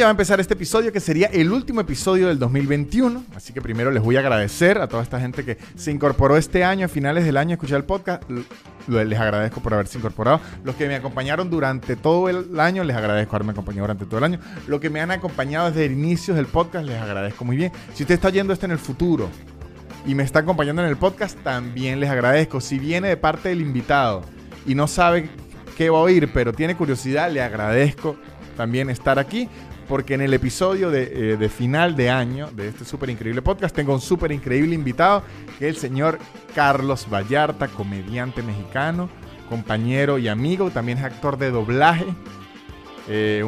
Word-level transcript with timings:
ya 0.00 0.06
va 0.06 0.10
a 0.10 0.12
empezar 0.12 0.40
este 0.40 0.54
episodio 0.54 0.94
que 0.94 1.00
sería 1.00 1.26
el 1.26 1.52
último 1.52 1.82
episodio 1.82 2.28
del 2.28 2.38
2021. 2.38 3.22
Así 3.36 3.52
que 3.52 3.60
primero 3.60 3.90
les 3.90 4.02
voy 4.02 4.16
a 4.16 4.20
agradecer 4.20 4.78
a 4.78 4.88
toda 4.88 5.02
esta 5.02 5.20
gente 5.20 5.44
que 5.44 5.58
se 5.76 5.90
incorporó 5.90 6.38
este 6.38 6.64
año, 6.64 6.86
a 6.86 6.88
finales 6.88 7.26
del 7.26 7.36
año, 7.36 7.50
a 7.50 7.54
escuchar 7.56 7.76
el 7.76 7.84
podcast. 7.84 8.22
Les 8.88 9.20
agradezco 9.20 9.60
por 9.60 9.74
haberse 9.74 9.98
incorporado. 9.98 10.40
Los 10.64 10.74
que 10.76 10.88
me 10.88 10.94
acompañaron 10.94 11.50
durante 11.50 11.96
todo 11.96 12.30
el 12.30 12.58
año, 12.58 12.82
les 12.82 12.96
agradezco 12.96 13.36
haberme 13.36 13.52
acompañado 13.52 13.82
durante 13.82 14.06
todo 14.06 14.16
el 14.16 14.24
año. 14.24 14.40
Los 14.66 14.80
que 14.80 14.88
me 14.88 15.02
han 15.02 15.10
acompañado 15.10 15.68
desde 15.68 15.84
el 15.84 15.92
inicio 15.92 16.32
del 16.32 16.46
podcast, 16.46 16.86
les 16.86 16.98
agradezco 16.98 17.44
muy 17.44 17.58
bien. 17.58 17.70
Si 17.92 18.04
usted 18.04 18.14
está 18.14 18.28
oyendo 18.28 18.54
esto 18.54 18.64
en 18.64 18.72
el 18.72 18.78
futuro 18.78 19.28
y 20.06 20.14
me 20.14 20.22
está 20.22 20.38
acompañando 20.38 20.80
en 20.80 20.88
el 20.88 20.96
podcast, 20.96 21.38
también 21.42 22.00
les 22.00 22.08
agradezco. 22.08 22.62
Si 22.62 22.78
viene 22.78 23.08
de 23.08 23.18
parte 23.18 23.50
del 23.50 23.60
invitado 23.60 24.22
y 24.64 24.74
no 24.74 24.88
sabe 24.88 25.28
qué 25.76 25.90
va 25.90 25.98
a 25.98 26.00
oír, 26.00 26.30
pero 26.32 26.54
tiene 26.54 26.74
curiosidad, 26.74 27.30
le 27.30 27.42
agradezco 27.42 28.16
también 28.56 28.88
estar 28.88 29.18
aquí 29.18 29.48
porque 29.90 30.14
en 30.14 30.20
el 30.20 30.32
episodio 30.32 30.94
eh, 30.94 31.36
de, 31.36 31.48
final 31.48 31.96
de 31.96 32.10
año 32.10 32.48
de 32.52 32.68
este 32.68 32.84
súper 32.84 33.10
increíble 33.10 33.42
podcast 33.42 33.74
tengo 33.74 33.92
un 33.92 34.00
súper 34.00 34.30
increíble 34.30 34.72
invitado, 34.72 35.24
que 35.58 35.68
es 35.68 35.74
el 35.74 35.80
señor 35.80 36.20
Carlos 36.54 37.08
Vallarta, 37.12 37.66
comediante 37.66 38.40
mexicano, 38.40 39.10
compañero 39.48 40.16
y 40.18 40.28
amigo, 40.28 40.70
también 40.70 40.98
es 40.98 41.04
actor 41.04 41.38
de 41.38 41.50
doblaje, 41.50 42.06
eh, 43.08 43.42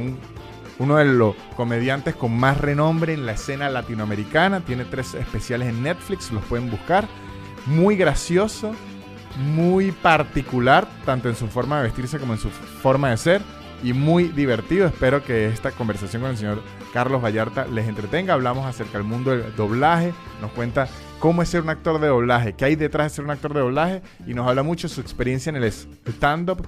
uno 0.80 0.96
de 0.96 1.04
los 1.04 1.36
comediantes 1.54 2.16
con 2.16 2.36
más 2.36 2.60
renombre 2.60 3.14
en 3.14 3.24
la 3.24 3.32
escena 3.32 3.70
latinoamericana, 3.70 4.62
tiene 4.62 4.84
tres 4.84 5.14
especiales 5.14 5.68
en 5.68 5.80
Netflix, 5.84 6.32
los 6.32 6.42
pueden 6.46 6.68
buscar, 6.72 7.06
muy 7.66 7.94
gracioso, 7.94 8.74
muy 9.54 9.92
particular, 9.92 10.88
tanto 11.06 11.28
en 11.28 11.36
su 11.36 11.46
forma 11.46 11.76
de 11.76 11.84
vestirse 11.84 12.18
como 12.18 12.32
en 12.32 12.40
su 12.40 12.50
forma 12.50 13.10
de 13.10 13.16
ser 13.16 13.61
y 13.82 13.92
muy 13.92 14.24
divertido. 14.24 14.86
Espero 14.86 15.24
que 15.24 15.48
esta 15.48 15.72
conversación 15.72 16.22
con 16.22 16.30
el 16.30 16.36
señor 16.36 16.62
Carlos 16.92 17.22
Vallarta 17.22 17.66
les 17.66 17.88
entretenga. 17.88 18.34
Hablamos 18.34 18.66
acerca 18.66 18.98
del 18.98 19.06
mundo 19.06 19.30
del 19.30 19.54
doblaje, 19.56 20.12
nos 20.40 20.50
cuenta 20.52 20.88
cómo 21.18 21.42
es 21.42 21.48
ser 21.48 21.62
un 21.62 21.70
actor 21.70 22.00
de 22.00 22.08
doblaje, 22.08 22.54
qué 22.54 22.64
hay 22.64 22.76
detrás 22.76 23.12
de 23.12 23.16
ser 23.16 23.24
un 23.24 23.30
actor 23.30 23.54
de 23.54 23.60
doblaje 23.60 24.02
y 24.26 24.34
nos 24.34 24.48
habla 24.48 24.62
mucho 24.62 24.88
de 24.88 24.94
su 24.94 25.00
experiencia 25.00 25.50
en 25.50 25.56
el 25.56 25.64
stand-up, 25.64 26.66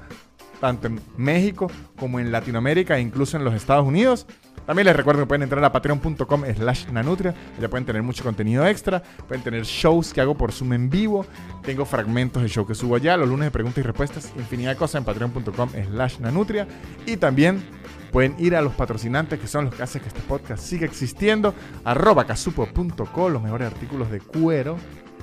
tanto 0.60 0.86
en 0.86 1.00
México 1.16 1.70
como 1.98 2.20
en 2.20 2.32
Latinoamérica 2.32 2.96
e 2.96 3.00
incluso 3.00 3.36
en 3.36 3.44
los 3.44 3.54
Estados 3.54 3.86
Unidos. 3.86 4.26
También 4.66 4.86
les 4.86 4.96
recuerdo 4.96 5.22
que 5.22 5.26
pueden 5.26 5.42
entrar 5.42 5.64
a 5.64 5.72
patreon.com 5.72 6.44
slash 6.56 6.86
nanutria. 6.90 7.34
Ya 7.60 7.68
pueden 7.68 7.84
tener 7.84 8.02
mucho 8.02 8.24
contenido 8.24 8.66
extra. 8.66 9.02
Pueden 9.28 9.42
tener 9.42 9.64
shows 9.64 10.12
que 10.12 10.20
hago 10.20 10.34
por 10.34 10.52
Zoom 10.52 10.72
en 10.72 10.90
vivo. 10.90 11.26
Tengo 11.62 11.84
fragmentos 11.84 12.42
de 12.42 12.48
show 12.48 12.66
que 12.66 12.74
subo 12.74 12.96
allá. 12.96 13.16
Los 13.16 13.28
lunes 13.28 13.46
de 13.46 13.50
preguntas 13.50 13.78
y 13.78 13.82
respuestas. 13.82 14.32
Infinidad 14.36 14.70
de 14.70 14.76
cosas 14.76 15.00
en 15.00 15.04
patreon.com 15.04 15.70
slash 15.90 16.18
nanutria. 16.18 16.66
Y 17.06 17.16
también 17.16 17.62
pueden 18.10 18.36
ir 18.38 18.54
a 18.56 18.62
los 18.62 18.74
patrocinantes 18.74 19.40
que 19.40 19.46
son 19.46 19.66
los 19.66 19.74
que 19.74 19.82
hacen 19.82 20.00
que 20.00 20.08
este 20.08 20.20
podcast 20.20 20.62
siga 20.62 20.86
existiendo. 20.86 21.54
Arroba 21.84 22.26
casupo.co, 22.26 23.28
los 23.28 23.42
mejores 23.42 23.66
artículos 23.66 24.10
de 24.10 24.20
cuero 24.20 24.76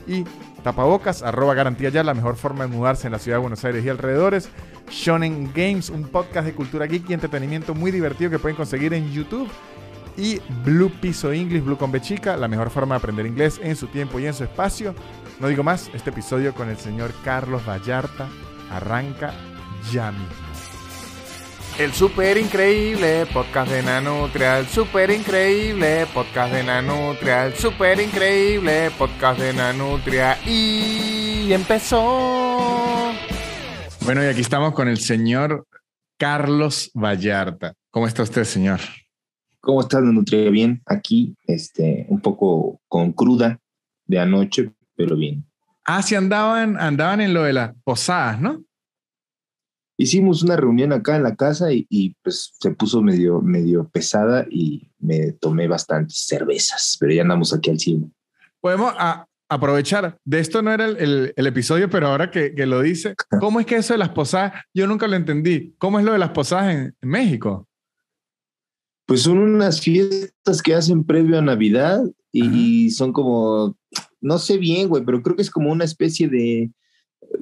y 0.07 0.25
tapabocas, 0.63 1.23
arroba 1.23 1.53
garantía 1.53 1.89
ya, 1.89 2.03
la 2.03 2.13
mejor 2.13 2.35
forma 2.35 2.65
de 2.65 2.75
mudarse 2.75 3.07
en 3.07 3.13
la 3.13 3.19
ciudad 3.19 3.37
de 3.37 3.41
Buenos 3.41 3.63
Aires 3.65 3.83
y 3.85 3.89
alrededores. 3.89 4.49
Shonen 4.89 5.51
Games, 5.53 5.89
un 5.89 6.03
podcast 6.03 6.45
de 6.45 6.53
cultura 6.53 6.85
geek 6.85 7.09
y 7.09 7.13
entretenimiento 7.13 7.73
muy 7.73 7.91
divertido 7.91 8.29
que 8.29 8.39
pueden 8.39 8.55
conseguir 8.55 8.93
en 8.93 9.11
YouTube. 9.11 9.49
Y 10.17 10.39
Blue 10.65 10.91
Piso 11.01 11.31
English, 11.31 11.63
Blue 11.63 11.77
con 11.77 11.91
Chica, 12.01 12.35
la 12.35 12.47
mejor 12.47 12.69
forma 12.69 12.95
de 12.95 12.99
aprender 12.99 13.25
inglés 13.25 13.59
en 13.63 13.75
su 13.75 13.87
tiempo 13.87 14.19
y 14.19 14.27
en 14.27 14.33
su 14.33 14.43
espacio. 14.43 14.93
No 15.39 15.47
digo 15.47 15.63
más, 15.63 15.89
este 15.93 16.09
episodio 16.09 16.53
con 16.53 16.69
el 16.69 16.77
señor 16.77 17.11
Carlos 17.23 17.65
Vallarta 17.67 18.27
arranca 18.69 19.33
ya 19.91 20.11
mismo. 20.11 20.40
El 21.79 21.93
super 21.93 22.37
increíble 22.37 23.25
podcast 23.33 23.71
de 23.71 23.81
Nanutria, 23.81 24.59
el 24.59 24.67
super 24.67 25.09
increíble 25.09 26.05
podcast 26.13 26.53
de 26.53 26.63
Nanutria, 26.63 27.47
el 27.47 27.53
super 27.53 27.99
increíble 27.99 28.91
podcast 28.97 29.39
de 29.39 29.53
Nanutria 29.53 30.37
y 30.45 31.51
empezó. 31.51 33.13
Bueno, 34.03 34.23
y 34.23 34.27
aquí 34.27 34.41
estamos 34.41 34.73
con 34.73 34.89
el 34.89 34.97
señor 34.97 35.65
Carlos 36.17 36.91
Vallarta. 36.93 37.73
¿Cómo 37.89 38.05
está 38.05 38.23
usted, 38.23 38.43
señor? 38.43 38.81
¿Cómo 39.59 39.81
está 39.81 40.01
Nanutria? 40.01 40.49
Bien, 40.51 40.81
aquí, 40.85 41.35
este, 41.47 42.05
un 42.09 42.19
poco 42.19 42.81
con 42.87 43.13
cruda 43.13 43.59
de 44.05 44.19
anoche, 44.19 44.71
pero 44.95 45.15
bien. 45.15 45.45
Ah, 45.85 46.03
sí 46.03 46.15
andaban, 46.15 46.79
andaban 46.79 47.21
en 47.21 47.33
lo 47.33 47.43
de 47.43 47.53
las 47.53 47.71
posadas, 47.83 48.39
¿no? 48.39 48.61
Hicimos 50.01 50.41
una 50.41 50.55
reunión 50.55 50.93
acá 50.93 51.15
en 51.15 51.23
la 51.23 51.35
casa 51.35 51.67
y, 51.71 52.15
pues 52.23 52.53
se 52.59 52.71
puso 52.71 53.01
medio, 53.01 53.41
medio 53.41 53.87
pesada 53.87 54.47
y 54.49 54.89
me 54.99 55.31
tomé 55.33 55.67
bastantes 55.67 56.25
cervezas, 56.25 56.97
pero 56.99 57.13
ya 57.13 57.21
andamos 57.21 57.53
aquí 57.53 57.69
al 57.69 57.79
cielo. 57.79 58.09
Podemos 58.59 58.93
aprovechar, 59.47 60.17
de 60.25 60.39
esto 60.39 60.63
no 60.63 60.71
era 60.71 60.85
el, 60.85 61.33
episodio, 61.35 61.89
pero 61.89 62.07
ahora 62.07 62.31
que, 62.31 62.53
lo 62.65 62.81
dice, 62.81 63.15
¿cómo 63.39 63.59
es 63.59 63.67
que 63.67 63.75
eso 63.75 63.93
de 63.93 63.99
las 63.99 64.09
posadas? 64.09 64.53
Yo 64.73 64.87
nunca 64.87 65.07
lo 65.07 65.15
entendí. 65.15 65.75
¿Cómo 65.77 65.99
es 65.99 66.05
lo 66.05 66.13
de 66.13 66.19
las 66.19 66.31
posadas 66.31 66.73
en, 66.73 66.95
México? 67.01 67.67
Pues 69.05 69.21
son 69.21 69.37
unas 69.37 69.81
fiestas 69.81 70.61
que 70.63 70.73
hacen 70.73 71.03
previo 71.03 71.37
a 71.37 71.41
Navidad 71.41 72.01
y 72.31 72.89
son 72.91 73.13
como, 73.13 73.77
no 74.19 74.39
sé 74.39 74.57
bien, 74.57 74.87
güey, 74.87 75.03
pero 75.03 75.21
creo 75.21 75.35
que 75.35 75.41
es 75.41 75.51
como 75.51 75.71
una 75.71 75.83
especie 75.83 76.27
de 76.27 76.71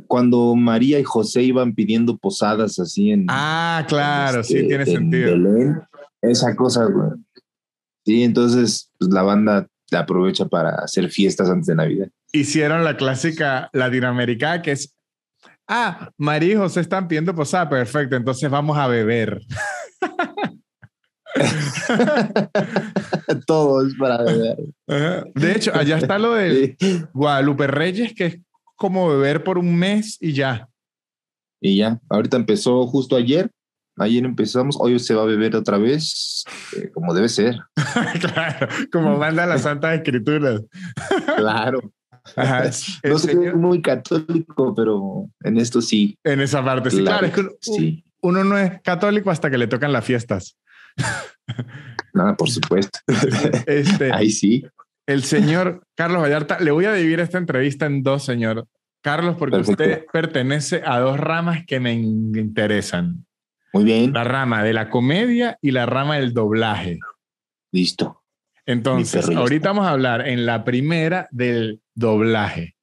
cuando 0.07 0.55
María 0.55 0.99
y 0.99 1.03
José 1.03 1.43
iban 1.43 1.73
pidiendo 1.73 2.17
posadas 2.17 2.79
así 2.79 3.11
en. 3.11 3.25
Ah, 3.29 3.85
claro, 3.87 4.43
sí, 4.43 4.55
este, 4.55 4.67
tiene 4.67 4.85
sentido. 4.85 5.35
esa 6.21 6.55
cosa, 6.55 6.85
güey. 6.85 7.11
Sí, 8.05 8.23
entonces 8.23 8.91
pues, 8.97 9.11
la 9.11 9.21
banda 9.21 9.67
la 9.91 9.99
aprovecha 9.99 10.47
para 10.47 10.71
hacer 10.75 11.09
fiestas 11.09 11.49
antes 11.49 11.67
de 11.67 11.75
Navidad. 11.75 12.09
Hicieron 12.31 12.83
la 12.83 12.97
clásica 12.97 13.69
latinoamericana 13.73 14.61
que 14.61 14.71
es. 14.71 14.95
Ah, 15.67 16.09
María 16.17 16.53
y 16.53 16.57
José 16.57 16.81
están 16.81 17.07
pidiendo 17.07 17.35
posada, 17.35 17.69
perfecto, 17.69 18.15
entonces 18.15 18.49
vamos 18.49 18.77
a 18.77 18.87
beber. 18.87 19.41
Todo 23.45 23.85
es 23.85 23.93
para 23.95 24.23
beber. 24.23 24.57
De 25.35 25.55
hecho, 25.55 25.71
allá 25.75 25.97
está 25.97 26.17
lo 26.17 26.33
de 26.33 26.75
Guadalupe 27.13 27.67
Reyes, 27.67 28.15
que 28.15 28.25
es 28.25 28.39
como 28.79 29.09
beber 29.09 29.43
por 29.43 29.57
un 29.57 29.75
mes 29.75 30.17
y 30.19 30.33
ya. 30.33 30.67
Y 31.61 31.77
ya, 31.77 31.99
ahorita 32.09 32.37
empezó 32.37 32.87
justo 32.87 33.17
ayer, 33.17 33.51
ayer 33.97 34.23
empezamos, 34.23 34.77
hoy 34.79 34.97
se 34.99 35.13
va 35.13 35.23
a 35.23 35.25
beber 35.25 35.57
otra 35.57 35.77
vez, 35.77 36.45
eh, 36.77 36.89
como 36.93 37.13
debe 37.13 37.27
ser. 37.27 37.57
claro, 38.21 38.67
como 38.91 39.17
manda 39.17 39.45
la 39.45 39.57
Santa 39.57 39.93
Escritura. 39.93 40.59
claro. 41.35 41.81
no 43.03 43.19
soy 43.19 43.35
muy 43.53 43.81
católico, 43.81 44.73
pero 44.73 45.29
en 45.43 45.57
esto 45.57 45.81
sí. 45.81 46.17
En 46.23 46.39
esa 46.39 46.63
parte, 46.63 46.89
sí, 46.89 46.99
claro. 46.99 47.27
es 47.27 47.33
que 47.33 47.49
sí. 47.59 48.05
uno 48.21 48.43
no 48.45 48.57
es 48.57 48.81
católico 48.81 49.29
hasta 49.29 49.51
que 49.51 49.57
le 49.57 49.67
tocan 49.67 49.91
las 49.91 50.05
fiestas. 50.05 50.57
Nada, 52.13 52.37
por 52.37 52.49
supuesto. 52.49 52.99
Este, 53.65 54.13
Ahí 54.13 54.29
sí 54.29 54.63
el 55.09 55.23
señor 55.23 55.81
Carlos 55.95 56.21
Vallarta. 56.21 56.59
Le 56.59 56.69
voy 56.69 56.85
a 56.85 56.93
dividir 56.93 57.19
esta 57.19 57.39
entrevista 57.39 57.87
en 57.87 58.03
dos, 58.03 58.23
señor 58.23 58.67
Carlos, 59.01 59.37
porque 59.39 59.57
usted 59.57 60.05
pertenece 60.13 60.83
a 60.85 60.99
dos 60.99 61.19
ramas 61.19 61.65
que 61.65 61.79
me 61.79 61.93
interesan. 61.93 63.25
Muy 63.73 63.85
bien. 63.85 64.13
La 64.13 64.23
rama 64.23 64.63
de 64.63 64.73
la 64.73 64.89
comedia 64.91 65.57
y 65.61 65.71
la 65.71 65.87
rama 65.87 66.17
del 66.17 66.33
doblaje. 66.33 66.99
Listo. 67.71 68.23
Entonces, 68.67 69.27
ahorita 69.29 69.69
vamos 69.69 69.87
a 69.87 69.91
hablar 69.91 70.27
en 70.27 70.45
la 70.45 70.63
primera 70.63 71.27
del 71.31 71.81
doblaje. 71.95 72.75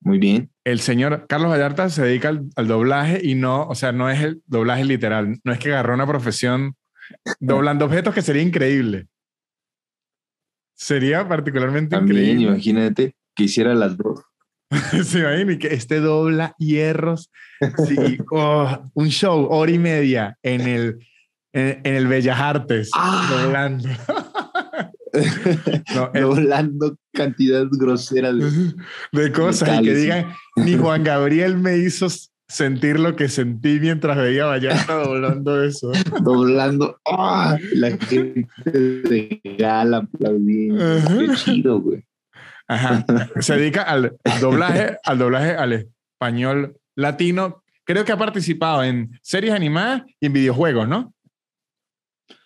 Muy 0.00 0.18
bien. 0.18 0.50
El 0.64 0.80
señor 0.80 1.26
Carlos 1.28 1.52
Vallarta 1.52 1.88
se 1.88 2.02
dedica 2.02 2.30
al, 2.30 2.48
al, 2.56 2.66
doblaje 2.66 3.20
y 3.22 3.36
no, 3.36 3.68
o 3.68 3.76
sea, 3.76 3.92
no 3.92 4.10
es 4.10 4.20
el 4.22 4.42
doblaje 4.46 4.84
literal, 4.84 5.38
no 5.44 5.52
es 5.52 5.60
que 5.60 5.68
agarró 5.68 5.94
una 5.94 6.06
profesión 6.06 6.74
doblando 7.38 7.84
objetos 7.84 8.12
que 8.12 8.22
sería 8.22 8.42
increíble. 8.42 9.06
Sería 10.80 11.28
particularmente 11.28 11.94
También, 11.94 12.18
increíble. 12.18 12.46
Imagínate 12.46 13.14
que 13.36 13.44
hiciera 13.44 13.74
las 13.74 13.98
dos. 13.98 14.22
Se 15.04 15.18
imagina 15.18 15.58
que 15.58 15.74
este 15.74 16.00
dobla 16.00 16.54
hierros. 16.58 17.30
Sí, 17.86 18.16
oh, 18.30 18.90
un 18.94 19.08
show, 19.08 19.46
hora 19.50 19.70
y 19.70 19.78
media 19.78 20.38
en 20.42 20.62
el, 20.62 21.06
en, 21.52 21.80
el 21.84 22.06
Bellas 22.06 22.40
Artes, 22.40 22.90
ah. 22.94 23.28
doblando. 23.30 23.90
doblando 26.14 26.96
cantidad 27.12 27.66
grosera 27.70 28.32
de, 28.32 28.72
de 29.12 29.32
cosas 29.32 29.82
y 29.82 29.84
que 29.84 29.94
digan, 29.94 30.34
ni 30.56 30.78
Juan 30.78 31.04
Gabriel 31.04 31.58
me 31.58 31.76
hizo 31.76 32.08
sentir 32.50 32.98
lo 32.98 33.14
que 33.14 33.28
sentí 33.28 33.78
mientras 33.78 34.16
veía 34.16 34.44
a 34.44 34.48
Vallarta 34.48 34.94
doblando 34.94 35.62
eso. 35.62 35.92
doblando. 36.22 37.00
¡ah! 37.06 37.56
La 37.74 37.96
gente 37.96 38.46
de 38.64 39.40
gala 39.56 39.98
aplaudiendo. 39.98 40.84
Qué 41.18 41.34
chido, 41.36 41.80
güey. 41.80 42.04
Ajá. 42.66 43.04
Se 43.40 43.56
dedica 43.56 43.82
al 43.82 44.16
doblaje, 44.40 44.96
al 45.04 45.18
doblaje 45.18 45.54
al 45.54 45.72
español 45.72 46.76
latino. 46.96 47.62
Creo 47.84 48.04
que 48.04 48.12
ha 48.12 48.18
participado 48.18 48.84
en 48.84 49.18
series 49.22 49.54
animadas 49.54 50.02
y 50.20 50.26
en 50.26 50.32
videojuegos, 50.32 50.88
¿no? 50.88 51.14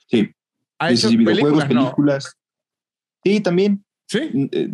Sí, 0.07 0.31
¿Ha 0.79 0.93
hecho 0.93 1.09
videojuegos, 1.09 1.65
películas. 1.65 2.37
Sí, 3.23 3.41
también. 3.41 3.85
Sí. 4.07 4.49
Eh, 4.53 4.71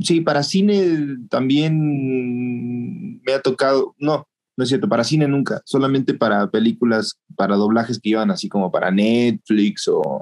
sí, 0.00 0.20
para 0.20 0.42
cine 0.42 1.16
también 1.30 3.20
me 3.22 3.32
ha 3.32 3.40
tocado. 3.40 3.94
No, 3.98 4.26
no 4.56 4.64
es 4.64 4.68
cierto, 4.68 4.88
para 4.88 5.04
cine 5.04 5.26
nunca. 5.26 5.62
Solamente 5.64 6.14
para 6.14 6.50
películas, 6.50 7.18
para 7.36 7.56
doblajes 7.56 7.98
que 8.00 8.10
iban 8.10 8.30
así 8.30 8.48
como 8.48 8.70
para 8.70 8.90
Netflix 8.90 9.88
o, 9.88 10.20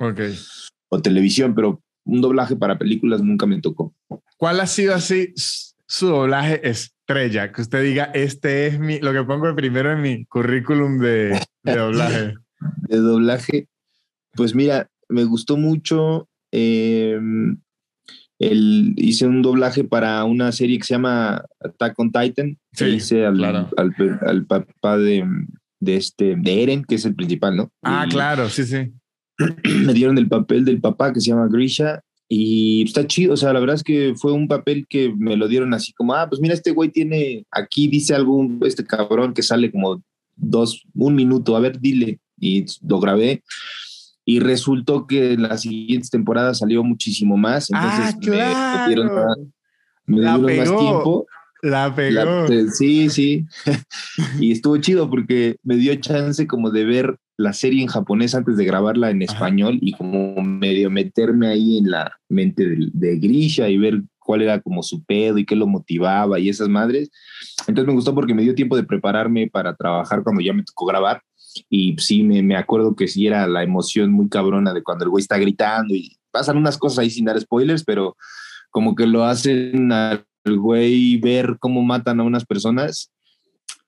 o 0.89 1.03
televisión, 1.03 1.55
pero 1.55 1.83
un 2.05 2.21
doblaje 2.21 2.57
para 2.57 2.79
películas 2.79 3.23
nunca 3.23 3.47
me 3.47 3.61
tocó. 3.61 3.95
¿Cuál 4.37 4.61
ha 4.61 4.67
sido 4.67 4.95
así 4.95 5.33
su 5.87 6.07
doblaje 6.07 6.69
estrella? 6.69 7.53
Que 7.53 7.63
usted 7.63 7.83
diga, 7.83 8.05
este 8.15 8.67
es 8.67 8.79
mi, 8.79 8.99
lo 9.01 9.13
que 9.13 9.23
pongo 9.23 9.55
primero 9.55 9.93
en 9.93 10.01
mi 10.01 10.25
currículum 10.27 10.99
de, 10.99 11.41
de 11.63 11.77
doblaje. 11.77 12.35
de 12.89 12.97
doblaje. 12.97 13.69
Pues 14.35 14.55
mira, 14.55 14.89
me 15.09 15.25
gustó 15.25 15.57
mucho. 15.57 16.29
Em, 16.51 17.61
el, 18.43 18.95
hice 18.97 19.27
un 19.27 19.41
doblaje 19.41 19.85
para 19.85 20.25
una 20.25 20.51
serie 20.51 20.79
que 20.79 20.85
se 20.85 20.95
llama 20.95 21.45
Attack 21.61 21.99
on 21.99 22.11
Titan. 22.11 22.59
Sí, 22.73 22.87
hice 22.87 23.25
al, 23.25 23.43
al, 23.45 23.71
al, 24.27 24.47
papá 24.47 24.99
de, 24.99 25.25
de, 25.81 25.97
este, 25.97 26.35
de 26.37 26.63
Eren, 26.63 26.85
que 26.85 26.97
es 26.97 27.05
el 27.05 27.15
principal, 27.15 27.57
¿no? 27.57 27.71
Ah, 27.83 28.07
claro, 28.11 28.49
sí, 28.49 28.65
sí. 28.65 28.93
Me 29.87 29.95
dieron 29.95 30.19
el 30.19 30.29
papel 30.29 30.65
del 30.65 30.81
papá 30.81 31.13
que 31.13 31.21
se 31.21 31.31
llama 31.31 31.49
Grisha 31.49 32.01
y 32.29 32.83
está 32.83 33.07
chido, 33.07 33.35
o 33.35 33.37
sea, 33.37 33.53
la 33.53 33.61
verdad 33.61 33.77
es 33.77 33.85
que 33.85 34.15
fue 34.17 34.33
un 34.33 34.49
papel 34.49 34.87
que 34.89 35.15
me 35.15 35.37
lo 35.37 35.49
dieron 35.49 35.75
así 35.75 35.93
como, 35.93 36.15
ah, 36.15 36.27
pues 36.29 36.41
mira, 36.41 36.55
este 36.55 36.71
güey 36.71 36.89
tiene, 36.89 37.45
aquí 37.51 37.89
dice 37.89 38.15
algo, 38.15 38.49
este 38.65 38.87
cabrón 38.87 39.35
que 39.35 39.43
sale 39.43 39.71
como 39.71 40.03
dos, 40.35 40.83
un 40.95 41.15
minuto, 41.15 41.57
a 41.57 41.61
ver, 41.61 41.79
dile. 41.79 42.19
Y 42.41 42.65
lo 42.89 42.99
grabé. 42.99 43.43
Y 44.25 44.41
resultó 44.41 45.07
que 45.07 45.33
en 45.33 45.43
las 45.43 45.63
siguientes 45.63 46.11
temporadas 46.11 46.59
salió 46.59 46.85
muchísimo 46.85 47.37
más. 47.37 47.71
Entonces 47.71 48.15
ah, 48.15 48.19
claro. 48.21 48.87
me, 50.07 50.21
dieron, 50.21 50.45
más, 50.45 50.79
tiempo. 50.79 51.27
La 51.63 51.95
pegó. 51.95 52.47
sí, 52.73 53.09
sí. 53.09 53.47
y 54.41 54.53
estuvo 54.53 54.77
chido 54.79 55.09
porque 55.09 55.57
me 55.63 55.77
dio 55.77 55.95
chance 55.97 56.47
como 56.47 56.71
de 56.71 56.85
ver 56.85 57.19
la 57.37 57.53
serie 57.53 57.83
en 57.83 57.89
japonés 57.89 58.35
antes 58.35 58.57
de 58.57 58.65
grabarla 58.65 59.11
en 59.11 59.23
español 59.23 59.79
y 59.81 59.93
como 59.93 60.41
medio 60.43 60.91
meterme 60.91 61.49
ahí 61.49 61.79
en 61.79 61.91
la 61.91 62.13
mente 62.29 62.69
de, 62.69 62.89
de, 62.93 63.19
Grisha 63.19 63.69
y 63.69 63.79
ver 63.79 64.03
cuál 64.19 64.43
era 64.43 64.61
como 64.61 64.83
su 64.83 65.05
pedo 65.05 65.39
y 65.39 65.45
qué 65.45 65.57
lo 65.57 65.67
motivaba 65.67 66.39
y 66.39 66.49
esas 66.49 66.69
madres. 66.69 67.11
Entonces 67.67 67.87
me 67.87 67.95
gustó 67.95 68.15
porque 68.15 68.35
me 68.35 68.43
dio 68.43 68.55
tiempo 68.55 68.77
de 68.77 68.85
prepararme 68.85 69.49
para 69.49 69.75
trabajar 69.75 70.23
cuando 70.23 70.43
ya 70.43 70.53
me 70.53 70.65
tocó 70.65 70.87
grabar 70.87 71.23
y 71.69 71.97
sí, 71.99 72.23
me, 72.23 72.43
me 72.43 72.57
acuerdo 72.57 72.95
que 72.95 73.09
sí 73.09 73.27
era 73.27 73.47
la 73.47 73.63
emoción 73.63 74.13
muy 74.13 74.29
cabrona 74.29 74.73
de 74.73 74.83
cuando 74.83 75.05
el 75.05 75.11
güey 75.11 75.23
está 75.23 75.39
gritando 75.39 75.95
y 75.95 76.17
pasan 76.31 76.57
unas 76.57 76.79
cosas 76.79 77.01
ahí 77.01 77.11
sin 77.11 77.25
dar 77.25 77.41
spoilers, 77.41 77.85
pero 77.85 78.17
como 78.71 78.95
que 78.95 79.07
lo 79.07 79.25
hacen 79.25 79.93
al 79.93 80.25
güey 80.45 81.19
ver 81.19 81.57
cómo 81.61 81.83
matan 81.83 82.21
a 82.21 82.25
unas 82.25 82.45
personas 82.45 83.13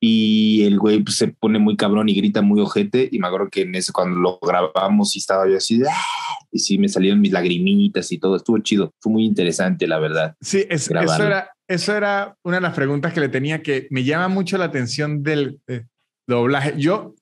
y 0.06 0.64
el 0.64 0.78
güey 0.78 1.02
pues, 1.02 1.16
se 1.16 1.28
pone 1.28 1.58
muy 1.58 1.76
cabrón 1.76 2.08
y 2.10 2.14
grita 2.14 2.42
muy 2.42 2.60
ojete 2.60 3.08
y 3.10 3.18
me 3.18 3.26
acuerdo 3.26 3.48
que 3.48 3.62
en 3.62 3.74
ese 3.74 3.90
cuando 3.92 4.18
lo 4.18 4.38
grabamos 4.40 5.16
y 5.16 5.18
estaba 5.18 5.48
yo 5.48 5.56
así 5.56 5.80
¡ah! 5.88 6.36
y 6.52 6.58
sí 6.58 6.76
me 6.76 6.88
salieron 6.88 7.20
mis 7.20 7.32
lagrimitas 7.32 8.12
y 8.12 8.18
todo 8.18 8.36
estuvo 8.36 8.58
chido 8.58 8.92
fue 9.00 9.12
muy 9.12 9.24
interesante 9.24 9.86
la 9.86 9.98
verdad 9.98 10.34
sí 10.42 10.66
eso 10.68 10.92
era 10.92 11.50
eso 11.66 11.96
era 11.96 12.36
una 12.42 12.56
de 12.56 12.60
las 12.60 12.74
preguntas 12.74 13.14
que 13.14 13.20
le 13.20 13.30
tenía 13.30 13.62
que 13.62 13.86
me 13.90 14.04
llama 14.04 14.28
mucho 14.28 14.58
la 14.58 14.66
atención 14.66 15.22
del 15.22 15.60
eh, 15.68 15.86
doblaje 16.26 16.74
yo 16.76 17.14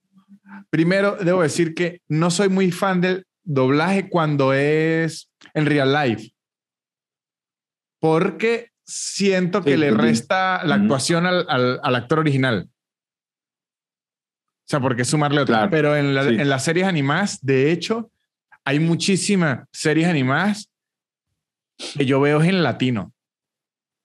Primero, 0.70 1.16
debo 1.16 1.43
decir 1.43 1.75
que 1.75 2.00
no 2.08 2.31
soy 2.31 2.49
muy 2.49 2.70
fan 2.70 3.00
del 3.00 3.26
doblaje 3.43 4.08
cuando 4.08 4.52
es 4.52 5.31
en 5.54 5.66
real 5.66 5.93
life. 5.93 6.32
Porque 8.00 8.70
siento 8.84 9.62
que 9.62 9.76
le 9.76 9.90
resta 9.90 10.64
la 10.64 10.76
actuación 10.76 11.26
al, 11.26 11.46
al, 11.49 11.94
actor 11.94 12.19
original. 12.19 12.69
O 12.69 14.66
sea, 14.66 14.81
porque 14.81 15.04
sumarle 15.04 15.40
otra. 15.40 15.70
Pero 15.70 15.96
en, 15.96 16.16
en 16.16 16.49
las 16.49 16.64
series 16.64 16.87
animadas, 16.87 17.44
de 17.44 17.70
hecho, 17.70 18.10
hay 18.64 18.81
muchísimas 18.81 19.69
series 19.72 20.08
animadas 20.08 20.69
que 21.96 22.06
yo 22.06 22.20
veo 22.20 22.43
en 22.43 22.62
latino. 22.62 23.12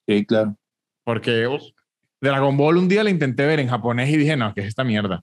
Sí, 0.07 0.25
claro. 0.25 0.55
Porque 1.03 1.47
Dragon 2.21 2.57
Ball 2.57 2.77
un 2.77 2.87
día 2.87 3.03
la 3.03 3.09
intenté 3.09 3.45
ver 3.45 3.59
en 3.59 3.69
japonés 3.69 4.09
y 4.09 4.17
dije, 4.17 4.35
no, 4.35 4.53
¿qué 4.53 4.61
es 4.61 4.67
esta 4.67 4.83
mierda? 4.83 5.21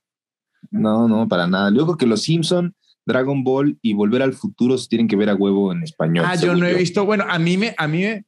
No, 0.71 1.09
no, 1.09 1.29
para 1.29 1.47
nada. 1.47 1.71
Luego 1.71 1.97
que 1.97 2.07
los 2.07 2.23
Simpson, 2.23 2.75
Dragon 3.07 3.45
Ball 3.45 3.79
y 3.83 3.95
Volver 3.95 4.23
al 4.23 4.33
Futuro 4.33 4.79
se 4.79 4.89
tienen 4.89 5.09
que 5.09 5.17
ver 5.17 5.31
a 5.31 5.35
huevo 5.35 5.73
en 5.73 5.83
español. 5.83 6.25
Ah, 6.29 6.37
yo 6.37 6.55
no 6.55 6.67
he 6.67 6.75
visto. 6.75 7.05
Bueno, 7.05 7.25
a 7.29 7.39
mí 7.39 7.57
me, 7.57 7.75
a 7.77 7.87
mí 7.87 8.03
me 8.03 8.25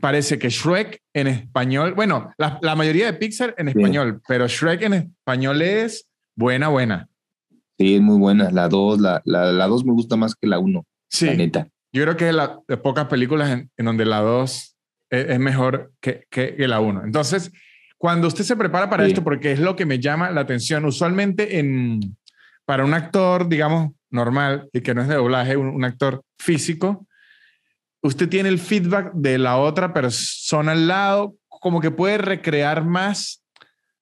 parece 0.00 0.38
que 0.38 0.48
Shrek 0.48 1.00
en 1.12 1.26
español, 1.26 1.94
bueno, 1.94 2.30
la, 2.38 2.58
la 2.62 2.74
mayoría 2.74 3.06
de 3.06 3.14
Pixar 3.14 3.54
en 3.58 3.68
español, 3.68 4.20
pero 4.26 4.48
Shrek 4.48 4.82
en 4.82 4.94
español 4.94 5.62
es 5.62 6.08
buena, 6.36 6.68
buena. 6.68 7.08
Sí, 7.78 7.96
es 7.96 8.00
muy 8.00 8.18
buena. 8.18 8.50
La 8.50 8.68
2, 8.68 9.00
la 9.00 9.22
2 9.24 9.26
la, 9.26 9.52
la 9.52 9.68
me 9.68 9.92
gusta 9.92 10.16
más 10.16 10.34
que 10.34 10.46
la 10.46 10.58
1. 10.58 10.84
Sí. 11.10 11.26
La 11.26 11.34
neta. 11.34 11.68
Yo 11.92 12.02
creo 12.02 12.16
que 12.16 12.28
es 12.28 12.34
la, 12.34 12.58
de 12.66 12.76
pocas 12.76 13.06
películas 13.06 13.50
en, 13.50 13.70
en 13.76 13.84
donde 13.84 14.04
la 14.04 14.20
2 14.20 14.76
es, 15.10 15.28
es, 15.28 15.38
mejor 15.38 15.92
que, 16.00 16.26
que, 16.30 16.56
que 16.56 16.68
la 16.68 16.80
1. 16.80 17.04
Entonces, 17.04 17.52
cuando 18.04 18.28
usted 18.28 18.44
se 18.44 18.54
prepara 18.54 18.90
para 18.90 19.06
esto, 19.06 19.24
porque 19.24 19.52
es 19.52 19.58
lo 19.58 19.74
que 19.76 19.86
me 19.86 19.98
llama 19.98 20.30
la 20.30 20.42
atención, 20.42 20.84
usualmente 20.84 21.58
en, 21.58 22.18
para 22.66 22.84
un 22.84 22.92
actor, 22.92 23.48
digamos, 23.48 23.92
normal 24.10 24.68
y 24.74 24.82
que 24.82 24.92
no 24.92 25.00
es 25.00 25.08
de 25.08 25.14
doblaje, 25.14 25.56
un, 25.56 25.82
actor 25.84 26.22
físico, 26.38 27.06
usted 28.02 28.28
tiene 28.28 28.50
el 28.50 28.58
feedback 28.58 29.14
de 29.14 29.38
la 29.38 29.56
otra 29.56 29.94
persona 29.94 30.72
al 30.72 30.86
lado, 30.86 31.36
como 31.48 31.80
que 31.80 31.90
puede 31.90 32.18
recrear 32.18 32.84
más 32.84 33.42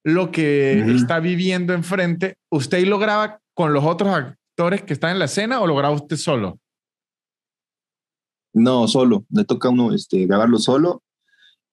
lo 0.03 0.33
que 0.33 0.81
está 0.81 1.21
viviendo 1.21 1.73
enfrente. 1.73 2.35
¿Usted 2.51 2.85
lo 2.85 2.99
graba 2.99 3.39
con 3.55 3.73
los 3.73 3.85
otros 3.85 4.13
actores 4.13 4.83
que 4.83 4.95
están 4.95 5.13
en 5.13 5.21
la 5.21 5.27
escena 5.27 5.61
o 5.61 5.67
lo 5.69 5.77
graba 5.77 5.95
usted 5.95 6.17
solo? 6.17 6.59
No, 8.53 8.89
solo. 8.89 9.27
Le 9.31 9.45
toca 9.45 9.69
a 9.69 9.71
uno 9.71 9.95
este, 9.95 10.27
grabarlo 10.27 10.59
solo. 10.59 11.05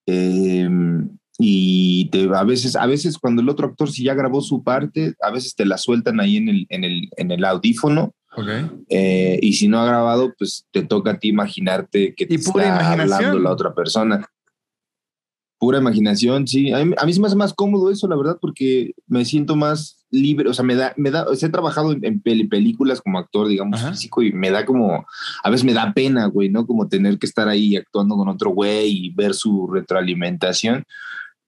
Eh, 0.05 0.69
y 1.41 2.09
te, 2.11 2.29
a 2.35 2.43
veces 2.43 2.75
a 2.75 2.85
veces 2.85 3.17
cuando 3.17 3.41
el 3.41 3.47
otro 3.47 3.67
actor 3.67 3.89
si 3.89 4.03
ya 4.03 4.13
grabó 4.13 4.41
su 4.41 4.61
parte 4.61 5.13
a 5.21 5.31
veces 5.31 5.55
te 5.55 5.65
la 5.65 5.77
sueltan 5.77 6.19
ahí 6.19 6.35
en 6.35 6.49
el 6.49 6.67
en 6.67 6.83
el, 6.83 7.09
en 7.15 7.31
el 7.31 7.45
audífono 7.45 8.13
okay. 8.35 8.69
eh, 8.89 9.39
y 9.41 9.53
si 9.53 9.69
no 9.69 9.79
ha 9.79 9.85
grabado 9.85 10.33
pues 10.37 10.67
te 10.71 10.83
toca 10.83 11.11
a 11.11 11.17
ti 11.17 11.29
imaginarte 11.29 12.13
que 12.13 12.25
te 12.25 12.35
está 12.35 12.91
hablando 12.91 13.39
la 13.39 13.51
otra 13.51 13.73
persona. 13.73 14.27
Pura 15.57 15.79
imaginación 15.79 16.47
sí. 16.47 16.71
A 16.71 16.85
mí, 16.85 16.93
a 16.97 17.05
mí 17.05 17.11
se 17.11 17.19
me 17.19 17.27
hace 17.27 17.35
más 17.35 17.53
cómodo 17.53 17.91
eso 17.91 18.07
la 18.07 18.15
verdad 18.17 18.37
porque 18.39 18.93
me 19.07 19.23
siento 19.23 19.55
más 19.55 20.05
libre 20.11 20.49
o 20.49 20.53
sea 20.53 20.65
me 20.65 20.75
da 20.75 20.93
me 20.97 21.11
da 21.11 21.25
o 21.25 21.35
sea, 21.35 21.47
he 21.47 21.51
trabajado 21.51 21.91
en, 21.91 22.21
películas 22.21 22.99
como 22.99 23.19
actor 23.19 23.47
digamos 23.47 23.81
físico 23.81 24.23
y 24.23 24.31
me 24.31 24.51
da 24.51 24.65
como 24.65 25.05
a 25.43 25.49
veces 25.49 25.63
me 25.63 25.73
da 25.73 25.93
pena 25.93 26.25
güey 26.25 26.49
no 26.49 26.65
como 26.65 26.87
tener 26.87 27.19
que 27.19 27.27
estar 27.27 27.47
ahí 27.47 27.75
actuando 27.75 28.15
con 28.15 28.27
otro 28.27 28.49
güey 28.51 29.05
y 29.05 29.09
ver 29.11 29.33
su 29.33 29.67
retroalimentación 29.67 30.85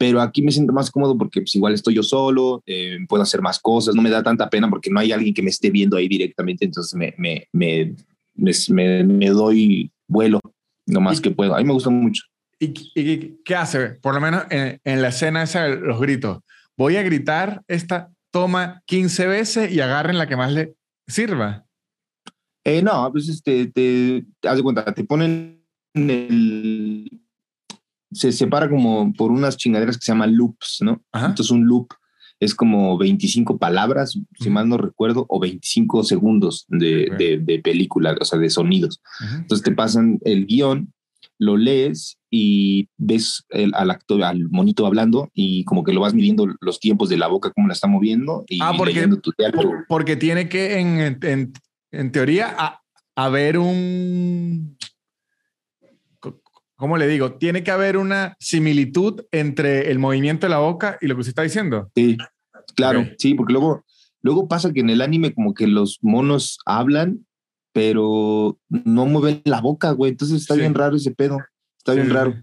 pero 0.01 0.19
aquí 0.19 0.41
me 0.41 0.51
siento 0.51 0.73
más 0.73 0.89
cómodo 0.89 1.15
porque 1.15 1.41
pues, 1.41 1.53
igual 1.53 1.75
estoy 1.75 1.93
yo 1.93 2.01
solo, 2.01 2.63
eh, 2.65 2.97
puedo 3.07 3.21
hacer 3.21 3.39
más 3.39 3.59
cosas, 3.59 3.93
no 3.93 4.01
me 4.01 4.09
da 4.09 4.23
tanta 4.23 4.49
pena 4.49 4.67
porque 4.67 4.89
no 4.89 4.99
hay 4.99 5.11
alguien 5.11 5.31
que 5.31 5.43
me 5.43 5.51
esté 5.51 5.69
viendo 5.69 5.95
ahí 5.95 6.07
directamente, 6.07 6.65
entonces 6.65 6.95
me, 6.95 7.13
me, 7.19 7.47
me, 7.53 7.93
me, 8.35 9.03
me 9.03 9.29
doy 9.29 9.91
vuelo 10.07 10.39
lo 10.87 11.01
más 11.01 11.21
que 11.21 11.29
puedo. 11.29 11.53
A 11.53 11.59
mí 11.59 11.65
me 11.65 11.73
gusta 11.73 11.91
mucho. 11.91 12.23
¿Y, 12.59 12.73
y 12.95 13.43
qué 13.45 13.55
hace? 13.55 13.91
Por 14.01 14.15
lo 14.15 14.21
menos 14.21 14.45
en, 14.49 14.81
en, 14.83 15.01
la 15.03 15.09
escena 15.09 15.43
esa, 15.43 15.67
los 15.67 16.01
gritos. 16.01 16.39
Voy 16.75 16.95
a 16.95 17.03
gritar 17.03 17.61
esta 17.67 18.09
toma 18.31 18.81
15 18.87 19.27
veces 19.27 19.71
y 19.71 19.81
agarren 19.81 20.17
la 20.17 20.25
que 20.25 20.35
más 20.35 20.51
le 20.51 20.73
sirva. 21.05 21.67
Eh, 22.63 22.81
no, 22.81 23.07
pues 23.11 23.29
este, 23.29 23.67
te, 23.67 24.25
te 24.39 24.49
haz 24.49 24.57
de 24.57 24.63
cuenta, 24.63 24.83
te 24.83 25.03
ponen 25.03 25.63
el, 25.93 27.20
se 28.11 28.31
separa 28.31 28.69
como 28.69 29.13
por 29.13 29.31
unas 29.31 29.57
chingaderas 29.57 29.97
que 29.97 30.05
se 30.05 30.11
llaman 30.11 30.35
loops, 30.35 30.79
¿no? 30.81 31.03
Entonces 31.13 31.51
un 31.51 31.65
loop 31.65 31.87
es 32.41 32.55
como 32.55 32.97
25 32.97 33.59
palabras, 33.59 34.19
si 34.39 34.49
mal 34.49 34.67
no 34.67 34.77
recuerdo, 34.77 35.27
o 35.29 35.39
25 35.39 36.03
segundos 36.03 36.65
de, 36.69 37.39
de, 37.39 37.59
película, 37.59 38.17
o 38.19 38.25
sea, 38.25 38.39
de 38.39 38.49
sonidos. 38.49 38.99
Entonces 39.35 39.63
te 39.63 39.71
pasan 39.71 40.19
el 40.25 40.47
guion, 40.47 40.91
lo 41.37 41.55
lees 41.55 42.17
y 42.31 42.89
ves 42.97 43.45
al 43.73 43.91
actor, 43.91 44.23
al 44.23 44.49
monito 44.49 44.87
hablando 44.87 45.29
y 45.35 45.63
como 45.65 45.83
que 45.83 45.93
lo 45.93 46.01
vas 46.01 46.15
midiendo 46.15 46.47
los 46.61 46.79
tiempos 46.79 47.09
de 47.09 47.17
la 47.17 47.27
boca, 47.27 47.51
cómo 47.51 47.67
la 47.67 47.73
está 47.73 47.87
moviendo. 47.87 48.43
Y 48.47 48.59
ah, 48.59 48.73
porque, 48.75 49.07
porque 49.87 50.15
tiene 50.15 50.49
que, 50.49 50.79
en, 50.79 51.19
en, 51.21 51.53
en 51.91 52.11
teoría, 52.11 52.79
haber 53.15 53.59
un 53.59 54.77
¿cómo 56.81 56.97
le 56.97 57.07
digo? 57.07 57.33
Tiene 57.35 57.63
que 57.63 57.71
haber 57.71 57.95
una 57.95 58.35
similitud 58.39 59.21
entre 59.31 59.91
el 59.91 59.99
movimiento 59.99 60.47
de 60.47 60.51
la 60.51 60.57
boca 60.57 60.97
y 60.99 61.07
lo 61.07 61.15
que 61.15 61.21
usted 61.21 61.29
está 61.31 61.43
diciendo. 61.43 61.91
Sí, 61.95 62.17
claro, 62.75 63.05
sí, 63.19 63.35
porque 63.35 63.53
luego, 63.53 63.85
luego 64.21 64.47
pasa 64.47 64.73
que 64.73 64.79
en 64.79 64.89
el 64.89 65.01
anime 65.01 65.33
como 65.33 65.53
que 65.53 65.67
los 65.67 65.99
monos 66.01 66.57
hablan 66.65 67.25
pero 67.73 68.59
no 68.67 69.05
mueven 69.05 69.41
la 69.45 69.61
boca, 69.61 69.91
güey. 69.91 70.11
Entonces 70.11 70.41
está 70.41 70.55
bien 70.55 70.73
raro 70.73 70.97
ese 70.97 71.11
pedo. 71.11 71.37
Está 71.77 71.93
bien 71.93 72.09
raro. 72.09 72.35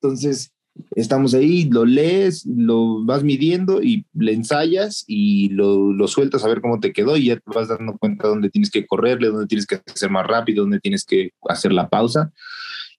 Entonces, 0.00 0.52
estamos 0.96 1.34
ahí, 1.34 1.68
lo 1.70 1.84
lees, 1.84 2.44
lo 2.46 3.04
vas 3.04 3.22
midiendo 3.22 3.82
y 3.82 4.06
le 4.12 4.32
ensayas 4.32 5.04
y 5.06 5.50
lo, 5.50 5.92
lo, 5.92 6.08
sueltas 6.08 6.44
a 6.44 6.48
ver 6.48 6.60
cómo 6.60 6.80
te 6.80 6.92
quedó 6.92 7.16
y 7.16 7.26
ya 7.26 7.36
te 7.36 7.42
vas 7.46 7.68
dando 7.68 7.96
cuenta 7.96 8.26
dónde 8.26 8.50
tienes 8.50 8.70
que 8.70 8.86
correrle, 8.86 9.28
dónde 9.28 9.46
tienes 9.46 9.66
que 9.66 9.80
hacer 9.86 10.10
más 10.10 10.26
rápido, 10.26 10.64
dónde 10.64 10.80
tienes 10.80 11.04
que 11.04 11.30
hacer 11.48 11.72
la 11.72 11.88
pausa 11.88 12.32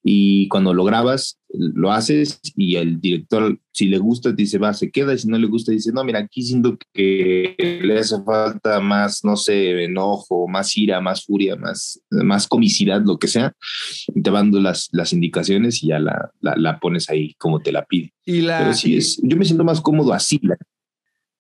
y 0.04 0.48
cuando 0.48 0.74
lo 0.74 0.84
grabas, 0.84 1.40
lo 1.50 1.92
haces 1.92 2.40
y 2.56 2.76
el 2.76 3.00
director, 3.00 3.60
si 3.72 3.86
le 3.86 3.98
gusta, 3.98 4.32
dice, 4.32 4.58
va, 4.58 4.74
se 4.74 4.92
queda, 4.92 5.14
y 5.14 5.18
si 5.18 5.28
no 5.28 5.38
le 5.38 5.48
gusta, 5.48 5.72
dice, 5.72 5.92
no, 5.92 6.04
mira, 6.04 6.20
aquí 6.20 6.44
siento 6.44 6.78
que 6.94 7.56
le 7.84 8.00
hace 8.00 8.16
falta 8.24 8.80
más, 8.80 9.24
no 9.24 9.36
sé, 9.36 9.84
enojo, 9.84 10.48
más 10.48 10.76
ira, 10.78 11.02
más 11.02 11.26
furia, 11.26 11.56
más, 11.56 12.02
más 12.10 12.48
comicidad, 12.48 13.02
lo 13.04 13.18
que 13.18 13.28
sea, 13.28 13.54
te 14.14 14.30
van 14.30 14.48
dando 14.48 14.62
las, 14.62 14.88
las 14.92 15.14
indicaciones 15.14 15.84
y 15.84 15.88
ya 15.88 16.00
la, 16.00 16.32
la, 16.42 16.80
pones 16.80 17.10
ahí 17.10 17.34
como 17.36 17.60
te 17.60 17.72
la 17.72 17.86
pide. 17.86 18.14
Y 18.26 18.42
la, 18.42 18.60
Pero 18.60 18.74
sí 18.74 18.96
es, 18.96 19.20
yo 19.24 19.36
me 19.36 19.46
siento 19.46 19.64
más 19.64 19.82
cómodo 19.82 20.14
así. 20.14 20.40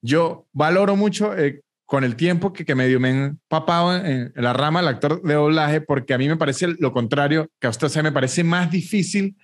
Yo 0.01 0.47
valoro 0.51 0.95
mucho 0.95 1.37
eh, 1.37 1.61
con 1.87 2.03
el 2.03 2.17
tiempo 2.17 2.51
que, 2.51 2.65
que 2.65 2.75
medio 2.75 2.99
me 2.99 3.09
he 3.09 3.25
empapado 3.27 3.95
en, 3.95 4.33
la 4.35 4.51
rama 4.51 4.81
del 4.81 4.89
actor 4.89 5.21
de 5.21 5.33
doblaje, 5.33 5.79
porque 5.79 6.13
a 6.13 6.17
mí 6.17 6.27
me 6.27 6.35
parece 6.35 6.67
lo 6.79 6.91
contrario, 6.91 7.49
que 7.59 7.67
a 7.67 7.69
usted 7.69 7.87
se 7.87 8.03
me 8.03 8.11
parece 8.11 8.43
más 8.43 8.69
difícil, 8.69 9.37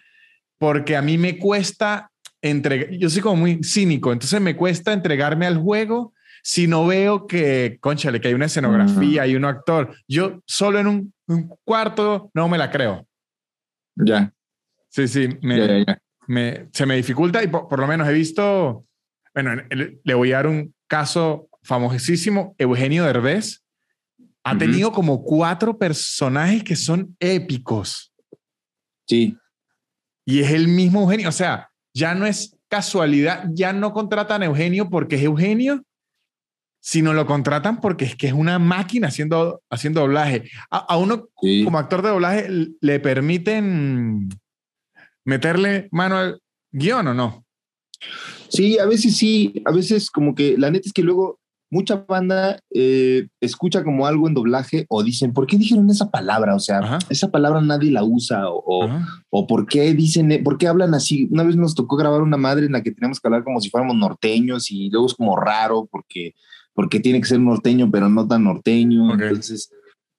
porque 0.59 0.97
a 0.97 1.01
mí 1.01 1.17
me 1.17 1.39
cuesta 1.39 2.11
entregar, 2.41 2.89
yo 2.91 3.09
soy 3.09 3.21
como 3.21 3.37
muy 3.37 3.63
cínico, 3.63 4.11
entonces 4.11 4.41
me 4.41 4.57
cuesta 4.57 4.91
entregarme 4.91 5.45
al 5.45 5.57
juego 5.57 6.13
si 6.43 6.67
no 6.67 6.85
veo 6.85 7.27
que, 7.27 7.77
conchale, 7.79 8.19
que 8.19 8.27
hay 8.27 8.33
una 8.33 8.47
escenografía, 8.47 9.21
hay 9.21 9.37
un 9.37 9.45
actor. 9.45 9.95
Yo 10.09 10.41
solo 10.45 10.79
en 10.79 10.87
un, 10.87 11.13
cuarto 11.63 12.29
no 12.33 12.49
me 12.49 12.57
la 12.57 12.69
creo. 12.69 13.07
Ya. 13.95 14.33
Sí, 14.89 15.07
sí, 15.07 15.29
me, 15.41 15.85
Me, 16.27 16.67
se 16.73 16.85
me 16.85 16.97
dificulta 16.97 17.41
y 17.41 17.47
por, 17.47 17.69
por, 17.69 17.79
lo 17.79 17.87
menos 17.87 18.05
he 18.09 18.13
visto, 18.13 18.85
bueno, 19.33 19.63
le 19.69 20.13
voy 20.13 20.33
a 20.33 20.37
dar 20.37 20.47
un 20.47 20.75
caso 20.87 21.47
famosísimo 21.63 22.55
Eugenio 22.57 23.05
Derbez, 23.05 23.63
ha 24.43 24.57
tenido 24.57 24.91
como 24.91 25.23
cuatro 25.23 25.77
personajes 25.77 26.63
que 26.63 26.75
son 26.75 27.15
épicos. 27.19 28.13
Sí. 29.07 29.37
Y 30.25 30.41
es 30.41 30.51
el 30.51 30.67
mismo 30.67 31.01
Eugenio. 31.01 31.29
O 31.29 31.33
sea, 31.33 31.69
ya 31.93 32.13
no 32.13 32.25
es 32.25 32.57
casualidad, 32.67 33.45
ya 33.53 33.71
no 33.71 33.93
contratan 33.93 34.41
a 34.41 34.45
Eugenio 34.45 34.89
porque 34.89 35.15
es 35.15 35.23
Eugenio, 35.23 35.83
sino 36.81 37.13
lo 37.13 37.25
contratan 37.25 37.79
porque 37.79 38.03
es 38.03 38.15
que 38.15 38.27
es 38.27 38.33
una 38.33 38.59
máquina 38.59 39.07
haciendo, 39.07 39.61
haciendo 39.69 40.01
doblaje. 40.01 40.49
A, 40.69 40.97
uno 40.97 41.29
como 41.35 41.79
actor 41.79 42.01
de 42.01 42.09
doblaje 42.09 42.47
le 42.81 42.99
permiten 42.99 44.27
meterle 45.23 45.87
mano 45.91 46.17
al 46.17 46.41
guion 46.71 47.07
o 47.07 47.13
no. 47.13 47.45
Sí, 48.49 48.77
a 48.77 48.85
veces 48.85 49.15
sí, 49.15 49.63
a 49.65 49.71
veces 49.71 50.11
como 50.11 50.35
que 50.35 50.57
la 50.57 50.69
neta 50.69 50.87
es 50.87 50.93
que 50.93 51.03
luego 51.03 51.39
mucha 51.73 52.05
banda 52.07 52.59
eh, 52.69 53.27
escucha 53.41 53.83
como 53.83 54.05
algo 54.05 54.27
en 54.27 54.35
doblaje 54.35 54.85
o 54.89 55.01
dicen, 55.01 55.33
¿por 55.33 55.47
qué 55.47 55.57
dijeron 55.57 55.89
esa 55.89 56.11
palabra? 56.11 56.53
O 56.55 56.59
sea, 56.59 56.99
esa 57.09 57.31
palabra 57.31 57.61
nadie 57.61 57.91
la 57.91 58.03
usa 58.03 58.47
o, 58.47 58.87
o, 59.29 59.47
¿por 59.47 59.65
qué 59.65 59.93
dicen, 59.95 60.31
eh, 60.31 60.39
por 60.39 60.59
qué 60.59 60.67
hablan 60.67 60.93
así? 60.93 61.27
Una 61.31 61.41
vez 61.41 61.55
nos 61.55 61.73
tocó 61.73 61.95
grabar 61.95 62.21
una 62.21 62.37
madre 62.37 62.67
en 62.67 62.73
la 62.73 62.83
que 62.83 62.91
teníamos 62.91 63.19
que 63.19 63.27
hablar 63.27 63.43
como 63.43 63.59
si 63.59 63.71
fuéramos 63.71 63.97
norteños 63.97 64.69
y 64.69 64.91
luego 64.91 65.07
es 65.07 65.15
como 65.15 65.35
raro 65.35 65.87
porque, 65.91 66.35
porque 66.75 66.99
tiene 66.99 67.19
que 67.19 67.27
ser 67.27 67.39
norteño, 67.39 67.89
pero 67.89 68.07
no 68.07 68.27
tan 68.27 68.43
norteño. 68.43 69.11
Entonces, 69.13 69.71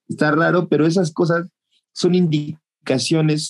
está 0.09 0.31
raro, 0.31 0.67
pero 0.67 0.85
esas 0.85 1.13
cosas 1.13 1.49
son 1.93 2.15
indicativas 2.15 2.64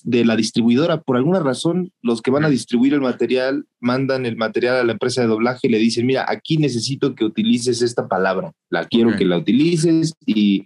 de 0.03 0.25
la 0.25 0.35
distribuidora. 0.35 1.01
Por 1.01 1.17
alguna 1.17 1.39
razón, 1.39 1.91
los 2.01 2.21
que 2.21 2.31
van 2.31 2.45
a 2.45 2.49
distribuir 2.49 2.93
el 2.93 3.01
material 3.01 3.65
mandan 3.79 4.25
el 4.25 4.37
material 4.37 4.77
a 4.77 4.83
la 4.83 4.93
empresa 4.93 5.21
de 5.21 5.27
doblaje 5.27 5.67
y 5.67 5.71
le 5.71 5.77
dicen, 5.77 6.05
mira, 6.05 6.25
aquí 6.27 6.57
necesito 6.57 7.13
que 7.13 7.25
utilices 7.25 7.81
esta 7.81 8.07
palabra, 8.07 8.51
la 8.69 8.85
quiero 8.85 9.15
que 9.15 9.25
la 9.25 9.37
utilices 9.37 10.13
y, 10.25 10.65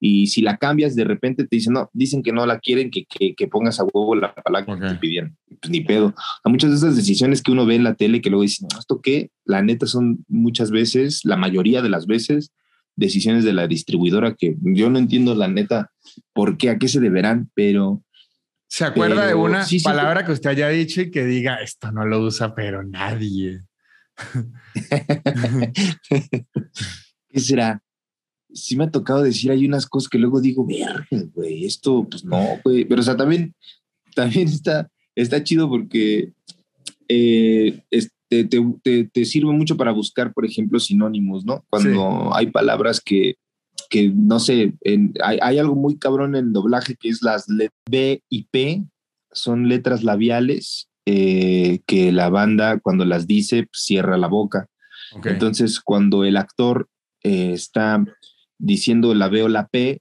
y, 0.00 0.28
si 0.28 0.42
la 0.42 0.56
cambias, 0.56 0.94
de 0.94 1.04
repente 1.04 1.44
te 1.44 1.56
dicen, 1.56 1.72
no, 1.72 1.90
dicen 1.92 2.22
que 2.22 2.32
no 2.32 2.46
la 2.46 2.58
quieren, 2.58 2.90
que, 2.90 3.06
que, 3.06 3.48
pongas 3.48 3.80
a 3.80 3.84
huevo 3.84 4.14
la 4.14 4.34
palabra 4.34 4.78
que 4.78 4.86
te 4.86 4.94
pidieron. 4.96 5.36
Pues 5.60 5.70
ni 5.70 5.80
pedo. 5.80 6.14
Hay 6.44 6.52
muchas 6.52 6.70
de 6.70 6.76
esas 6.76 6.96
decisiones 6.96 7.42
que 7.42 7.52
uno 7.52 7.66
ve 7.66 7.74
en 7.74 7.84
la 7.84 7.94
tele 7.94 8.20
que 8.20 8.30
luego 8.30 8.42
dicen, 8.42 8.68
¿esto 8.78 9.00
qué? 9.00 9.30
La 9.44 9.62
neta 9.62 9.86
son 9.86 10.24
muchas 10.28 10.70
veces, 10.70 11.24
la 11.24 11.36
mayoría 11.36 11.82
de 11.82 11.88
las 11.88 12.06
veces, 12.06 12.52
decisiones 12.96 13.44
de 13.44 13.52
la 13.52 13.66
distribuidora 13.66 14.34
que 14.34 14.56
yo 14.60 14.90
no 14.90 14.98
entiendo 14.98 15.34
la 15.34 15.48
neta 15.48 15.90
por 16.32 16.56
qué, 16.58 16.70
a 16.70 16.78
qué 16.78 16.86
se 16.86 17.00
deberán, 17.00 17.50
pero 17.54 18.02
¿Se 18.70 18.84
acuerda 18.84 19.26
de 19.26 19.34
una 19.34 19.66
palabra 19.82 20.24
que 20.24 20.30
usted 20.30 20.50
haya 20.50 20.68
dicho 20.68 21.00
y 21.00 21.10
que 21.10 21.24
diga, 21.24 21.56
esto 21.56 21.90
no 21.90 22.06
lo 22.06 22.20
usa, 22.20 22.54
pero 22.54 22.84
nadie? 22.84 23.64
¿Qué 27.28 27.40
será? 27.40 27.82
Sí 28.52 28.76
me 28.76 28.84
ha 28.84 28.90
tocado 28.92 29.24
decir, 29.24 29.50
hay 29.50 29.66
unas 29.66 29.86
cosas 29.86 30.08
que 30.08 30.18
luego 30.18 30.40
digo, 30.40 30.64
güey, 31.34 31.64
esto, 31.64 32.06
pues 32.08 32.24
no, 32.24 32.60
güey. 32.62 32.84
Pero, 32.84 33.00
o 33.00 33.04
sea, 33.04 33.16
también, 33.16 33.56
también 34.14 34.46
está, 34.46 34.88
está 35.16 35.42
chido 35.42 35.68
porque 35.68 36.32
eh, 37.08 37.82
este, 37.90 38.44
te, 38.44 39.10
te, 39.12 39.24
sirve 39.24 39.50
mucho 39.50 39.76
para 39.76 39.90
buscar, 39.90 40.32
por 40.32 40.46
ejemplo, 40.46 40.78
sinónimos, 40.78 41.44
¿no? 41.44 41.64
Cuando 41.70 42.32
hay 42.36 42.52
palabras 42.52 43.00
que, 43.00 43.34
que 43.90 44.10
no 44.14 44.38
sé, 44.38 44.74
hay, 45.22 45.58
algo 45.58 45.74
muy 45.74 45.98
cabrón 45.98 46.36
en 46.36 46.52
doblaje 46.52 46.94
que 46.94 47.08
es 47.08 47.22
las 47.22 47.46
B 47.90 48.22
y 48.28 48.44
P, 48.44 48.84
son 49.32 49.68
letras 49.68 50.04
labiales 50.04 50.88
eh, 51.06 51.80
que 51.86 52.12
la 52.12 52.30
banda 52.30 52.78
cuando 52.78 53.04
las 53.04 53.26
dice 53.26 53.64
pues, 53.64 53.82
cierra 53.82 54.16
la 54.16 54.28
boca. 54.28 54.68
Entonces, 55.24 55.80
cuando 55.80 56.24
el 56.24 56.36
actor 56.36 56.88
eh, 57.24 57.52
está 57.52 58.04
diciendo 58.58 59.12
la 59.12 59.28
B 59.28 59.42
o 59.42 59.48
la 59.48 59.66
P, 59.66 60.00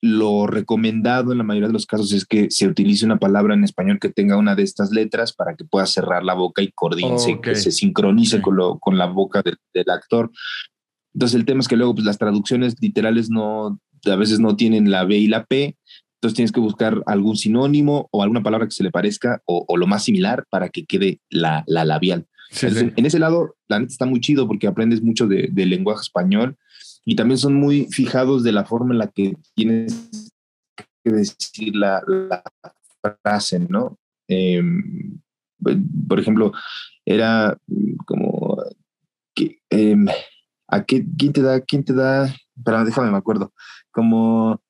lo 0.00 0.46
recomendado 0.46 1.32
en 1.32 1.38
la 1.38 1.44
mayoría 1.44 1.68
de 1.68 1.72
los 1.72 1.86
casos 1.86 2.12
es 2.12 2.24
que 2.24 2.50
se 2.50 2.66
utilice 2.66 3.04
una 3.04 3.18
palabra 3.18 3.54
en 3.54 3.64
español 3.64 3.98
que 4.00 4.08
tenga 4.08 4.36
una 4.36 4.54
de 4.54 4.62
estas 4.62 4.90
letras 4.92 5.32
para 5.32 5.56
que 5.56 5.64
pueda 5.64 5.86
cerrar 5.86 6.22
la 6.22 6.34
boca 6.34 6.62
y 6.62 6.72
coordinarse, 6.72 7.40
que 7.40 7.54
se 7.54 7.70
sincronice 7.70 8.40
con, 8.40 8.56
lo, 8.56 8.78
con 8.78 8.96
la 8.96 9.06
boca 9.06 9.42
del 9.42 9.90
actor. 9.90 10.30
Entonces 11.16 11.34
el 11.34 11.46
tema 11.46 11.60
es 11.60 11.68
que 11.68 11.78
luego 11.78 11.94
pues, 11.94 12.04
las 12.04 12.18
traducciones 12.18 12.76
literales 12.78 13.30
no, 13.30 13.80
a 14.04 14.16
veces 14.16 14.38
no 14.38 14.54
tienen 14.54 14.90
la 14.90 15.04
B 15.04 15.16
y 15.16 15.28
la 15.28 15.46
P, 15.46 15.74
entonces 16.16 16.36
tienes 16.36 16.52
que 16.52 16.60
buscar 16.60 17.02
algún 17.06 17.38
sinónimo 17.38 18.06
o 18.10 18.22
alguna 18.22 18.42
palabra 18.42 18.66
que 18.66 18.74
se 18.74 18.82
le 18.82 18.90
parezca 18.90 19.40
o, 19.46 19.64
lo 19.78 19.86
más 19.86 20.04
similar 20.04 20.44
para 20.50 20.68
que 20.68 20.84
quede 20.84 21.20
la, 21.30 21.64
la 21.66 21.86
labial. 21.86 22.26
En 22.60 23.06
ese 23.06 23.18
lado, 23.18 23.56
la 23.66 23.78
neta 23.78 23.92
está 23.92 24.04
muy 24.04 24.20
chido 24.20 24.46
porque 24.46 24.66
aprendes 24.66 25.02
mucho 25.02 25.26
de, 25.26 25.48
lenguaje 25.54 26.02
español 26.02 26.58
y 27.06 27.16
también 27.16 27.38
son 27.38 27.54
muy 27.54 27.86
fijados 27.90 28.42
de 28.42 28.52
la 28.52 28.66
forma 28.66 28.92
en 28.92 28.98
la 28.98 29.08
que 29.08 29.36
tienes 29.54 30.30
que 31.02 31.12
decir 31.12 31.74
la, 31.76 32.02
frase, 33.22 33.58
¿no? 33.60 33.98
Em, 34.28 35.18
por 36.06 36.20
ejemplo, 36.20 36.52
era 37.06 37.56
como 38.04 38.62
que... 39.34 39.60
Em, 39.70 40.06
¿A 40.68 40.84
qué, 40.84 41.04
quién 41.16 41.32
te 41.32 41.42
da, 41.42 41.60
quién 41.60 41.84
te 41.84 41.92
da? 41.92 42.34
Pero 42.64 42.84
déjame, 42.84 43.10
me 43.10 43.16
acuerdo. 43.16 43.52
Como 43.90 44.60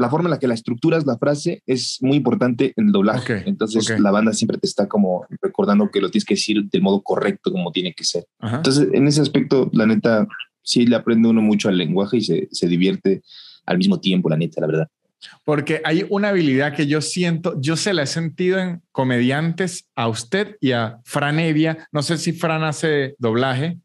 la 0.00 0.08
forma 0.08 0.28
en 0.28 0.30
la 0.30 0.38
que 0.38 0.48
la 0.48 0.54
estructuras 0.54 1.04
la 1.06 1.18
frase 1.18 1.62
es 1.66 1.98
muy 2.00 2.16
importante 2.16 2.72
en 2.76 2.86
el 2.86 2.92
doblaje. 2.92 3.42
Entonces 3.46 4.00
la 4.00 4.10
banda 4.10 4.32
siempre 4.32 4.58
te 4.58 4.66
está 4.66 4.88
como 4.88 5.26
recordando 5.42 5.90
que 5.90 6.00
lo 6.00 6.10
tienes 6.10 6.24
que 6.24 6.34
decir 6.34 6.64
del 6.70 6.82
modo 6.82 7.02
correcto 7.02 7.52
como 7.52 7.70
tiene 7.70 7.92
que 7.92 8.04
ser. 8.04 8.24
Entonces 8.40 8.88
en 8.92 9.06
ese 9.06 9.20
aspecto, 9.20 9.68
la 9.72 9.86
neta, 9.86 10.26
sí 10.62 10.86
le 10.86 10.96
aprende 10.96 11.28
uno 11.28 11.42
mucho 11.42 11.68
al 11.68 11.76
lenguaje 11.76 12.16
y 12.18 12.22
se, 12.22 12.48
se 12.50 12.66
divierte 12.66 13.22
al 13.66 13.78
mismo 13.78 14.00
tiempo, 14.00 14.30
la 14.30 14.36
neta, 14.36 14.60
la 14.60 14.66
verdad. 14.66 14.88
Porque 15.44 15.82
hay 15.84 16.06
una 16.08 16.30
habilidad 16.30 16.74
que 16.74 16.86
yo 16.86 17.02
siento, 17.02 17.60
yo 17.60 17.76
se 17.76 17.92
la 17.92 18.04
he 18.04 18.06
sentido 18.06 18.58
en 18.58 18.82
comediantes 18.92 19.86
a 19.94 20.08
usted 20.08 20.56
y 20.60 20.72
a 20.72 20.98
Fran 21.04 21.38
Evia. 21.38 21.88
No 21.92 22.02
sé 22.02 22.16
si 22.16 22.32
Fran 22.32 22.64
hace 22.64 23.16
doblaje, 23.18 23.78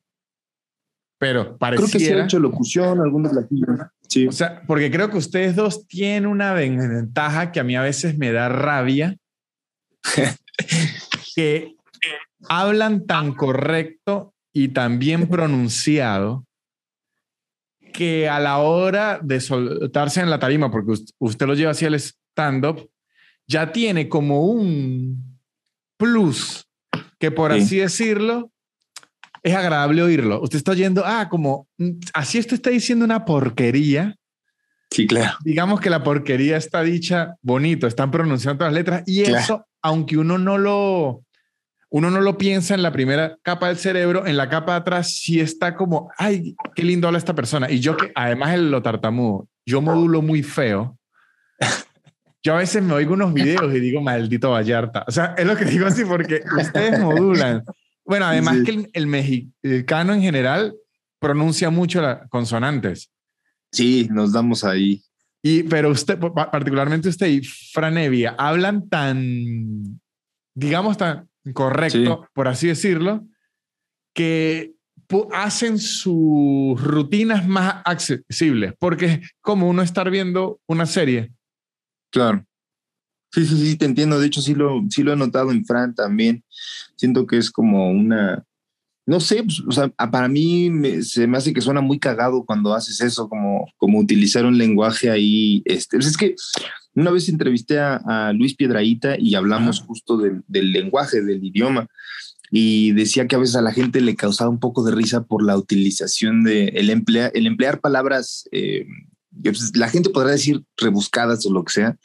pero 1.18 1.58
pareciera... 1.58 1.90
Creo 1.90 2.00
que 2.00 2.06
se 2.06 2.14
ha 2.14 2.24
hecho 2.24 2.40
locución, 2.40 3.00
algunos 3.00 3.32
platillos. 3.32 3.70
Sí. 4.08 4.28
O 4.28 4.32
sea, 4.32 4.62
porque 4.68 4.92
creo 4.92 5.10
que 5.10 5.18
ustedes 5.18 5.56
dos 5.56 5.88
tienen 5.88 6.26
una 6.26 6.54
ventaja 6.54 7.52
que 7.52 7.60
a 7.60 7.64
mí 7.64 7.76
a 7.76 7.82
veces 7.82 8.18
me 8.18 8.32
da 8.32 8.50
rabia, 8.50 9.18
que 11.36 11.76
hablan 12.48 13.06
tan 13.06 13.34
correcto 13.34 14.34
y 14.54 14.70
tan 14.70 15.00
bien 15.00 15.28
pronunciado 15.28 16.46
que 17.94 18.28
a 18.28 18.40
la 18.40 18.58
hora 18.58 19.20
de 19.22 19.40
soltarse 19.40 20.22
en 20.22 20.30
la 20.30 20.40
tarima, 20.40 20.70
porque 20.70 20.94
usted 21.18 21.48
lo 21.48 21.54
lleva 21.54 21.72
hacia 21.72 21.88
el 21.88 21.96
stand-up, 21.96 22.90
ya 23.48 23.72
tiene 23.72 24.10
como 24.10 24.46
un 24.46 25.40
plus 25.98 26.66
que 27.20 27.32
por 27.32 27.52
así 27.52 27.78
decirlo, 27.78 28.52
es 29.46 29.54
agradable 29.54 30.02
oírlo. 30.02 30.42
Usted 30.42 30.58
está 30.58 30.72
oyendo, 30.72 31.04
ah, 31.06 31.30
como, 31.30 31.68
mm, 31.78 31.92
así 32.16 32.40
esto 32.40 32.56
está 32.56 32.72
diciendo 32.72 33.06
una 33.06 33.26
porquería. 33.26 34.16
Sí, 34.90 35.06
claro. 35.06 35.38
Digamos 35.44 35.80
que 35.80 35.92
la 35.92 36.04
porquería 36.04 36.58
está 36.58 36.82
dicha 36.82 37.36
bonito, 37.44 37.86
están 37.86 38.10
pronunciando 38.10 38.58
todas 38.58 38.74
las 38.74 38.80
letras 38.80 39.04
y 39.06 39.22
eso, 39.22 39.68
aunque 39.84 40.18
uno 40.18 40.40
no 40.40 40.58
lo, 40.58 41.24
uno 41.90 42.10
no 42.10 42.22
lo 42.22 42.40
piensa 42.40 42.74
en 42.74 42.82
la 42.82 42.92
primera 42.92 43.38
capa 43.44 43.68
del 43.68 43.78
cerebro, 43.78 44.26
en 44.26 44.36
la 44.36 44.50
capa 44.50 44.72
de 44.72 44.78
atrás 44.80 45.16
sí 45.16 45.40
está 45.40 45.76
como, 45.76 46.10
ay, 46.18 46.56
qué 46.74 46.84
lindo 46.84 47.08
habla 47.08 47.20
esta 47.20 47.36
persona. 47.36 47.70
Y 47.70 47.80
yo 47.80 47.96
que 47.98 48.12
además 48.16 48.56
el 48.56 48.72
lo 48.72 48.82
tartamudo, 48.82 49.48
yo 49.64 49.80
modulo 49.80 50.24
muy 50.24 50.42
feo. 50.42 50.98
Yo 52.44 52.54
a 52.54 52.58
veces 52.58 52.84
me 52.84 52.94
oigo 52.94 53.16
unos 53.16 53.34
videos 53.34 53.74
y 53.74 53.80
digo, 53.80 54.02
maldito 54.02 54.52
Vallarta. 54.52 55.04
O 55.08 55.12
sea, 55.12 55.34
es 55.36 55.48
lo 55.48 55.56
que 55.56 55.66
digo 55.66 55.88
así 55.88 56.06
porque 56.06 56.44
ustedes 56.62 57.00
modulan. 57.00 57.64
Bueno, 58.06 58.26
además 58.26 58.58
que 58.64 58.72
el, 58.72 58.90
el, 58.94 59.08
mexicano 59.08 60.14
en 60.14 60.22
general 60.22 60.76
pronuncia 61.20 61.70
mucho 61.70 62.02
las 62.02 62.30
consonantes. 62.30 63.12
Sí, 63.72 64.08
nos 64.12 64.32
damos 64.32 64.64
ahí. 64.64 65.02
Y, 65.42 65.64
pero 65.64 65.92
usted, 65.92 66.18
particularmente 66.20 67.10
usted 67.10 67.28
y 67.28 67.44
Franevia, 67.44 68.36
hablan 68.38 68.90
tan, 68.90 70.00
digamos, 70.56 70.98
tan 70.98 71.30
correcto, 71.54 72.28
por 72.34 72.48
así 72.48 72.68
decirlo, 72.68 73.28
que 74.14 74.74
hacen 75.34 75.78
sus 75.78 76.82
rutinas 76.82 77.48
más 77.48 77.82
accesibles, 77.86 78.74
porque 78.80 79.06
es 79.06 79.32
como 79.42 79.70
uno 79.70 79.84
estar 79.84 80.10
viendo 80.10 80.60
una 80.68 80.88
serie. 80.88 81.32
Claro. 82.12 82.44
Sí, 83.36 83.46
sí, 83.46 83.58
sí, 83.58 83.76
te 83.76 83.84
entiendo. 83.84 84.18
De 84.18 84.28
hecho, 84.28 84.42
sí 84.42 84.56
lo, 84.56 84.82
sí 84.90 85.04
lo 85.04 85.12
he 85.12 85.18
notado 85.18 85.52
en 85.52 85.66
Fran 85.66 85.94
también. 85.94 86.42
Siento 86.96 87.28
que 87.28 87.38
es 87.38 87.52
como 87.52 87.92
una, 87.92 88.46
no 89.06 89.20
sé, 89.20 89.44
pues, 89.44 89.60
o 89.68 89.72
sea, 89.74 89.90
para 89.90 90.30
mí 90.30 90.72
se 91.04 91.28
me 91.28 91.38
hace 91.38 91.54
que 91.54 91.60
suena 91.60 91.82
muy 91.82 92.00
cagado 92.00 92.46
cuando 92.46 92.74
haces 92.74 93.02
eso, 93.02 93.28
como, 93.28 93.68
como 93.76 94.00
utilizar 94.00 94.46
un 94.46 94.58
lenguaje 94.58 95.12
ahí. 95.12 95.62
Este, 95.66 95.98
pues, 95.98 96.08
es 96.08 96.16
que 96.16 96.36
una 96.94 97.12
vez 97.12 97.28
entrevisté 97.28 97.78
a, 97.78 98.32
Luis 98.34 98.56
Piedraíta 98.56 99.18
y 99.20 99.36
hablamos 99.36 99.82
justo 99.82 100.18
del 100.18 100.72
lenguaje, 100.72 101.22
del 101.22 101.44
idioma, 101.44 101.88
y 102.52 102.94
decía 102.94 103.28
que 103.28 103.36
a 103.36 103.40
veces 103.40 103.58
a 103.58 103.62
la 103.62 103.74
gente 103.74 104.00
le 104.00 104.16
causaba 104.16 104.50
un 104.50 104.62
poco 104.62 104.82
de 104.82 104.96
risa 104.96 105.26
por 105.26 105.44
la 105.44 105.58
utilización 105.58 106.46
de 106.46 106.68
el, 106.70 106.90
emplea, 106.90 107.28
el 107.34 107.48
emplear 107.48 107.82
palabras, 107.82 108.48
eh, 108.54 108.88
pues, 109.44 109.76
la 109.76 109.90
gente 109.90 110.10
podrá 110.10 110.32
decir 110.32 110.64
rebuscadas 110.78 111.46
o 111.46 111.52
lo 111.52 111.66
que 111.66 111.74
sea, 111.74 111.98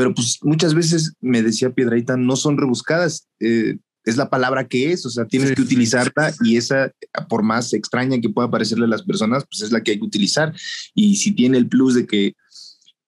pero 0.00 0.14
pues 0.14 0.38
muchas 0.40 0.72
veces 0.72 1.12
me 1.20 1.42
decía 1.42 1.74
Piedraíta, 1.74 2.16
no 2.16 2.34
son 2.34 2.56
rebuscadas. 2.56 3.28
Eh, 3.38 3.76
es 4.06 4.16
la 4.16 4.30
palabra 4.30 4.66
que 4.66 4.92
es, 4.92 5.04
o 5.04 5.10
sea, 5.10 5.26
tienes 5.26 5.52
que 5.52 5.60
utilizarla 5.60 6.32
y 6.42 6.56
esa, 6.56 6.90
por 7.28 7.42
más 7.42 7.74
extraña 7.74 8.18
que 8.18 8.30
pueda 8.30 8.50
parecerle 8.50 8.86
a 8.86 8.88
las 8.88 9.02
personas, 9.02 9.44
pues 9.44 9.60
es 9.60 9.72
la 9.72 9.82
que 9.82 9.90
hay 9.90 9.98
que 9.98 10.06
utilizar. 10.06 10.54
Y 10.94 11.16
si 11.16 11.32
tiene 11.32 11.58
el 11.58 11.68
plus 11.68 11.96
de 11.96 12.06
que 12.06 12.34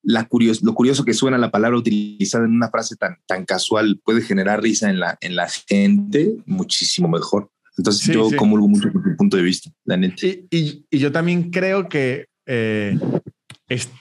la 0.02 0.28
lo 0.60 0.74
curioso 0.74 1.06
que 1.06 1.14
suena 1.14 1.38
la 1.38 1.50
palabra 1.50 1.78
utilizada 1.78 2.44
en 2.44 2.50
una 2.50 2.68
frase 2.68 2.94
tan, 2.96 3.16
tan 3.24 3.46
casual 3.46 3.98
puede 4.04 4.20
generar 4.20 4.60
risa 4.62 4.90
en 4.90 5.00
la, 5.00 5.16
en 5.22 5.34
la 5.34 5.48
gente, 5.48 6.36
muchísimo 6.44 7.08
mejor. 7.08 7.50
Entonces 7.78 8.14
yo 8.14 8.28
comulgo 8.36 8.68
mucho 8.68 8.92
con 8.92 9.02
tu 9.02 9.16
punto 9.16 9.38
de 9.38 9.44
vista, 9.44 9.70
la 9.86 9.96
neta. 9.96 10.26
Y, 10.26 10.84
y, 10.90 10.98
yo 10.98 11.10
también 11.10 11.50
creo 11.50 11.88
que 11.88 12.26
eh, 12.44 12.98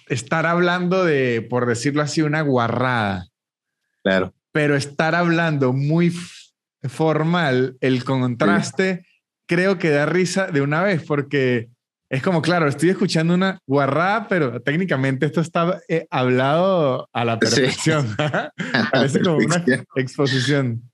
estar 0.07 0.45
hablando 0.45 1.03
de, 1.05 1.45
por 1.49 1.65
decirlo 1.65 2.01
así, 2.01 2.21
una 2.21 2.41
guarrada. 2.41 3.27
Claro. 4.03 4.33
Pero 4.51 4.75
estar 4.75 5.15
hablando 5.15 5.73
muy 5.73 6.13
formal, 6.83 7.77
el 7.79 8.03
contraste 8.03 9.05
creo 9.47 9.77
que 9.77 9.89
da 9.89 10.05
risa 10.05 10.47
de 10.47 10.61
una 10.61 10.81
vez, 10.81 11.03
porque 11.03 11.69
es 12.09 12.21
como, 12.21 12.41
claro, 12.41 12.67
estoy 12.67 12.89
escuchando 12.89 13.33
una 13.33 13.59
guarrada, 13.65 14.27
pero 14.27 14.61
técnicamente 14.61 15.25
esto 15.25 15.39
está 15.41 15.79
eh, 15.87 16.07
hablado 16.09 17.09
a 17.13 17.25
la 17.25 17.39
perfección. 17.39 18.15
Parece 18.91 19.21
como 19.21 19.37
una 19.37 19.63
exposición. 19.95 20.90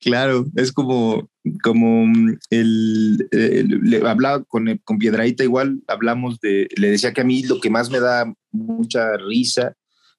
Claro, 0.00 0.46
es 0.54 0.72
como, 0.72 1.28
como 1.62 2.06
el, 2.50 3.28
le 3.30 4.08
hablaba 4.08 4.44
con, 4.44 4.80
con 4.84 4.98
Piedraíta 4.98 5.42
igual, 5.42 5.80
hablamos 5.88 6.38
de, 6.40 6.68
le 6.76 6.90
decía 6.90 7.12
que 7.12 7.22
a 7.22 7.24
mí 7.24 7.42
lo 7.42 7.60
que 7.60 7.70
más 7.70 7.90
me 7.90 7.98
da 8.00 8.32
mucha 8.52 9.16
risa 9.16 9.74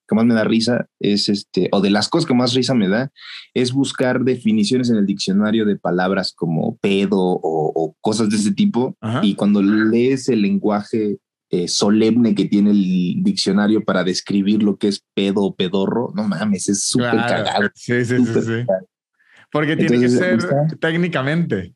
que 0.09 0.15
más 0.15 0.25
me 0.25 0.33
da 0.33 0.43
risa 0.43 0.87
es 0.99 1.29
este, 1.29 1.69
o 1.71 1.81
de 1.81 1.91
las 1.91 2.09
cosas 2.09 2.27
que 2.27 2.33
más 2.33 2.53
risa 2.53 2.73
me 2.73 2.89
da, 2.89 3.11
es 3.53 3.71
buscar 3.71 4.23
definiciones 4.23 4.89
en 4.89 4.97
el 4.97 5.05
diccionario 5.05 5.65
de 5.65 5.77
palabras 5.77 6.33
como 6.35 6.77
pedo 6.77 7.19
o, 7.19 7.95
cosas 8.01 8.29
de 8.29 8.37
ese 8.37 8.51
tipo. 8.51 8.97
Y 9.21 9.35
cuando 9.35 9.61
lees 9.61 10.29
el 10.29 10.41
lenguaje 10.41 11.17
eh, 11.49 11.67
solemne 11.67 12.33
que 12.33 12.45
tiene 12.45 12.71
el 12.71 13.23
diccionario 13.23 13.83
para 13.83 14.03
describir 14.03 14.63
lo 14.63 14.77
que 14.77 14.87
es 14.87 15.03
pedo 15.13 15.41
o 15.41 15.55
pedorro, 15.55 16.11
no 16.15 16.27
mames, 16.27 16.69
es 16.69 16.83
súper 16.83 17.11
cagado. 17.11 17.69
Sí, 17.75 18.03
sí, 18.05 18.17
sí, 18.25 18.41
sí. 18.41 18.65
Porque 19.51 19.75
tiene 19.75 19.99
que 19.99 20.09
ser 20.09 20.39
técnicamente. 20.79 21.73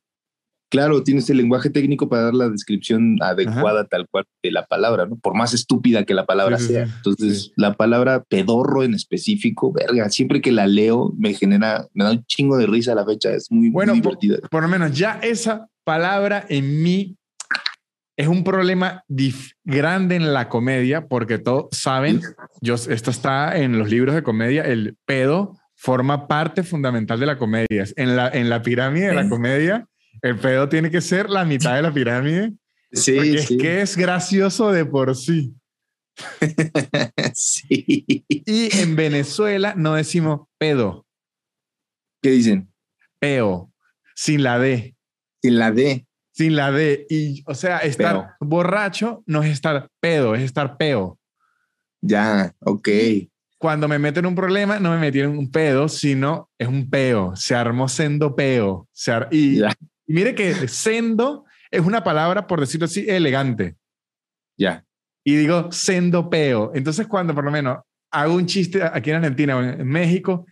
Claro, 0.73 1.03
tienes 1.03 1.29
el 1.29 1.37
lenguaje 1.37 1.69
técnico 1.69 2.09
para 2.09 2.23
dar 2.23 2.33
la 2.33 2.49
descripción 2.49 3.17
adecuada 3.21 3.85
tal 3.85 4.07
cual 4.09 4.25
de 4.41 4.49
la 4.49 4.65
palabra, 4.65 5.05
¿no? 5.05 5.17
Por 5.17 5.35
más 5.35 5.53
estúpida 5.53 6.03
que 6.03 6.15
la 6.15 6.25
palabra 6.25 6.57
sea. 6.57 6.85
Entonces, 6.85 7.51
la 7.55 7.73
palabra 7.73 8.23
pedorro 8.23 8.81
en 8.83 8.95
específico, 8.95 9.71
verga, 9.71 10.09
siempre 10.09 10.41
que 10.41 10.51
la 10.51 10.65
leo 10.65 11.13
me 11.15 11.35
genera, 11.35 11.87
me 11.93 12.03
da 12.03 12.11
un 12.13 12.25
chingo 12.25 12.57
de 12.57 12.65
risa 12.65 12.93
a 12.93 12.95
la 12.95 13.05
fecha, 13.05 13.29
es 13.35 13.51
muy, 13.51 13.69
bueno, 13.69 13.93
divertida. 13.93 14.37
Por, 14.49 14.63
lo 14.63 14.67
menos 14.67 14.97
ya 14.97 15.19
esa 15.21 15.69
palabra 15.83 16.43
en 16.49 16.81
mí 16.81 17.17
es 18.17 18.27
un 18.27 18.43
problema 18.43 19.03
grande 19.63 20.15
en 20.15 20.33
la 20.33 20.49
comedia 20.49 21.07
porque 21.07 21.37
todos 21.37 21.67
saben, 21.71 22.19
yo, 22.61 22.73
esto 22.73 23.11
está 23.11 23.57
en 23.59 23.77
los 23.77 23.91
libros 23.91 24.15
de 24.15 24.23
comedia, 24.23 24.63
el 24.63 24.97
pedo 25.05 25.55
forma 25.83 26.29
parte 26.29 26.63
fundamental 26.63 27.19
de 27.19 27.25
la 27.25 27.37
comedia. 27.37 27.83
En 27.97 28.15
la, 28.15 28.29
en 28.29 28.49
la 28.49 28.61
pirámide 28.61 29.07
de 29.07 29.15
la 29.15 29.27
comedia 29.27 29.85
el 30.21 30.39
pedo 30.39 30.69
tiene 30.69 30.89
que 30.89 31.01
ser 31.01 31.29
la 31.29 31.43
mitad 31.43 31.75
de 31.75 31.81
la 31.81 31.93
pirámide. 31.93 32.53
Sí, 32.93 33.35
Es 33.35 33.47
que 33.49 33.81
es 33.81 33.97
gracioso 33.97 34.71
de 34.71 34.85
por 34.85 35.13
sí. 35.17 35.53
sí. 37.33 38.23
Y 38.29 38.77
en 38.77 38.95
Venezuela 38.95 39.73
no 39.75 39.95
decimos 39.95 40.47
pedo. 40.57 41.05
¿Qué 42.21 42.29
dicen? 42.29 42.71
Peo. 43.19 43.69
Sin 44.15 44.43
la 44.43 44.59
D. 44.59 44.95
Sin 45.41 45.59
la 45.59 45.71
D. 45.71 46.07
Sin 46.31 46.55
la 46.55 46.71
D. 46.71 47.05
Y, 47.09 47.43
o 47.45 47.55
sea, 47.55 47.79
estar 47.79 48.35
borracho 48.39 49.21
no 49.25 49.43
es 49.43 49.51
estar 49.51 49.89
pedo, 49.99 50.33
es 50.33 50.43
estar 50.43 50.77
peo. 50.77 51.19
Ya, 51.99 52.55
ok. 52.59 52.87
Cuando 53.63 53.87
me 53.87 53.97
meto 53.97 54.19
en 54.19 54.25
un 54.25 54.35
problema, 54.35 54.77
no 54.77 54.91
me 54.91 54.97
metí 54.97 55.21
en 55.21 55.29
un 55.29 55.49
pedo, 55.49 55.87
sino 55.87 56.49
es 56.57 56.67
un 56.67 56.89
peo. 56.89 57.33
Se 57.37 57.55
armó 57.55 57.87
sendo 57.87 58.35
peo. 58.35 58.89
Se 58.91 59.13
y, 59.31 59.63
y 59.63 59.67
mire 60.07 60.35
que 60.35 60.67
sendo 60.67 61.45
es 61.71 61.79
una 61.79 62.03
palabra, 62.03 62.45
por 62.45 62.59
decirlo 62.59 62.87
así, 62.87 63.05
elegante. 63.07 63.77
Ya. 64.57 64.83
Y 65.23 65.37
digo 65.37 65.71
sendopeo. 65.71 66.73
Entonces, 66.75 67.07
cuando 67.07 67.33
por 67.33 67.45
lo 67.45 67.51
menos 67.51 67.77
hago 68.11 68.33
un 68.33 68.47
chiste 68.47 68.83
aquí 68.83 69.11
en 69.11 69.15
Argentina 69.15 69.55
o 69.55 69.63
en 69.63 69.87
México, 69.87 70.45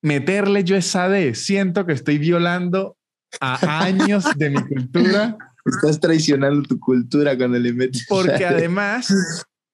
meterle 0.00 0.64
yo 0.64 0.74
esa 0.74 1.10
D, 1.10 1.34
siento 1.34 1.84
que 1.84 1.92
estoy 1.92 2.16
violando 2.16 2.96
a 3.40 3.84
años 3.84 4.24
de 4.36 4.48
mi 4.48 4.62
cultura. 4.62 5.36
Estás 5.66 6.00
traicionando 6.00 6.62
tu 6.62 6.80
cultura 6.80 7.36
cuando 7.36 7.58
le 7.58 7.74
metes. 7.74 8.06
Porque 8.08 8.46
además, 8.46 9.12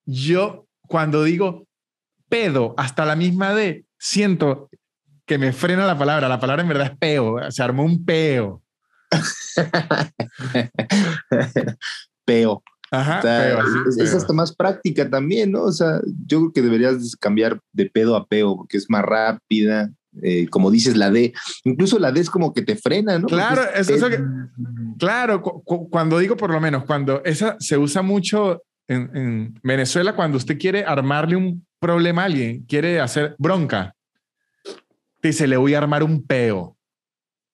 yo 0.05 0.67
cuando 0.89 1.23
digo 1.23 1.65
pedo 2.33 2.73
hasta 2.77 3.05
la 3.05 3.15
misma 3.15 3.53
D, 3.53 3.85
siento 3.99 4.67
que 5.27 5.37
me 5.37 5.53
frena 5.53 5.85
la 5.85 5.99
palabra. 5.99 6.27
La 6.27 6.39
palabra 6.39 6.63
en 6.63 6.67
verdad 6.67 6.89
es 6.91 6.97
peo. 6.97 7.51
Se 7.51 7.61
armó 7.61 7.85
un 7.85 8.03
peo. 8.03 8.63
peo. 12.25 12.63
Ajá, 12.89 13.21
es, 13.99 14.15
hasta 14.15 14.33
más 14.33 14.55
práctica 14.55 15.07
también, 15.07 15.51
¿no? 15.51 15.63
O 15.63 15.71
sea, 15.71 15.99
yo 16.25 16.39
creo 16.39 16.53
que 16.53 16.61
deberías 16.63 17.15
cambiar 17.17 17.59
de 17.71 17.87
pedo 17.87 18.15
a 18.15 18.25
peo 18.25 18.57
porque 18.57 18.77
es 18.77 18.89
más 18.89 19.03
rápida. 19.03 19.91
Eh, 20.23 20.47
como 20.49 20.71
dices, 20.71 20.97
la 20.97 21.11
D, 21.11 21.33
incluso 21.65 21.99
la 21.99 22.11
D 22.11 22.19
es 22.19 22.31
como 22.31 22.51
que 22.51 22.63
te 22.63 22.75
frena, 22.75 23.19
¿no? 23.19 23.27
Claro, 23.27 23.61
es 23.75 23.89
eso 23.89 24.09
que, 24.09 24.19
claro, 24.99 25.41
cuando 25.41 26.19
digo 26.19 26.37
por 26.37 26.51
lo 26.51 26.59
menos, 26.59 26.85
cuando 26.85 27.23
esa 27.25 27.57
se 27.59 27.79
usa 27.79 28.03
mucho 28.03 28.61
en, 28.87 29.09
en, 29.15 29.59
Venezuela, 29.63 30.15
cuando 30.15 30.37
usted 30.37 30.59
quiere 30.59 30.85
armarle 30.85 31.35
un 31.35 31.65
problema 31.83 32.23
alguien, 32.23 32.65
quiere 32.65 32.99
hacer 32.99 33.35
bronca, 33.37 33.93
dice, 35.21 35.45
le 35.45 35.57
voy 35.57 35.75
a 35.75 35.77
armar 35.77 36.01
un 36.01 36.25
peo. 36.25 36.75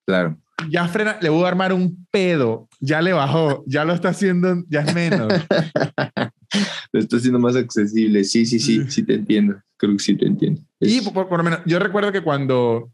Claro 0.05 0.39
ya 0.69 0.87
frena, 0.87 1.17
le 1.21 1.29
voy 1.29 1.43
a 1.45 1.47
armar 1.47 1.71
un 1.73 2.05
pedo, 2.11 2.67
ya 2.79 3.01
le 3.01 3.13
bajó, 3.13 3.63
ya 3.67 3.85
lo 3.85 3.93
está 3.93 4.09
haciendo, 4.09 4.63
ya 4.67 4.81
es 4.81 4.93
menos. 4.93 5.31
lo 6.91 6.99
está 6.99 7.17
haciendo 7.17 7.39
más 7.39 7.55
accesible, 7.55 8.23
sí, 8.23 8.45
sí, 8.45 8.59
sí, 8.59 8.83
sí 8.89 9.03
te 9.03 9.13
entiendo, 9.13 9.61
creo 9.77 9.93
que 9.93 9.99
sí 9.99 10.15
te 10.15 10.25
entiendo. 10.25 10.61
Y 10.79 11.01
por, 11.01 11.31
lo 11.31 11.43
menos, 11.43 11.59
yo 11.65 11.79
recuerdo 11.79 12.11
que 12.11 12.21
cuando, 12.21 12.91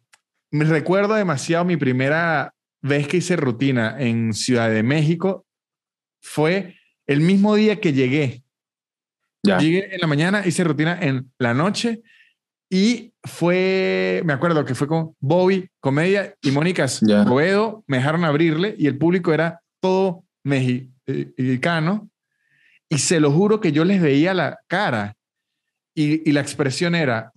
me 0.51 0.65
recuerdo 0.65 1.15
demasiado 1.15 1.65
mi 1.65 1.77
primera 1.77 2.53
vez 2.81 3.07
que 3.07 3.17
hice 3.17 3.35
rutina 3.35 3.95
en 3.99 4.33
Ciudad 4.33 4.69
de 4.69 4.83
México, 4.83 5.45
fue 6.21 6.75
el 7.07 7.21
mismo 7.21 7.55
día 7.55 7.79
que 7.79 7.93
llegué. 7.93 8.43
Llegué 9.45 9.93
en 9.93 10.01
la 10.01 10.07
mañana, 10.07 10.45
hice 10.45 10.63
rutina 10.63 10.97
en 11.01 11.31
la 11.39 11.53
noche 11.53 12.01
y 12.69 13.13
fue, 13.23 14.21
me 14.25 14.33
acuerdo 14.33 14.65
que 14.65 14.75
fue 14.75 14.87
con 14.87 15.15
Bobby, 15.19 15.69
Comedia 15.79 16.35
y 16.41 16.51
Mónica 16.51 16.87
Boedo, 17.25 17.83
me 17.87 17.97
dejaron 17.97 18.25
abrirle 18.25 18.75
y 18.77 18.87
el 18.87 18.97
público 18.97 19.33
era 19.33 19.61
todo 19.79 20.23
mexicano 20.43 22.09
y 22.89 22.97
se 22.97 23.19
lo 23.19 23.31
juro 23.31 23.59
que 23.59 23.71
yo 23.71 23.85
les 23.85 24.01
veía 24.01 24.33
la 24.33 24.59
cara 24.67 25.15
y, 25.93 26.27
y 26.27 26.33
la 26.33 26.41
expresión 26.41 26.95
era, 26.95 27.31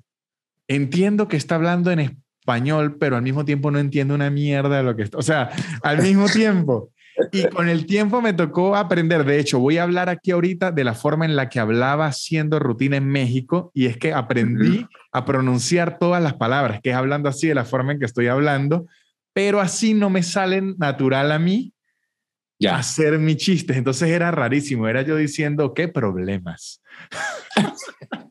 entiendo 0.67 1.29
que 1.29 1.37
está 1.37 1.55
hablando 1.55 1.91
en 1.91 2.01
español, 2.01 2.97
pero 2.99 3.17
al 3.17 3.23
mismo 3.23 3.45
tiempo 3.45 3.71
no 3.71 3.79
entiendo 3.79 4.15
una 4.15 4.31
mierda 4.31 4.79
de 4.79 4.83
lo 4.83 4.97
que 4.97 5.03
está, 5.03 5.19
o 5.19 5.23
sea, 5.23 5.51
al 5.83 6.03
mismo 6.03 6.27
tiempo. 6.29 6.91
Y 7.33 7.49
con 7.49 7.69
el 7.69 7.87
tiempo 7.87 8.21
me 8.23 8.33
tocó 8.33 8.77
aprender. 8.77 9.25
De 9.25 9.39
hecho, 9.39 9.59
voy 9.59 9.79
a 9.79 9.83
hablar 9.83 10.09
aquí 10.09 10.31
ahorita 10.31 10.71
de 10.71 10.85
la 10.85 10.95
forma 10.95 11.25
en 11.25 11.37
la 11.37 11.49
que 11.49 11.59
hablaba 11.59 12.07
haciendo 12.07 12.59
rutina 12.59 12.97
en 12.97 13.09
México 13.09 13.71
y 13.75 13.87
es 13.87 13.97
que 13.97 14.13
aprendí 14.13 14.87
a 15.13 15.25
pronunciar 15.25 15.99
todas 15.99 16.23
las 16.23 16.35
palabras, 16.35 16.81
que 16.83 16.91
es 16.91 16.97
hablando 16.97 17.29
así 17.29 17.49
de 17.49 17.55
la 17.55 17.65
forma 17.65 17.93
en 17.93 17.99
que 17.99 18.07
estoy 18.07 18.29
hablando, 18.29 18.87
pero 19.33 19.61
así 19.61 19.95
no 19.95 20.11
me 20.11 20.23
salen 20.23 20.77
natural 20.79 21.33
a 21.33 21.39
mí 21.39 21.73
ya. 22.59 22.77
hacer 22.77 23.19
mis 23.19 23.37
chistes. 23.37 23.77
Entonces 23.77 24.09
era 24.09 24.31
rarísimo. 24.31 24.89
Era 24.89 25.03
yo 25.03 25.17
diciendo, 25.17 25.75
¿qué 25.75 25.89
problemas? 25.89 26.83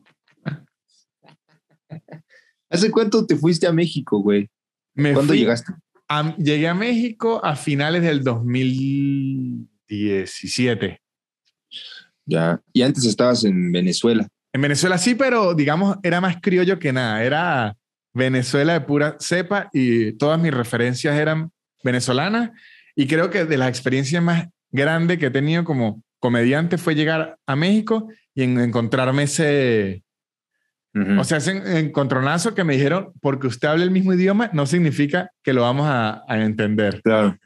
¿Hace 2.70 2.90
cuánto 2.90 3.24
te 3.26 3.36
fuiste 3.36 3.66
a 3.66 3.72
México, 3.72 4.20
güey? 4.20 4.50
¿Cuándo 4.94 5.32
llegaste? 5.32 5.72
Llegué 6.38 6.68
a 6.68 6.74
México 6.74 7.44
a 7.44 7.56
finales 7.56 8.02
del 8.02 8.22
2017. 8.24 11.00
Ya, 12.26 12.60
y 12.72 12.82
antes 12.82 13.04
estabas 13.04 13.44
en 13.44 13.70
Venezuela. 13.72 14.28
En 14.52 14.62
Venezuela 14.62 14.98
sí, 14.98 15.14
pero 15.14 15.54
digamos, 15.54 15.96
era 16.02 16.20
más 16.20 16.38
criollo 16.40 16.78
que 16.78 16.92
nada. 16.92 17.24
Era 17.24 17.76
Venezuela 18.12 18.74
de 18.74 18.82
pura 18.82 19.16
cepa 19.20 19.70
y 19.72 20.12
todas 20.12 20.40
mis 20.40 20.52
referencias 20.52 21.16
eran 21.16 21.50
venezolanas. 21.82 22.50
Y 22.96 23.06
creo 23.06 23.30
que 23.30 23.44
de 23.44 23.56
las 23.56 23.68
experiencias 23.68 24.20
más 24.22 24.48
grandes 24.70 25.18
que 25.18 25.26
he 25.26 25.30
tenido 25.30 25.64
como 25.64 26.02
comediante 26.18 26.78
fue 26.78 26.94
llegar 26.94 27.38
a 27.46 27.56
México 27.56 28.08
y 28.34 28.42
encontrarme 28.42 29.24
ese, 29.24 30.02
o 31.18 31.24
sea, 31.24 31.38
ese 31.38 31.78
encontronazo 31.78 32.54
que 32.54 32.64
me 32.64 32.74
dijeron, 32.74 33.12
porque 33.20 33.46
usted 33.46 33.68
habla 33.68 33.84
el 33.84 33.90
mismo 33.90 34.12
idioma, 34.12 34.50
no 34.52 34.66
significa 34.66 35.30
que 35.42 35.52
lo 35.52 35.62
vamos 35.62 35.86
a, 35.88 36.24
entender. 36.28 37.00
Claro, 37.02 37.36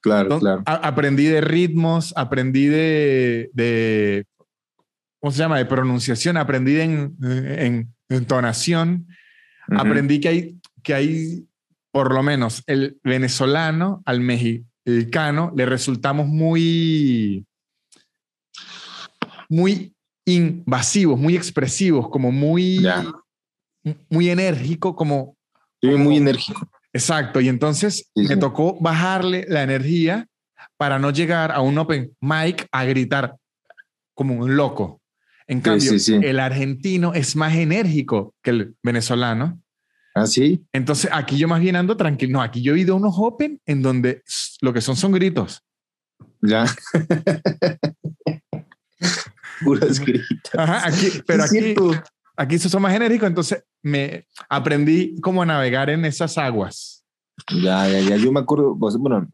claro, 0.00 0.38
claro. 0.38 0.62
aprendí 0.66 1.26
de 1.26 1.40
ritmos, 1.40 2.12
aprendí 2.16 2.66
de, 2.66 3.50
de, 3.52 4.24
¿cómo 5.20 5.30
se 5.32 5.38
llama? 5.38 5.58
De 5.58 5.66
pronunciación, 5.66 6.36
aprendí 6.36 6.72
de 6.72 6.82
en, 6.82 7.94
entonación, 8.08 9.06
aprendí 9.68 10.20
que 10.20 10.28
hay, 10.28 10.60
que 10.82 10.94
hay, 10.94 11.46
por 11.92 12.12
lo 12.12 12.22
menos, 12.22 12.62
el 12.66 12.98
venezolano 13.04 14.02
al 14.06 14.20
mexicano 14.20 15.52
le 15.54 15.66
resultamos 15.66 16.26
muy, 16.26 17.44
muy 19.48 19.94
invasivos, 20.28 21.18
muy 21.18 21.36
expresivos, 21.36 22.08
como 22.08 22.30
muy, 22.30 22.86
muy 24.08 24.30
enérgico, 24.30 24.94
como... 24.94 25.36
muy 25.82 26.16
enérgico. 26.16 26.68
Exacto, 26.92 27.40
y 27.40 27.48
entonces 27.48 28.10
me 28.14 28.36
tocó 28.36 28.78
bajarle 28.80 29.44
la 29.48 29.62
energía 29.62 30.26
para 30.76 30.98
no 30.98 31.10
llegar 31.10 31.52
a 31.52 31.60
un 31.60 31.78
open 31.78 32.16
mic 32.20 32.66
a 32.72 32.84
gritar 32.84 33.36
como 34.14 34.34
un 34.34 34.56
loco. 34.56 35.00
En 35.46 35.60
cambio, 35.60 35.92
el 36.22 36.40
argentino 36.40 37.14
es 37.14 37.36
más 37.36 37.54
enérgico 37.54 38.34
que 38.42 38.50
el 38.50 38.76
venezolano. 38.82 39.60
¿Ah, 40.14 40.26
sí? 40.26 40.64
Entonces, 40.72 41.10
aquí 41.12 41.38
yo 41.38 41.48
más 41.48 41.60
bien 41.60 41.76
ando 41.76 41.96
tranquilo. 41.96 42.32
No, 42.32 42.42
aquí 42.42 42.60
yo 42.60 42.74
he 42.74 42.80
ido 42.80 42.94
a 42.94 42.96
unos 42.96 43.14
open 43.16 43.60
en 43.64 43.82
donde 43.82 44.22
lo 44.60 44.72
que 44.72 44.80
son 44.80 44.96
son 44.96 45.12
gritos. 45.12 45.62
Ya. 46.42 46.66
puras 49.64 50.00
gritas. 50.00 50.54
Ajá, 50.56 50.88
aquí, 50.88 51.22
pero 51.26 51.44
aquí, 51.44 51.74
aquí 52.36 52.58
se 52.58 52.68
son 52.68 52.82
más 52.82 52.92
genéricos, 52.92 53.28
entonces 53.28 53.64
me 53.82 54.26
aprendí 54.48 55.20
cómo 55.20 55.44
navegar 55.44 55.90
en 55.90 56.04
esas 56.04 56.38
aguas. 56.38 57.04
Ya, 57.62 57.88
ya, 57.88 58.00
ya. 58.00 58.16
Yo 58.16 58.32
me 58.32 58.40
acuerdo, 58.40 58.76
pues, 58.78 58.96
bueno, 58.96 59.28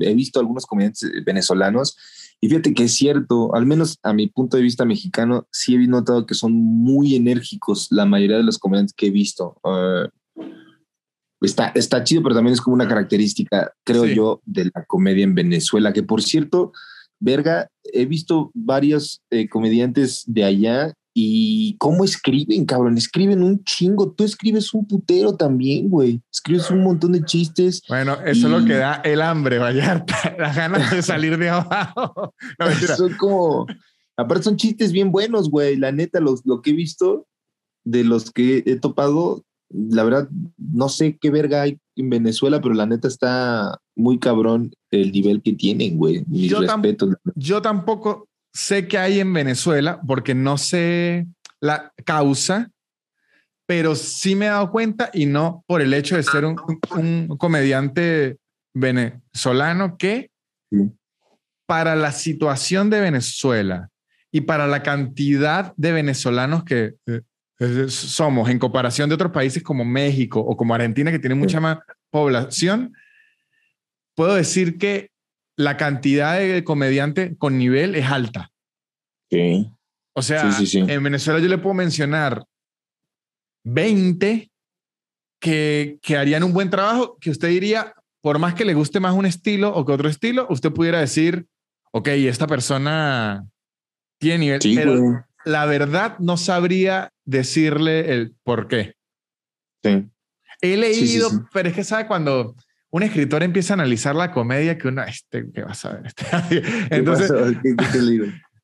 he 0.00 0.14
visto 0.14 0.40
algunos 0.40 0.66
comediantes 0.66 1.10
venezolanos 1.24 1.96
y 2.40 2.48
fíjate 2.48 2.74
que 2.74 2.84
es 2.84 2.94
cierto, 2.94 3.54
al 3.54 3.64
menos 3.64 3.98
a 4.02 4.12
mi 4.12 4.28
punto 4.28 4.56
de 4.56 4.62
vista 4.62 4.84
mexicano, 4.84 5.46
sí 5.50 5.74
he 5.74 5.86
notado 5.86 6.26
que 6.26 6.34
son 6.34 6.52
muy 6.52 7.14
enérgicos 7.14 7.88
la 7.90 8.04
mayoría 8.04 8.36
de 8.36 8.42
los 8.42 8.58
comediantes 8.58 8.94
que 8.94 9.06
he 9.06 9.10
visto. 9.10 9.58
Ah, 9.64 10.08
está, 11.40 11.68
está 11.74 12.04
chido, 12.04 12.22
pero 12.22 12.34
también 12.34 12.54
es 12.54 12.60
como 12.60 12.74
una 12.74 12.88
característica, 12.88 13.72
creo 13.84 14.04
yo, 14.04 14.42
de 14.44 14.70
la 14.74 14.84
comedia 14.84 15.24
en 15.24 15.34
Venezuela, 15.34 15.92
que 15.92 16.02
por 16.02 16.22
cierto, 16.22 16.72
verga, 17.24 17.68
he 17.82 18.04
visto 18.04 18.50
varios 18.54 19.22
eh, 19.30 19.48
comediantes 19.48 20.24
de 20.26 20.44
allá 20.44 20.94
y 21.16 21.76
cómo 21.78 22.04
escriben, 22.04 22.66
cabrón. 22.66 22.98
Escriben 22.98 23.42
un 23.42 23.62
chingo. 23.62 24.10
Tú 24.12 24.24
escribes 24.24 24.74
un 24.74 24.86
putero 24.86 25.36
también, 25.36 25.88
güey. 25.88 26.20
Escribes 26.32 26.70
un 26.70 26.82
montón 26.82 27.12
de 27.12 27.24
chistes. 27.24 27.82
Bueno, 27.88 28.14
eso 28.26 28.46
es 28.48 28.52
lo 28.52 28.64
que 28.64 28.74
da 28.74 28.96
el 29.04 29.22
hambre, 29.22 29.58
Vallarta. 29.58 30.34
Las 30.38 30.56
ganas 30.56 30.90
de 30.90 31.02
salir 31.02 31.38
de 31.38 31.48
abajo. 31.48 32.34
No, 32.58 32.96
son 32.96 33.14
como. 33.14 33.66
Aparte, 34.16 34.44
son 34.44 34.56
chistes 34.56 34.92
bien 34.92 35.12
buenos, 35.12 35.48
güey. 35.50 35.76
La 35.76 35.92
neta, 35.92 36.20
los, 36.20 36.44
lo 36.44 36.62
que 36.62 36.70
he 36.70 36.74
visto 36.74 37.26
de 37.84 38.02
los 38.02 38.30
que 38.30 38.62
he 38.66 38.76
topado, 38.76 39.44
la 39.70 40.04
verdad, 40.04 40.28
no 40.56 40.88
sé 40.88 41.16
qué 41.20 41.30
verga 41.30 41.62
hay 41.62 41.78
en 41.96 42.10
Venezuela, 42.10 42.60
pero 42.60 42.74
la 42.74 42.86
neta 42.86 43.08
está 43.08 43.78
muy 43.94 44.18
cabrón 44.18 44.72
el 44.90 45.12
nivel 45.12 45.42
que 45.42 45.52
tienen, 45.52 45.96
güey. 45.96 46.24
Mis 46.26 46.50
yo 46.50 46.60
respetos. 46.60 47.14
yo 47.34 47.62
tampoco 47.62 48.28
sé 48.52 48.86
qué 48.88 48.98
hay 48.98 49.20
en 49.20 49.32
Venezuela 49.32 50.00
porque 50.06 50.34
no 50.34 50.58
sé 50.58 51.26
la 51.60 51.92
causa, 52.04 52.70
pero 53.66 53.94
sí 53.94 54.34
me 54.34 54.46
he 54.46 54.48
dado 54.48 54.70
cuenta 54.70 55.10
y 55.12 55.26
no 55.26 55.64
por 55.66 55.80
el 55.80 55.94
hecho 55.94 56.16
de 56.16 56.22
ser 56.22 56.44
un, 56.44 56.56
comediante 57.38 58.38
venezolano 58.74 59.96
que 59.96 60.30
para 61.66 61.96
la 61.96 62.12
situación 62.12 62.90
de 62.90 63.00
Venezuela 63.00 63.88
y 64.30 64.42
para 64.42 64.66
la 64.66 64.82
cantidad 64.82 65.72
de 65.76 65.92
venezolanos 65.92 66.64
que 66.64 66.94
eh, 67.06 67.22
somos 67.88 68.48
en 68.48 68.58
comparación 68.58 69.08
de 69.08 69.14
otros 69.14 69.32
países 69.32 69.62
como 69.62 69.84
México 69.84 70.40
o 70.40 70.56
como 70.56 70.74
Argentina 70.74 71.10
que 71.10 71.18
tienen 71.18 71.38
mucha 71.38 71.60
más 71.60 71.78
población, 72.10 72.94
puedo 74.14 74.34
decir 74.34 74.78
que 74.78 75.10
la 75.56 75.76
cantidad 75.76 76.38
de 76.38 76.64
comediantes 76.64 77.32
con 77.38 77.58
nivel 77.58 77.94
es 77.94 78.06
alta. 78.06 78.50
Sí. 79.30 79.70
O 80.14 80.22
sea, 80.22 80.48
en 80.72 81.02
Venezuela 81.02 81.40
yo 81.40 81.48
le 81.48 81.58
puedo 81.58 81.74
mencionar 81.74 82.44
20 83.64 84.50
que, 85.40 85.98
que 86.00 86.16
harían 86.16 86.44
un 86.44 86.52
buen 86.52 86.70
trabajo, 86.70 87.18
que 87.20 87.30
usted 87.30 87.48
diría, 87.48 87.94
por 88.20 88.38
más 88.38 88.54
que 88.54 88.64
le 88.64 88.74
guste 88.74 89.00
más 89.00 89.14
un 89.14 89.26
estilo 89.26 89.74
o 89.74 89.84
que 89.84 89.92
otro 89.92 90.08
estilo, 90.08 90.46
usted 90.50 90.72
pudiera 90.72 91.00
decir, 91.00 91.46
ok, 91.92 92.08
esta 92.08 92.46
persona 92.46 93.46
tiene 94.18 94.38
nivel. 94.38 94.60
pero 94.74 95.26
la 95.44 95.66
verdad 95.66 96.18
no 96.18 96.36
sabría 96.36 97.10
decirle 97.24 98.12
el 98.12 98.34
por 98.42 98.68
qué. 98.68 98.94
Sí. 99.82 100.08
He 100.60 100.76
leído, 100.76 101.30
pero 101.52 101.68
es 101.68 101.74
que 101.74 101.84
sabe 101.84 102.06
cuando 102.06 102.54
un 102.90 103.02
escritor 103.02 103.42
empieza 103.42 103.74
a 103.74 103.76
analizar 103.76 104.14
la 104.14 104.30
comedia 104.30 104.78
que 104.78 104.88
uno, 104.88 105.02
este, 105.02 105.50
¿qué 105.52 105.62
vas 105.62 105.84
a 105.84 105.94
ver? 105.94 106.12
Entonces, 106.90 107.30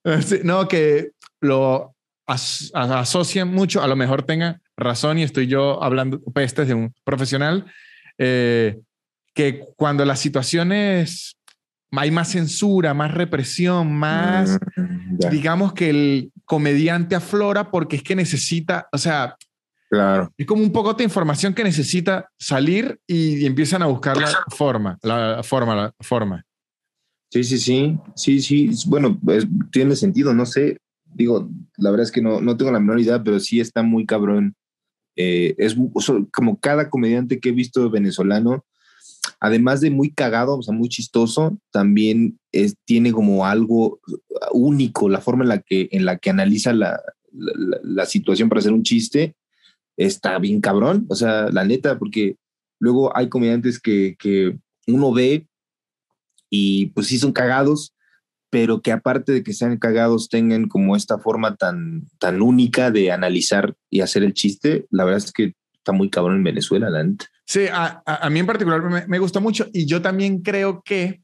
no, 0.44 0.68
que 0.68 1.10
lo 1.40 1.94
asocian 2.26 3.48
mucho, 3.48 3.82
a 3.82 3.88
lo 3.88 3.96
mejor 3.96 4.22
tenga 4.22 4.60
razón 4.76 5.18
y 5.18 5.24
estoy 5.24 5.48
yo 5.48 5.82
hablando 5.82 6.20
pestes 6.32 6.68
de 6.68 6.74
un 6.74 6.94
profesional, 7.02 7.66
eh, 8.18 8.78
que 9.34 9.64
cuando 9.76 10.04
las 10.04 10.20
situaciones 10.20 11.36
hay 11.90 12.10
más 12.10 12.30
censura, 12.30 12.94
más 12.94 13.12
represión, 13.12 13.92
más, 13.92 14.58
mm, 14.76 15.18
digamos 15.30 15.72
que 15.72 15.90
el 15.90 16.32
comediante 16.50 17.14
aflora 17.14 17.70
porque 17.70 17.94
es 17.94 18.02
que 18.02 18.16
necesita, 18.16 18.88
o 18.90 18.98
sea, 18.98 19.36
Claro. 19.88 20.32
Es 20.36 20.46
como 20.46 20.62
un 20.62 20.70
poco 20.70 20.94
de 20.94 21.02
información 21.02 21.52
que 21.52 21.64
necesita 21.64 22.28
salir 22.38 23.00
y, 23.08 23.44
empiezan 23.44 23.82
a 23.82 23.86
buscar 23.86 24.16
la 24.16 24.28
forma, 24.48 24.96
la 25.02 25.42
forma, 25.42 25.74
la 25.74 25.94
forma. 25.98 26.44
Sí, 27.28 27.42
sí, 27.42 27.58
sí, 27.58 27.98
sí, 28.14 28.40
sí. 28.40 28.70
Bueno, 28.88 29.18
tiene 29.72 29.96
sentido, 29.96 30.32
no 30.32 30.46
sé. 30.46 30.78
Digo, 31.04 31.50
la 31.76 31.90
verdad 31.90 32.04
es 32.04 32.12
que 32.12 32.22
no, 32.22 32.40
no 32.40 32.56
tengo 32.56 32.70
la 32.70 32.78
menor 32.78 33.00
idea, 33.00 33.20
pero 33.20 33.40
sí 33.40 33.58
está 33.58 33.82
muy 33.82 34.06
cabrón. 34.06 34.54
Eh, 35.16 35.56
es 35.58 35.76
como 36.32 36.60
cada 36.60 36.88
comediante 36.88 37.40
que 37.40 37.48
he 37.48 37.52
visto 37.52 37.90
venezolano, 37.90 38.64
además 39.40 39.80
de 39.80 39.90
muy 39.90 40.12
cagado, 40.12 40.58
o 40.58 40.62
sea, 40.62 40.74
muy 40.74 40.88
chistoso, 40.88 41.58
también 41.72 42.38
es, 42.52 42.76
tiene 42.84 43.10
como 43.12 43.46
algo 43.46 44.00
único 44.52 45.08
la 45.08 45.20
forma 45.20 45.44
en 45.44 45.48
la 45.48 45.60
que, 45.60 45.88
en 45.92 46.04
la 46.04 46.18
que 46.18 46.30
analiza 46.30 46.72
la, 46.72 47.00
la, 47.32 48.06
situación 48.06 48.48
para 48.48 48.60
hacer 48.60 48.72
un 48.72 48.82
chiste, 48.82 49.34
está 49.96 50.38
bien 50.38 50.60
cabrón. 50.60 51.06
O 51.08 51.14
sea, 51.14 51.48
la 51.50 51.64
neta, 51.64 51.98
porque 51.98 52.36
luego 52.78 53.16
hay 53.16 53.28
comediantes 53.28 53.80
que, 53.80 54.16
que 54.18 54.58
uno 54.86 55.12
ve 55.12 55.46
y 56.50 56.86
pues 56.86 57.06
sí 57.06 57.18
son 57.18 57.32
cagados, 57.32 57.94
pero 58.50 58.82
que 58.82 58.92
aparte 58.92 59.32
de 59.32 59.42
que 59.42 59.54
sean 59.54 59.78
cagados 59.78 60.28
tengan 60.28 60.68
como 60.68 60.96
esta 60.96 61.18
forma 61.18 61.56
tan, 61.56 62.08
tan 62.18 62.42
única 62.42 62.90
de 62.90 63.12
analizar 63.12 63.74
y 63.88 64.00
hacer 64.00 64.22
el 64.24 64.34
chiste, 64.34 64.86
la 64.90 65.04
verdad 65.04 65.24
es 65.24 65.32
que 65.32 65.54
está 65.74 65.92
muy 65.92 66.10
cabrón 66.10 66.36
en 66.36 66.44
Venezuela, 66.44 66.90
la 66.90 67.04
neta. 67.04 67.26
Sí, 67.50 67.66
a, 67.66 68.00
a, 68.06 68.30
mí 68.30 68.38
en 68.38 68.46
particular 68.46 68.80
me, 68.80 69.08
me, 69.08 69.18
gusta 69.18 69.40
mucho 69.40 69.66
y 69.72 69.84
yo 69.84 70.00
también 70.00 70.40
creo 70.40 70.82
que 70.84 71.20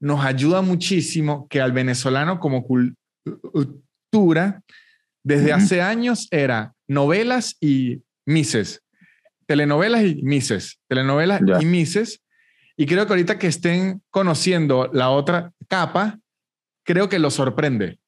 nos 0.00 0.24
ayuda 0.24 0.62
muchísimo 0.62 1.46
que 1.46 1.60
al 1.60 1.70
venezolano 1.70 2.40
como 2.40 2.64
cultura, 2.66 4.64
desde 5.22 5.52
hace 5.52 5.80
años 5.80 6.26
era 6.32 6.74
novelas 6.88 7.56
y 7.60 8.02
mises, 8.26 8.82
telenovelas 9.46 10.02
y 10.02 10.24
mises, 10.24 10.80
telenovelas 10.88 11.40
y 11.60 11.64
mises. 11.66 12.20
Y 12.76 12.86
creo 12.86 13.06
que 13.06 13.12
ahorita 13.12 13.38
que 13.38 13.46
estén 13.46 14.02
conociendo 14.10 14.90
la 14.92 15.10
otra 15.10 15.52
capa, 15.68 16.18
creo 16.84 17.08
que 17.08 17.20
lo 17.20 17.30
sorprende. 17.30 18.00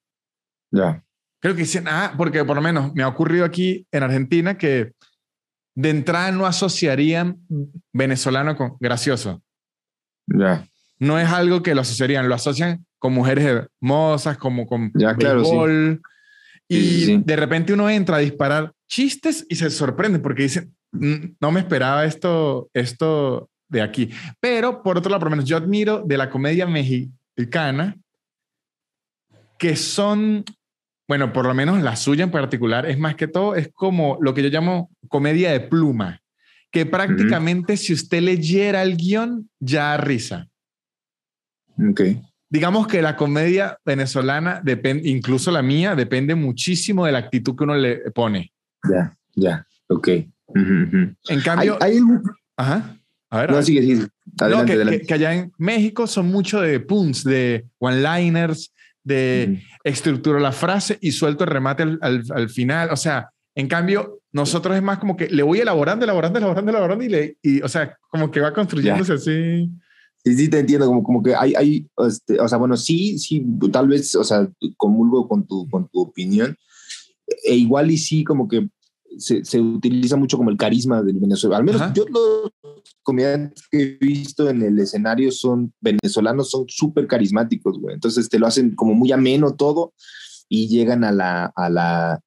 Ya. 0.72 1.05
Creo 1.38 1.55
que 1.55 1.61
dicen, 1.61 1.87
ah, 1.87 2.12
porque 2.16 2.44
por 2.44 2.57
lo 2.57 2.62
menos 2.62 2.92
me 2.92 3.05
ha 3.05 3.09
ocurrido 3.09 3.44
aquí 3.44 3.87
en 3.92 4.03
Argentina 4.03 4.59
que 4.59 4.94
de 5.74 5.90
entrada 5.90 6.30
no 6.32 6.46
asociarían 6.46 7.38
venezolano 7.92 8.56
con 8.56 8.76
gracioso. 8.80 9.42
Ya. 10.26 10.66
No 10.98 11.18
es 11.18 11.28
algo 11.28 11.62
que 11.62 11.74
lo 11.74 11.80
asociarían, 11.80 12.28
lo 12.28 12.35
asocian 12.35 12.87
con 12.98 13.12
mujeres 13.12 13.44
hermosas, 13.44 14.38
como 14.38 14.66
con 14.66 14.92
ya, 14.94 15.16
claro, 15.16 15.42
Y 16.68 17.16
de 17.18 17.37
repente 17.37 17.72
uno 17.72 17.90
entra 17.90 18.16
a 18.16 18.20
disparar 18.20 18.72
chistes 18.87 19.44
y 19.48 19.56
se 19.56 19.70
sorprende 19.70 20.20
porque 20.20 20.44
dice, 20.44 20.68
no 20.92 21.50
me 21.50 21.61
esperaba 21.61 22.04
esto, 22.04 22.70
esto 22.72 23.50
de 23.68 23.82
aquí. 23.82 24.11
Pero 24.38 24.82
por 24.82 24.98
otro 24.98 25.11
lado, 25.11 25.20
por 25.20 25.30
lo 25.30 25.37
menos 25.37 25.48
yo 25.48 25.56
admiro 25.56 26.02
de 26.06 26.16
la 26.16 26.30
comedia 26.30 26.66
mexicana 26.66 27.96
que 29.58 29.76
son, 29.76 30.44
bueno, 31.08 31.32
por 31.32 31.46
lo 31.46 31.54
menos 31.54 31.82
la 31.82 31.96
suya 31.96 32.24
en 32.24 32.30
particular, 32.30 32.86
es 32.86 32.98
más 32.98 33.16
que 33.16 33.28
todo, 33.28 33.54
es 33.54 33.70
como 33.72 34.18
lo 34.20 34.34
que 34.34 34.42
yo 34.42 34.48
llamo 34.48 34.90
comedia 35.08 35.52
de 35.52 35.60
pluma, 35.60 36.20
que 36.70 36.86
prácticamente 36.86 37.76
si 37.76 37.92
usted 37.92 38.22
leyera 38.22 38.82
el 38.82 38.96
guion, 38.96 39.50
ya 39.60 39.96
risa. 39.96 40.48
Ok. 41.78 42.02
Digamos 42.48 42.86
que 42.86 43.02
la 43.02 43.16
comedia 43.16 43.78
venezolana, 43.84 44.60
depende, 44.62 45.08
incluso 45.08 45.50
la 45.50 45.62
mía, 45.62 45.94
depende 45.94 46.34
muchísimo 46.34 47.06
de 47.06 47.12
la 47.12 47.18
actitud 47.18 47.56
que 47.56 47.64
uno 47.64 47.74
le 47.74 48.10
pone. 48.10 48.52
Ya, 48.90 49.16
ya, 49.34 49.66
ok. 49.88 50.08
En 50.54 51.40
cambio, 51.42 51.78
¿Hay, 51.80 51.98
Ajá. 52.56 52.96
A 53.30 53.40
ver, 53.40 53.50
no, 53.50 53.62
sigue, 53.62 53.80
sigue. 53.80 54.06
Adelante, 54.38 55.02
que, 55.06 55.14
allá 55.14 55.34
en 55.34 55.52
México 55.56 56.06
son 56.06 56.28
mucho 56.28 56.60
de 56.60 56.80
punts, 56.80 57.24
de 57.24 57.66
one-liners, 57.78 58.71
de 59.04 59.62
estructuro 59.84 60.38
la 60.38 60.52
frase 60.52 60.98
y 61.00 61.12
suelto 61.12 61.44
el 61.44 61.50
remate 61.50 61.84
al, 62.00 62.48
final. 62.48 62.90
O 62.90 62.96
sea, 62.96 63.30
en 63.54 63.68
cambio, 63.68 64.20
nosotros 64.32 64.76
es 64.76 64.82
más 64.82 64.98
como 64.98 65.16
que 65.16 65.28
le 65.28 65.42
voy 65.42 65.60
elaborando, 65.60 66.04
elaborando, 66.04 66.38
elaborando, 66.38 66.70
elaborando 66.70 67.04
y, 67.04 67.08
le, 67.08 67.36
y 67.42 67.60
o 67.62 67.68
sea, 67.68 67.96
como 68.10 68.30
que 68.30 68.40
va 68.40 68.52
construyéndose 68.52 69.14
así. 69.14 69.68
Sí, 70.24 70.36
sí, 70.36 70.48
te 70.48 70.60
entiendo, 70.60 70.86
como, 70.86 71.02
como 71.02 71.22
que 71.22 71.34
hay, 71.34 71.52
hay 71.54 71.86
este, 72.06 72.38
o 72.40 72.48
sea, 72.48 72.56
bueno, 72.56 72.76
sí, 72.76 73.18
sí, 73.18 73.44
tal 73.72 73.88
vez, 73.88 74.14
o 74.14 74.22
sea, 74.22 74.48
comulgo 74.76 75.26
con 75.26 75.46
tu, 75.46 75.68
con 75.68 75.88
tu 75.88 76.00
opinión, 76.00 76.56
e 77.44 77.56
igual 77.56 77.90
y 77.90 77.98
sí, 77.98 78.22
como 78.22 78.46
que 78.46 78.68
se, 79.18 79.44
se 79.44 79.61
utiliza 79.61 80.16
mucho 80.16 80.37
como 80.37 80.51
el 80.51 80.57
carisma 80.57 81.03
del 81.03 81.18
venezolano. 81.18 81.59
Al 81.59 81.64
menos 81.64 81.92
yo 81.94 82.05
los 82.09 82.53
comediantes 83.03 83.66
que 83.70 83.83
he 83.83 84.07
visto 84.07 84.48
en 84.48 84.62
el 84.62 84.79
escenario 84.79 85.31
son 85.31 85.72
venezolanos, 85.81 86.51
son 86.51 86.64
súper 86.68 87.07
carismáticos, 87.07 87.79
güey. 87.79 87.94
Entonces 87.94 88.29
te 88.29 88.38
lo 88.38 88.46
hacen 88.46 88.75
como 88.75 88.94
muy 88.94 89.12
ameno 89.12 89.55
todo 89.55 89.94
y 90.48 90.68
llegan 90.68 91.05
a 91.05 91.12
la, 91.12 91.53
a 91.57 91.70
la, 91.70 92.20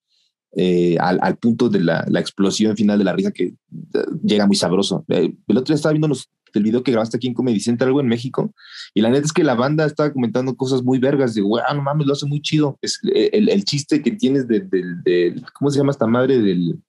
eh, 0.53 0.97
al, 0.99 1.19
al, 1.21 1.37
punto 1.37 1.69
de 1.69 1.79
la, 1.81 2.05
la, 2.07 2.19
explosión 2.19 2.75
final 2.75 2.97
de 2.97 3.03
la 3.03 3.13
risa 3.13 3.31
que 3.31 3.55
uh, 3.93 4.19
llega 4.23 4.47
muy 4.47 4.55
sabroso. 4.55 5.05
Eh, 5.09 5.35
el 5.47 5.57
otro 5.57 5.73
día 5.73 5.75
estaba 5.75 5.93
viendo 5.93 6.07
los, 6.07 6.29
el 6.59 6.63
video 6.63 6.83
que 6.83 6.91
grabaste 6.91 7.17
aquí 7.17 7.27
en 7.27 7.33
Comedy 7.33 7.61
algo 7.79 7.99
en 7.99 8.07
México, 8.07 8.53
y 8.93 9.01
la 9.01 9.09
neta 9.09 9.25
es 9.25 9.33
que 9.33 9.43
la 9.43 9.55
banda 9.55 9.85
estaba 9.85 10.11
comentando 10.11 10.55
cosas 10.55 10.83
muy 10.83 10.99
vergas 10.99 11.33
de, 11.33 11.41
güey, 11.41 11.63
no 11.73 11.81
mames, 11.81 12.07
lo 12.07 12.13
hace 12.13 12.25
muy 12.25 12.41
chido. 12.41 12.77
Es 12.81 12.99
el, 13.03 13.49
el 13.49 13.63
chiste 13.63 14.01
que 14.01 14.11
tienes 14.11 14.47
del, 14.47 14.69
de, 14.69 15.41
¿cómo 15.53 15.71
se 15.71 15.77
llama 15.77 15.91
esta 15.91 16.07
madre? 16.07 16.39
Del, 16.39 16.79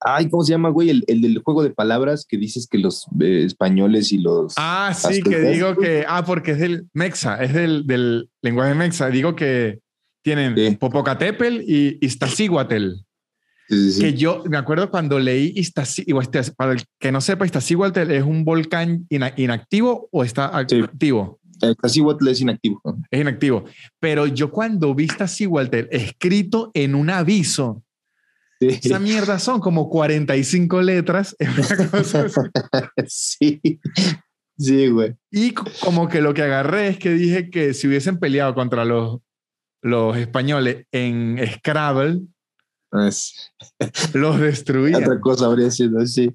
Ay, 0.00 0.28
¿cómo 0.30 0.44
se 0.44 0.52
llama, 0.52 0.68
güey? 0.68 0.90
El, 0.90 1.04
el, 1.08 1.22
del 1.22 1.38
juego 1.38 1.62
de 1.62 1.70
palabras 1.70 2.24
que 2.28 2.36
dices 2.36 2.68
que 2.70 2.78
los 2.78 3.06
eh, 3.20 3.42
españoles 3.44 4.12
y 4.12 4.18
los. 4.18 4.54
Ah, 4.56 4.94
sí, 4.94 5.22
que 5.22 5.40
digo 5.40 5.76
que. 5.76 6.04
Ah, 6.06 6.24
porque 6.24 6.52
es 6.52 6.60
del 6.60 6.88
Mexa, 6.92 7.42
es 7.42 7.52
del, 7.52 7.86
del 7.86 8.30
lenguaje 8.40 8.74
Mexa. 8.74 9.10
Digo 9.10 9.34
que 9.34 9.80
tienen 10.22 10.76
Popocatépetl 10.78 11.62
y 11.66 11.98
Iztaccíhuatl. 12.00 12.92
Que 13.68 14.14
yo 14.14 14.44
me 14.48 14.56
acuerdo 14.56 14.90
cuando 14.90 15.18
leí 15.18 15.52
Iztaccíhuatl, 15.54 16.52
para 16.56 16.72
el 16.72 16.82
que 16.98 17.12
no 17.12 17.20
sepa, 17.20 17.44
Iztaccíhuatl 17.44 18.10
es 18.10 18.22
un 18.22 18.44
volcán 18.44 19.06
inactivo 19.10 20.08
o 20.10 20.24
está 20.24 20.56
activo. 20.56 21.38
Iztaccíhuatl 21.60 22.28
es 22.28 22.40
inactivo. 22.40 22.80
Es 23.10 23.20
inactivo. 23.20 23.64
Pero 24.00 24.26
yo 24.26 24.50
cuando 24.50 24.94
vi 24.94 25.04
Iztaccíhuatl 25.04 25.88
escrito 25.90 26.70
en 26.72 26.94
un 26.94 27.10
aviso, 27.10 27.82
esa 28.60 28.98
mierda 28.98 29.38
son 29.38 29.60
como 29.60 29.88
45 29.88 30.82
letras. 30.82 31.36
sí. 33.06 33.60
Sí, 34.56 34.88
güey. 34.88 35.14
Y 35.30 35.52
como 35.52 36.08
que 36.08 36.20
lo 36.20 36.34
que 36.34 36.42
agarré 36.42 36.88
es 36.88 36.98
que 36.98 37.10
dije 37.10 37.48
que 37.50 37.74
si 37.74 37.86
hubiesen 37.86 38.18
peleado 38.18 38.54
contra 38.54 38.84
los, 38.84 39.20
los 39.82 40.16
españoles 40.16 40.86
en 40.90 41.38
Scrabble, 41.54 42.22
los 44.14 44.40
destruían. 44.40 45.02
Otra 45.02 45.20
cosa 45.20 45.46
habría 45.46 45.70
sido 45.70 46.00
así. 46.00 46.34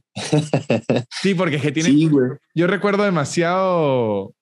sí, 1.21 1.33
porque 1.33 1.57
es 1.57 1.61
que 1.61 1.71
tiene. 1.71 1.89
Sí, 1.89 2.09
yo 2.53 2.67
recuerdo 2.67 3.03
demasiado. 3.03 4.33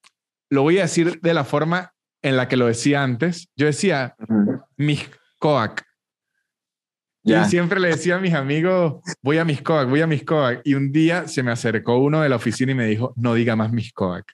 Lo 0.49 0.63
voy 0.63 0.79
a 0.79 0.83
decir 0.83 1.21
de 1.21 1.33
la 1.33 1.45
forma 1.45 1.93
en 2.21 2.37
la 2.37 2.47
que 2.47 2.57
lo 2.57 2.67
decía 2.67 3.03
antes. 3.03 3.49
Yo 3.55 3.65
decía, 3.65 4.15
mis 4.77 5.09
coac. 5.39 5.85
Yo 7.23 7.45
siempre 7.45 7.79
le 7.79 7.89
decía 7.89 8.15
a 8.15 8.19
mis 8.19 8.33
amigos, 8.33 8.95
voy 9.21 9.37
a 9.37 9.45
mis 9.45 9.61
coac, 9.61 9.87
voy 9.87 10.01
a 10.01 10.07
mis 10.07 10.23
coac. 10.23 10.61
Y 10.63 10.73
un 10.73 10.91
día 10.91 11.27
se 11.27 11.43
me 11.43 11.51
acercó 11.51 11.97
uno 11.99 12.21
de 12.21 12.29
la 12.29 12.35
oficina 12.35 12.71
y 12.71 12.75
me 12.75 12.87
dijo, 12.87 13.13
no 13.15 13.35
diga 13.35 13.55
más 13.55 13.71
mis 13.71 13.93
coac. 13.93 14.25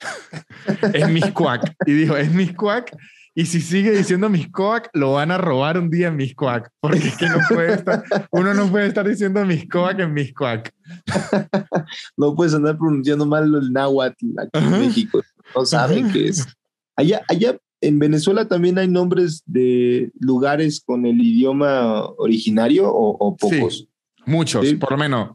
es 0.94 1.08
mis 1.10 1.30
coac. 1.32 1.74
Y 1.86 1.92
dijo, 1.92 2.16
es 2.16 2.32
mis 2.32 2.54
coac. 2.54 2.90
Y 3.34 3.46
si 3.46 3.62
sigue 3.62 3.92
diciendo 3.92 4.28
mis 4.28 4.50
coac, 4.50 4.90
lo 4.92 5.14
van 5.14 5.30
a 5.30 5.38
robar 5.38 5.78
un 5.78 5.88
día 5.88 6.08
en 6.08 6.16
mis 6.16 6.34
coac. 6.34 6.70
Porque 6.80 7.08
es 7.08 7.16
que 7.16 7.28
no 7.28 7.38
puede 7.48 7.74
estar, 7.74 8.04
uno 8.30 8.52
no 8.52 8.70
puede 8.70 8.88
estar 8.88 9.08
diciendo 9.08 9.44
mis 9.46 9.66
coac 9.68 9.98
en 10.00 10.12
mis 10.12 10.34
coac. 10.34 10.72
no 12.16 12.34
puedes 12.34 12.52
andar 12.54 12.76
pronunciando 12.76 13.24
mal 13.24 13.44
el 13.44 13.72
náhuatl 13.72 14.26
aquí 14.38 14.58
en 14.58 14.70
México. 14.70 15.22
No 15.54 15.64
saben 15.64 16.12
qué 16.12 16.28
es. 16.28 16.46
Allá, 16.94 17.22
allá 17.28 17.56
en 17.80 17.98
Venezuela 17.98 18.46
también 18.46 18.78
hay 18.78 18.88
nombres 18.88 19.42
de 19.46 20.10
lugares 20.20 20.82
con 20.84 21.06
el 21.06 21.20
idioma 21.20 22.04
originario 22.18 22.90
o, 22.92 23.36
pocos. 23.36 23.78
Sí, 23.78 23.88
muchos, 24.26 24.66
por 24.74 24.92
lo 24.92 24.98
menos. 24.98 25.30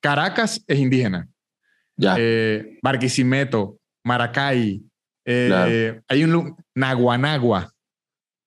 Caracas 0.00 0.62
es 0.66 0.78
indígena. 0.78 1.28
Ya. 1.96 2.16
Eh, 2.18 2.78
Barquisimeto, 2.82 3.78
Maracay. 4.02 4.82
Eh, 5.24 6.00
hay 6.08 6.24
un 6.24 6.56
Naguanagua. 6.74 7.72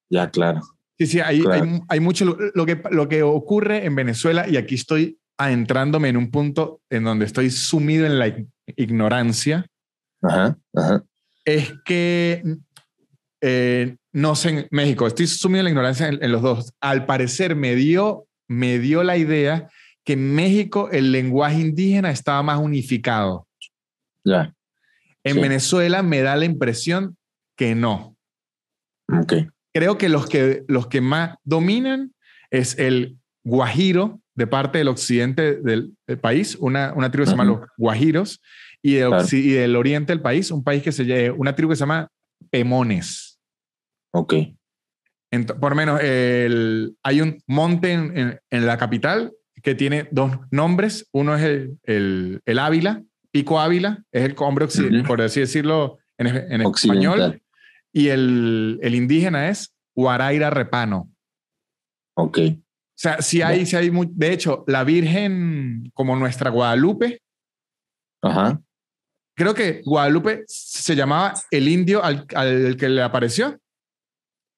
Ya, 0.10 0.30
claro. 0.30 0.62
Sí, 0.98 1.06
sí, 1.06 1.20
hay, 1.20 1.44
hay, 1.90 2.00
mucho. 2.00 2.26
Lo 2.56 2.66
que, 2.66 2.82
lo 2.90 3.08
que 3.08 3.22
ocurre 3.22 3.86
en 3.86 3.96
Venezuela, 3.96 4.48
y 4.48 4.58
aquí 4.58 4.76
estoy 4.76 5.20
adentrándome 5.38 6.10
en 6.10 6.18
un 6.18 6.32
punto 6.32 6.82
en 6.90 7.04
donde 7.04 7.26
estoy 7.26 7.52
sumido 7.52 8.06
en 8.06 8.18
la 8.18 8.36
ignorancia, 8.76 9.68
ajá, 10.24 10.58
ajá. 10.74 11.04
es 11.46 11.74
que 11.86 12.44
eh, 13.42 13.96
no 14.14 14.36
sé 14.36 14.50
en 14.50 14.68
México, 14.72 15.06
estoy 15.06 15.28
sumido 15.28 15.60
en 15.60 15.66
la 15.66 15.70
ignorancia 15.70 16.08
en, 16.08 16.32
los 16.32 16.42
dos. 16.42 16.74
Al 16.82 17.06
parecer 17.06 17.56
me 17.56 17.76
dio, 17.76 18.26
me 18.48 18.80
dio 18.80 19.04
la 19.04 19.18
idea 19.18 19.70
que 20.04 20.14
en 20.14 20.34
México 20.34 20.90
el 20.92 21.12
lenguaje 21.12 21.60
indígena 21.60 22.10
estaba 22.10 22.42
más 22.42 22.60
unificado. 22.60 23.48
Ya. 24.24 24.56
En 25.30 25.42
Venezuela 25.42 26.04
me 26.04 26.22
da 26.22 26.36
la 26.36 26.46
impresión 26.46 27.18
que 27.58 27.76
no. 27.76 28.16
Creo 29.74 29.98
que 29.98 30.10
los 30.10 30.28
que, 30.28 30.64
los 30.68 30.88
que 30.88 31.02
más 31.02 31.36
dominan 31.44 32.14
es 32.52 32.78
el 32.80 33.18
guajiro 33.44 34.20
de 34.36 34.48
parte 34.48 34.78
del 34.78 34.88
occidente 34.88 35.56
del, 35.56 35.94
país, 36.22 36.56
una, 36.56 36.94
una 36.94 37.10
tribu 37.10 37.24
que 37.24 37.32
se 37.32 37.34
llama 37.36 37.46
los 37.46 37.62
guajiros, 37.78 38.42
y, 38.82 38.98
y, 38.98 39.52
del 39.52 39.76
oriente 39.76 40.14
del 40.14 40.22
país, 40.22 40.52
un 40.52 40.64
país 40.64 40.84
que 40.84 40.92
se 40.92 41.06
llama, 41.06 41.36
una 41.38 41.56
tribu 41.56 41.72
que 41.72 41.76
se 41.76 41.82
llama 41.82 42.08
Pemones. 42.52 43.40
Ok. 44.14 44.34
por 45.60 45.72
lo 45.72 45.76
menos 45.76 46.02
el, 46.02 46.96
hay 47.04 47.22
un 47.22 47.40
monte 47.48 47.92
en, 47.92 48.40
en, 48.50 48.66
la 48.66 48.78
capital 48.78 49.34
que 49.64 49.76
tiene 49.76 50.08
dos 50.12 50.38
nombres. 50.52 51.08
Uno 51.12 51.36
es 51.36 51.44
el, 51.44 51.78
el, 51.84 52.42
el 52.46 52.60
Ávila, 52.60 53.04
Pico 53.32 53.60
Ávila, 53.60 54.04
es 54.12 54.24
el 54.24 54.36
hombre 54.38 54.66
occidental, 54.66 55.04
por 55.04 55.22
así 55.22 55.40
decirlo 55.40 55.98
en, 56.18 56.28
en 56.28 56.62
español. 56.62 57.42
Y 57.94 58.10
el, 58.10 58.80
el, 58.82 58.96
indígena 58.96 59.50
es 59.50 59.74
Huaraira 59.96 60.50
Repano. 60.50 61.10
Ok. 62.16 62.40
O 62.50 63.00
sea, 63.00 63.22
si 63.22 63.42
hay, 63.42 63.66
si 63.66 63.76
hay, 63.76 63.92
de 63.92 64.34
hecho, 64.34 64.64
la 64.68 64.84
Virgen 64.84 65.92
como 65.94 66.16
nuestra 66.16 66.50
Guadalupe. 66.50 67.22
Ajá. 68.22 68.60
Creo 69.36 69.54
que 69.54 69.82
Guadalupe 69.86 70.44
se 70.48 70.96
llamaba 70.96 71.34
el 71.52 71.68
indio 71.68 72.04
al, 72.04 72.26
al 72.34 72.76
que 72.76 72.90
le 72.90 73.04
apareció. 73.04 73.60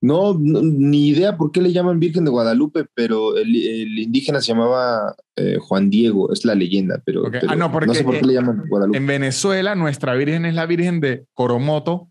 No, 0.01 0.33
ni 0.39 1.09
idea 1.09 1.35
por 1.35 1.51
qué 1.51 1.61
le 1.61 1.73
llaman 1.73 1.99
Virgen 1.99 2.23
de 2.23 2.31
Guadalupe, 2.31 2.85
pero 2.93 3.35
el, 3.35 3.53
indígena 3.99 4.39
se 4.39 4.53
llamaba 4.53 5.15
eh, 5.35 5.57
Juan 5.59 5.89
Diego, 5.89 6.31
es 6.31 6.45
la 6.45 6.55
leyenda, 6.55 7.01
pero, 7.03 7.23
ah, 7.47 7.55
no, 7.55 7.69
porque, 7.69 7.95
sé 7.95 8.03
por 8.05 8.17
qué 8.17 8.25
le 8.25 8.33
llaman 8.33 8.63
Guadalupe. 8.69 8.97
En 8.97 9.07
Venezuela, 9.07 9.75
nuestra 9.75 10.13
Virgen 10.15 10.45
es 10.45 10.53
la 10.53 10.65
Virgen 10.65 11.01
de 11.01 11.25
Coromoto, 11.33 12.09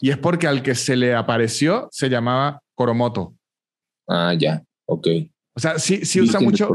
y 0.00 0.10
es 0.10 0.16
porque 0.16 0.46
al 0.46 0.62
que 0.62 0.74
se 0.74 0.96
le 0.96 1.14
apareció 1.14 1.88
se 1.92 2.08
llamaba 2.08 2.62
Coromoto. 2.74 3.34
Ah, 4.08 4.34
ya, 4.38 4.64
ok. 4.86 5.08
O 5.54 5.60
sea, 5.60 5.78
sí, 5.78 6.04
sí 6.04 6.20
usa 6.20 6.40
mucho, 6.40 6.70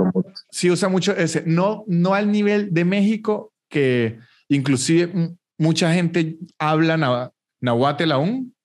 sí 0.49 0.69
usa 0.69 0.89
mucho 0.89 1.15
ese, 1.15 1.43
no, 1.45 1.83
no 1.87 2.13
al 2.13 2.31
nivel 2.31 2.73
de 2.73 2.85
México, 2.85 3.53
que 3.69 4.19
inclusive 4.47 5.35
mucha 5.57 5.93
gente 5.93 6.37
habla 6.59 7.31
nahuatl 7.61 8.11
aún, 8.11 8.55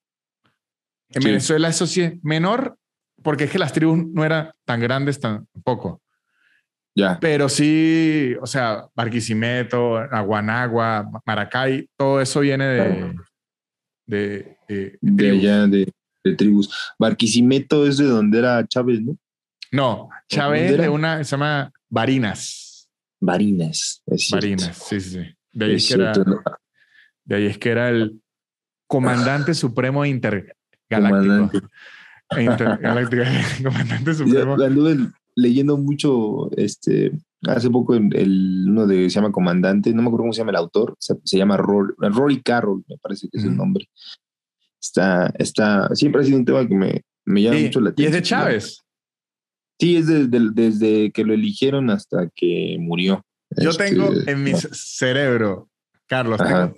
en 1.11 1.23
Venezuela 1.23 1.69
eso 1.69 1.87
sí 1.87 2.03
es 2.03 2.25
menor, 2.25 2.79
porque 3.23 3.45
es 3.45 3.51
que 3.51 3.59
las 3.59 3.73
tribus 3.73 3.99
no 4.07 4.25
eran 4.25 4.51
tan 4.64 4.81
grandes 4.81 5.21
tampoco. 5.21 6.03
Ya. 6.95 7.19
Pero 7.21 7.49
sí, 7.49 8.35
o 8.40 8.47
sea, 8.47 8.87
Barquisimeto, 8.95 9.99
Aguanagua, 9.99 11.09
Maracay, 11.27 11.90
todo 11.97 12.21
eso 12.23 12.40
viene 12.40 12.66
de, 12.66 13.14
de, 14.07 14.57
de, 14.66 14.99
de, 15.01 15.31
allá, 15.31 15.66
de, 15.66 15.92
tribus. 16.37 16.75
Barquisimeto 16.99 17.87
es 17.87 17.99
de 17.99 18.07
donde 18.07 18.38
era 18.38 18.66
Chávez, 18.66 19.03
¿no? 19.03 19.19
No, 19.73 20.09
Chávez 20.29 20.79
de 20.79 20.88
una, 20.88 21.23
se 21.23 21.33
llama 21.33 21.71
Barinas. 21.88 22.88
Barinas, 23.21 24.03
es 24.07 24.31
Barinas, 24.31 24.77
sí, 24.77 25.01
sí, 25.01 25.11
sí. 25.11 25.37
De 25.53 25.64
ahí, 25.66 25.75
es, 25.75 25.88
que 25.88 25.95
era, 25.95 26.12
de 27.25 27.37
ahí 27.37 27.47
es 27.47 27.59
que 27.59 27.71
era 27.71 27.90
el 27.90 28.23
comandante 28.87 29.53
supremo 29.53 30.05
inter, 30.05 30.56
Galáctico. 30.88 31.68
Intergaláctico. 32.38 33.22
Comandante 33.62 34.14
Supremo. 34.14 34.55
anduve 34.55 34.96
leyendo 35.37 35.77
mucho, 35.77 36.51
este, 36.57 37.12
hace 37.46 37.70
poco 37.70 37.94
el, 37.94 38.64
uno 38.68 38.87
de, 38.87 39.11
se 39.11 39.16
llama 39.16 39.33
Comandante, 39.33 39.92
no 39.92 40.03
me 40.03 40.09
acuerdo 40.09 40.25
cómo 40.25 40.33
se 40.33 40.38
llama 40.38 40.53
el 40.53 40.57
autor, 40.57 40.96
se, 40.99 41.38
llama 41.38 41.57
Rory, 41.59 42.42
Carroll, 42.42 42.85
me 42.88 42.96
parece 42.96 43.29
que 43.31 43.38
es 43.38 43.44
el 43.44 43.57
nombre. 43.57 43.88
Está, 44.81 45.33
está, 45.38 45.94
siempre 45.94 46.22
ha 46.22 46.25
sido 46.25 46.38
un 46.38 46.44
tema 46.44 46.66
que 46.66 46.75
me, 46.75 47.03
me 47.27 47.42
llama 47.42 47.59
mucho 47.61 47.81
la 47.81 47.90
atención. 47.90 48.12
¿Y 48.12 48.16
es 48.16 48.22
de 48.22 48.22
Chávez? 48.22 48.83
Sí, 49.79 49.96
es 49.96 50.07
desde 50.07 51.11
que 51.12 51.25
lo 51.25 51.35
eligieron 51.35 51.90
hasta 51.90 52.31
que 52.35 52.79
murió. 52.81 53.25
Yo 53.51 53.70
este, 53.70 53.90
tengo 53.90 54.11
en 54.27 54.42
mi 54.42 54.55
cerebro, 54.55 55.68
Carlos, 56.07 56.38
tengo 56.38 56.75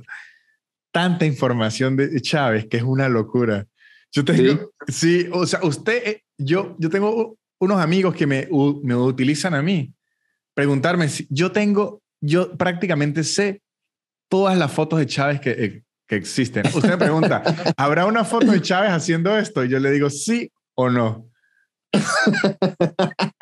tanta 0.91 1.27
información 1.27 1.97
de 1.97 2.21
Chávez 2.21 2.67
que 2.67 2.79
es 2.79 2.83
una 2.83 3.09
locura. 3.09 3.67
Yo 4.13 4.25
tengo, 4.25 4.73
¿Sí? 4.87 5.29
o 5.33 5.47
sea, 5.47 5.61
usted, 5.63 6.03
eh, 6.07 6.23
yo, 6.39 6.77
yo 6.79 6.89
tengo 6.89 7.37
unos 7.61 7.81
amigos 7.81 8.15
que 8.15 8.27
me, 8.27 8.49
me 8.83 8.97
utilizan 8.97 9.55
a 9.55 9.63
mí. 9.63 9.93
Preguntarme 10.55 11.09
si 11.09 11.27
yo 11.31 11.53
tengo, 11.53 12.03
yo 12.21 12.57
prácticamente 12.57 13.23
sé 13.23 13.63
todas 14.29 14.57
las 14.57 14.73
fotos 14.73 14.99
de 14.99 15.07
Chávez 15.07 15.41
que, 15.41 15.51
eh, 15.51 15.83
que 16.07 16.17
existen. 16.17 16.67
Usted 16.67 16.91
me 16.91 16.97
pregunta, 16.99 17.43
¿habrá 17.77 18.07
una 18.07 18.25
foto 18.25 18.51
de 18.51 18.63
Chávez 18.63 18.91
haciendo 18.91 19.37
esto? 19.37 19.65
Y 19.65 19.69
yo 19.69 19.79
le 19.79 19.91
digo, 19.91 20.11
sí 20.11 20.51
o 20.75 20.89
no. 20.89 21.31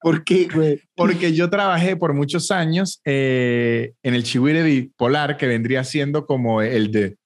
¿Por 0.00 0.24
qué, 0.24 0.48
güey? 0.52 0.80
Porque 0.94 1.34
yo 1.34 1.50
trabajé 1.50 1.96
por 1.96 2.14
muchos 2.14 2.50
años 2.50 3.00
eh, 3.04 3.92
en 4.02 4.14
el 4.14 4.22
Chihuire 4.22 4.62
bipolar, 4.62 5.36
que 5.36 5.46
vendría 5.46 5.82
siendo 5.84 6.24
como 6.24 6.62
el 6.62 6.92
de 6.92 7.16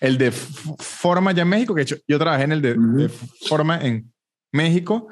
el 0.00 0.18
de 0.18 0.30
forma 0.30 1.32
ya 1.32 1.42
en 1.42 1.48
México, 1.48 1.74
que 1.74 1.84
yo 1.84 2.18
trabajé 2.18 2.44
en 2.44 2.52
el 2.52 2.62
de, 2.62 3.10
forma 3.48 3.80
en 3.80 4.12
México, 4.52 5.08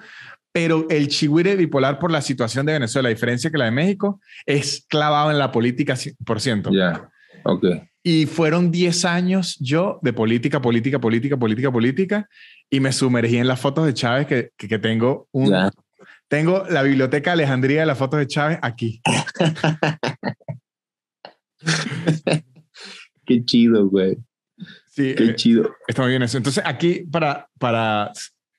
pero 0.53 0.87
el 0.91 1.09
chihuire 1.09 1.57
bipolar 1.57 1.99
por 1.99 2.11
la 2.11 2.21
situación 2.21 2.67
de 2.67 2.75
Venezuela, 2.75 3.09
a 3.09 3.11
diferencia 3.11 3.51
que 3.51 3.59
la 3.59 3.67
de 3.67 3.71
México, 3.71 4.21
es 4.45 4.85
clavado 4.89 5.31
en 5.31 5.39
la 5.39 5.51
política 5.51 5.95
100%. 5.95 6.75
Ya, 6.75 7.09
ok. 7.45 7.65
Y 8.05 8.27
fueron 8.27 8.71
10 8.71 9.05
años 9.05 9.57
yo 9.61 9.99
de 10.03 10.13
política, 10.13 10.61
política, 10.61 11.01
política, 11.01 11.39
política, 11.39 11.73
política, 11.73 12.29
y 12.69 12.81
me 12.81 12.93
sumergí 12.93 13.39
en 13.39 13.47
las 13.47 13.61
fotos 13.61 13.87
de 13.87 13.95
Chávez 13.95 14.27
que, 14.27 14.51
que, 14.57 14.79
tengo 14.79 15.29
un... 15.33 15.55
Tengo 16.29 16.65
la 16.69 16.83
biblioteca 16.83 17.33
Alejandría 17.33 17.81
de 17.81 17.87
las 17.87 17.99
fotos 17.99 18.19
de 18.19 18.27
Chávez 18.27 18.59
aquí. 18.63 19.01
Qué 23.27 23.45
chido, 23.45 23.89
güey. 23.89 24.17
Sí, 24.95 25.15
Qué 25.15 25.25
eh, 25.25 25.35
chido. 25.37 25.75
Está 25.89 26.03
muy 26.03 26.11
bien 26.11 26.23
eso. 26.23 26.37
Entonces, 26.37 26.63
aquí 26.67 27.07
para, 27.11 27.49
para 27.59 28.13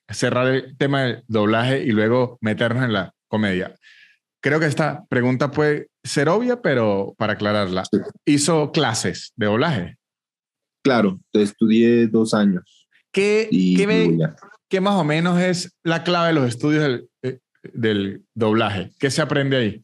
cerrar 0.08 0.48
el 0.48 0.76
tema 0.76 1.02
del 1.02 1.22
doblaje 1.28 1.84
y 1.84 1.92
luego 1.92 2.38
meternos 2.40 2.82
en 2.82 2.92
la 2.92 3.14
comedia. 3.28 3.74
Creo 4.42 4.58
que 4.58 4.66
esta 4.66 5.04
pregunta 5.08 5.52
puede 5.52 5.88
ser 6.02 6.28
obvia, 6.28 6.60
pero 6.60 7.14
para 7.16 7.34
aclararla, 7.34 7.84
¿hizo 8.26 8.72
clases 8.72 9.32
de 9.36 9.46
doblaje? 9.46 9.96
Claro, 10.82 11.20
estudié 11.32 12.08
dos 12.08 12.34
años. 12.34 12.88
¿Qué, 13.12 13.48
¿qué, 14.68 14.80
más 14.80 14.94
o 14.94 15.04
menos 15.04 15.40
es 15.40 15.72
la 15.84 16.02
clave 16.02 16.28
de 16.28 16.34
los 16.34 16.48
estudios 16.48 16.82
del, 16.82 17.08
eh, 17.22 17.38
del 17.62 18.24
doblaje? 18.34 18.90
¿Qué 18.98 19.08
se 19.10 19.22
aprende 19.22 19.56
ahí? 19.56 19.83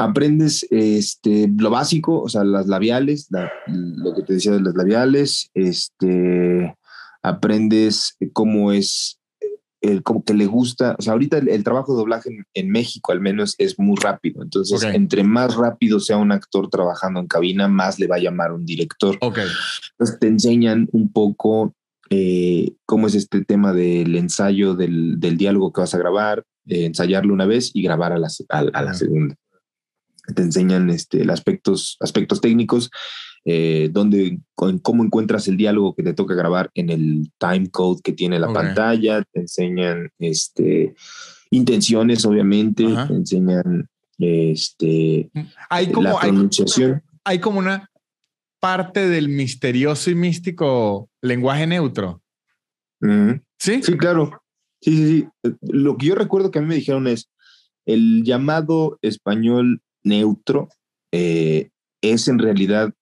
Aprendes 0.00 0.66
este, 0.70 1.46
lo 1.58 1.68
básico, 1.68 2.22
o 2.22 2.28
sea, 2.30 2.42
las 2.42 2.66
labiales, 2.66 3.28
lo 3.66 4.14
que 4.14 4.22
te 4.22 4.32
decía 4.32 4.52
de 4.52 4.62
las 4.62 4.74
labiales, 4.74 5.50
este, 5.52 6.74
aprendes 7.22 8.16
cómo 8.32 8.72
es, 8.72 9.20
el, 9.82 10.02
como 10.02 10.24
que 10.24 10.32
le 10.32 10.46
gusta, 10.46 10.96
o 10.98 11.02
sea, 11.02 11.12
ahorita 11.12 11.36
el, 11.36 11.64
trabajo 11.64 11.92
de 11.92 11.98
doblaje 11.98 12.30
en, 12.54 12.70
México 12.70 13.12
al 13.12 13.20
menos 13.20 13.54
es 13.58 13.78
muy 13.78 13.94
rápido, 14.00 14.42
entonces 14.42 14.82
entre 14.84 15.22
más 15.22 15.54
rápido 15.54 16.00
sea 16.00 16.16
un 16.16 16.32
actor 16.32 16.70
trabajando 16.70 17.20
en 17.20 17.26
cabina, 17.26 17.68
más 17.68 17.98
le 17.98 18.06
va 18.06 18.16
a 18.16 18.20
llamar 18.20 18.52
un 18.52 18.64
director. 18.64 19.18
Okay. 19.20 19.48
Entonces 19.92 20.18
te 20.18 20.28
enseñan 20.28 20.88
un 20.92 21.12
poco 21.12 21.74
eh, 22.08 22.72
cómo 22.86 23.06
es 23.06 23.14
este 23.14 23.44
tema 23.44 23.74
del 23.74 24.16
ensayo 24.16 24.74
del, 24.74 25.20
del 25.20 25.36
diálogo 25.36 25.74
que 25.74 25.82
vas 25.82 25.94
a 25.94 25.98
grabar, 25.98 26.42
eh, 26.68 26.86
ensayarlo 26.86 27.34
una 27.34 27.44
vez 27.44 27.70
y 27.74 27.82
grabar 27.82 28.14
a 28.14 28.18
la, 28.18 28.28
a 28.48 28.82
la 28.82 28.94
segunda 28.94 29.36
te 30.34 30.42
enseñan 30.42 30.90
este, 30.90 31.22
aspectos, 31.30 31.96
aspectos 32.00 32.40
técnicos, 32.40 32.90
eh, 33.44 33.88
donde, 33.90 34.38
cómo 34.54 35.04
encuentras 35.04 35.48
el 35.48 35.56
diálogo 35.56 35.94
que 35.94 36.02
te 36.02 36.12
toca 36.12 36.34
grabar 36.34 36.70
en 36.74 36.90
el 36.90 37.30
time 37.38 37.70
code 37.70 38.02
que 38.02 38.12
tiene 38.12 38.38
la 38.38 38.52
pantalla, 38.52 39.22
te 39.32 39.40
enseñan 39.40 40.10
este, 40.18 40.94
intenciones, 41.50 42.24
obviamente, 42.24 42.84
te 42.84 43.14
enseñan 43.14 43.88
este, 44.18 45.30
hay 45.70 45.90
como, 45.90 46.08
la 46.08 46.20
pronunciación. 46.20 47.02
Hay, 47.24 47.38
como 47.38 47.58
una 47.58 47.90
parte 48.60 49.08
del 49.08 49.30
misterioso 49.30 50.10
y 50.10 50.14
místico 50.14 51.08
lenguaje 51.22 51.66
neutro. 51.66 52.22
Sí. 53.58 53.82
Sí, 53.82 53.96
claro. 53.96 54.42
Sí, 54.82 54.96
sí, 54.96 55.28
sí. 55.42 55.52
Lo 55.62 55.96
que 55.96 56.06
yo 56.06 56.14
recuerdo 56.14 56.50
que 56.50 56.58
a 56.58 56.62
mí 56.62 56.68
me 56.68 56.74
dijeron 56.74 57.06
es 57.06 57.30
el 57.86 58.22
llamado 58.24 58.98
español 59.00 59.80
neutro, 60.02 60.68
eh, 61.12 61.70
es 62.02 62.28
en 62.28 62.38
realidad 62.38 62.92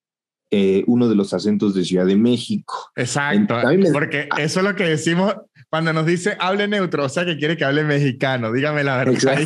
eh, 0.50 0.82
uno 0.86 1.08
de 1.08 1.14
los 1.14 1.34
acentos 1.34 1.74
de 1.74 1.84
Ciudad 1.84 2.06
de 2.06 2.16
México. 2.16 2.90
Exacto, 2.96 3.56
porque 3.92 4.28
eso 4.38 4.60
es 4.60 4.64
lo 4.64 4.74
que 4.74 4.84
decimos 4.84 5.34
cuando 5.70 5.92
nos 5.92 6.06
dice 6.06 6.36
hable 6.40 6.66
neutro, 6.66 7.04
o 7.04 7.08
sea 7.08 7.26
que 7.26 7.36
quiere 7.36 7.56
que 7.56 7.64
hable 7.64 7.84
mexicano, 7.84 8.50
dígame 8.52 8.82
la 8.84 8.96
verdad. 8.96 9.38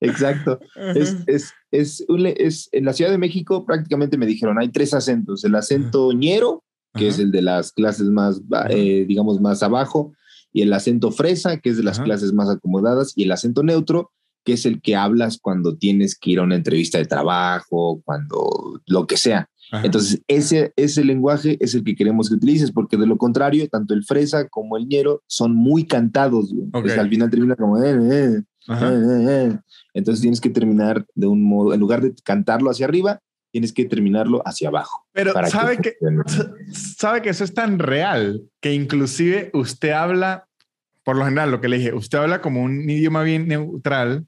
Exacto. 0.00 0.60
es, 0.94 1.16
es, 1.26 1.52
es, 1.70 2.04
es, 2.36 2.68
en 2.72 2.84
la 2.84 2.92
Ciudad 2.92 3.10
de 3.10 3.18
México 3.18 3.64
prácticamente 3.64 4.18
me 4.18 4.26
dijeron, 4.26 4.58
hay 4.58 4.68
tres 4.68 4.92
acentos, 4.92 5.42
el 5.44 5.54
acento 5.54 6.12
ñero, 6.12 6.64
que 6.94 7.08
es 7.08 7.18
el 7.18 7.30
de 7.30 7.42
las 7.42 7.72
clases 7.72 8.08
más, 8.08 8.42
eh, 8.68 9.04
digamos, 9.08 9.40
más 9.40 9.62
abajo, 9.62 10.12
y 10.52 10.62
el 10.62 10.72
acento 10.72 11.10
fresa, 11.10 11.58
que 11.58 11.70
es 11.70 11.76
de 11.76 11.82
las 11.82 12.00
clases 12.00 12.32
más 12.32 12.48
acomodadas, 12.48 13.12
y 13.16 13.24
el 13.24 13.32
acento 13.32 13.62
neutro, 13.62 14.12
que 14.46 14.54
es 14.54 14.64
el 14.64 14.80
que 14.80 14.94
hablas 14.96 15.38
cuando 15.42 15.76
tienes 15.76 16.16
que 16.16 16.30
ir 16.30 16.38
a 16.38 16.44
una 16.44 16.54
entrevista 16.54 16.98
de 16.98 17.04
trabajo, 17.04 18.00
cuando 18.04 18.80
lo 18.86 19.06
que 19.06 19.16
sea. 19.16 19.50
Entonces, 19.82 20.22
ese, 20.28 20.72
ese 20.76 21.04
lenguaje 21.04 21.56
es 21.60 21.74
el 21.74 21.82
que 21.82 21.96
queremos 21.96 22.28
que 22.28 22.36
utilices, 22.36 22.70
porque 22.70 22.96
de 22.96 23.06
lo 23.06 23.18
contrario, 23.18 23.68
tanto 23.68 23.92
el 23.94 24.04
fresa 24.04 24.48
como 24.48 24.76
el 24.76 24.86
ñero 24.86 25.24
son 25.26 25.54
muy 25.56 25.84
cantados. 25.84 26.54
al 26.72 27.08
final 27.10 27.28
termina 27.28 27.56
como... 27.56 27.82
Eh, 27.82 28.38
eh, 28.38 28.42
eh, 28.68 29.58
Entonces 29.92 30.22
tienes 30.22 30.40
que 30.40 30.50
terminar 30.50 31.04
de 31.16 31.26
un 31.26 31.42
modo, 31.42 31.74
en 31.74 31.80
lugar 31.80 32.00
de 32.00 32.14
cantarlo 32.22 32.70
hacia 32.70 32.86
arriba, 32.86 33.20
tienes 33.50 33.72
que 33.72 33.84
terminararlo 33.84 34.42
hacia 34.46 34.68
abajo. 34.68 35.06
Pero 35.12 35.32
sabe 35.48 35.78
que, 35.78 35.94
sabe 36.72 37.20
que 37.20 37.30
eso 37.30 37.42
es 37.42 37.52
tan 37.52 37.80
real 37.80 38.42
que 38.60 38.72
inclusive 38.72 39.50
usted 39.54 39.90
habla, 39.90 40.46
por 41.02 41.16
lo 41.16 41.24
general, 41.24 41.50
lo 41.50 41.60
que 41.60 41.68
le 41.68 41.78
dije, 41.78 41.94
usted 41.94 42.18
habla 42.18 42.40
como 42.40 42.62
un 42.62 42.88
idioma 42.88 43.22
bien 43.22 43.48
neutral, 43.48 44.26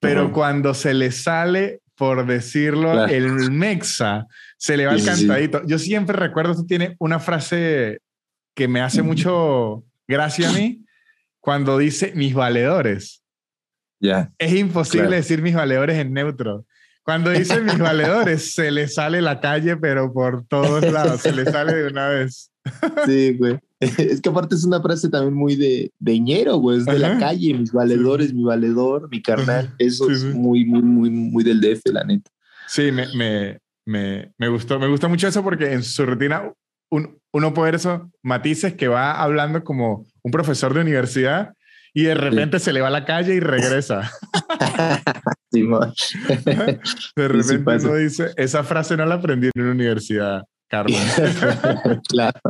pero 0.00 0.32
cuando 0.32 0.74
se 0.74 0.94
le 0.94 1.12
sale, 1.12 1.80
por 1.94 2.26
decirlo, 2.26 3.06
el 3.06 3.50
mexa, 3.50 4.26
se 4.56 4.76
le 4.76 4.86
va 4.86 4.94
el 4.94 5.04
cantadito. 5.04 5.62
Yo 5.66 5.78
siempre 5.78 6.16
recuerdo, 6.16 6.54
tú 6.54 6.66
tienes 6.66 6.96
una 6.98 7.20
frase 7.20 8.00
que 8.54 8.66
me 8.68 8.80
hace 8.80 9.02
mucho 9.02 9.84
gracia 10.08 10.48
a 10.48 10.52
mí, 10.52 10.84
cuando 11.40 11.78
dice 11.78 12.12
mis 12.14 12.34
valedores. 12.34 13.22
Ya. 14.00 14.32
Es 14.38 14.54
imposible 14.54 15.16
decir 15.16 15.42
mis 15.42 15.54
valedores 15.54 15.98
en 15.98 16.14
neutro. 16.14 16.64
Cuando 17.02 17.30
dice 17.30 17.60
mis 17.60 17.78
valedores, 17.78 18.54
se 18.54 18.70
le 18.70 18.88
sale 18.88 19.20
la 19.20 19.40
calle, 19.40 19.76
pero 19.76 20.12
por 20.12 20.46
todos 20.46 20.90
lados, 20.90 21.20
se 21.20 21.32
le 21.32 21.44
sale 21.44 21.74
de 21.74 21.88
una 21.88 22.08
vez. 22.08 22.50
Sí, 23.06 23.36
güey. 23.38 23.58
Es 23.98 24.20
que 24.20 24.28
aparte 24.28 24.54
es 24.54 24.64
una 24.64 24.80
frase 24.82 25.08
también 25.08 25.34
muy 25.34 25.56
de, 25.56 25.90
de 25.98 26.50
güey, 26.54 26.78
es 26.78 26.84
de 26.84 26.98
la 26.98 27.18
calle, 27.18 27.54
mis 27.54 27.72
valedores, 27.72 28.34
mi 28.34 28.42
valedor, 28.42 29.08
mi 29.10 29.22
carnal. 29.22 29.74
Eso 29.78 30.10
es 30.10 30.22
muy, 30.22 30.64
muy, 30.66 30.82
muy, 30.82 31.10
muy 31.10 31.42
del 31.42 31.60
DF, 31.60 31.80
la 31.86 32.04
neta. 32.04 32.30
Sí, 32.68 32.92
me, 32.92 33.06
me, 33.14 33.58
me, 33.86 34.32
me 34.36 34.48
gustó, 34.48 34.78
me 34.78 34.86
gusta 34.86 35.08
mucho 35.08 35.28
eso 35.28 35.42
porque 35.42 35.72
en 35.72 35.82
su 35.82 36.04
rutina 36.04 36.52
uno 36.90 37.54
puede 37.54 37.68
ver 37.68 37.76
esos 37.76 38.02
matices 38.22 38.74
que 38.74 38.88
va 38.88 39.20
hablando 39.20 39.64
como 39.64 40.06
un 40.22 40.30
profesor 40.30 40.74
de 40.74 40.80
universidad 40.80 41.54
y 41.94 42.02
de 42.04 42.14
repente 42.14 42.58
se 42.58 42.72
le 42.72 42.80
va 42.80 42.88
a 42.88 42.92
la 42.92 43.04
calle 43.04 43.34
y 43.34 43.40
regresa. 43.40 44.10
de 45.50 47.28
repente 47.28 47.86
uno 47.86 47.96
dice, 47.96 48.30
esa 48.36 48.62
frase 48.62 48.96
no 48.96 49.04
la 49.06 49.16
aprendí 49.16 49.48
en 49.52 49.62
una 49.62 49.72
universidad. 49.72 50.44
Carlos. 50.70 51.00
claro. 52.08 52.40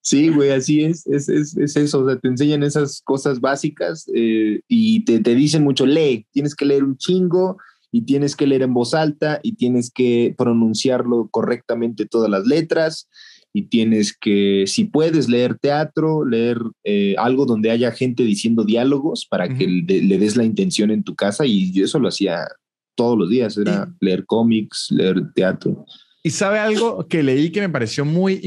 Sí, 0.00 0.28
güey, 0.28 0.50
así 0.50 0.84
es, 0.84 1.06
es, 1.06 1.28
es, 1.28 1.56
es, 1.56 1.76
eso, 1.76 2.00
o 2.00 2.08
sea, 2.08 2.18
te 2.18 2.28
enseñan 2.28 2.62
esas 2.62 3.02
cosas 3.02 3.40
básicas 3.40 4.06
eh, 4.14 4.60
y 4.68 5.04
te, 5.04 5.18
te, 5.18 5.34
dicen 5.34 5.64
mucho, 5.64 5.84
lee, 5.84 6.26
tienes 6.32 6.54
que 6.54 6.64
leer 6.64 6.84
un 6.84 6.96
chingo 6.96 7.58
y 7.90 8.02
tienes 8.02 8.36
que 8.36 8.46
leer 8.46 8.62
en 8.62 8.72
voz 8.72 8.94
alta 8.94 9.40
y 9.42 9.56
tienes 9.56 9.90
que 9.90 10.34
pronunciarlo 10.38 11.28
correctamente 11.30 12.06
todas 12.06 12.30
las 12.30 12.46
letras 12.46 13.08
y 13.52 13.62
tienes 13.62 14.16
que, 14.16 14.64
si 14.66 14.84
puedes, 14.84 15.28
leer 15.28 15.58
teatro, 15.58 16.24
leer 16.24 16.58
eh, 16.84 17.14
algo 17.18 17.44
donde 17.44 17.70
haya 17.70 17.90
gente 17.90 18.22
diciendo 18.22 18.64
diálogos 18.64 19.26
para 19.28 19.48
que 19.48 19.66
le, 19.66 20.18
des 20.18 20.36
la 20.36 20.44
intención 20.44 20.90
en 20.90 21.02
tu 21.02 21.14
casa 21.14 21.44
y 21.44 21.72
yo 21.72 21.84
eso 21.84 21.98
lo 21.98 22.08
hacía 22.08 22.46
todos 22.94 23.18
los 23.18 23.30
días, 23.30 23.56
era 23.56 23.92
leer 24.00 24.26
cómics, 24.26 24.88
leer 24.90 25.32
teatro. 25.34 25.84
Y 26.28 26.30
sabe 26.30 26.58
algo 26.58 27.08
que 27.08 27.22
leí 27.22 27.50
que 27.50 27.62
me 27.62 27.70
pareció 27.70 28.04
muy 28.04 28.42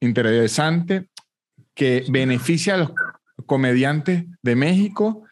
interesante, 0.00 1.08
que 1.74 2.04
beneficia 2.08 2.74
a 2.74 2.76
los 2.76 2.92
comediantes 3.44 4.26
de 4.40 4.54
México, 4.54 5.24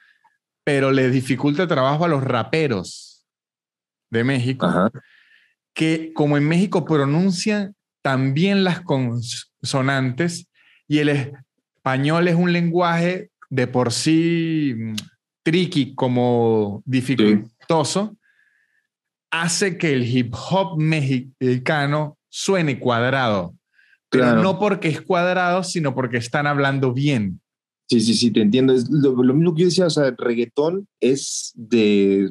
pero 0.64 0.90
le 0.90 1.10
dificulta 1.10 1.62
el 1.62 1.68
trabajo 1.68 2.04
a 2.04 2.08
los 2.08 2.24
raperos 2.24 3.24
de 4.10 4.24
México, 4.24 4.90
que 5.72 6.12
como 6.12 6.36
en 6.36 6.48
México 6.48 6.84
pronuncian 6.84 7.76
también 8.02 8.64
las 8.64 8.80
consonantes 8.80 10.48
y 10.88 10.98
el 10.98 11.08
español 11.10 12.26
es 12.26 12.34
un 12.34 12.52
lenguaje 12.52 13.30
de 13.48 13.68
por 13.68 13.92
sí 13.92 14.74
mm, 14.76 14.94
tricky 15.44 15.94
como 15.94 16.82
dificultoso, 16.84 18.16
hace 19.32 19.78
que 19.78 19.92
el 19.92 20.04
hip 20.04 20.32
hop 20.34 20.78
mexicano 20.78 22.18
suene 22.28 22.78
cuadrado. 22.78 23.54
Pero 24.10 24.36
no 24.36 24.58
porque 24.58 24.88
es 24.88 25.00
cuadrado, 25.00 25.64
sino 25.64 25.94
porque 25.94 26.18
están 26.18 26.46
hablando 26.46 26.92
bien. 26.92 27.40
Sí, 27.88 28.00
sí, 28.00 28.14
sí, 28.14 28.30
te 28.30 28.42
entiendo. 28.42 28.74
Es 28.74 28.88
lo, 28.90 29.14
mismo 29.14 29.54
que 29.54 29.62
yo 29.62 29.66
decía, 29.68 29.86
o 29.86 29.90
sea, 29.90 30.08
el 30.08 30.16
reggaetón 30.18 30.86
es 31.00 31.52
de 31.54 32.30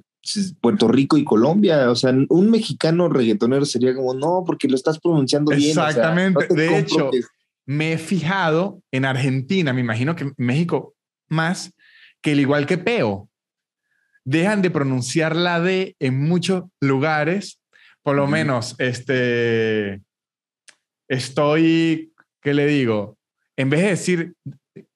Puerto 0.62 0.88
Rico 0.88 1.18
y 1.18 1.24
Colombia. 1.24 1.90
O 1.90 1.96
sea, 1.96 2.14
un 2.30 2.52
mexicano 2.52 3.10
reggaetonero 3.10 3.66
sería 3.66 3.96
como, 3.96 4.14
no, 4.14 4.44
porque 4.46 4.68
lo 4.68 4.76
estás 4.76 5.00
pronunciando 5.00 5.56
bien. 5.56 5.72
Exactamente. 5.72 6.48
de 6.54 6.78
hecho, 6.78 7.10
me 7.66 7.94
he 7.94 7.98
fijado 7.98 8.82
en 8.92 9.06
Argentina, 9.06 9.74
me 9.74 9.82
imagino 9.82 10.16
que 10.16 10.32
México 10.38 10.94
más, 11.30 11.74
que 12.22 12.34
el 12.34 12.42
igual 12.42 12.68
que 12.68 12.78
Peo, 12.78 13.31
dejan 14.26 14.62
de 14.62 14.72
pronunciar 14.72 15.36
la 15.36 15.60
D 15.60 15.96
en 16.00 16.20
muchos 16.20 16.64
lugares. 16.80 17.60
Por 18.04 18.16
lo 18.16 18.28
menos, 18.28 18.76
este, 18.80 20.02
estoy, 21.08 22.14
¿qué 22.42 22.54
le 22.54 22.66
digo? 22.66 23.18
En 23.58 23.70
vez 23.70 23.82
de 23.82 23.88
decir 23.88 24.34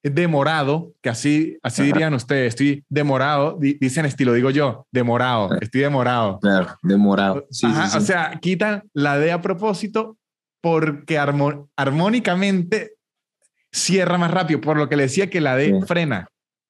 demorado, 0.01 0.93
que 1.01 1.09
así, 1.09 1.57
así 1.61 1.83
dirían 1.83 2.13
ustedes, 2.13 2.49
estoy 2.49 2.83
demorado, 2.89 3.57
dicen 3.59 4.05
estilo, 4.05 4.33
digo 4.33 4.49
yo, 4.49 4.87
demorado, 4.91 5.49
estoy 5.59 5.81
demorado. 5.81 6.39
Claro, 6.39 6.77
demorado. 6.81 7.45
O 7.49 8.01
sea, 8.01 8.39
quitan 8.41 8.83
la 8.93 9.17
D 9.17 9.31
a 9.31 9.41
propósito 9.41 10.17
porque 10.61 11.19
armónicamente 11.19 12.93
cierra 13.71 14.17
más 14.17 14.31
rápido, 14.31 14.61
por 14.61 14.77
lo 14.77 14.89
que 14.89 14.95
le 14.95 15.03
decía 15.03 15.29
que 15.29 15.41
la 15.41 15.55
D 15.55 15.81
frena. 15.85 16.27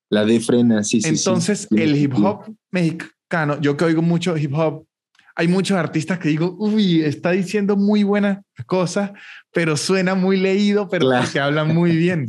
La 0.10 0.26
D 0.26 0.40
frena, 0.40 0.84
sí, 0.84 1.02
sí. 1.02 1.10
Entonces, 1.10 1.68
el 1.72 1.96
hip 1.96 2.14
hop 2.16 2.56
mexicano, 2.72 3.60
yo 3.60 3.76
que 3.76 3.86
oigo 3.86 4.02
mucho 4.02 4.38
hip 4.38 4.54
hop, 4.54 4.86
hay 5.36 5.48
muchos 5.48 5.78
artistas 5.78 6.20
que 6.20 6.30
digo, 6.30 6.56
uy, 6.60 7.02
está 7.02 7.32
diciendo 7.32 7.76
muy 7.76 8.04
buenas 8.04 8.40
cosas, 8.66 9.12
pero 9.54 9.76
suena 9.76 10.16
muy 10.16 10.38
leído, 10.38 10.88
pero 10.88 11.12
se 11.26 11.40
habla 11.40 11.66
muy 11.66 11.96
bien. 11.96 12.28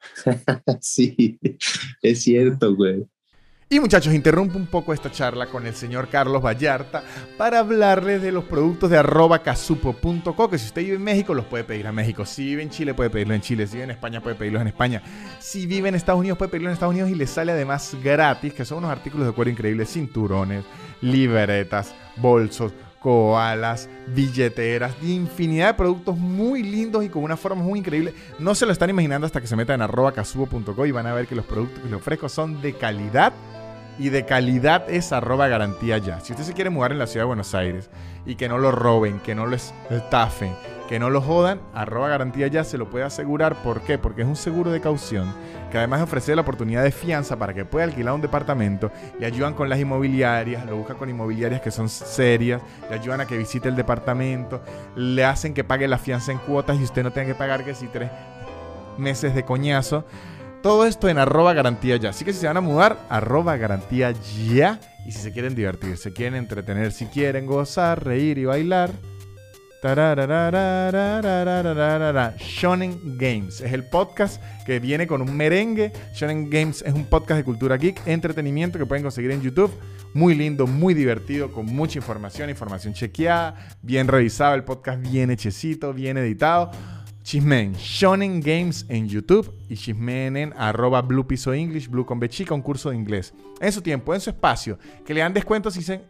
sí, 0.80 1.38
es 2.02 2.22
cierto, 2.22 2.74
güey. 2.74 3.06
Y 3.70 3.80
muchachos, 3.80 4.14
interrumpo 4.14 4.56
un 4.56 4.66
poco 4.66 4.94
esta 4.94 5.12
charla 5.12 5.44
con 5.44 5.66
el 5.66 5.74
señor 5.74 6.08
Carlos 6.08 6.42
Vallarta 6.42 7.02
para 7.36 7.58
hablarles 7.58 8.22
de 8.22 8.32
los 8.32 8.44
productos 8.44 8.88
de 8.88 8.96
arroba 8.96 9.42
casupo.co, 9.42 10.48
que 10.48 10.56
si 10.56 10.68
usted 10.68 10.80
vive 10.80 10.96
en 10.96 11.02
México 11.02 11.34
los 11.34 11.44
puede 11.44 11.64
pedir 11.64 11.86
a 11.86 11.92
México, 11.92 12.24
si 12.24 12.46
vive 12.46 12.62
en 12.62 12.70
Chile 12.70 12.94
puede 12.94 13.10
pedirlo 13.10 13.34
en 13.34 13.42
Chile, 13.42 13.66
si 13.66 13.74
vive 13.74 13.84
en 13.84 13.90
España 13.90 14.22
puede 14.22 14.36
pedirlos 14.36 14.62
en 14.62 14.68
España, 14.68 15.02
si 15.38 15.66
vive 15.66 15.90
en 15.90 15.96
Estados 15.96 16.18
Unidos 16.18 16.38
puede 16.38 16.50
pedirlo 16.50 16.70
en 16.70 16.72
Estados 16.72 16.94
Unidos 16.94 17.10
y 17.10 17.14
le 17.14 17.26
sale 17.26 17.52
además 17.52 17.94
gratis, 18.02 18.54
que 18.54 18.64
son 18.64 18.78
unos 18.78 18.90
artículos 18.90 19.26
de 19.26 19.34
cuero 19.34 19.50
increíbles, 19.50 19.92
cinturones, 19.92 20.64
libretas, 21.02 21.94
bolsos, 22.16 22.72
koalas, 23.00 23.90
billeteras, 24.06 24.94
infinidad 25.02 25.66
de 25.66 25.74
productos 25.74 26.16
muy 26.16 26.62
lindos 26.62 27.04
y 27.04 27.10
con 27.10 27.22
una 27.22 27.36
forma 27.36 27.62
muy 27.62 27.80
increíble. 27.80 28.14
No 28.38 28.54
se 28.54 28.64
lo 28.64 28.72
están 28.72 28.88
imaginando 28.88 29.26
hasta 29.26 29.42
que 29.42 29.46
se 29.46 29.56
metan 29.56 29.74
en 29.74 29.82
arroba 29.82 30.12
casubo.co 30.12 30.86
y 30.86 30.90
van 30.90 31.06
a 31.06 31.12
ver 31.12 31.26
que 31.26 31.34
los 31.34 31.44
productos 31.44 31.80
que 31.80 31.90
les 31.90 31.98
ofrezco 31.98 32.30
son 32.30 32.62
de 32.62 32.72
calidad 32.72 33.34
y 33.98 34.10
de 34.10 34.24
calidad 34.24 34.88
es 34.88 35.12
arroba 35.12 35.48
garantía 35.48 35.98
ya. 35.98 36.20
Si 36.20 36.32
usted 36.32 36.44
se 36.44 36.54
quiere 36.54 36.70
mudar 36.70 36.92
en 36.92 36.98
la 36.98 37.06
ciudad 37.06 37.24
de 37.24 37.28
Buenos 37.28 37.54
Aires 37.54 37.90
y 38.24 38.36
que 38.36 38.48
no 38.48 38.58
lo 38.58 38.70
roben, 38.70 39.20
que 39.20 39.34
no 39.34 39.46
lo 39.46 39.56
estafen, 39.56 40.52
que 40.88 40.98
no 40.98 41.10
lo 41.10 41.20
jodan, 41.20 41.60
arroba 41.74 42.08
garantía 42.08 42.46
ya 42.46 42.64
se 42.64 42.78
lo 42.78 42.88
puede 42.88 43.04
asegurar. 43.04 43.56
¿Por 43.62 43.82
qué? 43.82 43.98
Porque 43.98 44.22
es 44.22 44.28
un 44.28 44.36
seguro 44.36 44.70
de 44.70 44.80
caución 44.80 45.34
que 45.70 45.78
además 45.78 46.00
ofrece 46.00 46.34
la 46.34 46.42
oportunidad 46.42 46.82
de 46.82 46.90
fianza 46.90 47.36
para 47.36 47.52
que 47.52 47.64
pueda 47.64 47.84
alquilar 47.84 48.14
un 48.14 48.22
departamento, 48.22 48.90
le 49.18 49.26
ayudan 49.26 49.52
con 49.52 49.68
las 49.68 49.78
inmobiliarias, 49.78 50.64
lo 50.64 50.76
buscan 50.76 50.96
con 50.96 51.10
inmobiliarias 51.10 51.60
que 51.60 51.70
son 51.70 51.90
serias, 51.90 52.62
le 52.88 52.96
ayudan 52.96 53.20
a 53.20 53.26
que 53.26 53.36
visite 53.36 53.68
el 53.68 53.76
departamento, 53.76 54.62
le 54.96 55.24
hacen 55.24 55.52
que 55.52 55.64
pague 55.64 55.86
la 55.86 55.98
fianza 55.98 56.32
en 56.32 56.38
cuotas 56.38 56.78
y 56.80 56.84
usted 56.84 57.02
no 57.02 57.12
tenga 57.12 57.26
que 57.28 57.34
pagar 57.34 57.64
que 57.64 57.74
si 57.74 57.86
tres 57.88 58.10
meses 58.96 59.34
de 59.34 59.44
coñazo. 59.44 60.04
Todo 60.62 60.86
esto 60.86 61.08
en 61.08 61.18
arroba 61.18 61.52
garantía 61.52 61.96
ya. 61.96 62.10
Así 62.10 62.24
que 62.24 62.32
si 62.32 62.40
se 62.40 62.46
van 62.48 62.56
a 62.56 62.60
mudar, 62.60 62.98
arroba 63.08 63.56
garantía 63.56 64.12
ya. 64.48 64.80
Y 65.06 65.12
si 65.12 65.20
se 65.20 65.32
quieren 65.32 65.54
divertir, 65.54 65.96
se 65.96 66.12
quieren 66.12 66.34
entretener, 66.34 66.92
si 66.92 67.06
quieren 67.06 67.46
gozar, 67.46 68.04
reír 68.04 68.38
y 68.38 68.44
bailar. 68.44 68.90
Shonen 72.36 73.16
Games 73.16 73.60
es 73.60 73.72
el 73.72 73.84
podcast 73.84 74.42
que 74.66 74.80
viene 74.80 75.06
con 75.06 75.22
un 75.22 75.36
merengue. 75.36 75.92
Shonen 76.12 76.50
Games 76.50 76.82
es 76.82 76.92
un 76.92 77.04
podcast 77.04 77.38
de 77.38 77.44
cultura 77.44 77.76
geek, 77.76 78.04
entretenimiento 78.04 78.76
que 78.80 78.86
pueden 78.86 79.04
conseguir 79.04 79.30
en 79.30 79.40
YouTube. 79.40 79.70
Muy 80.12 80.34
lindo, 80.34 80.66
muy 80.66 80.94
divertido, 80.94 81.52
con 81.52 81.66
mucha 81.66 81.98
información, 81.98 82.50
información 82.50 82.94
chequeada, 82.94 83.54
bien 83.80 84.08
revisado. 84.08 84.56
El 84.56 84.64
podcast 84.64 85.00
bien 85.00 85.30
hechecito, 85.30 85.92
bien 85.92 86.16
editado 86.16 86.72
Chismen 87.28 87.74
Shonen 87.74 88.40
Games 88.40 88.86
en 88.88 89.06
YouTube 89.06 89.52
y 89.68 89.76
chismen 89.76 90.34
en 90.34 90.54
arroba 90.56 91.02
Blue 91.02 91.26
Piso 91.26 91.52
English, 91.52 91.90
Blue 91.90 92.06
con 92.06 92.18
Bechica, 92.18 92.54
un 92.54 92.62
curso 92.62 92.88
de 92.88 92.96
inglés. 92.96 93.34
En 93.60 93.70
su 93.70 93.82
tiempo, 93.82 94.14
en 94.14 94.20
su 94.22 94.30
espacio, 94.30 94.78
que 95.04 95.12
le 95.12 95.20
dan 95.20 95.34
descuentos 95.34 95.76
y 95.76 95.80
dicen 95.80 96.04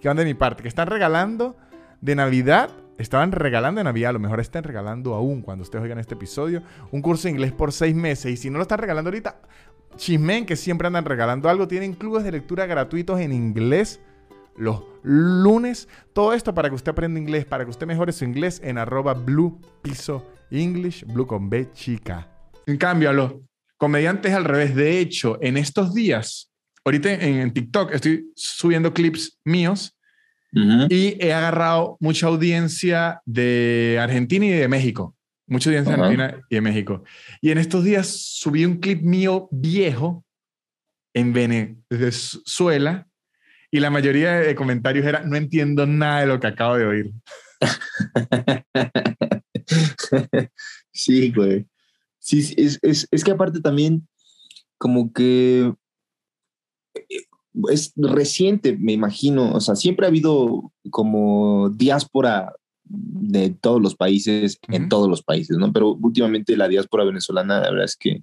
que 0.00 0.08
van 0.08 0.16
de 0.16 0.24
mi 0.24 0.32
parte, 0.32 0.62
que 0.62 0.70
están 0.70 0.86
regalando 0.86 1.58
de 2.00 2.14
Navidad 2.14 2.70
estaban 2.96 3.32
regalando 3.32 3.80
de 3.80 3.84
Navidad, 3.84 4.10
a 4.10 4.12
lo 4.14 4.18
mejor 4.18 4.40
están 4.40 4.64
regalando 4.64 5.12
aún 5.12 5.42
cuando 5.42 5.60
ustedes 5.60 5.82
oigan 5.82 5.98
este 5.98 6.14
episodio, 6.14 6.62
un 6.90 7.02
curso 7.02 7.24
de 7.24 7.32
inglés 7.32 7.52
por 7.52 7.70
seis 7.70 7.94
meses. 7.94 8.32
Y 8.32 8.38
si 8.38 8.48
no 8.48 8.56
lo 8.56 8.62
están 8.62 8.78
regalando 8.78 9.10
ahorita, 9.10 9.42
chismen 9.96 10.46
que 10.46 10.56
siempre 10.56 10.86
andan 10.86 11.04
regalando 11.04 11.50
algo. 11.50 11.68
Tienen 11.68 11.92
clubes 11.92 12.24
de 12.24 12.32
lectura 12.32 12.64
gratuitos 12.64 13.20
en 13.20 13.34
inglés 13.34 14.00
los 14.56 14.82
lunes. 15.02 15.86
Todo 16.14 16.32
esto 16.32 16.54
para 16.54 16.70
que 16.70 16.76
usted 16.76 16.92
aprenda 16.92 17.20
inglés, 17.20 17.44
para 17.44 17.64
que 17.64 17.70
usted 17.70 17.86
mejore 17.86 18.12
su 18.12 18.24
inglés 18.24 18.58
en 18.64 18.78
arroba 18.78 19.12
blue 19.12 19.60
piso 19.82 20.26
English, 20.52 21.04
blue 21.04 21.26
con 21.26 21.48
B 21.48 21.70
chica. 21.72 22.28
En 22.66 22.76
cambio, 22.76 23.10
a 23.10 23.12
los 23.12 23.34
comediantes 23.76 24.32
al 24.32 24.44
revés. 24.44 24.74
De 24.76 25.00
hecho, 25.00 25.38
en 25.42 25.56
estos 25.56 25.94
días, 25.94 26.52
ahorita 26.84 27.12
en 27.12 27.52
TikTok 27.52 27.92
estoy 27.92 28.30
subiendo 28.36 28.94
clips 28.94 29.38
míos 29.44 29.96
y 30.54 31.16
he 31.18 31.32
agarrado 31.32 31.96
mucha 31.98 32.26
audiencia 32.26 33.22
de 33.24 33.98
Argentina 34.00 34.44
y 34.44 34.50
de 34.50 34.68
México. 34.68 35.16
Mucha 35.46 35.70
audiencia 35.70 35.96
de 35.96 36.02
Argentina 36.02 36.40
y 36.48 36.54
de 36.54 36.60
México. 36.60 37.04
Y 37.40 37.50
en 37.50 37.58
estos 37.58 37.84
días 37.84 38.06
subí 38.06 38.64
un 38.64 38.78
clip 38.78 39.02
mío 39.02 39.48
viejo 39.50 40.24
en 41.14 41.32
Venezuela 41.32 43.08
y 43.70 43.80
la 43.80 43.90
mayoría 43.90 44.34
de 44.34 44.54
comentarios 44.54 45.06
era, 45.06 45.22
no 45.24 45.36
entiendo 45.36 45.86
nada 45.86 46.20
de 46.20 46.26
lo 46.26 46.38
que 46.38 46.46
acabo 46.46 46.76
de 46.76 46.86
oír. 46.86 47.10
sí, 50.92 51.32
güey. 51.32 51.66
Sí, 52.18 52.54
es, 52.56 52.78
es, 52.82 53.08
es 53.10 53.24
que 53.24 53.30
aparte 53.32 53.60
también 53.60 54.06
como 54.78 55.12
que 55.12 55.72
es 57.70 57.92
reciente, 57.96 58.76
me 58.78 58.92
imagino, 58.92 59.52
o 59.52 59.60
sea, 59.60 59.76
siempre 59.76 60.06
ha 60.06 60.08
habido 60.08 60.72
como 60.90 61.70
diáspora 61.70 62.52
de 62.84 63.50
todos 63.50 63.80
los 63.80 63.94
países, 63.94 64.58
en 64.68 64.88
todos 64.88 65.08
los 65.08 65.22
países, 65.22 65.56
¿no? 65.56 65.72
Pero 65.72 65.94
últimamente 65.94 66.56
la 66.56 66.68
diáspora 66.68 67.04
venezolana, 67.04 67.60
la 67.60 67.70
verdad 67.70 67.84
es 67.84 67.96
que 67.96 68.22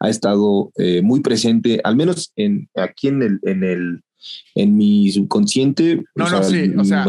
ha 0.00 0.08
estado 0.08 0.72
eh, 0.76 1.02
muy 1.02 1.20
presente, 1.20 1.80
al 1.84 1.96
menos 1.96 2.32
en, 2.36 2.68
aquí 2.74 3.08
en 3.08 3.22
el, 3.22 3.40
en 3.42 3.64
el, 3.64 4.02
en 4.54 4.76
mi 4.76 5.10
subconsciente. 5.10 6.04
No, 6.14 6.28
no, 6.28 6.42
sí, 6.42 6.72
o 6.76 6.84
sea, 6.84 7.06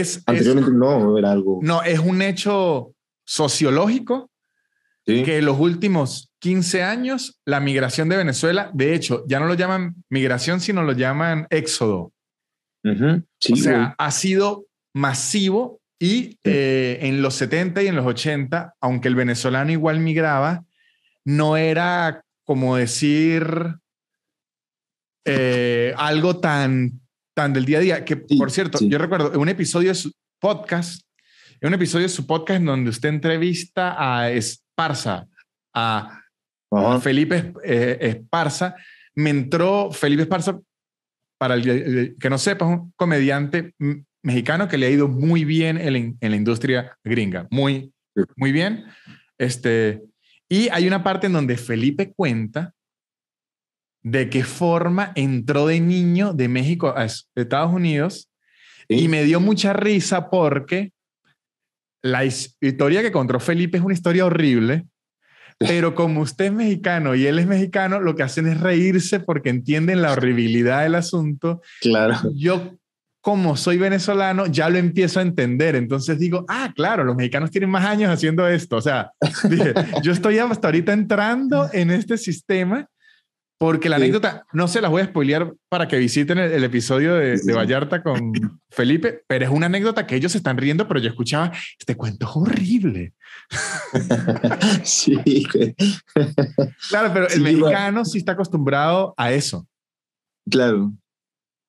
es... 0.00 0.22
Anteriormente 0.26 0.72
no, 0.72 1.18
era 1.18 1.32
algo... 1.32 1.60
No, 1.62 1.82
es 1.82 1.98
un 1.98 2.22
hecho 2.22 2.94
sociológico 3.24 4.30
que 5.04 5.38
en 5.38 5.44
los 5.44 5.58
últimos 5.58 6.30
15 6.38 6.82
años 6.82 7.40
la 7.44 7.60
migración 7.60 8.08
de 8.08 8.16
Venezuela, 8.16 8.70
de 8.72 8.94
hecho, 8.94 9.24
ya 9.26 9.40
no 9.40 9.46
lo 9.46 9.54
llaman 9.54 9.96
migración, 10.08 10.60
sino 10.60 10.82
lo 10.82 10.92
llaman 10.92 11.46
éxodo. 11.50 12.12
o 12.84 13.56
sea, 13.56 13.94
ha 13.98 14.10
sido 14.10 14.66
masivo 14.94 15.80
y 15.98 16.38
eh, 16.44 16.98
en 17.02 17.22
los 17.22 17.34
70 17.34 17.82
y 17.82 17.86
en 17.86 17.96
los 17.96 18.06
80, 18.06 18.74
aunque 18.80 19.08
el 19.08 19.14
venezolano 19.14 19.70
igual 19.70 20.00
migraba, 20.00 20.64
no 21.24 21.56
era 21.56 22.24
como 22.44 22.76
decir 22.76 23.76
eh, 25.24 25.94
algo 25.96 26.38
tan, 26.38 27.01
tan 27.34 27.52
del 27.52 27.64
día 27.64 27.78
a 27.78 27.80
día. 27.80 28.04
Que, 28.04 28.16
por 28.16 28.50
cierto, 28.50 28.78
yo 28.80 28.98
recuerdo 28.98 29.38
un 29.38 29.48
episodio 29.48 29.88
de 29.88 29.94
su 29.94 30.12
podcast, 30.40 31.02
un 31.62 31.74
episodio 31.74 32.04
de 32.04 32.12
su 32.12 32.26
podcast 32.26 32.60
en 32.60 32.66
donde 32.66 32.90
usted 32.90 33.08
entrevista 33.08 33.96
a 33.98 34.30
Esparza, 34.30 35.26
a 35.74 36.20
Felipe 37.00 37.52
eh, 37.64 37.98
Esparza. 38.00 38.74
Me 39.14 39.30
entró 39.30 39.90
Felipe 39.92 40.22
Esparza, 40.22 40.58
para 41.38 41.54
el 41.54 42.16
que 42.18 42.30
no 42.30 42.38
sepa, 42.38 42.64
es 42.64 42.78
un 42.78 42.92
comediante 42.96 43.74
mexicano 44.22 44.68
que 44.68 44.78
le 44.78 44.86
ha 44.86 44.90
ido 44.90 45.08
muy 45.08 45.44
bien 45.44 45.76
en, 45.78 46.16
la 46.20 46.36
industria 46.36 46.96
gringa. 47.04 47.48
Muy, 47.50 47.92
muy 48.36 48.52
bien. 48.52 48.84
Este, 49.38 50.02
y 50.48 50.68
hay 50.68 50.86
una 50.86 51.02
parte 51.02 51.26
en 51.26 51.32
donde 51.32 51.56
Felipe 51.56 52.12
cuenta 52.14 52.74
de 54.02 54.28
qué 54.28 54.44
forma 54.44 55.12
entró 55.14 55.66
de 55.66 55.80
niño 55.80 56.32
de 56.32 56.48
México 56.48 56.94
a 56.96 57.04
Estados 57.04 57.72
Unidos 57.72 58.28
y 58.88 59.08
me 59.08 59.24
dio 59.24 59.40
mucha 59.40 59.72
risa 59.72 60.28
porque 60.28 60.92
la 62.02 62.24
historia 62.24 63.02
que 63.02 63.12
contó 63.12 63.38
Felipe 63.38 63.78
es 63.78 63.84
una 63.84 63.94
historia 63.94 64.26
horrible 64.26 64.86
pero 65.68 65.94
como 65.94 66.20
usted 66.20 66.46
es 66.46 66.52
mexicano 66.52 67.14
y 67.14 67.26
él 67.26 67.38
es 67.38 67.46
mexicano, 67.46 68.00
lo 68.00 68.14
que 68.14 68.22
hacen 68.22 68.46
es 68.46 68.60
reírse 68.60 69.20
porque 69.20 69.50
entienden 69.50 70.02
la 70.02 70.12
horribilidad 70.12 70.82
del 70.82 70.94
asunto. 70.94 71.62
Claro. 71.80 72.16
Yo, 72.34 72.76
como 73.20 73.56
soy 73.56 73.78
venezolano, 73.78 74.46
ya 74.46 74.68
lo 74.68 74.78
empiezo 74.78 75.20
a 75.20 75.22
entender. 75.22 75.76
Entonces 75.76 76.18
digo, 76.18 76.44
ah, 76.48 76.72
claro, 76.74 77.04
los 77.04 77.16
mexicanos 77.16 77.50
tienen 77.50 77.70
más 77.70 77.84
años 77.84 78.10
haciendo 78.10 78.46
esto. 78.48 78.76
O 78.76 78.82
sea, 78.82 79.12
yo 80.02 80.12
estoy 80.12 80.38
hasta 80.38 80.68
ahorita 80.68 80.92
entrando 80.92 81.68
en 81.72 81.90
este 81.90 82.18
sistema 82.18 82.88
porque 83.62 83.88
la 83.88 83.94
anécdota, 83.94 84.44
no 84.52 84.66
se 84.66 84.80
las 84.80 84.90
voy 84.90 85.02
a 85.02 85.04
spoilear 85.04 85.54
para 85.68 85.86
que 85.86 85.96
visiten 85.96 86.36
el, 86.38 86.64
episodio 86.64 87.14
de, 87.14 87.38
de, 87.38 87.52
Vallarta 87.52 88.02
con 88.02 88.32
Felipe, 88.70 89.22
pero 89.28 89.44
es 89.44 89.52
una 89.52 89.66
anécdota 89.66 90.04
que 90.04 90.16
ellos 90.16 90.32
se 90.32 90.38
están 90.38 90.58
riendo, 90.58 90.88
pero 90.88 90.98
yo 90.98 91.08
escuchaba, 91.08 91.52
este 91.78 91.96
cuento 91.96 92.26
es 92.26 92.32
horrible. 92.34 93.14
sí. 94.82 95.46
claro, 96.88 97.12
pero 97.14 97.28
el 97.28 97.40
mexicano 97.40 98.04
sí 98.04 98.18
está 98.18 98.32
acostumbrado 98.32 99.14
a 99.16 99.32
eso. 99.32 99.64
Claro. 100.50 100.92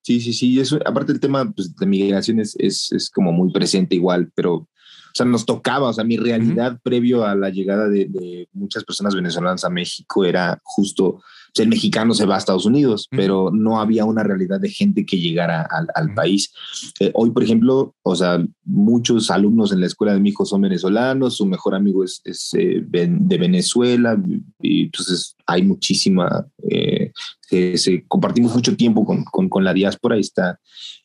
Sí, 0.01 0.19
sí, 0.19 0.33
sí. 0.33 0.59
Eso, 0.59 0.79
aparte 0.87 1.11
el 1.11 1.19
tema 1.19 1.51
pues, 1.51 1.75
de 1.75 1.85
migración 1.85 2.39
es, 2.39 2.55
es, 2.57 2.91
es, 2.91 3.11
como 3.11 3.31
muy 3.31 3.53
presente 3.53 3.93
igual, 3.93 4.31
pero, 4.33 4.55
o 4.55 4.67
sea, 5.13 5.27
nos 5.27 5.45
tocaba, 5.45 5.89
o 5.89 5.93
sea, 5.93 6.03
mi 6.03 6.17
realidad 6.17 6.79
previo 6.81 7.23
a 7.23 7.35
la 7.35 7.51
llegada 7.51 7.87
de, 7.87 8.07
de, 8.09 8.49
muchas 8.51 8.83
personas 8.83 9.13
venezolanas 9.13 9.63
a 9.63 9.69
México 9.69 10.25
era 10.25 10.59
justo 10.63 11.21
el 11.61 11.69
mexicano 11.69 12.13
se 12.13 12.25
va 12.25 12.35
a 12.35 12.37
Estados 12.39 12.65
Unidos, 12.65 13.07
pero 13.11 13.51
no 13.53 13.79
había 13.79 14.05
una 14.05 14.23
realidad 14.23 14.59
de 14.59 14.69
gente 14.69 15.05
que 15.05 15.19
llegara 15.19 15.67
al, 15.93 16.13
país. 16.13 16.51
Eh, 16.99 17.11
hoy, 17.13 17.31
por 17.31 17.43
ejemplo, 17.43 17.95
o 18.01 18.15
sea, 18.15 18.43
muchos 18.63 19.29
alumnos 19.29 19.71
en 19.71 19.79
la 19.79 19.85
escuela 19.85 20.13
de 20.13 20.19
mi 20.19 20.29
hijo 20.29 20.45
son 20.45 20.61
venezolanos, 20.61 21.37
su 21.37 21.45
mejor 21.45 21.75
amigo 21.75 22.03
es, 22.03 22.21
eh, 22.57 22.83
de 22.83 23.37
Venezuela, 23.37 24.19
y 24.61 24.85
entonces 24.85 25.35
hay 25.45 25.63
muchísima, 25.63 26.47
eh, 26.69 27.11
se, 27.49 28.03
compartimos 28.07 28.55
mucho 28.55 28.75
tiempo 28.75 29.05
con, 29.05 29.23
con, 29.25 29.63
la 29.63 29.73
diáspora 29.73 30.17
y 30.17 30.21
está, 30.21 30.59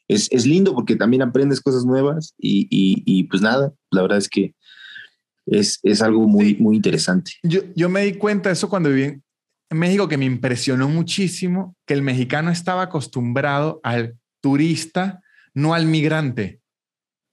es, 0.09 0.29
es, 0.33 0.47
lindo 0.47 0.75
porque 0.75 0.97
también 0.97 1.23
aprendes 1.23 1.61
cosas 1.61 1.85
nuevas 1.85 2.35
y, 2.39 2.67
y, 2.71 3.25
pues 3.25 3.43
nada, 3.43 3.73
la 3.91 4.03
verdad 4.03 4.19
es 4.19 4.29
que 4.29 4.55
es, 5.47 5.79
es 5.83 6.03
algo 6.03 6.27
muy, 6.27 6.57
muy 6.57 6.77
interesante. 6.77 7.33
Yo, 7.43 7.61
yo 7.75 7.89
me 7.89 8.05
di 8.05 8.15
cuenta 8.15 8.49
de 8.49 8.55
eso 8.55 8.69
cuando 8.69 8.89
viví 8.89 9.03
en 9.03 9.23
México 9.71 10.09
que 10.09 10.17
me 10.17 10.25
impresionó 10.25 10.89
muchísimo 10.89 11.77
que 11.87 11.95
el 11.95 12.03
mexicano 12.03 12.51
estaba 12.51 12.83
acostumbrado 12.83 13.81
al 13.83 14.17
turista, 14.41 15.21
no 15.55 15.75
al 15.75 15.87
migrante. 15.87 16.61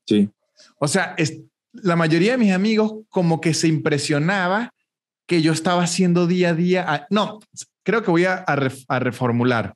Sí. 0.06 0.30
O 0.80 0.88
sea, 0.88 1.16
es, 1.18 1.42
la 1.72 1.96
mayoría 1.96 2.34
de 2.34 2.38
mis 2.38 2.54
amigos 2.54 2.94
como 3.10 3.42
que 3.42 3.54
se 3.54 3.68
impresionaba 3.68 4.72
que 5.28 5.42
yo 5.42 5.52
estaba 5.52 5.84
haciendo 5.84 6.28
día 6.28 6.50
a 6.50 6.54
día. 6.54 7.08
no, 7.10 7.40
creo 7.84 8.04
que 8.04 8.12
voy 8.12 8.26
a, 8.26 8.36
a, 8.36 9.00
reformular. 9.00 9.76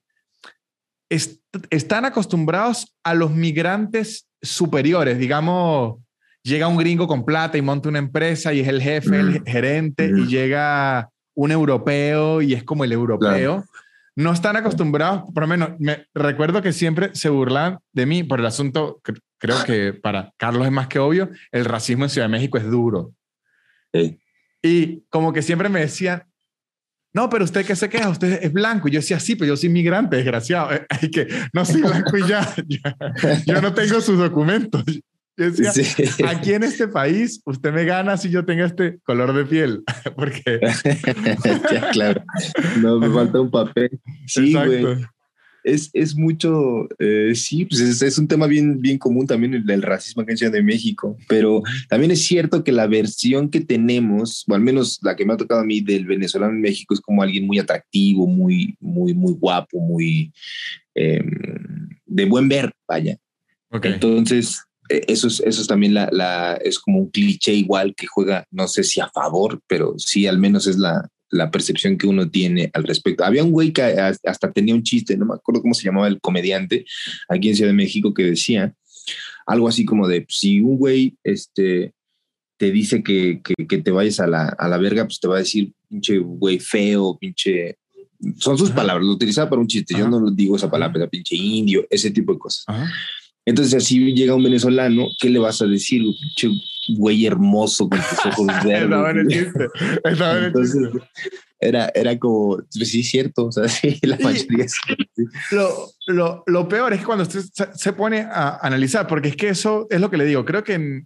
están 1.10 2.06
acostumbrados 2.06 2.96
a 3.04 3.14
los 3.14 3.32
migrantes 3.32 4.28
superiores, 4.42 5.18
digamos, 5.18 6.00
llega 6.44 6.68
un 6.68 6.78
gringo 6.78 7.08
con 7.08 7.26
plata 7.26 7.58
y 7.58 7.62
monta 7.62 7.90
una 7.90 8.00
empresa 8.00 8.54
y 8.54 8.62
es 8.62 8.68
el 8.68 8.82
jefe, 8.82 9.20
el 9.20 9.44
gerente, 9.46 10.06
y 10.06 10.28
llega 10.28 11.10
un 11.40 11.52
europeo 11.52 12.42
y 12.42 12.54
es 12.54 12.66
como 12.66 12.84
el 12.84 12.92
europeo. 12.92 13.64
No 14.14 14.34
están 14.34 14.58
acostumbrados, 14.58 15.24
por 15.34 15.44
lo 15.44 15.48
menos, 15.48 15.70
me 15.80 16.06
recuerdo 16.14 16.62
que 16.62 16.74
siempre 16.74 17.12
se 17.14 17.30
burlan 17.30 17.80
de 17.94 18.06
mí 18.06 18.24
por 18.26 18.42
el 18.42 18.46
asunto, 18.46 19.02
creo 19.38 19.64
que 19.64 19.94
para 19.94 20.34
Carlos 20.36 20.66
es 20.66 20.74
más 20.74 20.88
que 20.88 21.00
obvio, 21.00 21.30
el 21.54 21.64
racismo 21.64 22.04
en 22.04 22.10
Ciudad 22.10 22.28
de 22.28 22.34
México 22.34 22.58
es 22.58 22.70
duro. 22.70 23.14
Y 24.62 25.06
como 25.10 25.32
que 25.32 25.42
siempre 25.42 25.70
me 25.70 25.80
decían, 25.80 26.26
no, 27.14 27.30
pero 27.30 27.46
usted 27.46 27.66
qué 27.66 27.78
se 27.78 27.88
queja, 27.88 28.10
usted 28.10 28.40
es 28.44 28.52
blanco. 28.52 28.90
Y 28.90 28.92
yo 28.92 29.00
decía, 29.00 29.22
sí, 29.22 29.36
pero 29.36 29.48
yo 29.48 29.58
soy 29.58 29.70
migrante, 29.70 30.18
desgraciado. 30.18 30.72
Hay 30.90 31.10
que, 31.10 31.26
no 31.54 31.64
soy 31.64 31.82
blanco 31.82 32.18
y 32.18 32.28
ya, 32.28 32.54
Yo 33.46 33.62
no 33.62 33.74
tengo 33.74 34.02
sus 34.02 34.18
documentos 34.18 34.84
aquí 36.28 36.54
en 36.54 36.64
este 36.64 36.88
país, 36.88 37.42
usted 37.46 37.74
me 37.74 37.86
gana 37.86 38.18
si 38.18 38.30
yo 38.30 38.46
tengo 38.46 38.66
este 38.66 39.00
color 39.04 39.34
de 39.34 39.46
piel. 39.46 39.84
Porque. 40.16 40.60
claro. 41.92 42.24
No, 42.82 43.00
me 43.00 43.10
falta 43.10 43.42
un 43.42 43.52
papel. 43.52 44.00
Sí, 44.28 44.54
güey. 44.54 44.86
es, 45.64 45.90
es 45.94 46.16
mucho, 46.16 46.88
eh, 47.00 47.34
sí, 47.36 47.66
pues 47.66 47.82
es, 47.82 48.02
es, 48.02 48.18
un 48.18 48.28
tema 48.28 48.48
bien, 48.48 48.80
bien 48.80 48.98
común 48.98 49.28
también 49.28 49.54
el 49.54 49.66
del 49.66 49.82
racismo 49.82 50.24
en 50.28 50.38
Ciudad 50.38 50.54
de 50.54 50.64
México, 50.64 51.18
pero 51.28 51.62
también 51.90 52.12
es 52.12 52.26
cierto 52.26 52.64
que 52.64 52.72
la 52.72 52.88
versión 52.88 53.50
que 53.50 53.62
tenemos, 53.62 54.46
o 54.48 54.56
al 54.56 54.62
menos 54.62 55.00
la 55.04 55.16
que 55.16 55.26
me 55.26 55.34
ha 55.34 55.38
tocado 55.38 55.62
a 55.62 55.66
mí 55.66 55.82
del 55.82 56.06
venezolano 56.06 56.54
en 56.54 56.62
México, 56.62 56.94
es 56.94 57.02
como 57.02 57.22
alguien 57.22 57.46
muy 57.46 57.60
atractivo, 57.60 58.28
muy, 58.28 58.76
muy, 58.80 59.14
muy 59.14 59.34
guapo, 59.34 59.80
muy 59.80 60.32
eh, 60.96 61.24
de 62.06 62.26
buen 62.26 62.50
ver, 62.50 62.72
vaya. 62.88 63.18
Okay. 63.72 63.94
Entonces, 63.94 64.64
eso 64.90 65.28
es, 65.28 65.40
eso 65.40 65.62
es 65.62 65.68
también 65.68 65.94
la, 65.94 66.10
la, 66.12 66.56
es 66.64 66.80
como 66.80 67.00
un 67.00 67.10
cliché 67.10 67.54
igual 67.54 67.94
que 67.96 68.08
juega, 68.08 68.46
no 68.52 68.68
sé 68.68 68.84
si 68.84 69.00
a 69.00 69.10
favor, 69.10 69.62
pero 69.68 69.94
sí 69.98 70.28
al 70.28 70.40
menos 70.40 70.68
es 70.68 70.78
la, 70.78 71.08
la 71.30 71.52
percepción 71.52 71.98
que 71.98 72.08
uno 72.08 72.30
tiene 72.30 72.72
al 72.74 72.84
respecto. 72.84 73.24
Había 73.24 73.44
un 73.44 73.52
güey 73.52 73.72
que 73.72 73.82
hasta 73.82 74.52
tenía 74.52 74.76
un 74.76 74.84
chiste, 74.84 75.16
no 75.16 75.26
me 75.26 75.36
acuerdo 75.36 75.62
cómo 75.62 75.74
se 75.74 75.84
llamaba 75.84 76.08
el 76.08 76.20
comediante 76.20 76.86
aquí 77.28 77.50
en 77.50 77.56
Ciudad 77.56 77.70
de 77.70 77.76
México 77.76 78.14
que 78.14 78.24
decía 78.24 78.74
algo 79.46 79.68
así 79.68 79.86
como 79.86 80.08
de 80.08 80.26
si 80.30 80.62
un 80.62 80.78
güey 80.78 81.16
este, 81.24 81.94
te 82.58 82.72
dice 82.72 83.02
que, 83.04 83.42
que, 83.42 83.78
te 83.78 83.92
vayas 83.92 84.20
a 84.20 84.28
la, 84.28 84.50
a 84.50 84.68
la 84.68 84.78
verga, 84.78 85.06
pues 85.06 85.20
te 85.20 85.28
va 85.28 85.36
a 85.36 85.40
decir 85.40 85.72
pinche 85.88 86.18
güey 86.20 86.60
feo, 86.60 87.18
pinche. 87.18 87.78
Son 88.38 88.58
sus 88.58 88.72
palabras, 88.72 89.06
lo 89.06 89.14
utilizaba 89.14 89.50
para 89.50 89.62
un 89.62 89.68
chiste. 89.68 89.96
Yo 89.98 90.10
no 90.10 90.30
digo 90.30 90.56
esa 90.56 90.70
palabra, 90.70 91.08
pinche 91.08 91.36
indio, 91.36 91.88
ese 91.90 92.12
tipo 92.12 92.34
de 92.34 92.40
cosas. 92.40 92.66
Entonces, 93.50 93.74
así 93.74 94.14
llega 94.14 94.36
un 94.36 94.44
venezolano, 94.44 95.08
¿qué 95.20 95.28
le 95.28 95.40
vas 95.40 95.60
a 95.64 95.66
decir? 95.66 96.04
Pinche 96.20 96.50
güey 96.96 97.26
hermoso 97.26 97.90
con 97.90 98.00
tus 98.00 98.26
ojos 98.28 98.48
verdes. 98.64 99.48
Entonces, 100.04 100.88
era, 101.60 101.92
era 101.96 102.16
como, 102.20 102.58
pues 102.58 102.92
sí, 102.92 103.02
cierto, 103.02 103.48
o 103.48 103.52
sea, 103.52 103.68
sí, 103.68 103.98
la 104.04 104.20
mayoría. 104.20 104.68
Lo, 105.50 105.90
lo, 106.06 106.44
lo, 106.46 106.68
peor 106.68 106.94
es 106.94 107.00
que 107.00 107.06
cuando 107.08 107.24
usted 107.24 107.42
se, 107.74 107.94
pone 107.94 108.20
a 108.22 108.60
analizar, 108.62 109.08
porque 109.08 109.30
es 109.30 109.36
que 109.36 109.50
eso 109.50 109.88
es 109.90 110.00
lo 110.00 110.12
que 110.12 110.18
le 110.18 110.26
digo, 110.26 110.46
creo 110.46 110.64
que 110.64 111.06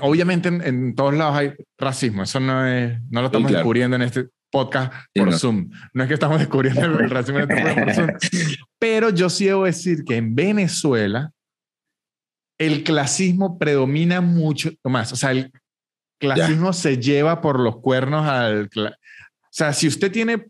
obviamente 0.00 0.48
en, 0.48 0.94
todos 0.94 1.12
lados 1.12 1.36
hay 1.36 1.52
racismo, 1.76 2.22
eso 2.22 2.40
no, 2.40 2.66
es, 2.66 2.98
no 3.10 3.20
lo 3.20 3.26
estamos 3.26 3.52
descubriendo 3.52 3.96
en 3.96 4.02
este 4.02 4.28
podcast 4.50 4.94
por 5.14 5.34
Zoom, 5.34 5.68
no 5.92 6.04
es 6.04 6.08
que 6.08 6.14
estamos 6.14 6.38
descubriendo 6.38 6.86
el 6.86 7.10
racismo 7.10 7.40
en 7.40 7.50
este 7.50 7.62
podcast 7.62 7.84
por 7.84 7.94
Zoom, 7.94 8.10
pero 8.78 9.10
yo 9.10 9.28
sí 9.28 9.44
debo 9.44 9.66
decir 9.66 10.04
que 10.04 10.16
en 10.16 10.34
Venezuela 10.34 11.32
el 12.66 12.84
clasismo 12.84 13.58
predomina 13.58 14.20
mucho 14.20 14.70
más. 14.84 15.12
O 15.12 15.16
sea, 15.16 15.32
el 15.32 15.52
clasismo 16.18 16.72
se 16.72 16.98
lleva 16.98 17.40
por 17.40 17.60
los 17.60 17.80
cuernos 17.80 18.26
al... 18.26 18.70
O 18.74 18.90
sea, 19.50 19.72
si 19.72 19.88
usted 19.88 20.10
tiene 20.10 20.46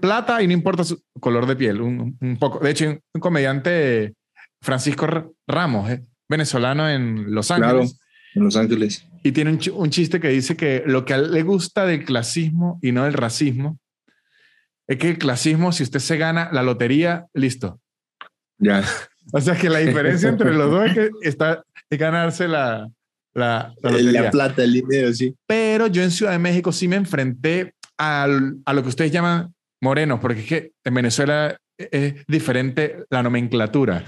plata 0.00 0.42
y 0.42 0.46
no 0.46 0.52
importa 0.52 0.84
su 0.84 1.02
color 1.20 1.46
de 1.46 1.56
piel, 1.56 1.80
un, 1.80 2.36
poco. 2.38 2.58
De 2.58 2.70
hecho, 2.70 2.86
un 2.86 3.20
comediante, 3.20 4.14
Francisco 4.60 5.34
Ramos, 5.46 5.90
¿eh? 5.90 6.04
venezolano 6.28 6.88
en 6.88 7.32
Los 7.34 7.50
Ángeles. 7.50 7.72
Claro, 7.72 7.84
en 8.34 8.44
Los 8.44 8.56
Ángeles. 8.56 9.06
Y 9.22 9.32
tiene 9.32 9.50
un, 9.50 9.60
un, 9.74 9.90
chiste 9.90 10.20
que 10.20 10.28
dice 10.28 10.56
que 10.56 10.82
lo 10.86 11.04
que 11.04 11.14
a 11.14 11.16
él 11.16 11.32
le 11.32 11.42
gusta 11.42 11.86
del 11.86 12.04
clasismo 12.04 12.78
y 12.82 12.92
no 12.92 13.04
del 13.04 13.14
racismo 13.14 13.78
es 14.86 14.98
que 14.98 15.08
el 15.08 15.18
clasismo, 15.18 15.72
si 15.72 15.84
usted 15.84 16.00
se 16.00 16.16
gana 16.16 16.50
la 16.52 16.62
lotería, 16.62 17.26
listo. 17.32 17.80
Ya. 18.58 18.82
O 19.32 19.40
sea 19.40 19.54
que 19.56 19.68
la 19.68 19.78
diferencia 19.78 20.28
entre 20.28 20.52
los 20.52 20.70
dos 20.70 20.86
es 20.86 20.94
que 20.94 21.10
está 21.22 21.64
de 21.88 21.96
ganarse 21.96 22.48
la, 22.48 22.88
la, 23.34 23.74
la, 23.82 24.30
plata, 24.30 24.64
el 24.64 24.72
dinero, 24.72 25.12
sí. 25.12 25.34
Pero 25.46 25.86
yo 25.86 26.02
en 26.02 26.10
Ciudad 26.10 26.32
de 26.32 26.38
México 26.38 26.72
sí 26.72 26.88
me 26.88 26.96
enfrenté 26.96 27.74
al, 27.98 28.56
a 28.64 28.72
lo 28.72 28.82
que 28.82 28.88
ustedes 28.88 29.12
llaman 29.12 29.52
morenos, 29.80 30.20
porque 30.20 30.40
es 30.40 30.46
que 30.46 30.72
en 30.84 30.94
Venezuela 30.94 31.56
es 31.76 32.14
diferente 32.26 33.04
la 33.10 33.22
nomenclatura. 33.22 34.04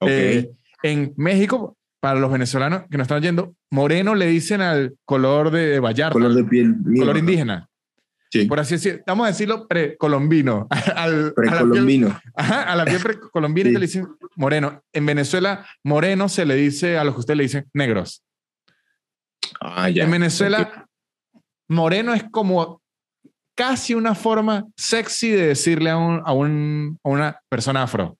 Eh, 0.00 0.50
en 0.82 1.14
México, 1.16 1.76
para 2.00 2.20
los 2.20 2.30
venezolanos 2.30 2.82
que 2.90 2.98
nos 2.98 3.06
están 3.06 3.18
oyendo, 3.18 3.54
moreno 3.70 4.14
le 4.14 4.26
dicen 4.26 4.60
al 4.60 4.96
color 5.04 5.50
de 5.50 5.80
Vallarta. 5.80 6.12
Color 6.12 6.34
de 6.34 6.44
piel. 6.44 6.74
Color 6.98 7.18
indígena. 7.18 7.68
Por 8.48 8.60
así 8.60 8.74
decirlo, 8.74 9.02
vamos 9.06 9.24
a 9.24 9.30
decirlo 9.30 9.68
precolombino. 9.68 10.68
Precolombino. 11.36 12.20
Ajá, 12.34 12.62
a 12.62 12.76
la 12.76 12.84
piel 12.84 13.00
precolombina 13.02 13.68
sí. 13.70 13.74
le 13.74 13.80
dicen 13.80 14.08
moreno. 14.36 14.82
En 14.92 15.06
Venezuela, 15.06 15.66
moreno 15.82 16.28
se 16.28 16.44
le 16.44 16.54
dice 16.54 16.98
a 16.98 17.04
los 17.04 17.14
que 17.14 17.20
usted 17.20 17.34
le 17.36 17.44
dicen 17.44 17.68
negros. 17.72 18.24
Ah, 19.60 19.88
ya. 19.88 20.04
En 20.04 20.10
Venezuela, 20.10 20.86
moreno 21.68 22.14
es 22.14 22.24
como 22.30 22.82
casi 23.56 23.94
una 23.94 24.14
forma 24.14 24.66
sexy 24.76 25.30
de 25.30 25.48
decirle 25.48 25.90
a, 25.90 25.96
un, 25.96 26.22
a, 26.24 26.32
un, 26.32 26.98
a 27.04 27.08
una 27.08 27.40
persona 27.48 27.82
afro. 27.84 28.16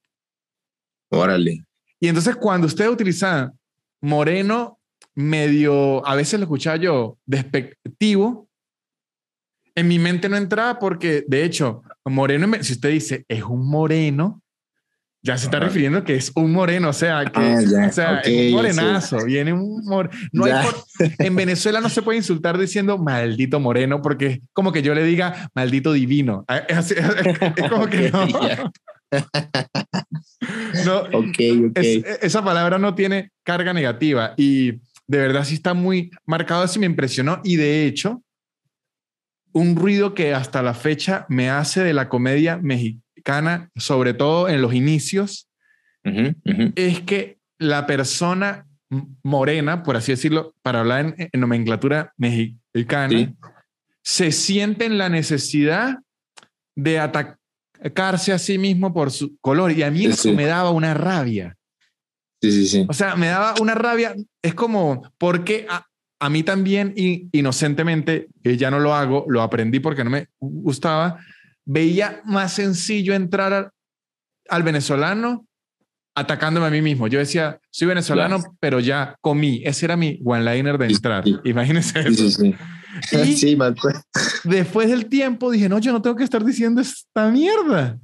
Órale. 1.10 1.64
Y 2.00 2.08
entonces 2.08 2.36
cuando 2.36 2.66
usted 2.66 2.88
utiliza 2.88 3.52
moreno 4.00 4.78
medio, 5.14 6.06
a 6.06 6.14
veces 6.14 6.38
lo 6.38 6.44
escuchaba 6.44 6.76
yo, 6.76 7.18
despectivo, 7.24 8.48
en 9.74 9.88
mi 9.88 9.98
mente 9.98 10.28
no 10.28 10.36
entraba 10.36 10.78
porque, 10.78 11.24
de 11.26 11.44
hecho, 11.44 11.82
moreno, 12.04 12.48
si 12.60 12.74
usted 12.74 12.90
dice 12.90 13.24
es 13.28 13.42
un 13.42 13.68
moreno, 13.68 14.44
ya 15.24 15.36
se 15.38 15.46
está 15.46 15.58
refiriendo 15.58 16.04
que 16.04 16.16
es 16.16 16.30
un 16.34 16.52
moreno, 16.52 16.90
o 16.90 16.92
sea, 16.92 17.24
que 17.24 17.40
ah, 17.40 17.86
o 17.88 17.92
sea, 17.92 18.18
es 18.18 18.48
un 18.48 18.52
morenazo, 18.52 19.24
viene 19.24 19.54
un 19.54 19.82
no 20.32 20.44
En 21.18 21.34
Venezuela 21.34 21.80
no 21.80 21.88
se 21.88 22.02
puede 22.02 22.18
insultar 22.18 22.58
diciendo 22.58 22.98
maldito 22.98 23.58
moreno, 23.58 24.02
porque 24.02 24.26
es 24.26 24.40
como 24.52 24.70
que 24.70 24.82
yo 24.82 24.94
le 24.94 25.02
diga 25.02 25.50
maldito 25.54 25.94
divino. 25.94 26.44
Ah, 26.46 26.58
es, 26.68 26.90
es 26.90 27.70
como 27.70 27.86
que 27.86 28.10
no. 28.12 28.26
no 30.84 30.98
okay, 31.18 31.64
okay. 31.70 32.04
esa 32.20 32.44
palabra 32.44 32.78
no 32.78 32.94
tiene 32.94 33.30
carga 33.44 33.72
negativa 33.72 34.34
y 34.36 34.72
de 35.06 35.18
verdad 35.18 35.44
sí 35.44 35.54
está 35.54 35.72
muy 35.72 36.10
marcado, 36.26 36.64
así 36.64 36.78
me 36.78 36.86
impresionó 36.86 37.40
y 37.44 37.56
de 37.56 37.86
hecho 37.86 38.22
un 39.54 39.76
ruido 39.76 40.14
que 40.14 40.34
hasta 40.34 40.62
la 40.62 40.74
fecha 40.74 41.26
me 41.28 41.48
hace 41.48 41.82
de 41.82 41.94
la 41.94 42.08
comedia 42.08 42.58
mexicana, 42.58 43.70
sobre 43.76 44.12
todo 44.12 44.48
en 44.48 44.60
los 44.60 44.74
inicios, 44.74 45.48
es 46.74 47.00
que 47.00 47.38
la 47.58 47.86
persona 47.86 48.66
morena, 49.22 49.82
por 49.82 49.96
así 49.96 50.12
decirlo, 50.12 50.54
para 50.60 50.80
hablar 50.80 51.14
en, 51.16 51.40
nomenclatura 51.40 52.12
mexicana, 52.18 53.32
se 54.02 54.32
siente 54.32 54.84
en 54.84 54.98
la 54.98 55.08
necesidad 55.08 55.98
de 56.76 56.98
atacarse 56.98 58.32
a 58.32 58.38
sí 58.38 58.58
mismo 58.58 58.92
por 58.92 59.12
su 59.12 59.38
color. 59.38 59.72
Y 59.72 59.82
a 59.84 59.90
mí 59.90 60.06
eso 60.06 60.32
me 60.32 60.46
daba 60.46 60.72
una 60.72 60.94
rabia. 60.94 61.56
Sí, 62.42 62.50
sí, 62.50 62.66
sí. 62.66 62.86
O 62.88 62.92
sea, 62.92 63.14
me 63.14 63.28
daba 63.28 63.54
una 63.60 63.74
rabia. 63.74 64.14
Es 64.42 64.54
como, 64.54 65.10
¿por 65.16 65.44
qué 65.44 65.66
a 66.24 66.30
mí 66.30 66.42
también, 66.42 66.94
inocentemente, 67.32 68.28
que 68.42 68.56
ya 68.56 68.70
no 68.70 68.80
lo 68.80 68.94
hago, 68.94 69.26
lo 69.28 69.42
aprendí 69.42 69.78
porque 69.78 70.04
no 70.04 70.08
me 70.08 70.28
gustaba, 70.40 71.18
veía 71.66 72.22
más 72.24 72.54
sencillo 72.54 73.12
entrar 73.12 73.70
al, 74.48 74.62
venezolano 74.62 75.46
atacándome 76.14 76.66
a 76.66 76.70
mí 76.70 76.80
mismo. 76.80 77.08
Yo 77.08 77.18
decía, 77.18 77.60
soy 77.70 77.88
venezolano, 77.88 78.42
pero 78.58 78.80
ya 78.80 79.16
comí. 79.20 79.60
Ese 79.66 79.84
era 79.84 79.98
mi 79.98 80.18
one-liner 80.24 80.78
de 80.78 80.86
entrar. 80.86 81.24
Imagínense 81.44 82.00
eso. 82.00 82.30
Sí, 82.30 83.58
después 84.44 84.88
del 84.88 85.06
tiempo 85.10 85.50
dije, 85.50 85.68
no, 85.68 85.78
yo 85.78 85.92
no 85.92 86.00
tengo 86.00 86.16
que 86.16 86.24
estar 86.24 86.42
diciendo 86.42 86.80
esta 86.80 87.28
mierda. 87.28 87.98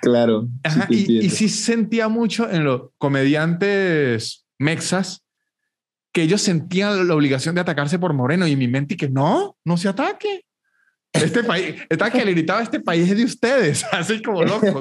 Claro. 0.00 0.46
y, 0.90 1.26
y 1.26 1.30
sí 1.30 1.48
sentía 1.48 2.06
mucho 2.06 2.48
en 2.48 2.62
los 2.62 2.82
comediantes 2.98 4.46
mexas 4.60 5.23
que 6.14 6.22
ellos 6.22 6.40
sentían 6.40 7.08
la 7.08 7.14
obligación 7.14 7.56
de 7.56 7.60
atacarse 7.60 7.98
por 7.98 8.14
Moreno 8.14 8.46
y 8.46 8.52
en 8.52 8.58
mi 8.58 8.68
mente 8.68 8.94
y 8.94 8.96
que 8.96 9.10
no, 9.10 9.56
no 9.64 9.76
se 9.76 9.88
ataque. 9.88 10.44
Este 11.12 11.42
país, 11.42 11.74
está 11.90 12.10
que 12.10 12.24
le 12.24 12.30
gritaba, 12.30 12.62
este 12.62 12.80
país 12.80 13.10
es 13.10 13.16
de 13.16 13.24
ustedes, 13.24 13.84
así 13.92 14.22
como 14.22 14.44
loco. 14.44 14.80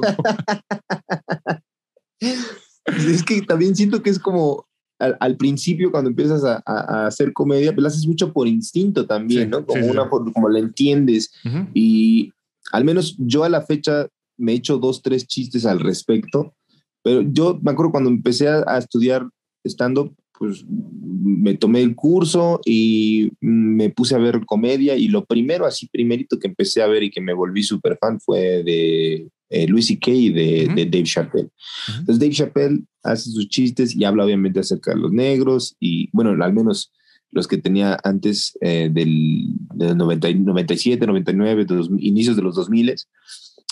es 2.19 3.23
que 3.23 3.41
también 3.41 3.75
siento 3.75 4.03
que 4.03 4.11
es 4.11 4.19
como 4.19 4.67
al, 4.99 5.35
principio 5.35 5.91
cuando 5.91 6.11
empiezas 6.11 6.43
a, 6.43 7.07
hacer 7.07 7.33
comedia, 7.33 7.73
pues 7.73 7.81
lo 7.81 7.87
haces 7.87 8.07
mucho 8.07 8.31
por 8.31 8.47
instinto 8.47 9.07
también, 9.07 9.49
¿no? 9.49 9.65
Como, 9.65 9.87
una, 9.87 10.07
como 10.07 10.49
la 10.49 10.59
entiendes. 10.59 11.33
Y 11.73 12.31
al 12.71 12.85
menos 12.85 13.15
yo 13.17 13.43
a 13.43 13.49
la 13.49 13.61
fecha 13.63 14.07
me 14.37 14.51
he 14.51 14.55
hecho 14.55 14.77
dos, 14.77 15.01
tres 15.01 15.27
chistes 15.27 15.65
al 15.65 15.79
respecto, 15.79 16.53
pero 17.01 17.21
yo 17.21 17.59
me 17.61 17.71
acuerdo 17.71 17.91
cuando 17.91 18.11
empecé 18.11 18.47
a, 18.47 18.63
a 18.67 18.77
estudiar 18.77 19.27
stand-up, 19.65 20.15
pues 20.43 20.65
me 20.67 21.53
tomé 21.53 21.81
el 21.81 21.95
curso 21.95 22.59
y 22.65 23.31
me 23.39 23.89
puse 23.91 24.13
a 24.13 24.17
ver 24.17 24.45
comedia 24.45 24.97
y 24.97 25.07
lo 25.07 25.23
primero, 25.23 25.65
así 25.65 25.87
primerito 25.87 26.37
que 26.37 26.47
empecé 26.47 26.81
a 26.81 26.87
ver 26.87 27.01
y 27.03 27.11
que 27.11 27.21
me 27.21 27.31
volví 27.31 27.63
súper 27.63 27.97
fan 27.97 28.19
fue 28.19 28.61
de 28.61 29.29
eh, 29.49 29.67
Louis 29.69 29.87
C.K. 29.87 30.11
y 30.11 30.29
de, 30.31 30.69
de, 30.75 30.85
Dave 30.85 31.05
Chappelle. 31.05 31.49
Entonces 31.87 32.19
Dave 32.19 32.33
Chappelle 32.33 32.83
hace 33.03 33.31
sus 33.31 33.47
chistes 33.47 33.95
y 33.95 34.03
habla 34.03 34.25
obviamente 34.25 34.59
acerca 34.59 34.93
de 34.93 34.99
los 34.99 35.13
negros 35.13 35.77
y 35.79 36.09
bueno, 36.11 36.31
al 36.43 36.53
menos 36.53 36.91
los 37.31 37.47
que 37.47 37.57
tenía 37.57 37.97
antes 38.03 38.57
eh, 38.59 38.89
del, 38.91 39.47
97, 39.73 41.07
99, 41.07 41.65
inicios 41.99 42.35
de 42.35 42.41
los 42.41 42.55
2000 42.55 42.95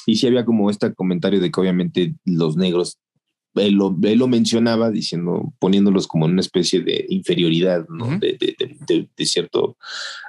y 0.05 0.15
sí 0.15 0.25
había 0.25 0.45
como 0.45 0.69
este 0.69 0.93
comentario 0.93 1.41
de 1.41 1.51
que 1.51 1.59
obviamente 1.59 2.15
los 2.23 2.55
negros, 2.55 2.97
él 3.55 3.73
lo, 3.73 3.97
él 4.03 4.19
lo 4.19 4.27
mencionaba 4.27 4.91
diciendo, 4.91 5.53
poniéndolos 5.59 6.07
como 6.07 6.25
en 6.25 6.33
una 6.33 6.41
especie 6.41 6.81
de 6.81 7.05
inferioridad, 7.09 7.85
¿no? 7.89 8.17
de, 8.19 8.37
de, 8.39 8.55
de, 8.87 9.09
de, 9.15 9.25
cierto 9.25 9.77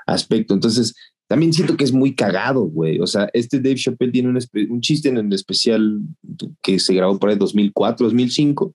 aspecto. 0.06 0.54
Entonces, 0.54 0.94
también 1.28 1.52
siento 1.52 1.76
que 1.76 1.84
es 1.84 1.92
muy 1.92 2.14
cagado, 2.14 2.62
güey. 2.62 3.00
O 3.00 3.06
sea, 3.06 3.30
este 3.32 3.58
Dave 3.58 3.76
Chappelle 3.76 4.12
tiene 4.12 4.28
un, 4.28 4.38
un, 4.70 4.80
chiste 4.80 5.08
en 5.08 5.16
el 5.16 5.32
especial 5.32 6.00
que 6.60 6.78
se 6.78 6.94
grabó 6.94 7.18
por 7.18 7.30
ahí 7.30 7.36
2004, 7.36 8.06
2005, 8.06 8.74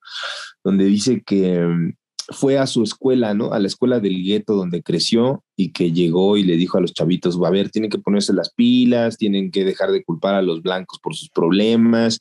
donde 0.64 0.86
dice 0.86 1.22
que 1.24 1.60
mm, 1.60 1.94
fue 2.30 2.58
a 2.58 2.68
su 2.68 2.84
escuela, 2.84 3.34
¿no? 3.34 3.54
A 3.54 3.60
la 3.60 3.68
escuela 3.68 4.00
del 4.00 4.24
gueto 4.24 4.56
donde 4.56 4.84
creció 4.84 5.44
y 5.56 5.72
que 5.72 5.92
llegó 5.92 6.36
y 6.36 6.44
le 6.44 6.58
dijo 6.58 6.78
a 6.78 6.82
los 6.82 6.94
chavitos, 6.94 7.40
a 7.44 7.50
ver, 7.50 7.70
tienen 7.70 7.90
que 7.90 8.00
ponerse 8.00 8.34
las 8.34 8.52
pilas, 8.54 9.18
tienen 9.18 9.52
que 9.52 9.64
dejar 9.64 9.92
de 9.92 10.04
culpar 10.04 10.34
a 10.36 10.42
los 10.42 10.62
blancos 10.62 11.00
por 11.00 11.16
sus 11.16 11.30
problemas, 11.30 12.20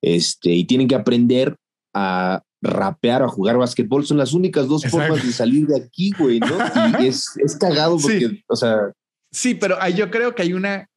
este, 0.00 0.54
y 0.54 0.64
tienen 0.64 0.88
que 0.88 0.94
aprender 0.94 1.56
a 1.94 2.42
rapear, 2.60 3.22
a 3.22 3.28
jugar 3.28 3.56
básquetbol. 3.58 4.06
Son 4.06 4.16
las 4.18 4.32
únicas 4.32 4.68
dos 4.68 4.84
formas 4.84 5.24
de 5.24 5.32
salir 5.32 5.66
de 5.66 5.80
aquí, 5.80 6.12
güey, 6.18 6.40
¿no? 6.40 6.46
Y 7.00 7.08
es, 7.08 7.26
es 7.36 7.56
cagado 7.56 7.98
porque, 7.98 8.28
sí. 8.28 8.44
o 8.46 8.56
sea, 8.56 8.92
Sí, 9.32 9.54
pero 9.54 9.78
yo 9.88 10.10
creo 10.10 10.34
que 10.34 10.42
hay 10.42 10.52
una 10.52 10.88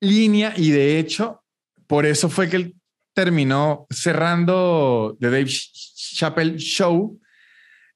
línea 0.00 0.54
y 0.56 0.70
de 0.70 0.98
hecho, 0.98 1.44
por 1.86 2.06
eso 2.06 2.30
fue 2.30 2.48
que 2.48 2.56
él 2.56 2.74
terminó 3.14 3.86
cerrando 3.90 5.16
The 5.20 5.30
Dave 5.30 5.46
Chappelle 5.46 6.56
Show, 6.56 7.20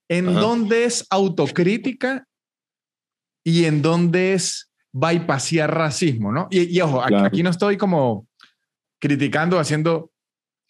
en 0.08 0.28
Ajá. 0.28 0.40
donde 0.40 0.84
es 0.84 1.06
autocrítica 1.08 2.26
y 3.42 3.64
en 3.64 3.80
donde 3.80 4.34
es 4.34 4.70
bypassar 4.92 5.74
racismo, 5.74 6.30
¿no? 6.30 6.46
Y, 6.50 6.76
y 6.76 6.80
ojo, 6.82 7.02
claro. 7.02 7.24
aquí 7.24 7.42
no 7.42 7.50
estoy 7.50 7.78
como 7.78 8.28
criticando, 9.00 9.58
haciendo 9.58 10.10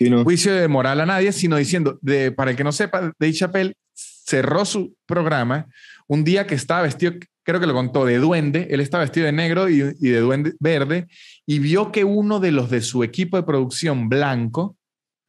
no. 0.00 0.24
juicio 0.24 0.54
de 0.54 0.68
moral 0.68 1.00
a 1.00 1.06
nadie, 1.06 1.32
sino 1.32 1.56
diciendo, 1.56 1.98
de, 2.02 2.32
para 2.32 2.50
el 2.50 2.56
que 2.56 2.64
no 2.64 2.72
sepa, 2.72 3.12
Dave 3.18 3.32
Chappelle 3.32 3.74
cerró 3.94 4.64
su 4.64 4.94
programa 5.06 5.66
un 6.06 6.24
día 6.24 6.46
que 6.46 6.54
estaba 6.54 6.82
vestido 6.82 7.14
creo 7.46 7.60
que 7.60 7.66
lo 7.66 7.74
contó, 7.74 8.04
de 8.04 8.18
duende. 8.18 8.66
Él 8.70 8.80
estaba 8.80 9.04
vestido 9.04 9.26
de 9.26 9.32
negro 9.32 9.70
y, 9.70 9.80
y, 10.00 10.08
de 10.08 10.18
duende 10.18 10.54
verde 10.58 11.06
y 11.46 11.60
vio 11.60 11.92
que 11.92 12.04
uno 12.04 12.40
de 12.40 12.50
los 12.50 12.68
de 12.70 12.82
su 12.82 13.04
equipo 13.04 13.36
de 13.36 13.44
producción 13.44 14.08
blanco 14.08 14.76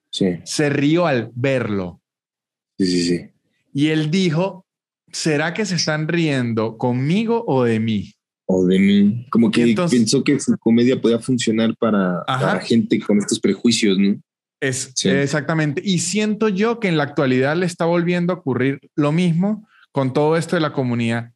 sí. 0.10 0.40
se 0.44 0.70
rió 0.70 1.06
al 1.06 1.32
verlo. 1.36 2.02
Sí, 2.80 2.88
sí, 2.88 3.04
sí. 3.04 3.30
Y 3.72 3.88
él 3.90 4.10
dijo, 4.10 4.66
¿será 5.12 5.54
que 5.54 5.66
se 5.66 5.76
están 5.76 6.08
riendo 6.08 6.78
conmigo 6.78 7.44
o 7.48 7.64
de 7.64 7.80
mí? 7.80 8.12
O 8.48 8.66
de 8.66 8.80
mí. 8.80 9.28
Como 9.30 9.52
que 9.52 9.64
entonces, 9.64 10.00
pensó 10.00 10.24
que 10.24 10.40
su 10.40 10.58
comedia 10.58 11.00
podía 11.00 11.20
funcionar 11.20 11.76
para, 11.78 12.24
para, 12.26 12.60
gente 12.62 13.00
con 13.00 13.20
estos 13.20 13.40
prejuicios, 13.40 13.98
¿no? 14.00 14.20
Es, 14.60 14.94
sí. 14.96 15.10
Exactamente. 15.10 15.82
Y 15.84 16.00
siento 16.00 16.50
yo 16.50 16.80
que 16.80 16.88
en 16.88 16.98
la 16.98 17.04
actualidad 17.04 17.56
le 17.56 17.66
está 17.66 17.86
volviendo 17.86 18.34
a 18.34 18.38
ocurrir 18.38 18.80
lo 18.96 19.12
mismo 19.12 19.68
con 19.92 20.14
todo 20.14 20.36
esto 20.36 20.56
de 20.56 20.62
la 20.62 20.74
comunidad 20.74 21.32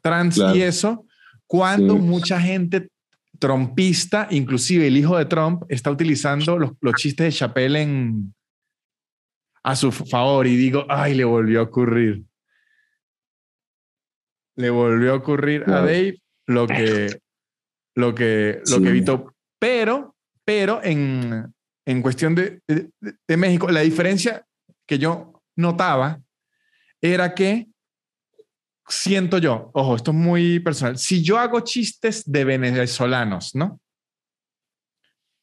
trans 0.00 0.36
claro. 0.36 0.56
y 0.56 0.62
eso, 0.62 1.06
cuando 1.46 1.94
sí. 1.94 2.00
mucha 2.00 2.40
gente 2.40 2.88
trompista, 3.38 4.28
inclusive 4.30 4.86
el 4.86 4.96
hijo 4.96 5.16
de 5.16 5.24
Trump, 5.24 5.62
está 5.68 5.90
utilizando 5.90 6.58
los, 6.58 6.72
los 6.80 6.94
chistes 6.94 7.26
de 7.26 7.32
Chappelle 7.32 7.82
en, 7.82 8.34
a 9.62 9.76
su 9.76 9.92
favor 9.92 10.46
y 10.46 10.56
digo, 10.56 10.86
ay, 10.88 11.14
le 11.14 11.24
volvió 11.24 11.60
a 11.60 11.64
ocurrir. 11.64 12.22
Le 14.56 14.70
volvió 14.70 15.12
a 15.12 15.16
ocurrir 15.16 15.64
claro. 15.64 15.80
a 15.80 15.86
Dave 15.86 16.22
lo 16.46 16.66
que, 16.66 17.20
lo 17.94 18.14
que, 18.14 18.60
lo 18.66 18.76
sí. 18.76 18.82
que 18.82 18.88
evitó. 18.88 19.34
Pero, 19.58 20.16
pero 20.44 20.82
en, 20.82 21.54
en 21.86 22.02
cuestión 22.02 22.34
de, 22.34 22.60
de, 22.68 22.90
de 23.00 23.36
México, 23.36 23.70
la 23.70 23.80
diferencia 23.80 24.44
que 24.86 24.98
yo 24.98 25.42
notaba 25.56 26.20
era 27.00 27.34
que 27.34 27.68
siento 28.88 29.38
yo, 29.38 29.70
ojo, 29.74 29.96
esto 29.96 30.10
es 30.10 30.16
muy 30.16 30.60
personal, 30.60 30.98
si 30.98 31.22
yo 31.22 31.38
hago 31.38 31.60
chistes 31.60 32.30
de 32.30 32.44
venezolanos, 32.44 33.54
¿no? 33.54 33.80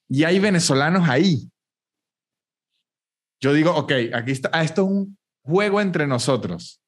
Y 0.10 0.24
hay 0.24 0.40
venezolanos 0.40 1.08
ahí. 1.10 1.50
Yo 3.42 3.54
digo, 3.54 3.76
ok, 3.76 3.92
aquí 4.14 4.32
está, 4.32 4.50
ah, 4.54 4.64
esto 4.64 4.84
es 4.84 4.88
un 4.90 5.18
juego 5.44 5.82
entre 5.82 6.08
nosotros. 6.08 6.82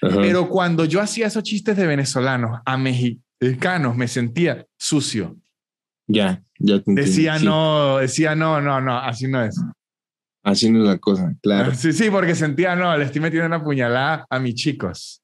Pero 0.00 0.48
cuando 0.48 0.84
yo 0.84 1.00
hacía 1.00 1.26
esos 1.26 1.42
chistes 1.42 1.76
de 1.76 1.86
venezolanos 1.86 2.60
a 2.64 2.76
mexicanos, 2.76 3.96
me 3.96 4.06
sentía 4.06 4.64
sucio. 4.78 5.36
Ya, 6.08 6.42
ya 6.58 6.80
te 6.80 6.92
Decía 6.92 7.38
no, 7.38 7.98
decía 7.98 8.34
no, 8.34 8.60
no, 8.60 8.80
no, 8.80 8.98
así 8.98 9.28
no 9.28 9.42
es. 9.42 9.60
Así 10.42 10.70
no 10.70 10.82
es 10.82 10.88
la 10.88 10.98
cosa, 10.98 11.34
claro. 11.42 11.74
Sí, 11.74 11.92
sí, 11.92 12.10
porque 12.10 12.34
sentía, 12.34 12.74
no, 12.74 12.96
le 12.96 13.04
estoy 13.04 13.20
metiendo 13.20 13.46
una 13.46 13.62
puñalada 13.62 14.26
a 14.30 14.38
mis 14.38 14.54
chicos 14.54 15.22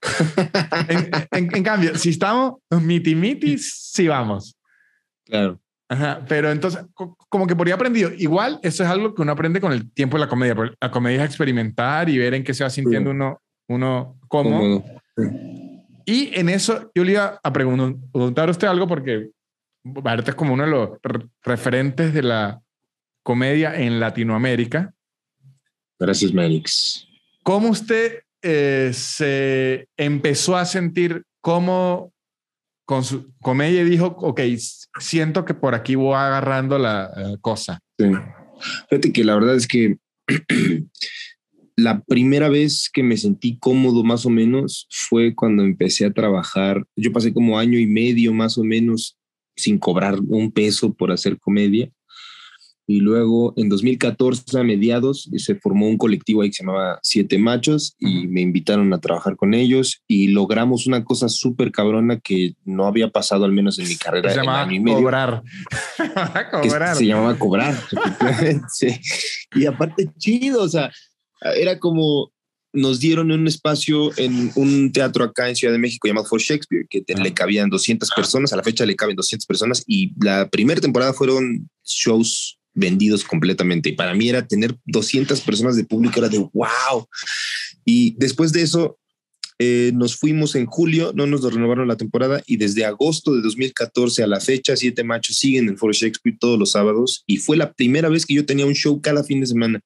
en, 0.88 1.10
en, 1.32 1.56
en, 1.56 1.62
cambio, 1.62 1.96
si 1.96 2.10
estamos 2.10 2.54
miti 2.70 3.14
miti, 3.14 3.58
sí 3.58 4.08
vamos. 4.08 4.56
Claro. 5.26 5.60
Ajá, 5.88 6.24
pero 6.28 6.52
entonces, 6.52 6.84
como 7.28 7.48
que 7.48 7.56
por 7.56 7.66
ahí 7.66 7.72
aprendido. 7.72 8.10
Igual, 8.16 8.60
eso 8.62 8.84
es 8.84 8.88
algo 8.88 9.12
que 9.12 9.22
uno 9.22 9.32
aprende 9.32 9.60
con 9.60 9.72
el 9.72 9.92
tiempo 9.92 10.16
de 10.16 10.20
la 10.20 10.28
comedia. 10.28 10.54
La 10.80 10.90
comedia 10.90 11.24
es 11.24 11.26
experimentar 11.26 12.08
y 12.08 12.16
ver 12.16 12.34
en 12.34 12.44
qué 12.44 12.54
se 12.54 12.62
va 12.62 12.70
sintiendo 12.70 13.10
sí. 13.10 13.16
uno, 13.16 13.40
uno 13.68 14.16
cómodo. 14.28 14.84
Sí. 15.16 15.24
Y 16.06 16.30
en 16.38 16.48
eso 16.48 16.90
yo 16.94 17.02
le 17.04 17.12
iba 17.12 17.40
a 17.42 17.52
preguntar 17.52 18.48
a 18.48 18.52
usted 18.52 18.68
algo 18.68 18.86
porque 18.86 19.30
Barta 19.82 20.30
es 20.30 20.34
como 20.34 20.54
uno 20.54 20.64
de 20.64 20.70
los 20.70 20.90
referentes 21.42 22.12
de 22.12 22.22
la 22.22 22.62
comedia 23.22 23.74
en 23.80 24.00
Latinoamérica. 24.00 24.94
Gracias, 25.98 26.32
Mérix. 26.32 27.06
¿Cómo 27.42 27.68
usted 27.68 28.22
eh, 28.42 28.90
se 28.94 29.88
empezó 29.96 30.56
a 30.56 30.64
sentir 30.64 31.24
como 31.40 32.12
con 32.90 33.04
su 33.04 33.32
comedia 33.40 33.84
dijo, 33.84 34.16
ok, 34.18 34.40
siento 34.98 35.44
que 35.44 35.54
por 35.54 35.76
aquí 35.76 35.94
voy 35.94 36.16
agarrando 36.16 36.76
la 36.76 37.38
cosa. 37.40 37.78
Sí. 37.96 38.06
Fíjate 38.88 39.12
que 39.12 39.22
la 39.22 39.36
verdad 39.36 39.54
es 39.54 39.68
que 39.68 39.96
la 41.76 42.00
primera 42.00 42.48
vez 42.48 42.90
que 42.92 43.04
me 43.04 43.16
sentí 43.16 43.58
cómodo 43.60 44.02
más 44.02 44.26
o 44.26 44.30
menos 44.30 44.88
fue 44.90 45.36
cuando 45.36 45.62
empecé 45.62 46.04
a 46.04 46.12
trabajar. 46.12 46.84
Yo 46.96 47.12
pasé 47.12 47.32
como 47.32 47.60
año 47.60 47.78
y 47.78 47.86
medio 47.86 48.32
más 48.34 48.58
o 48.58 48.64
menos 48.64 49.16
sin 49.56 49.78
cobrar 49.78 50.18
un 50.20 50.52
peso 50.52 50.92
por 50.92 51.12
hacer 51.12 51.38
comedia 51.38 51.90
y 52.90 52.98
luego 52.98 53.54
en 53.56 53.68
2014 53.68 54.58
a 54.58 54.64
mediados 54.64 55.30
se 55.36 55.54
formó 55.54 55.86
un 55.86 55.96
colectivo 55.96 56.42
ahí 56.42 56.48
que 56.48 56.54
se 56.54 56.64
llamaba 56.64 56.98
Siete 57.02 57.38
Machos 57.38 57.94
y 58.00 58.26
me 58.26 58.40
invitaron 58.40 58.92
a 58.92 59.00
trabajar 59.00 59.36
con 59.36 59.54
ellos 59.54 60.02
y 60.08 60.26
logramos 60.28 60.88
una 60.88 61.04
cosa 61.04 61.28
súper 61.28 61.70
cabrona 61.70 62.18
que 62.18 62.54
no 62.64 62.86
había 62.86 63.08
pasado 63.10 63.44
al 63.44 63.52
menos 63.52 63.78
en 63.78 63.86
mi 63.86 63.94
carrera. 63.94 64.30
Se 64.34 64.36
llamaba 64.40 64.68
cobrar. 64.84 65.42
cobrar. 66.50 66.96
se 66.96 67.06
llamaba 67.06 67.38
cobrar. 67.38 67.76
sí. 68.68 68.88
Y 69.54 69.66
aparte 69.66 70.10
chido, 70.18 70.64
o 70.64 70.68
sea, 70.68 70.90
era 71.54 71.78
como 71.78 72.32
nos 72.72 73.00
dieron 73.00 73.30
un 73.30 73.46
espacio 73.46 74.16
en 74.16 74.52
un 74.54 74.92
teatro 74.92 75.24
acá 75.24 75.48
en 75.48 75.56
Ciudad 75.56 75.72
de 75.72 75.78
México 75.78 76.06
llamado 76.06 76.26
For 76.26 76.40
Shakespeare, 76.40 76.86
que 76.88 77.00
te, 77.02 77.14
le 77.14 77.34
cabían 77.34 77.70
200 77.70 78.10
personas, 78.14 78.52
a 78.52 78.56
la 78.56 78.62
fecha 78.62 78.86
le 78.86 78.96
caben 78.96 79.16
200 79.16 79.46
personas 79.46 79.82
y 79.86 80.12
la 80.22 80.48
primera 80.48 80.80
temporada 80.80 81.12
fueron 81.12 81.68
shows 81.84 82.58
vendidos 82.74 83.24
completamente. 83.24 83.90
Y 83.90 83.92
para 83.92 84.14
mí 84.14 84.28
era 84.28 84.46
tener 84.46 84.76
200 84.86 85.40
personas 85.40 85.76
de 85.76 85.84
público, 85.84 86.18
era 86.18 86.28
de 86.28 86.38
wow. 86.38 87.08
Y 87.84 88.14
después 88.18 88.52
de 88.52 88.62
eso, 88.62 88.98
eh, 89.62 89.92
nos 89.94 90.16
fuimos 90.16 90.54
en 90.54 90.64
julio, 90.64 91.12
no 91.14 91.26
nos 91.26 91.42
renovaron 91.42 91.86
la 91.86 91.98
temporada 91.98 92.42
y 92.46 92.56
desde 92.56 92.86
agosto 92.86 93.34
de 93.34 93.42
2014 93.42 94.22
a 94.22 94.26
la 94.26 94.40
fecha, 94.40 94.74
Siete 94.74 95.04
Machos 95.04 95.36
siguen 95.36 95.68
en 95.68 95.76
Foro 95.76 95.92
Shakespeare 95.92 96.38
todos 96.40 96.58
los 96.58 96.72
sábados 96.72 97.24
y 97.26 97.36
fue 97.36 97.58
la 97.58 97.74
primera 97.74 98.08
vez 98.08 98.24
que 98.24 98.32
yo 98.32 98.46
tenía 98.46 98.64
un 98.64 98.72
show 98.72 99.02
cada 99.02 99.22
fin 99.22 99.40
de 99.40 99.46
semana. 99.46 99.80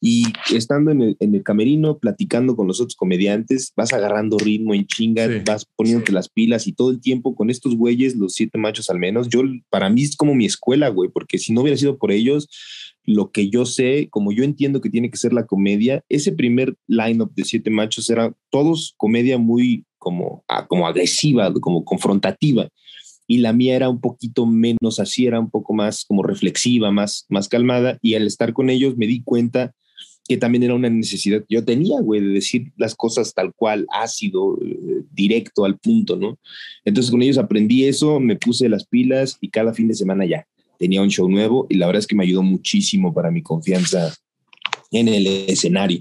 Y 0.00 0.26
estando 0.54 0.92
en 0.92 1.02
el, 1.02 1.16
en 1.18 1.34
el 1.34 1.42
camerino, 1.42 1.98
platicando 1.98 2.54
con 2.54 2.68
los 2.68 2.80
otros 2.80 2.94
comediantes, 2.94 3.72
vas 3.76 3.92
agarrando 3.92 4.38
ritmo 4.38 4.72
en 4.72 4.86
chinga, 4.86 5.26
sí. 5.26 5.42
vas 5.44 5.64
poniéndote 5.64 6.12
las 6.12 6.28
pilas 6.28 6.68
y 6.68 6.72
todo 6.72 6.92
el 6.92 7.00
tiempo 7.00 7.34
con 7.34 7.50
estos 7.50 7.74
güeyes, 7.74 8.14
los 8.14 8.34
Siete 8.34 8.56
Machos 8.56 8.88
al 8.88 9.00
menos, 9.00 9.28
yo, 9.28 9.42
para 9.68 9.90
mí 9.90 10.04
es 10.04 10.14
como 10.14 10.36
mi 10.36 10.46
escuela, 10.46 10.90
güey, 10.90 11.10
porque 11.12 11.38
si 11.38 11.52
no 11.52 11.62
hubiera 11.62 11.76
sido 11.76 11.98
por 11.98 12.12
ellos, 12.12 12.48
lo 13.04 13.30
que 13.30 13.48
yo 13.48 13.64
sé, 13.64 14.08
como 14.10 14.32
yo 14.32 14.44
entiendo 14.44 14.80
que 14.80 14.90
tiene 14.90 15.10
que 15.10 15.16
ser 15.16 15.32
la 15.32 15.46
comedia, 15.46 16.04
ese 16.08 16.32
primer 16.32 16.74
lineup 16.86 17.32
de 17.34 17.44
Siete 17.44 17.70
Machos 17.70 18.10
era 18.10 18.34
todos 18.50 18.94
comedia 18.96 19.38
muy 19.38 19.84
como, 19.98 20.44
ah, 20.48 20.66
como 20.66 20.86
agresiva, 20.86 21.52
como 21.54 21.84
confrontativa. 21.84 22.68
Y 23.26 23.38
la 23.38 23.52
mía 23.52 23.76
era 23.76 23.88
un 23.88 24.00
poquito 24.00 24.46
menos 24.46 25.00
así, 25.00 25.26
era 25.26 25.40
un 25.40 25.50
poco 25.50 25.74
más 25.74 26.04
como 26.04 26.22
reflexiva, 26.22 26.90
más, 26.90 27.26
más 27.28 27.48
calmada. 27.48 27.98
Y 28.00 28.14
al 28.14 28.26
estar 28.26 28.52
con 28.52 28.70
ellos 28.70 28.96
me 28.96 29.06
di 29.06 29.22
cuenta 29.22 29.74
que 30.26 30.36
también 30.36 30.62
era 30.62 30.74
una 30.74 30.90
necesidad 30.90 31.40
que 31.40 31.54
yo 31.54 31.64
tenía, 31.64 32.00
güey, 32.00 32.20
de 32.20 32.28
decir 32.28 32.72
las 32.76 32.94
cosas 32.94 33.32
tal 33.32 33.54
cual, 33.54 33.86
ácido, 33.90 34.58
eh, 34.62 35.02
directo 35.10 35.64
al 35.64 35.78
punto, 35.78 36.16
¿no? 36.16 36.38
Entonces 36.84 37.10
con 37.10 37.22
ellos 37.22 37.38
aprendí 37.38 37.84
eso, 37.84 38.20
me 38.20 38.36
puse 38.36 38.68
las 38.68 38.86
pilas 38.86 39.38
y 39.40 39.48
cada 39.48 39.72
fin 39.72 39.88
de 39.88 39.94
semana 39.94 40.26
ya 40.26 40.46
tenía 40.78 41.02
un 41.02 41.10
show 41.10 41.28
nuevo 41.28 41.66
y 41.68 41.74
la 41.74 41.86
verdad 41.86 42.00
es 42.00 42.06
que 42.06 42.16
me 42.16 42.24
ayudó 42.24 42.42
muchísimo 42.42 43.12
para 43.12 43.30
mi 43.30 43.42
confianza 43.42 44.14
en 44.90 45.08
el 45.08 45.26
escenario. 45.26 46.00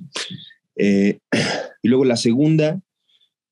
Eh, 0.75 1.19
y 1.84 1.88
luego 1.88 2.05
la 2.05 2.15
segunda, 2.15 2.80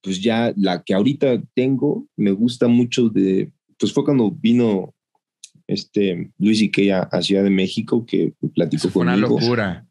pues 0.01 0.21
ya 0.21 0.53
la 0.55 0.83
que 0.83 0.93
ahorita 0.93 1.41
tengo, 1.53 2.07
me 2.15 2.31
gusta 2.31 2.67
mucho 2.67 3.09
de, 3.09 3.51
pues 3.77 3.91
fue 3.91 4.05
cuando 4.05 4.31
vino 4.31 4.93
este 5.67 6.31
Luis 6.37 6.61
Ikea 6.61 7.09
a 7.11 7.21
Ciudad 7.21 7.43
de 7.43 7.49
México, 7.49 8.05
que 8.05 8.33
platicó 8.53 8.89
fue 8.89 9.01
Una 9.01 9.17
locura. 9.17 9.87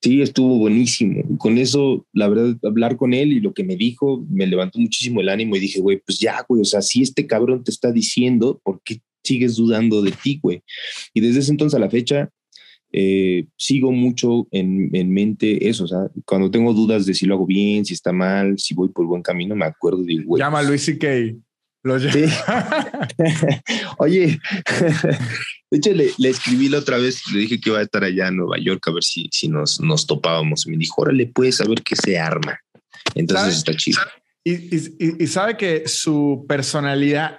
Sí, 0.00 0.22
estuvo 0.22 0.58
buenísimo. 0.58 1.24
Con 1.38 1.58
eso, 1.58 2.06
la 2.12 2.28
verdad, 2.28 2.56
hablar 2.62 2.96
con 2.96 3.14
él 3.14 3.32
y 3.32 3.40
lo 3.40 3.52
que 3.52 3.64
me 3.64 3.74
dijo, 3.74 4.24
me 4.30 4.46
levantó 4.46 4.78
muchísimo 4.78 5.20
el 5.20 5.28
ánimo 5.28 5.56
y 5.56 5.60
dije, 5.60 5.80
güey, 5.80 6.00
pues 6.04 6.20
ya, 6.20 6.44
güey, 6.48 6.62
o 6.62 6.64
sea, 6.64 6.82
si 6.82 7.02
este 7.02 7.26
cabrón 7.26 7.64
te 7.64 7.72
está 7.72 7.90
diciendo, 7.90 8.60
¿por 8.62 8.80
qué 8.84 9.00
sigues 9.22 9.56
dudando 9.56 10.02
de 10.02 10.12
ti, 10.12 10.38
güey? 10.42 10.62
Y 11.14 11.20
desde 11.20 11.40
ese 11.40 11.50
entonces 11.50 11.76
a 11.76 11.80
la 11.80 11.90
fecha, 11.90 12.30
eh, 12.92 13.46
sigo 13.56 13.92
mucho 13.92 14.48
en, 14.50 14.94
en, 14.94 15.12
mente 15.12 15.68
eso, 15.68 15.84
o 15.84 15.88
sea, 15.88 16.08
cuando 16.24 16.50
tengo 16.50 16.72
dudas 16.72 17.04
de 17.04 17.12
si 17.12 17.26
lo 17.26 17.34
hago 17.34 17.46
bien, 17.46 17.84
si 17.84 17.92
está 17.92 18.12
mal, 18.12 18.58
si 18.58 18.74
voy 18.74 18.88
por 18.88 19.06
buen 19.06 19.22
camino, 19.22 19.54
me 19.54 19.66
acuerdo 19.66 20.02
de 20.02 20.22
güey. 20.22 20.40
Llama 20.40 20.60
a 20.60 20.62
Luis 20.62 20.84
C.K. 20.84 21.36
Oye, 23.98 24.38
de 25.70 25.78
hecho 25.78 25.92
le, 25.92 26.12
escribí 26.28 26.68
la 26.68 26.78
otra 26.78 26.98
vez, 26.98 27.22
le 27.32 27.40
dije 27.40 27.60
que 27.60 27.70
iba 27.70 27.78
a 27.78 27.82
estar 27.82 28.04
allá 28.04 28.28
en 28.28 28.36
Nueva 28.36 28.58
York 28.58 28.86
a 28.88 28.92
ver 28.92 29.04
si, 29.04 29.28
si 29.32 29.48
nos, 29.48 29.80
nos 29.80 30.06
topábamos. 30.06 30.66
Me 30.66 30.76
dijo, 30.76 31.02
órale, 31.02 31.26
puedes 31.26 31.56
saber 31.56 31.82
qué 31.82 31.96
se 31.96 32.18
arma. 32.18 32.58
Entonces 33.14 33.58
está 33.58 33.74
chido. 33.74 34.00
Y, 34.44 35.22
y, 35.22 35.26
sabe 35.26 35.56
que 35.56 35.88
su 35.88 36.44
personalidad 36.48 37.38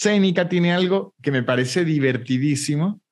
escénica 0.00 0.48
tiene 0.48 0.72
algo 0.72 1.14
que 1.22 1.30
me 1.30 1.42
parece 1.42 1.84
divertidísimo, 1.84 3.02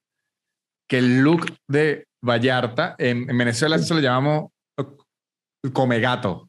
que 0.88 0.98
el 0.98 1.20
look 1.20 1.54
de 1.68 2.06
Vallarta, 2.24 2.96
en, 2.98 3.28
en 3.28 3.38
Venezuela 3.38 3.76
eso 3.76 3.94
lo 3.94 4.00
llamamos 4.00 4.50
come 5.74 6.00
gato. 6.00 6.48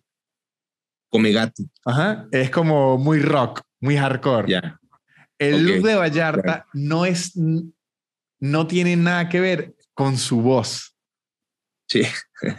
Come 1.12 1.34
gato. 1.34 1.64
Ajá. 1.84 2.26
Es 2.32 2.50
como 2.52 2.98
muy 2.98 3.20
rock, 3.20 3.62
muy 3.82 3.98
hardcore. 3.98 4.50
Ya. 4.50 4.80
El 5.38 5.66
look 5.66 5.84
de 5.86 5.96
Vallarta 5.96 6.68
no 6.74 7.06
es, 7.06 7.34
no 8.40 8.68
tiene 8.68 8.96
nada 8.96 9.28
que 9.28 9.42
ver 9.42 9.74
con 9.94 10.18
su 10.18 10.42
voz. 10.42 10.96
Sí. 11.90 12.04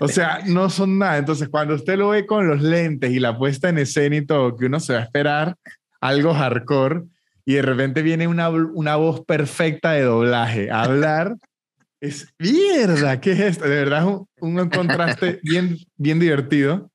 o 0.00 0.08
sea, 0.08 0.40
no 0.44 0.68
son 0.68 0.98
nada. 0.98 1.16
Entonces, 1.16 1.48
cuando 1.48 1.76
usted 1.76 1.96
lo 1.96 2.10
ve 2.10 2.26
con 2.26 2.46
los 2.46 2.60
lentes 2.60 3.10
y 3.10 3.20
la 3.20 3.38
puesta 3.38 3.70
en 3.70 3.78
escena 3.78 4.16
y 4.16 4.26
todo, 4.26 4.54
que 4.54 4.66
uno 4.66 4.80
se 4.80 4.92
va 4.92 4.98
a 4.98 5.04
esperar 5.04 5.56
algo 6.00 6.34
hardcore 6.34 7.04
y 7.44 7.54
de 7.54 7.62
repente 7.62 8.02
viene 8.02 8.26
una, 8.26 8.48
una 8.50 8.96
voz 8.96 9.24
perfecta 9.24 9.92
de 9.92 10.02
doblaje 10.02 10.70
a 10.70 10.82
hablar, 10.82 11.36
es 12.00 12.32
mierda, 12.38 13.20
¿qué 13.20 13.32
es 13.32 13.40
esto? 13.40 13.64
De 13.64 13.76
verdad 13.76 14.06
un, 14.06 14.26
un 14.40 14.68
contraste 14.70 15.40
bien, 15.42 15.76
bien 15.96 16.18
divertido. 16.18 16.90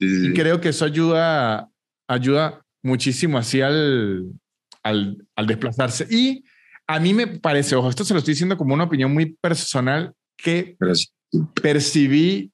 Y 0.00 0.32
creo 0.32 0.60
que 0.60 0.68
eso 0.68 0.84
ayuda, 0.84 1.68
ayuda 2.08 2.62
muchísimo 2.82 3.36
así 3.36 3.60
al, 3.60 4.32
al, 4.84 5.26
al, 5.34 5.46
desplazarse. 5.46 6.06
Y 6.08 6.44
a 6.86 7.00
mí 7.00 7.12
me 7.12 7.26
parece, 7.26 7.74
ojo, 7.74 7.90
esto 7.90 8.04
se 8.04 8.14
lo 8.14 8.18
estoy 8.18 8.32
diciendo 8.34 8.56
como 8.56 8.74
una 8.74 8.84
opinión 8.84 9.12
muy 9.12 9.36
personal, 9.40 10.14
que 10.36 10.76
percibí 11.60 12.52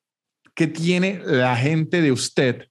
que 0.55 0.67
tiene 0.67 1.21
la 1.25 1.57
gente 1.57 2.01
de 2.01 2.13
usted. 2.13 2.69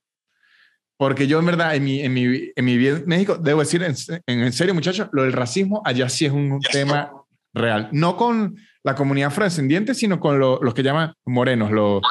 Porque 1.04 1.28
yo 1.28 1.38
en 1.40 1.46
verdad, 1.46 1.76
en 1.76 1.84
mi, 1.84 2.00
en 2.00 2.14
mi, 2.14 2.24
en 2.56 2.64
mi 2.64 2.78
vida 2.78 2.96
en 2.96 3.06
México, 3.06 3.36
debo 3.38 3.60
decir 3.60 3.84
en, 3.84 3.94
en 4.26 4.54
serio, 4.54 4.74
muchachos, 4.74 5.10
lo 5.12 5.24
del 5.24 5.34
racismo 5.34 5.82
allá 5.84 6.08
sí 6.08 6.24
es 6.26 6.32
un 6.32 6.62
tema 6.72 7.12
real. 7.54 7.90
No 7.92 8.16
con 8.16 8.56
la 8.86 8.96
comunidad 8.96 9.28
afrodescendiente, 9.28 9.96
sino 9.96 10.22
con 10.22 10.40
los 10.40 10.74
que 10.74 10.82
llaman 10.82 11.14
morenos, 11.26 11.72
los, 11.72 12.02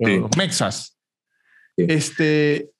los 0.00 0.36
mexas. 0.36 0.98
Este, 1.76 2.72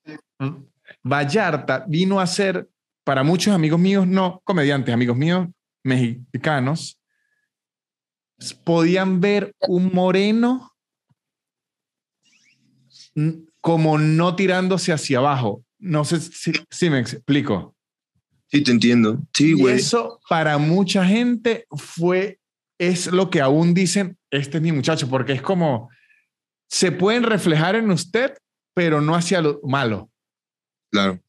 Vallarta 1.04 1.84
vino 1.86 2.18
a 2.18 2.26
ser, 2.26 2.68
para 3.04 3.22
muchos 3.22 3.54
amigos 3.54 3.78
míos, 3.78 4.08
no 4.08 4.42
comediantes, 4.42 4.92
amigos 4.92 5.16
míos 5.16 5.46
mexicanos, 5.84 6.98
podían 8.64 9.20
ver 9.20 9.54
un 9.68 9.94
moreno 9.94 10.72
como 13.60 13.98
no 13.98 14.36
tirándose 14.36 14.92
hacia 14.92 15.18
abajo. 15.18 15.64
No 15.78 16.04
sé 16.04 16.20
si, 16.20 16.90
me 16.90 16.98
explico. 16.98 17.74
Sí, 18.48 18.62
te 18.62 18.70
entiendo. 18.70 19.20
Sí, 19.34 19.52
güey. 19.52 19.76
eso 19.76 20.20
para 20.28 20.58
mucha 20.58 21.04
gente 21.04 21.66
fue, 21.70 22.40
es 22.78 23.06
lo 23.06 23.30
que 23.30 23.40
aún 23.40 23.74
dicen, 23.74 24.18
este 24.30 24.58
es 24.58 24.62
mi 24.62 24.72
muchacho, 24.72 25.08
porque 25.08 25.32
es 25.32 25.42
como, 25.42 25.88
se 26.68 26.92
pueden 26.92 27.22
reflejar 27.22 27.76
en 27.76 27.90
usted 27.90 28.34
pero 28.74 29.00
no 29.00 29.14
hacia 29.14 29.40
lo 29.40 29.60
malo. 29.62 30.10
Claro. 30.90 31.22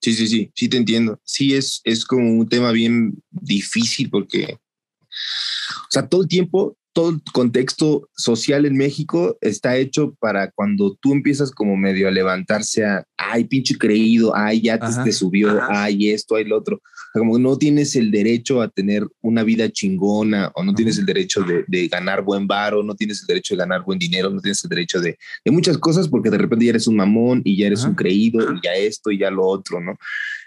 Sí, 0.00 0.14
sí, 0.14 0.28
sí, 0.28 0.52
sí 0.54 0.68
te 0.68 0.76
entiendo. 0.76 1.20
Sí, 1.24 1.54
es, 1.54 1.80
es 1.84 2.04
como 2.04 2.30
un 2.30 2.48
tema 2.48 2.70
bien 2.70 3.20
difícil 3.30 4.08
porque, 4.10 4.58
o 5.02 5.90
sea, 5.90 6.08
todo 6.08 6.22
el 6.22 6.28
tiempo 6.28 6.76
todo 6.98 7.10
el 7.10 7.22
contexto 7.32 8.08
social 8.16 8.66
en 8.66 8.76
México 8.76 9.38
está 9.40 9.76
hecho 9.76 10.16
para 10.18 10.50
cuando 10.50 10.98
tú 11.00 11.12
empiezas 11.12 11.52
como 11.52 11.76
medio 11.76 12.08
a 12.08 12.10
levantarse 12.10 12.84
a, 12.84 13.04
ay, 13.16 13.44
pinche 13.44 13.78
creído, 13.78 14.34
ay, 14.34 14.62
ya 14.62 14.80
te, 14.80 15.12
subió, 15.12 15.60
ay, 15.68 16.10
esto, 16.10 16.34
ay, 16.34 16.44
lo 16.44 16.58
otro. 16.58 16.82
Como 17.12 17.38
no 17.38 17.56
tienes 17.56 17.94
el 17.94 18.10
derecho 18.10 18.60
a 18.60 18.68
tener 18.68 19.06
una 19.20 19.44
vida 19.44 19.70
chingona 19.70 20.50
o 20.56 20.64
no 20.64 20.74
tienes 20.74 20.98
el 20.98 21.06
derecho 21.06 21.44
de, 21.44 21.86
ganar 21.86 22.24
buen 22.24 22.48
varo, 22.48 22.82
no 22.82 22.96
tienes 22.96 23.20
el 23.20 23.28
derecho 23.28 23.54
de 23.54 23.58
ganar 23.58 23.84
buen 23.84 24.00
dinero, 24.00 24.28
no 24.30 24.40
tienes 24.40 24.64
el 24.64 24.68
derecho 24.68 25.00
de, 25.00 25.16
de 25.44 25.52
muchas 25.52 25.78
cosas 25.78 26.08
porque 26.08 26.30
de 26.30 26.38
repente 26.38 26.64
ya 26.64 26.70
eres 26.70 26.88
un 26.88 26.96
mamón 26.96 27.42
y 27.44 27.56
ya 27.56 27.68
eres 27.68 27.84
un 27.84 27.94
creído 27.94 28.40
y 28.52 28.60
ya 28.60 28.74
esto 28.74 29.12
y 29.12 29.20
ya 29.20 29.30
lo 29.30 29.46
otro, 29.46 29.80
¿no? 29.80 29.96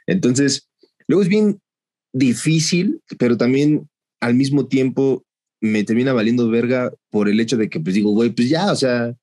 Entonces, 0.05 0.67
luego 1.07 1.23
es 1.23 1.29
bien 1.29 1.61
difícil, 2.11 2.99
pero 3.17 3.37
también 3.37 3.87
al 4.19 4.35
mismo 4.35 4.67
tiempo 4.67 5.23
me 5.61 5.83
termina 5.83 6.11
valiendo 6.11 6.49
verga 6.49 6.91
por 7.09 7.29
el 7.29 7.39
hecho 7.39 7.55
de 7.55 7.69
que, 7.69 7.79
pues 7.79 7.95
digo, 7.95 8.11
güey, 8.11 8.31
pues 8.31 8.49
ya, 8.49 8.71
o 8.71 8.75
sea, 8.75 9.15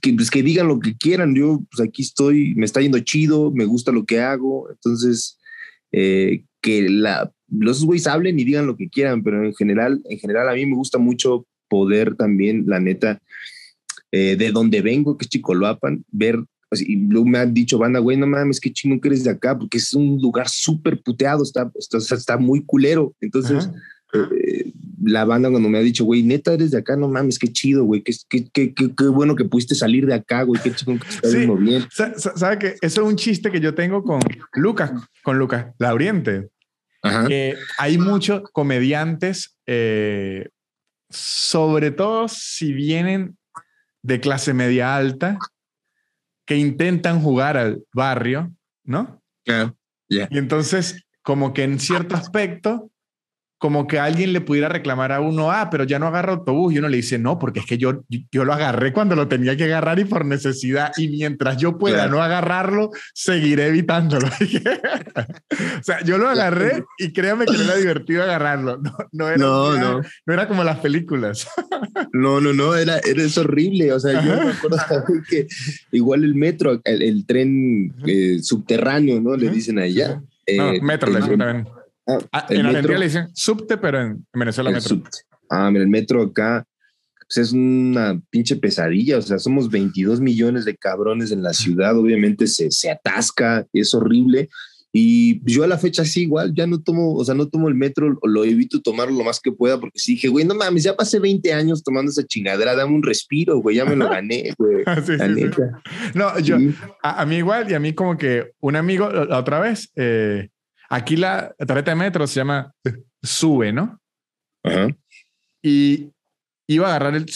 que, 0.00 0.12
pues, 0.14 0.30
que 0.30 0.42
digan 0.42 0.68
lo 0.68 0.80
que 0.80 0.96
quieran. 0.96 1.34
Yo, 1.34 1.62
pues 1.70 1.86
aquí 1.86 2.02
estoy, 2.02 2.54
me 2.54 2.64
está 2.64 2.80
yendo 2.80 2.98
chido, 3.00 3.52
me 3.52 3.64
gusta 3.64 3.92
lo 3.92 4.04
que 4.04 4.20
hago. 4.20 4.70
Entonces, 4.70 5.38
eh, 5.92 6.44
que 6.60 6.88
la, 6.88 7.32
los 7.48 7.84
güeyes 7.84 8.06
hablen 8.06 8.38
y 8.40 8.44
digan 8.44 8.66
lo 8.66 8.76
que 8.76 8.88
quieran, 8.88 9.22
pero 9.22 9.44
en 9.44 9.54
general, 9.54 10.02
en 10.08 10.18
general, 10.18 10.48
a 10.48 10.54
mí 10.54 10.66
me 10.66 10.74
gusta 10.74 10.98
mucho 10.98 11.46
poder 11.68 12.16
también, 12.16 12.64
la 12.66 12.80
neta, 12.80 13.20
eh, 14.12 14.36
de 14.36 14.52
donde 14.52 14.82
vengo, 14.82 15.16
que 15.16 15.24
es 15.24 15.28
Chicoloapan, 15.28 16.04
ver. 16.10 16.42
Y 16.72 16.96
luego 16.96 17.26
me 17.26 17.38
han 17.38 17.54
dicho, 17.54 17.78
banda, 17.78 18.00
güey, 18.00 18.16
no 18.16 18.26
mames, 18.26 18.58
qué 18.58 18.72
chingo 18.72 19.00
que 19.00 19.08
eres 19.08 19.22
de 19.22 19.30
acá, 19.30 19.56
porque 19.56 19.78
es 19.78 19.94
un 19.94 20.20
lugar 20.20 20.48
súper 20.48 21.00
puteado, 21.00 21.44
está, 21.44 21.70
está, 21.76 21.98
está 21.98 22.36
muy 22.36 22.64
culero. 22.64 23.14
Entonces, 23.20 23.70
eh, 24.12 24.72
la 25.02 25.24
banda 25.24 25.50
cuando 25.50 25.68
me 25.68 25.78
ha 25.78 25.82
dicho, 25.82 26.04
güey, 26.04 26.22
neta 26.22 26.52
eres 26.52 26.70
de 26.70 26.78
acá, 26.78 26.96
no 26.96 27.08
mames, 27.08 27.38
qué 27.38 27.48
chido, 27.48 27.84
güey, 27.84 28.02
qué, 28.02 28.12
qué, 28.28 28.48
qué, 28.52 28.74
qué, 28.74 29.08
bueno 29.08 29.34
que 29.34 29.44
pudiste 29.44 29.74
salir 29.74 30.06
de 30.06 30.14
acá, 30.14 30.42
güey, 30.42 30.60
qué 30.62 30.74
chido 30.74 30.98
que 30.98 31.08
estás 31.08 31.30
sí. 31.30 31.46
bien. 31.58 31.86
¿Sabe 31.90 32.58
que 32.58 32.66
Eso 32.80 33.02
es 33.02 33.08
un 33.08 33.16
chiste 33.16 33.50
que 33.50 33.60
yo 33.60 33.74
tengo 33.74 34.02
con 34.02 34.20
Lucas, 34.54 34.92
con 35.22 35.38
Lucas 35.38 35.66
Lauriente. 35.78 36.48
Que 37.28 37.54
hay 37.78 37.98
muchos 37.98 38.42
comediantes, 38.52 39.56
eh, 39.66 40.48
sobre 41.08 41.92
todo 41.92 42.26
si 42.26 42.72
vienen 42.72 43.36
de 44.02 44.18
clase 44.18 44.54
media 44.54 44.96
alta, 44.96 45.38
que 46.46 46.56
intentan 46.56 47.20
jugar 47.20 47.56
al 47.56 47.84
barrio, 47.92 48.52
¿no? 48.84 49.22
Claro, 49.44 49.76
Y 50.08 50.38
entonces, 50.38 51.04
como 51.22 51.52
que 51.52 51.62
en 51.62 51.78
cierto 51.78 52.16
aspecto, 52.16 52.90
como 53.66 53.88
que 53.88 53.98
alguien 53.98 54.32
le 54.32 54.40
pudiera 54.40 54.68
reclamar 54.68 55.10
a 55.10 55.18
uno, 55.18 55.50
ah, 55.50 55.70
pero 55.72 55.82
ya 55.82 55.98
no 55.98 56.06
agarra 56.06 56.34
autobús. 56.34 56.72
Y 56.72 56.78
uno 56.78 56.88
le 56.88 56.98
dice, 56.98 57.18
no, 57.18 57.36
porque 57.36 57.58
es 57.58 57.66
que 57.66 57.78
yo, 57.78 58.04
yo 58.30 58.44
lo 58.44 58.52
agarré 58.52 58.92
cuando 58.92 59.16
lo 59.16 59.26
tenía 59.26 59.56
que 59.56 59.64
agarrar 59.64 59.98
y 59.98 60.04
por 60.04 60.24
necesidad. 60.24 60.92
Y 60.96 61.08
mientras 61.08 61.56
yo 61.56 61.76
pueda 61.76 62.06
no 62.06 62.22
agarrarlo, 62.22 62.92
seguiré 63.12 63.66
evitándolo. 63.66 64.28
o 65.80 65.82
sea, 65.82 66.00
yo 66.04 66.16
lo 66.16 66.28
agarré 66.28 66.84
y 66.96 67.12
créame 67.12 67.44
que 67.44 67.54
no 67.54 67.64
era 67.64 67.74
divertido 67.74 68.22
agarrarlo. 68.22 68.78
No, 68.78 68.96
no, 69.10 69.28
era, 69.28 69.36
no, 69.38 69.76
no. 69.76 70.00
no 70.26 70.32
era 70.32 70.46
como 70.46 70.62
las 70.62 70.78
películas. 70.78 71.48
no, 72.12 72.40
no, 72.40 72.52
no, 72.52 72.76
era, 72.76 73.00
era 73.00 73.20
es 73.20 73.36
horrible. 73.36 73.92
O 73.92 73.98
sea, 73.98 74.22
yo 74.22 74.44
me 74.44 74.52
acuerdo 74.52 74.76
también 74.88 75.24
que 75.28 75.48
igual 75.90 76.22
el 76.22 76.36
metro, 76.36 76.80
el, 76.84 77.26
tren 77.26 77.92
eh, 78.06 78.38
subterráneo, 78.40 79.20
¿no? 79.20 79.34
Le 79.34 79.50
dicen 79.50 79.80
allá. 79.80 80.22
no, 80.56 80.70
eh, 80.70 80.80
metro, 80.80 81.10
le 81.10 81.18
dicen 81.18 81.36
también 81.36 81.75
Ah, 82.06 82.18
ah, 82.32 82.46
en 82.50 82.66
Argentina 82.66 82.98
le 82.98 83.06
dicen 83.06 83.28
subte, 83.34 83.76
pero 83.78 84.00
en, 84.00 84.26
Venezuela 84.32 84.70
metro. 84.70 85.02
Ah, 85.50 85.70
mira, 85.70 85.82
el 85.82 85.90
metro 85.90 86.22
acá 86.22 86.64
pues, 87.28 87.48
es 87.48 87.52
una 87.52 88.20
pinche 88.30 88.56
pesadilla. 88.56 89.18
O 89.18 89.22
sea, 89.22 89.38
somos 89.38 89.70
22 89.70 90.20
millones 90.20 90.64
de 90.64 90.76
cabrones 90.76 91.32
en 91.32 91.42
la 91.42 91.52
ciudad. 91.52 91.96
Obviamente 91.98 92.46
se, 92.46 92.70
se 92.70 92.90
atasca, 92.90 93.66
es 93.72 93.94
horrible. 93.94 94.48
Y 94.98 95.42
yo 95.44 95.62
a 95.62 95.66
la 95.66 95.76
fecha 95.76 96.06
sí, 96.06 96.22
igual, 96.22 96.54
ya 96.54 96.66
no 96.66 96.80
tomo, 96.80 97.14
o 97.14 97.22
sea, 97.22 97.34
no 97.34 97.48
tomo 97.48 97.68
el 97.68 97.74
metro, 97.74 98.18
lo 98.22 98.44
evito 98.44 98.80
tomarlo 98.80 99.18
lo 99.18 99.24
más 99.24 99.40
que 99.40 99.52
pueda, 99.52 99.78
porque 99.78 99.98
sí 99.98 100.12
dije, 100.12 100.28
güey, 100.28 100.46
no 100.46 100.54
mames, 100.54 100.84
ya 100.84 100.96
pasé 100.96 101.18
20 101.18 101.52
años 101.52 101.82
tomando 101.82 102.10
esa 102.10 102.24
chingadera, 102.24 102.74
dame 102.74 102.94
un 102.94 103.02
respiro, 103.02 103.58
güey, 103.58 103.76
ya 103.76 103.84
me 103.84 103.94
lo 103.94 104.08
gané, 104.08 104.54
güey. 104.58 104.84
No, 106.14 106.38
yo, 106.38 106.56
a, 107.02 107.26
mí 107.26 107.36
igual, 107.36 107.70
y 107.70 107.74
a 107.74 107.78
mí 107.78 107.92
como 107.92 108.16
que 108.16 108.52
un 108.60 108.76
amigo, 108.76 109.10
la 109.10 109.38
otra 109.38 109.60
vez, 109.60 109.92
eh, 109.96 110.48
aquí 110.88 111.16
la 111.16 111.54
tarjeta 111.58 111.90
de 111.90 111.96
metro 111.96 112.26
se 112.26 112.40
llama 112.40 112.72
Sube, 113.22 113.72
¿no? 113.72 114.00
Ajá. 114.62 114.88
Y 115.62 116.10
iba 116.66 116.86
a 116.86 116.90
agarrar 116.90 117.14
el 117.14 117.26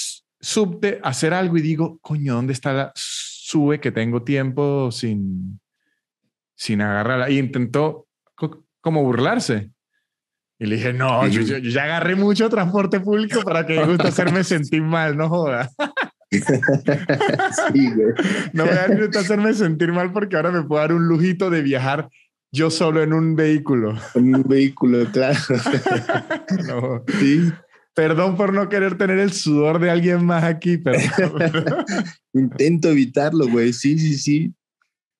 subte, 0.40 1.00
hacer 1.02 1.34
algo 1.34 1.56
y 1.56 1.62
digo, 1.62 1.98
coño, 2.00 2.34
¿dónde 2.34 2.52
está 2.52 2.72
la 2.72 2.92
Sube 2.94 3.80
que 3.80 3.90
tengo 3.90 4.22
tiempo 4.22 4.92
sin 4.92 5.60
sin 6.60 6.82
agarrarla. 6.82 7.30
Y 7.30 7.38
intentó 7.38 8.06
como 8.82 9.02
burlarse. 9.02 9.70
Y 10.58 10.66
le 10.66 10.76
dije, 10.76 10.92
no, 10.92 11.26
yo, 11.26 11.40
ya 11.40 11.84
agarré 11.84 12.16
mucho 12.16 12.50
transporte 12.50 13.00
público 13.00 13.40
para 13.40 13.64
que 13.64 13.80
me 13.80 13.86
guste 13.86 14.08
hacerme 14.08 14.44
sentir 14.44 14.82
mal, 14.82 15.16
no 15.16 15.30
joda. 15.30 15.70
sí. 16.30 16.42
No 18.52 18.66
me 18.66 18.72
a 18.72 19.20
hacerme 19.20 19.54
sentir 19.54 19.90
mal 19.90 20.12
porque 20.12 20.36
ahora 20.36 20.50
me 20.50 20.62
puedo 20.62 20.82
dar 20.82 20.92
un 20.92 21.08
lujito 21.08 21.48
de 21.48 21.62
viajar 21.62 22.10
yo 22.52 22.70
solo 22.70 23.02
en 23.02 23.12
un 23.12 23.36
vehículo. 23.36 23.96
En 24.14 24.34
un 24.34 24.42
vehículo, 24.42 25.06
claro. 25.12 25.38
Sí. 27.20 27.50
Perdón 27.94 28.36
por 28.36 28.52
no 28.52 28.68
querer 28.68 28.96
tener 28.96 29.18
el 29.18 29.32
sudor 29.32 29.80
de 29.80 29.90
alguien 29.90 30.24
más 30.24 30.44
aquí, 30.44 30.78
pero... 30.78 30.98
Intento 32.32 32.88
evitarlo, 32.88 33.48
güey. 33.48 33.72
Sí, 33.72 33.98
sí, 33.98 34.16
sí. 34.16 34.54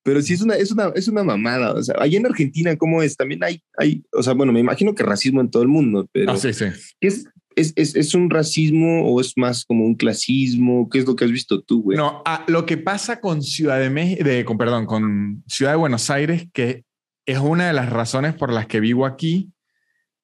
Pero 0.03 0.22
sí 0.22 0.35
es 0.35 0.41
una, 0.41 0.55
es 0.55 0.72
una, 0.72 0.93
es 0.95 1.09
una 1.09 1.22
mamada. 1.24 1.74
O 1.74 1.83
sea, 1.83 1.97
allá 1.99 2.18
en 2.18 2.26
Argentina, 2.26 2.76
¿cómo 2.76 3.03
es? 3.03 3.16
También 3.16 3.45
hay, 3.45 3.62
hay, 3.76 4.03
o 4.12 4.22
sea, 4.22 4.33
bueno, 4.33 4.53
me 4.53 4.61
imagino 4.61 4.95
que 4.95 5.03
racismo 5.03 5.41
en 5.41 5.51
todo 5.51 5.62
el 5.62 5.68
mundo, 5.68 6.09
pero. 6.12 6.33
Ah, 6.33 6.37
sí, 6.37 6.53
sí. 6.55 6.66
¿es, 7.01 7.26
es, 7.55 7.72
es, 7.76 7.95
es 7.97 8.14
un 8.14 8.31
racismo 8.31 9.05
o 9.05 9.20
es 9.20 9.37
más 9.37 9.64
como 9.64 9.85
un 9.85 9.97
clasismo? 9.97 10.89
¿Qué 10.89 11.01
es 11.01 11.07
lo 11.07 11.16
que 11.16 11.26
has 11.26 11.31
visto 11.31 11.61
tú, 11.61 11.83
güey? 11.83 11.99
No, 11.99 12.22
ah, 12.24 12.45
lo 12.49 12.64
que 12.64 12.78
pasa 12.78 13.20
con 13.20 13.43
Ciudad 13.43 13.78
de 13.78 13.91
México, 13.91 14.24
con, 14.47 14.57
perdón, 14.57 14.87
con 14.87 15.45
Ciudad 15.47 15.72
de 15.72 15.78
Buenos 15.78 16.09
Aires, 16.09 16.47
que 16.53 16.85
es 17.27 17.39
una 17.39 17.66
de 17.66 17.73
las 17.73 17.91
razones 17.91 18.35
por 18.35 18.53
las 18.53 18.66
que 18.66 18.81
vivo 18.81 19.07
aquí 19.07 19.53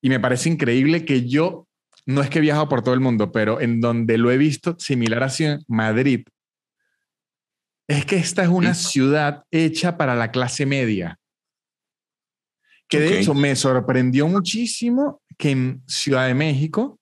y 0.00 0.08
me 0.08 0.20
parece 0.20 0.48
increíble 0.48 1.04
que 1.04 1.28
yo, 1.28 1.66
no 2.06 2.22
es 2.22 2.30
que 2.30 2.38
he 2.38 2.42
viajado 2.42 2.68
por 2.68 2.82
todo 2.82 2.94
el 2.94 3.00
mundo, 3.00 3.32
pero 3.32 3.60
en 3.60 3.80
donde 3.80 4.18
lo 4.18 4.30
he 4.30 4.38
visto 4.38 4.76
similar 4.78 5.22
a 5.24 5.32
Madrid, 5.66 6.26
es 7.88 8.04
que 8.04 8.16
esta 8.16 8.42
es 8.42 8.48
una 8.48 8.74
ciudad 8.74 9.44
hecha 9.50 9.96
para 9.96 10.14
la 10.14 10.30
clase 10.30 10.66
media. 10.66 11.18
Que 12.88 13.00
de 13.00 13.20
hecho 13.20 13.34
me 13.34 13.56
sorprendió 13.56 14.28
muchísimo 14.28 15.20
que 15.36 15.50
en 15.50 15.82
Ciudad 15.86 16.28
de 16.28 16.34
México, 16.34 17.00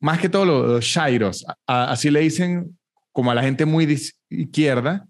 más 0.00 0.18
que 0.18 0.28
todo 0.28 0.44
los, 0.44 0.84
shairos, 0.84 1.44
así 1.66 2.10
le 2.10 2.20
dicen 2.20 2.78
como 3.12 3.30
a 3.30 3.34
la 3.34 3.42
gente 3.42 3.66
muy 3.66 3.84
de 3.84 4.00
izquierda, 4.30 5.06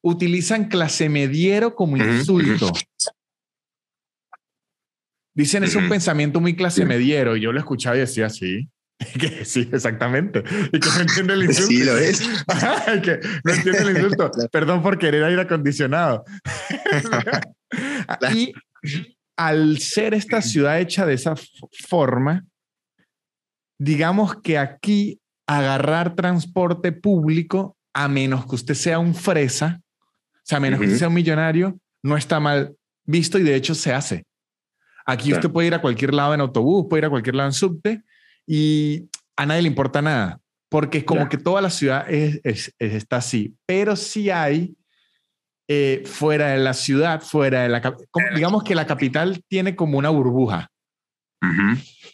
utilizan 0.00 0.68
clase 0.68 1.08
mediero 1.08 1.74
como 1.74 1.96
insulto. 1.96 2.72
Dicen 5.38 5.62
es 5.62 5.76
un 5.76 5.88
pensamiento 5.88 6.40
muy 6.40 6.56
clase 6.56 6.84
mediero 6.84 7.36
y 7.36 7.40
yo 7.40 7.52
lo 7.52 7.60
escuchaba 7.60 7.94
y 7.94 8.00
decía 8.00 8.26
así. 8.26 8.68
Que 9.20 9.44
sí, 9.44 9.68
exactamente. 9.72 10.42
Y 10.72 10.80
que 10.80 10.88
no 10.88 11.00
entiende 11.00 11.34
el 11.34 11.44
insulto. 11.44 11.68
Sí, 11.68 11.84
lo 11.84 11.96
es. 11.96 12.20
que 13.04 13.20
no 13.44 13.52
entiende 13.52 13.82
el 13.82 13.90
insulto. 13.90 14.32
Perdón 14.50 14.82
por 14.82 14.98
querer 14.98 15.22
aire 15.22 15.42
acondicionado. 15.42 16.24
y 18.34 18.52
al 19.36 19.78
ser 19.78 20.14
esta 20.14 20.42
ciudad 20.42 20.80
hecha 20.80 21.06
de 21.06 21.14
esa 21.14 21.36
forma, 21.86 22.44
digamos 23.78 24.40
que 24.42 24.58
aquí 24.58 25.20
agarrar 25.46 26.16
transporte 26.16 26.90
público, 26.90 27.76
a 27.94 28.08
menos 28.08 28.44
que 28.44 28.56
usted 28.56 28.74
sea 28.74 28.98
un 28.98 29.14
fresa, 29.14 29.80
o 30.34 30.40
sea, 30.42 30.58
a 30.58 30.60
menos 30.60 30.80
que 30.80 30.86
usted 30.86 30.98
sea 30.98 31.08
un 31.08 31.14
millonario, 31.14 31.78
no 32.02 32.16
está 32.16 32.40
mal 32.40 32.74
visto 33.06 33.38
y 33.38 33.44
de 33.44 33.54
hecho 33.54 33.76
se 33.76 33.94
hace. 33.94 34.24
Aquí 35.08 35.32
usted 35.32 35.48
puede 35.48 35.68
ir 35.68 35.74
a 35.74 35.80
cualquier 35.80 36.12
lado 36.12 36.34
en 36.34 36.42
autobús, 36.42 36.84
puede 36.86 37.00
ir 37.00 37.04
a 37.06 37.10
cualquier 37.10 37.34
lado 37.34 37.48
en 37.48 37.54
subte 37.54 38.02
y 38.46 39.08
a 39.36 39.46
nadie 39.46 39.62
le 39.62 39.68
importa 39.68 40.02
nada, 40.02 40.38
porque 40.68 40.98
es 40.98 41.04
como 41.04 41.30
que 41.30 41.38
toda 41.38 41.62
la 41.62 41.70
ciudad 41.70 42.04
es, 42.10 42.74
está 42.78 43.16
así, 43.16 43.56
pero 43.64 43.96
sí 43.96 44.28
hay 44.28 44.76
eh, 45.66 46.02
fuera 46.04 46.48
de 46.48 46.58
la 46.58 46.74
ciudad, 46.74 47.22
fuera 47.22 47.62
de 47.62 47.70
la... 47.70 47.96
digamos 48.34 48.62
que 48.64 48.74
la 48.74 48.86
capital. 48.86 49.42
tiene 49.48 49.74
como 49.74 49.96
una 49.96 50.10
burbuja. 50.10 50.68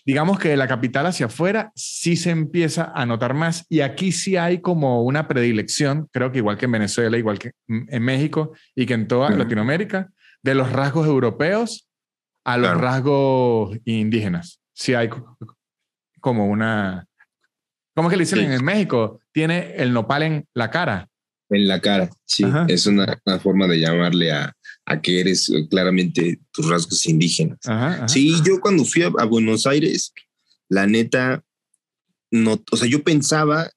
Digamos 0.07 0.39
que 0.39 0.51
de 0.51 0.57
la 0.57 0.69
capital 0.69 1.07
hacia 1.07 1.27
afuera 1.27 1.73
sí 1.75 2.15
se 2.15 2.31
empieza 2.31 2.93
a 2.95 3.07
notar 3.07 3.35
más 3.35 3.67
y 3.69 3.81
aquí 3.81 4.13
sí 4.13 4.37
hay 4.37 4.61
como 4.61 5.03
una 5.03 5.27
predilección, 5.27 6.09
creo 6.13 6.31
que 6.31 6.39
igual 6.39 6.59
que 6.59 6.67
en 6.67 6.73
Venezuela, 6.73 7.19
igual 7.19 7.41
que 7.41 7.53
en 7.67 8.03
México 8.05 8.53
y 8.77 8.87
que 8.87 8.95
en 8.95 9.09
toda 9.09 9.31
Latinoamérica, 9.31 10.11
de 10.43 10.55
los 10.55 10.71
rasgos 10.71 11.09
europeos 11.09 11.89
a 12.45 12.59
los 12.59 12.79
rasgos 12.79 13.77
indígenas. 13.85 14.61
Sí 14.73 14.95
hay 14.95 15.09
como 16.21 16.47
una... 16.47 17.07
¿Cómo 17.95 18.09
es 18.09 18.13
que 18.13 18.17
le 18.17 18.25
dicen 18.25 18.53
en 18.53 18.65
México? 18.65 19.21
Tiene 19.33 19.77
el 19.77 19.93
nopal 19.93 20.23
en 20.25 20.49
la 20.53 20.71
cara. 20.71 21.09
En 21.51 21.69
la 21.69 21.81
cara, 21.81 22.11
sí. 22.25 22.45
Es 22.69 22.87
una, 22.87 23.21
forma 23.41 23.67
de 23.67 23.79
llamarle 23.79 24.33
a, 24.33 24.53
a, 24.87 25.01
que 25.01 25.21
eres 25.21 25.51
claramente 25.71 26.41
tus 26.53 26.69
rasgos 26.69 27.07
indígenas. 27.07 27.59
Sí, 28.07 28.35
yo 28.45 28.61
cuando 28.61 28.85
fui 28.85 29.03
a, 29.03 29.09
Buenos 29.09 29.67
Aires, 29.67 30.13
la 30.69 30.87
neta, 30.87 31.45
no, 32.31 32.61
o 32.71 32.77
sea, 32.77 32.89
yo 32.89 33.05
pensaba 33.05 33.71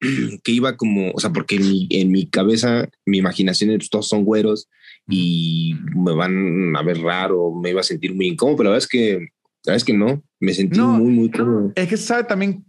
que 0.42 0.52
iba 0.52 0.76
como, 0.76 1.12
o 1.12 1.20
sea, 1.20 1.30
porque 1.30 1.56
en 1.56 1.70
mi, 1.70 1.86
en 1.90 2.10
mi 2.10 2.26
cabeza, 2.26 2.88
mi 3.06 3.18
imaginación, 3.18 3.78
todos 3.90 4.08
son 4.08 4.24
güeros 4.24 4.68
y 5.10 5.74
me 5.94 6.14
van 6.14 6.74
a 6.76 6.82
ver 6.82 6.98
raro, 6.98 7.52
me 7.52 7.70
iba 7.70 7.80
a 7.80 7.84
sentir 7.84 8.14
muy 8.14 8.28
incómodo, 8.28 8.56
pero 8.56 8.70
la 8.70 8.74
verdad 8.74 8.84
es 8.84 8.88
que 8.88 9.28
¿Sabes 9.62 9.84
que 9.84 9.92
no? 9.92 10.22
Me 10.38 10.54
sentí 10.54 10.80
muy, 10.80 11.12
muy 11.12 11.30
cómodo. 11.30 11.72
Es 11.74 11.88
que 11.88 11.96
sabe 11.96 12.24
también 12.24 12.64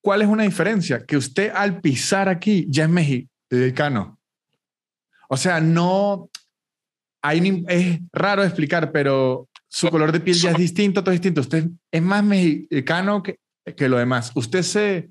cuál 0.00 0.22
es 0.22 0.28
una 0.28 0.42
diferencia, 0.42 1.04
que 1.04 1.16
usted 1.16 1.52
al 1.54 1.80
pisar 1.80 2.28
aquí 2.28 2.66
ya 2.68 2.84
es 2.84 2.90
mexicano. 2.90 4.18
O 5.28 5.36
sea, 5.36 5.60
no, 5.60 6.28
hay, 7.22 7.64
es 7.68 8.00
raro 8.12 8.42
explicar, 8.42 8.90
pero 8.90 9.48
su 9.68 9.88
color 9.90 10.10
de 10.10 10.20
piel 10.20 10.36
ya 10.36 10.50
es 10.50 10.58
distinto, 10.58 11.02
todo 11.02 11.12
es 11.12 11.20
distinto. 11.20 11.42
Usted 11.42 11.68
es 11.90 12.02
más 12.02 12.24
mexicano 12.24 13.22
que, 13.22 13.38
que 13.76 13.88
lo 13.88 13.98
demás. 13.98 14.32
Usted 14.34 14.62
se 14.62 15.10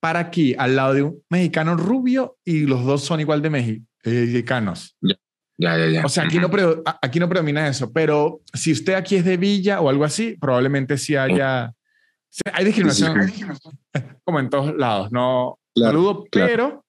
para 0.00 0.20
aquí 0.20 0.54
al 0.56 0.76
lado 0.76 0.94
de 0.94 1.02
un 1.02 1.22
mexicano 1.28 1.76
rubio 1.76 2.36
y 2.44 2.60
los 2.60 2.84
dos 2.84 3.02
son 3.02 3.20
igual 3.20 3.42
de 3.42 3.50
mexicanos. 3.50 4.96
Ya, 5.00 5.17
ya, 5.58 5.86
ya. 5.86 6.04
O 6.04 6.08
sea, 6.08 6.24
aquí 6.24 6.38
no, 6.38 6.48
aquí 7.02 7.18
no 7.18 7.28
predomina 7.28 7.66
eso, 7.66 7.92
pero 7.92 8.40
si 8.54 8.72
usted 8.72 8.94
aquí 8.94 9.16
es 9.16 9.24
de 9.24 9.36
Villa 9.36 9.80
o 9.80 9.88
algo 9.88 10.04
así, 10.04 10.36
probablemente 10.40 10.96
sí 10.96 11.16
haya... 11.16 11.72
Hay 12.52 12.64
discriminación, 12.64 13.32
como 14.24 14.38
en 14.38 14.50
todos 14.50 14.76
lados, 14.76 15.10
no 15.10 15.58
saludo, 15.74 16.24
pero 16.30 16.84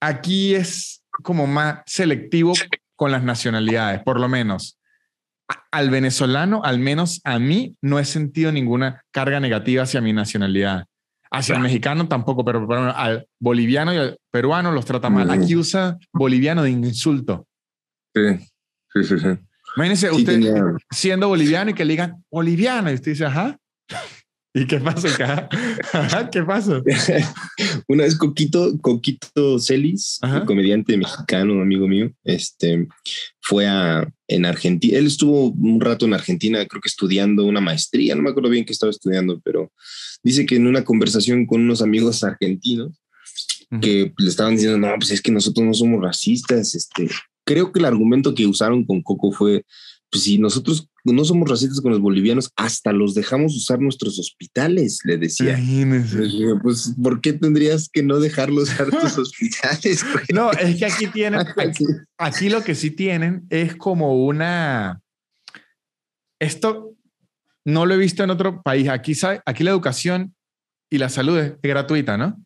aquí 0.00 0.54
es 0.54 1.02
como 1.22 1.46
más 1.46 1.80
selectivo 1.86 2.52
con 2.96 3.10
las 3.10 3.22
nacionalidades, 3.22 4.02
por 4.02 4.20
lo 4.20 4.28
menos. 4.28 4.78
Al 5.70 5.90
venezolano, 5.90 6.62
al 6.62 6.78
menos 6.78 7.20
a 7.24 7.38
mí, 7.38 7.76
no 7.80 7.98
he 7.98 8.04
sentido 8.04 8.52
ninguna 8.52 9.02
carga 9.10 9.40
negativa 9.40 9.84
hacia 9.84 10.00
mi 10.00 10.12
nacionalidad. 10.12 10.84
Hacia 11.30 11.56
el 11.56 11.60
mexicano 11.60 12.08
tampoco, 12.08 12.44
pero, 12.44 12.66
al 12.94 13.26
boliviano 13.38 13.92
y 13.92 13.96
al 13.96 14.18
peruano 14.30 14.72
los 14.72 14.84
trata 14.84 15.10
mal. 15.10 15.30
Aquí 15.30 15.56
usa 15.56 15.98
boliviano 16.12 16.62
de 16.62 16.70
insulto. 16.70 17.46
Sí, 18.14 18.38
sí, 18.92 19.04
sí. 19.04 19.18
sí. 19.18 19.28
Imagínese 19.76 20.10
usted 20.10 20.40
siendo 20.90 21.28
boliviano 21.28 21.70
y 21.70 21.74
que 21.74 21.84
le 21.84 21.92
digan 21.92 22.24
boliviano 22.30 22.90
y 22.90 22.94
usted 22.94 23.12
dice, 23.12 23.26
ajá. 23.26 23.56
¿Y 24.54 24.66
qué 24.66 24.78
pasa? 24.78 25.48
¿Qué 26.32 26.42
pasa? 26.42 26.82
Una 27.88 28.04
vez 28.04 28.16
Coquito, 28.16 28.78
Coquito 28.80 29.58
Celis, 29.58 30.18
un 30.22 30.46
comediante 30.46 30.96
mexicano, 30.96 31.52
un 31.52 31.62
amigo 31.62 31.86
mío, 31.86 32.10
este, 32.24 32.88
fue 33.40 33.66
a, 33.66 34.08
en 34.26 34.46
Argentina. 34.46 34.98
Él 34.98 35.06
estuvo 35.06 35.50
un 35.50 35.80
rato 35.80 36.06
en 36.06 36.14
Argentina, 36.14 36.64
creo 36.66 36.80
que 36.80 36.88
estudiando 36.88 37.44
una 37.44 37.60
maestría, 37.60 38.14
no 38.14 38.22
me 38.22 38.30
acuerdo 38.30 38.50
bien 38.50 38.64
qué 38.64 38.72
estaba 38.72 38.90
estudiando, 38.90 39.40
pero 39.44 39.70
dice 40.22 40.46
que 40.46 40.56
en 40.56 40.66
una 40.66 40.84
conversación 40.84 41.46
con 41.46 41.60
unos 41.60 41.82
amigos 41.82 42.24
argentinos, 42.24 43.00
que 43.82 44.14
le 44.16 44.28
estaban 44.28 44.54
diciendo, 44.54 44.78
no, 44.78 44.94
pues 44.96 45.10
es 45.10 45.20
que 45.20 45.30
nosotros 45.30 45.66
no 45.66 45.74
somos 45.74 46.02
racistas. 46.02 46.74
Este, 46.74 47.08
creo 47.44 47.70
que 47.70 47.80
el 47.80 47.84
argumento 47.84 48.34
que 48.34 48.46
usaron 48.46 48.84
con 48.84 49.02
Coco 49.02 49.30
fue, 49.30 49.64
pues 50.10 50.24
si 50.24 50.38
nosotros 50.38 50.88
no 51.12 51.24
somos 51.24 51.48
racistas 51.48 51.80
con 51.80 51.92
los 51.92 52.00
bolivianos, 52.00 52.50
hasta 52.56 52.92
los 52.92 53.14
dejamos 53.14 53.56
usar 53.56 53.80
nuestros 53.80 54.18
hospitales, 54.18 55.00
le 55.04 55.16
decía. 55.16 55.56
pues, 56.62 56.94
¿por 57.02 57.20
qué 57.20 57.32
tendrías 57.32 57.88
que 57.88 58.02
no 58.02 58.18
dejarlos 58.18 58.70
usar 58.70 58.90
tus 58.90 59.18
hospitales? 59.18 60.04
No, 60.32 60.50
es 60.52 60.76
que 60.76 60.86
aquí 60.86 61.06
tienen, 61.08 61.40
aquí, 62.18 62.48
lo 62.48 62.62
que 62.62 62.74
sí 62.74 62.90
tienen 62.90 63.46
es 63.50 63.76
como 63.76 64.24
una, 64.24 65.00
esto 66.38 66.94
no 67.64 67.86
lo 67.86 67.94
he 67.94 67.98
visto 67.98 68.24
en 68.24 68.30
otro 68.30 68.62
país. 68.62 68.88
Aquí, 68.88 69.14
aquí 69.44 69.64
la 69.64 69.70
educación 69.70 70.34
y 70.90 70.98
la 70.98 71.08
salud 71.08 71.38
es 71.38 71.52
gratuita, 71.62 72.16
¿no? 72.16 72.36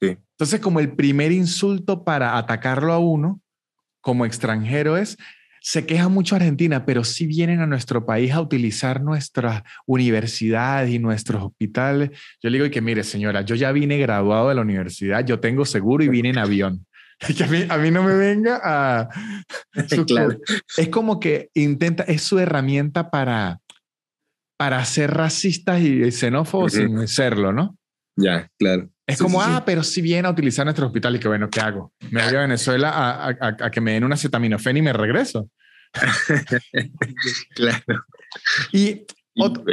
Sí. 0.00 0.16
Entonces, 0.30 0.60
como 0.60 0.80
el 0.80 0.94
primer 0.94 1.32
insulto 1.32 2.04
para 2.04 2.36
atacarlo 2.36 2.92
a 2.92 2.98
uno 2.98 3.40
como 4.00 4.26
extranjero 4.26 4.96
es, 4.96 5.16
se 5.64 5.86
queja 5.86 6.10
mucho 6.10 6.36
Argentina, 6.36 6.84
pero 6.84 7.04
si 7.04 7.26
vienen 7.26 7.60
a 7.60 7.66
nuestro 7.66 8.04
país 8.04 8.32
a 8.32 8.42
utilizar 8.42 9.00
nuestras 9.00 9.62
universidades 9.86 10.90
y 10.90 10.98
nuestros 10.98 11.42
hospitales. 11.42 12.10
Yo 12.42 12.50
le 12.50 12.58
digo 12.58 12.70
que 12.70 12.82
mire, 12.82 13.02
señora, 13.02 13.40
yo 13.40 13.54
ya 13.54 13.72
vine 13.72 13.96
graduado 13.96 14.50
de 14.50 14.56
la 14.56 14.60
universidad, 14.60 15.24
yo 15.24 15.40
tengo 15.40 15.64
seguro 15.64 16.04
y 16.04 16.08
vine 16.08 16.28
en 16.28 16.38
avión. 16.38 16.86
Que 17.34 17.44
a 17.44 17.46
mí, 17.46 17.64
a 17.66 17.78
mí 17.78 17.90
no 17.90 18.02
me 18.02 18.14
venga 18.14 18.60
a... 18.62 19.08
claro. 20.06 20.36
Es 20.76 20.88
como 20.88 21.20
que 21.20 21.48
intenta, 21.54 22.02
es 22.02 22.22
su 22.22 22.38
herramienta 22.38 23.10
para, 23.10 23.60
para 24.58 24.84
ser 24.84 25.12
racistas 25.14 25.80
y 25.80 26.10
xenófobos 26.10 26.72
sin 26.72 27.08
serlo, 27.08 27.52
¿no? 27.52 27.78
Ya, 28.16 28.50
claro. 28.58 28.90
Es 29.06 29.18
como, 29.18 29.42
ah, 29.42 29.62
pero 29.66 29.82
si 29.82 30.00
viene 30.00 30.26
a 30.28 30.30
utilizar 30.30 30.64
nuestro 30.64 30.86
hospital 30.86 31.16
y 31.16 31.18
que 31.18 31.28
bueno, 31.28 31.50
¿qué 31.50 31.60
hago? 31.60 31.92
Me 32.10 32.24
voy 32.24 32.36
a 32.36 32.40
Venezuela 32.40 32.90
a, 32.90 33.28
a, 33.28 33.56
a 33.60 33.70
que 33.70 33.80
me 33.80 33.92
den 33.92 34.04
una 34.04 34.14
acetaminofén 34.14 34.78
y 34.78 34.82
me 34.82 34.92
regreso. 34.92 35.50
claro. 37.54 38.04
Y 38.72 39.04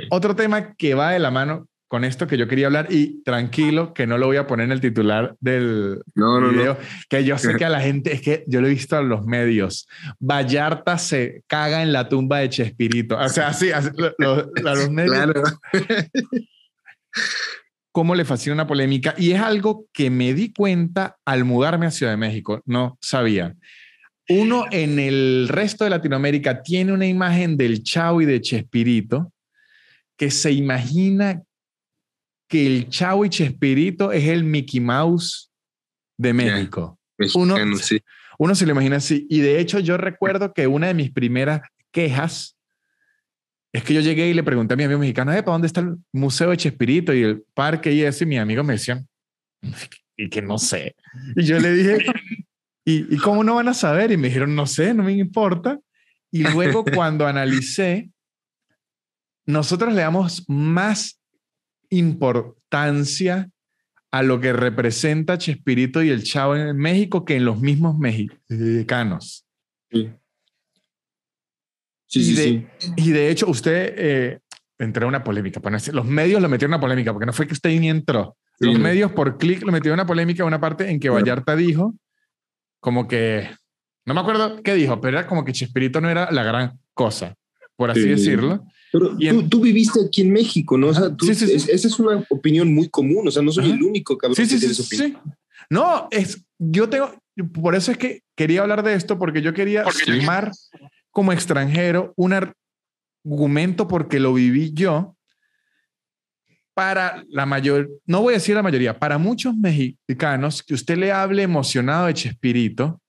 otro 0.09 0.35
tema 0.35 0.73
que 0.75 0.93
va 0.93 1.11
de 1.11 1.19
la 1.19 1.31
mano 1.31 1.67
con 1.87 2.05
esto 2.05 2.25
que 2.25 2.37
yo 2.37 2.47
quería 2.47 2.67
hablar 2.67 2.87
y 2.89 3.21
tranquilo 3.23 3.93
que 3.93 4.07
no 4.07 4.17
lo 4.17 4.27
voy 4.27 4.37
a 4.37 4.47
poner 4.47 4.67
en 4.67 4.71
el 4.71 4.79
titular 4.79 5.35
del 5.41 6.01
video, 6.15 6.77
que 7.09 7.25
yo 7.25 7.37
sé 7.37 7.57
que 7.57 7.65
a 7.65 7.69
la 7.69 7.81
gente, 7.81 8.13
es 8.13 8.21
que 8.21 8.45
yo 8.47 8.61
lo 8.61 8.67
he 8.67 8.69
visto 8.69 8.97
en 8.97 9.09
los 9.09 9.25
medios, 9.25 9.89
Vallarta 10.17 10.97
se 10.97 11.43
caga 11.47 11.83
en 11.83 11.91
la 11.91 12.07
tumba 12.07 12.39
de 12.39 12.49
Chespirito. 12.49 13.17
O 13.17 13.27
sea, 13.27 13.49
así, 13.49 13.71
los 14.17 14.89
medios. 14.89 15.13
Claro. 15.13 15.43
cómo 17.91 18.15
le 18.15 18.25
fascina 18.25 18.53
una 18.53 18.67
polémica 18.67 19.13
y 19.17 19.31
es 19.31 19.41
algo 19.41 19.85
que 19.93 20.09
me 20.09 20.33
di 20.33 20.53
cuenta 20.53 21.17
al 21.25 21.43
mudarme 21.45 21.85
a 21.85 21.91
Ciudad 21.91 22.13
de 22.13 22.17
México, 22.17 22.61
no 22.65 22.97
sabía. 23.01 23.55
Uno 24.29 24.65
en 24.71 24.97
el 24.99 25.47
resto 25.49 25.83
de 25.83 25.89
Latinoamérica 25.89 26.63
tiene 26.63 26.93
una 26.93 27.07
imagen 27.07 27.57
del 27.57 27.83
Chavo 27.83 28.21
y 28.21 28.25
de 28.25 28.39
Chespirito 28.39 29.33
que 30.17 30.31
se 30.31 30.51
imagina 30.51 31.41
que 32.47 32.65
el 32.65 32.89
Chavo 32.89 33.25
y 33.25 33.29
Chespirito 33.29 34.11
es 34.11 34.27
el 34.27 34.43
Mickey 34.43 34.79
Mouse 34.79 35.51
de 36.17 36.33
México. 36.33 36.99
uno, 37.33 37.55
uno 38.37 38.55
se 38.55 38.65
lo 38.65 38.71
imagina 38.71 38.97
así. 38.97 39.25
Y 39.29 39.39
de 39.39 39.59
hecho 39.59 39.79
yo 39.79 39.97
recuerdo 39.97 40.53
que 40.53 40.67
una 40.67 40.87
de 40.87 40.93
mis 40.93 41.11
primeras 41.11 41.61
quejas 41.91 42.55
es 43.73 43.83
que 43.83 43.93
yo 43.93 44.01
llegué 44.01 44.29
y 44.29 44.33
le 44.33 44.43
pregunté 44.43 44.73
a 44.73 44.77
mi 44.77 44.83
amigo 44.83 44.99
mexicano, 44.99 45.31
¿para 45.31 45.43
dónde 45.43 45.67
está 45.67 45.81
el 45.81 45.97
Museo 46.11 46.49
de 46.49 46.57
Chespirito 46.57 47.13
y 47.13 47.23
el 47.23 47.43
parque 47.53 47.91
y 47.93 48.01
eso? 48.01 48.23
Y 48.23 48.27
mi 48.27 48.37
amigo 48.37 48.63
me 48.63 48.73
decía, 48.73 49.01
y 50.17 50.29
que 50.29 50.41
no 50.41 50.57
sé. 50.57 50.95
Y 51.35 51.43
yo 51.43 51.59
le 51.59 51.73
dije, 51.73 51.97
¿y, 52.85 53.15
¿y 53.15 53.17
cómo 53.17 53.43
no 53.43 53.55
van 53.55 53.69
a 53.69 53.73
saber? 53.73 54.11
Y 54.11 54.17
me 54.17 54.27
dijeron, 54.27 54.55
no 54.55 54.67
sé, 54.67 54.93
no 54.93 55.03
me 55.03 55.13
importa. 55.13 55.79
Y 56.31 56.43
luego 56.43 56.83
cuando 56.95 57.27
analicé, 57.27 58.09
nosotros 59.45 59.93
le 59.93 60.01
damos 60.01 60.45
más 60.49 61.19
importancia 61.89 63.49
a 64.11 64.23
lo 64.23 64.41
que 64.41 64.51
representa 64.51 65.37
Chespirito 65.37 66.03
y 66.03 66.09
el 66.09 66.23
Chavo 66.23 66.55
en 66.57 66.75
México 66.77 67.23
que 67.23 67.37
en 67.37 67.45
los 67.45 67.61
mismos 67.61 67.97
mexicanos. 67.97 69.45
Sí. 69.89 70.09
Sí, 72.11 72.19
y, 72.19 72.23
sí, 72.23 72.35
de, 72.35 72.67
sí. 72.77 72.91
y 72.97 73.11
de 73.11 73.29
hecho, 73.29 73.49
usted 73.49 73.93
eh, 73.97 74.39
entró 74.77 75.03
en 75.03 75.09
una 75.09 75.23
polémica. 75.23 75.61
Los 75.93 76.05
medios 76.05 76.41
lo 76.41 76.49
metieron 76.49 76.73
en 76.73 76.75
una 76.75 76.81
polémica, 76.81 77.13
porque 77.13 77.25
no 77.25 77.31
fue 77.31 77.47
que 77.47 77.53
usted 77.53 77.69
ni 77.69 77.89
entró. 77.89 78.35
Los 78.59 78.77
medios 78.77 79.11
por 79.13 79.37
clic 79.37 79.63
lo 79.63 79.71
metieron 79.71 79.97
en 79.97 80.03
una 80.03 80.07
polémica, 80.07 80.43
una 80.43 80.59
parte 80.59 80.89
en 80.89 80.99
que 80.99 81.09
Vallarta 81.09 81.55
dijo, 81.55 81.95
como 82.79 83.07
que, 83.07 83.49
no 84.05 84.13
me 84.13 84.19
acuerdo 84.19 84.61
qué 84.61 84.75
dijo, 84.75 84.99
pero 84.99 85.19
era 85.19 85.27
como 85.27 85.45
que 85.45 85.53
Chespirito 85.53 86.01
no 86.01 86.09
era 86.09 86.29
la 86.31 86.43
gran 86.43 86.79
cosa, 86.93 87.33
por 87.75 87.89
así 87.89 88.07
decirlo. 88.07 88.65
Pero 88.91 89.15
tú, 89.17 89.49
tú, 89.49 89.61
viviste 89.61 90.01
aquí 90.05 90.21
en 90.21 90.33
México, 90.33 90.77
¿no? 90.77 90.87
O 90.87 90.93
sea, 90.93 91.15
tú, 91.15 91.31
esa 91.31 91.47
es 91.47 91.99
una 91.99 92.23
opinión 92.29 92.71
muy 92.71 92.89
común, 92.89 93.27
o 93.29 93.31
sea, 93.31 93.41
no 93.41 93.51
soy 93.51 93.71
el 93.71 93.81
único 93.81 94.17
cabrón 94.17 94.35
sí, 94.35 94.45
sí, 94.45 94.59
que 94.59 94.73
sí, 94.73 94.83
sí. 94.83 95.17
No, 95.69 96.09
es, 96.11 96.45
yo 96.59 96.89
tengo, 96.89 97.15
por 97.53 97.73
eso 97.73 97.91
es 97.91 97.97
que 97.97 98.21
quería 98.35 98.61
hablar 98.61 98.83
de 98.83 98.93
esto, 98.93 99.17
porque 99.17 99.41
yo 99.41 99.53
quería 99.53 99.85
sumar 99.89 100.51
como 101.11 101.33
extranjero 101.33 102.13
un 102.15 102.33
argumento 103.23 103.87
porque 103.87 104.19
lo 104.19 104.33
viví 104.33 104.73
yo 104.73 105.15
para 106.73 107.23
la 107.29 107.45
mayor, 107.45 107.89
no 108.05 108.21
voy 108.21 108.33
a 108.33 108.37
decir 108.37 108.55
la 108.55 108.63
mayoría, 108.63 108.97
para 108.97 109.17
muchos 109.17 109.55
mexicanos 109.55 110.63
que 110.63 110.73
usted 110.73 110.97
le 110.97 111.11
hable 111.11 111.43
emocionado 111.43 112.07
de 112.07 112.13
Chespirito, 112.13 113.01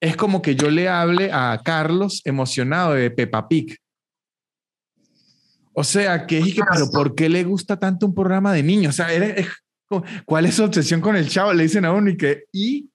es 0.00 0.16
como 0.16 0.40
que 0.40 0.54
yo 0.54 0.70
le 0.70 0.88
hable 0.88 1.30
a 1.32 1.60
Carlos 1.62 2.22
emocionado 2.24 2.94
de 2.94 3.10
Peppa 3.10 3.48
Pig. 3.48 3.76
O 5.72 5.84
sea, 5.84 6.26
que 6.26 6.38
es 6.38 6.54
que, 6.54 6.62
pero 6.72 6.90
¿por 6.90 7.14
qué 7.14 7.28
le 7.28 7.44
gusta 7.44 7.78
tanto 7.78 8.06
un 8.06 8.14
programa 8.14 8.52
de 8.52 8.62
niños? 8.62 8.94
O 8.94 8.96
sea, 8.96 9.08
¿cuál 10.24 10.46
es 10.46 10.54
su 10.54 10.64
obsesión 10.64 11.00
con 11.00 11.16
el 11.16 11.28
chavo? 11.28 11.52
Le 11.52 11.64
dicen 11.64 11.84
a 11.84 11.92
uno 11.92 12.10
y 12.10 12.16
que, 12.16 12.44
y 12.52 12.90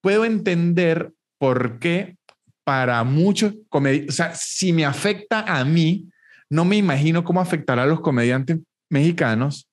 puedo 0.00 0.24
entender 0.24 1.12
por 1.38 1.78
qué 1.78 2.17
para 2.68 3.02
muchos 3.02 3.54
comediantes, 3.70 4.14
o 4.14 4.16
sea, 4.18 4.34
si 4.34 4.74
me 4.74 4.84
afecta 4.84 5.40
a 5.40 5.64
mí, 5.64 6.06
no 6.50 6.66
me 6.66 6.76
imagino 6.76 7.24
cómo 7.24 7.40
afectará 7.40 7.84
a 7.84 7.86
los 7.86 8.02
comediantes 8.02 8.58
mexicanos 8.90 9.70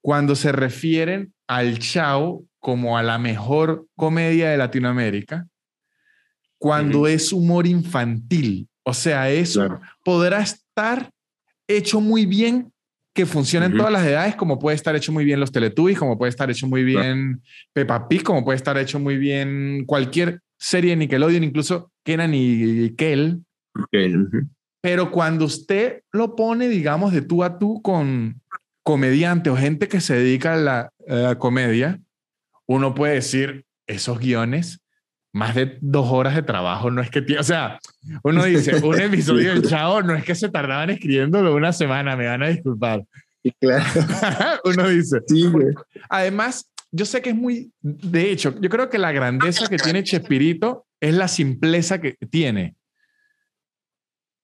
cuando 0.00 0.34
se 0.34 0.50
refieren 0.50 1.32
al 1.46 1.78
Chao 1.78 2.44
como 2.58 2.98
a 2.98 3.04
la 3.04 3.16
mejor 3.18 3.86
comedia 3.94 4.50
de 4.50 4.56
Latinoamérica, 4.56 5.46
cuando 6.58 7.06
es 7.06 7.32
humor 7.32 7.64
infantil. 7.64 8.66
O 8.82 8.92
sea, 8.92 9.30
eso 9.30 9.78
podrá 10.04 10.40
estar 10.40 11.08
hecho 11.68 12.00
muy 12.00 12.26
bien, 12.26 12.72
que 13.14 13.24
funciona 13.24 13.66
en 13.66 13.76
todas 13.76 13.92
las 13.92 14.04
edades, 14.04 14.34
como 14.34 14.58
puede 14.58 14.74
estar 14.74 14.96
hecho 14.96 15.12
muy 15.12 15.24
bien 15.24 15.38
los 15.38 15.52
Teletubbies, 15.52 16.00
como 16.00 16.18
puede 16.18 16.30
estar 16.30 16.50
hecho 16.50 16.66
muy 16.66 16.82
bien 16.82 17.40
Peppa 17.72 18.08
Pig, 18.08 18.24
como 18.24 18.44
puede 18.44 18.56
estar 18.56 18.76
hecho 18.78 18.98
muy 18.98 19.16
bien 19.16 19.84
cualquier 19.86 20.40
serie 20.58 20.90
de 20.90 20.96
Nickelodeon, 20.96 21.44
incluso 21.44 21.92
Kenan 22.04 22.32
y 22.34 22.90
Kel. 22.96 23.42
Pero 24.80 25.10
cuando 25.10 25.44
usted 25.44 26.02
lo 26.12 26.36
pone, 26.36 26.68
digamos, 26.68 27.12
de 27.12 27.22
tú 27.22 27.42
a 27.42 27.58
tú 27.58 27.82
con 27.82 28.40
comediante 28.82 29.50
o 29.50 29.56
gente 29.56 29.88
que 29.88 30.00
se 30.00 30.14
dedica 30.14 30.54
a 30.54 30.90
la, 31.08 31.38
comedia, 31.38 32.00
uno 32.66 32.94
puede 32.94 33.14
decir, 33.14 33.64
esos 33.88 34.18
guiones, 34.18 34.80
más 35.32 35.54
de 35.54 35.78
dos 35.80 36.10
horas 36.10 36.34
de 36.34 36.42
trabajo, 36.42 36.90
no 36.90 37.02
es 37.02 37.10
que, 37.10 37.24
o 37.38 37.42
sea, 37.42 37.78
uno 38.22 38.44
dice, 38.44 38.76
un 38.84 39.00
episodio 39.00 39.54
del 39.54 39.62
Chavo 39.62 40.02
no 40.02 40.14
es 40.14 40.24
que 40.24 40.34
se 40.34 40.48
tardaban 40.48 40.90
escribiéndolo 40.90 41.54
una 41.54 41.72
semana, 41.72 42.16
me 42.16 42.26
van 42.26 42.42
a 42.42 42.48
disculpar. 42.48 43.04
Claro. 43.60 43.84
uno 44.64 44.88
dice. 44.88 45.20
Sí, 45.26 45.50
Además, 46.08 46.70
yo 46.90 47.04
sé 47.04 47.22
que 47.22 47.30
es 47.30 47.36
muy, 47.36 47.72
de 47.80 48.30
hecho, 48.30 48.58
yo 48.60 48.70
creo 48.70 48.88
que 48.88 48.98
la 48.98 49.12
grandeza 49.12 49.66
que 49.66 49.76
tiene 49.76 50.04
Chespirito 50.04 50.86
es 51.00 51.14
la 51.14 51.28
simpleza 51.28 52.00
que 52.00 52.16
tiene. 52.30 52.76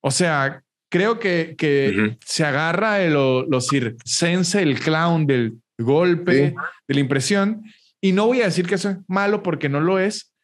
O 0.01 0.11
sea, 0.11 0.63
creo 0.91 1.19
que, 1.19 1.55
que 1.57 2.19
se 2.25 2.45
agarra 2.45 2.97
de 2.97 3.11
lo, 3.11 3.47
lo, 3.47 3.61
circense, 3.61 4.61
el 4.61 4.79
clown, 4.79 5.27
del 5.27 5.59
golpe, 5.79 6.55
de 6.89 6.95
la 6.95 7.01
impresión. 7.01 7.63
Y 8.01 8.13
no 8.13 8.27
voy 8.27 8.43
a 8.43 8.47
decir 8.47 8.67
que 8.67 8.75
eso 8.75 8.91
es 8.91 8.97
malo 9.07 9.43
porque 9.43 9.69
no 9.69 9.81
lo 9.81 9.99
es, 9.99 10.35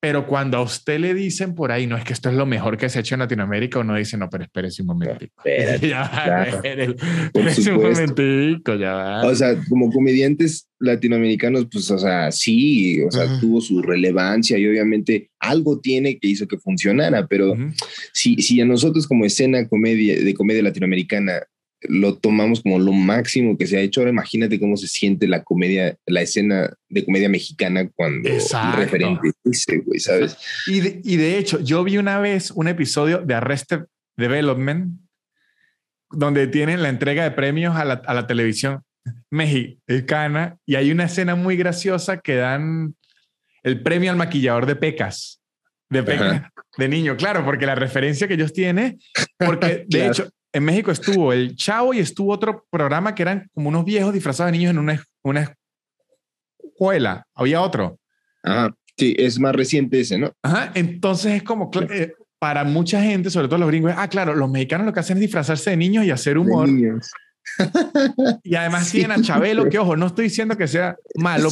pero 0.00 0.26
cuando 0.26 0.58
a 0.58 0.62
usted 0.62 1.00
le 1.00 1.12
dicen 1.12 1.56
por 1.56 1.72
ahí, 1.72 1.88
no 1.88 1.96
es 1.96 2.04
que 2.04 2.12
esto 2.12 2.30
es 2.30 2.36
lo 2.36 2.46
mejor 2.46 2.78
que 2.78 2.88
se 2.88 2.98
ha 2.98 3.00
hecho 3.00 3.16
en 3.16 3.20
Latinoamérica, 3.20 3.80
uno 3.80 3.96
dice, 3.96 4.16
no, 4.16 4.30
pero 4.30 4.44
espérese 4.44 4.82
un 4.82 4.88
momentico. 4.88 5.42
espérese 5.44 5.92
un 7.74 7.82
momentico, 7.82 8.76
ya 8.76 8.92
va. 8.92 9.26
O 9.26 9.34
sea, 9.34 9.56
como 9.68 9.90
comediantes 9.90 10.67
latinoamericanos, 10.80 11.66
pues, 11.70 11.90
o 11.90 11.98
sea, 11.98 12.30
sí, 12.30 13.02
o 13.02 13.10
sea, 13.10 13.40
tuvo 13.40 13.60
su 13.60 13.82
relevancia 13.82 14.58
y 14.58 14.66
obviamente 14.66 15.30
algo 15.40 15.80
tiene 15.80 16.18
que 16.18 16.28
hizo 16.28 16.46
que 16.46 16.58
funcionara, 16.58 17.26
pero 17.26 17.56
si, 18.12 18.36
si 18.36 18.60
a 18.60 18.64
nosotros 18.64 19.06
como 19.06 19.24
escena 19.24 19.66
comedia, 19.68 20.20
de 20.20 20.34
comedia 20.34 20.62
latinoamericana 20.62 21.42
lo 21.82 22.16
tomamos 22.16 22.62
como 22.62 22.78
lo 22.78 22.92
máximo 22.92 23.56
que 23.56 23.66
se 23.66 23.76
ha 23.76 23.80
hecho. 23.80 24.00
Ahora 24.00 24.10
imagínate 24.10 24.58
cómo 24.58 24.76
se 24.76 24.88
siente 24.88 25.28
la 25.28 25.44
comedia, 25.44 25.96
la 26.06 26.22
escena 26.22 26.72
de 26.88 27.04
comedia 27.04 27.28
mexicana 27.28 27.88
cuando 27.94 28.28
un 28.30 28.72
referente 28.76 29.32
dice, 29.44 29.78
güey, 29.78 30.00
¿sabes? 30.00 30.36
Y 30.66 30.80
de, 30.80 31.00
y 31.04 31.16
de, 31.16 31.38
hecho, 31.38 31.60
yo 31.60 31.84
vi 31.84 31.98
una 31.98 32.18
vez 32.18 32.50
un 32.50 32.68
episodio 32.68 33.18
de 33.18 33.34
Arrested 33.34 33.82
Development 34.16 34.98
donde 36.10 36.46
tienen 36.46 36.82
la 36.82 36.88
entrega 36.88 37.22
de 37.22 37.30
premios 37.30 37.76
a 37.76 37.84
la, 37.84 37.94
a 37.94 38.14
la 38.14 38.26
televisión 38.26 38.82
mexicana 39.30 40.56
y 40.64 40.76
hay 40.76 40.90
una 40.90 41.04
escena 41.04 41.34
muy 41.34 41.56
graciosa 41.56 42.18
que 42.18 42.36
dan 42.36 42.94
el 43.62 43.82
premio 43.82 44.10
al 44.10 44.16
maquillador 44.16 44.66
de 44.66 44.76
pecas. 44.76 45.40
De 45.90 46.02
pecas 46.02 46.42
de 46.76 46.88
niño, 46.88 47.16
claro, 47.16 47.44
porque 47.44 47.66
la 47.66 47.74
referencia 47.74 48.28
que 48.28 48.34
ellos 48.34 48.52
tienen, 48.52 48.98
porque 49.38 49.84
de 49.88 50.06
hecho 50.06 50.28
en 50.52 50.64
México 50.64 50.90
estuvo 50.90 51.32
el 51.32 51.56
Chavo 51.56 51.92
y 51.92 51.98
estuvo 51.98 52.32
otro 52.32 52.66
programa 52.70 53.14
que 53.14 53.22
eran 53.22 53.50
como 53.52 53.68
unos 53.68 53.84
viejos 53.84 54.14
disfrazados 54.14 54.52
de 54.52 54.58
niños 54.58 54.70
en 54.70 54.78
una, 54.78 55.04
una 55.22 55.54
escuela. 56.62 57.26
Había 57.34 57.60
otro. 57.60 57.98
Ajá, 58.42 58.74
sí, 58.96 59.14
es 59.18 59.38
más 59.38 59.54
reciente 59.54 60.00
ese, 60.00 60.18
¿no? 60.18 60.32
Ajá, 60.42 60.70
entonces 60.74 61.32
es 61.32 61.42
como 61.42 61.70
eh, 61.90 62.12
para 62.38 62.64
mucha 62.64 63.02
gente, 63.02 63.30
sobre 63.30 63.48
todo 63.48 63.58
los 63.58 63.68
gringos, 63.68 63.92
ah, 63.96 64.08
claro, 64.08 64.34
los 64.34 64.48
mexicanos 64.48 64.86
lo 64.86 64.92
que 64.92 65.00
hacen 65.00 65.16
es 65.16 65.22
disfrazarse 65.22 65.70
de 65.70 65.76
niños 65.76 66.04
y 66.04 66.10
hacer 66.10 66.38
humor. 66.38 66.68
Y 68.42 68.54
además 68.54 68.90
tienen 68.90 69.12
a 69.12 69.22
Chabelo, 69.22 69.68
que 69.68 69.78
ojo, 69.78 69.96
no 69.96 70.06
estoy 70.06 70.24
diciendo 70.24 70.56
que 70.56 70.68
sea 70.68 70.96
malo, 71.16 71.48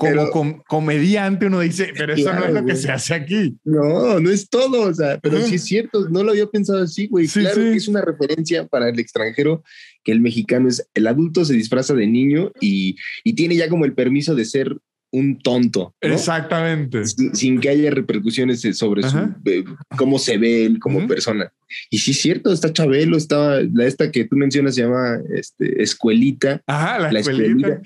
pero 0.00 0.30
como 0.30 0.62
comediante 0.64 1.46
uno 1.46 1.60
dice, 1.60 1.92
pero 1.96 2.14
eso 2.14 2.32
no 2.32 2.44
es 2.44 2.54
lo 2.54 2.64
que 2.64 2.76
se 2.76 2.90
hace 2.90 3.14
aquí. 3.14 3.56
No, 3.64 4.20
no 4.20 4.30
es 4.30 4.48
todo, 4.48 4.82
o 4.82 4.94
sea, 4.94 5.18
pero 5.18 5.40
sí 5.40 5.56
es 5.56 5.64
cierto, 5.64 6.08
no 6.08 6.22
lo 6.22 6.30
había 6.30 6.46
pensado 6.46 6.82
así, 6.82 7.06
güey. 7.08 7.26
claro 7.26 7.56
que 7.56 7.74
es 7.74 7.88
una 7.88 8.02
referencia 8.02 8.66
para 8.66 8.88
el 8.88 8.98
extranjero 8.98 9.62
que 10.04 10.12
el 10.12 10.20
mexicano 10.20 10.68
es, 10.68 10.86
el 10.94 11.06
adulto 11.06 11.44
se 11.44 11.54
disfraza 11.54 11.94
de 11.94 12.06
niño 12.06 12.52
y, 12.60 12.96
y 13.24 13.34
tiene 13.34 13.56
ya 13.56 13.68
como 13.68 13.84
el 13.84 13.94
permiso 13.94 14.34
de 14.34 14.44
ser 14.44 14.76
un 15.12 15.38
tonto. 15.38 15.94
Exactamente. 16.00 17.04
Sin, 17.06 17.60
que 17.60 17.68
haya 17.68 17.90
repercusiones 17.90 18.60
sobre 18.76 19.02
su, 19.02 19.18
eh, 19.44 19.64
cómo 19.96 20.18
se 20.18 20.38
ve 20.38 20.66
él 20.66 20.78
como 20.78 21.06
persona. 21.06 21.52
Y 21.90 21.98
sí 21.98 22.12
es 22.12 22.20
cierto, 22.20 22.52
está 22.52 22.72
Chabelo, 22.72 23.16
está 23.16 23.60
la 23.60 23.86
esta 23.86 24.10
que 24.10 24.24
tú 24.24 24.36
mencionas 24.36 24.74
se 24.74 24.82
llama 24.82 25.18
este, 25.34 25.82
Escuelita. 25.82 26.62
Ajá, 26.66 27.10
la, 27.10 27.20
escuelita 27.20 27.80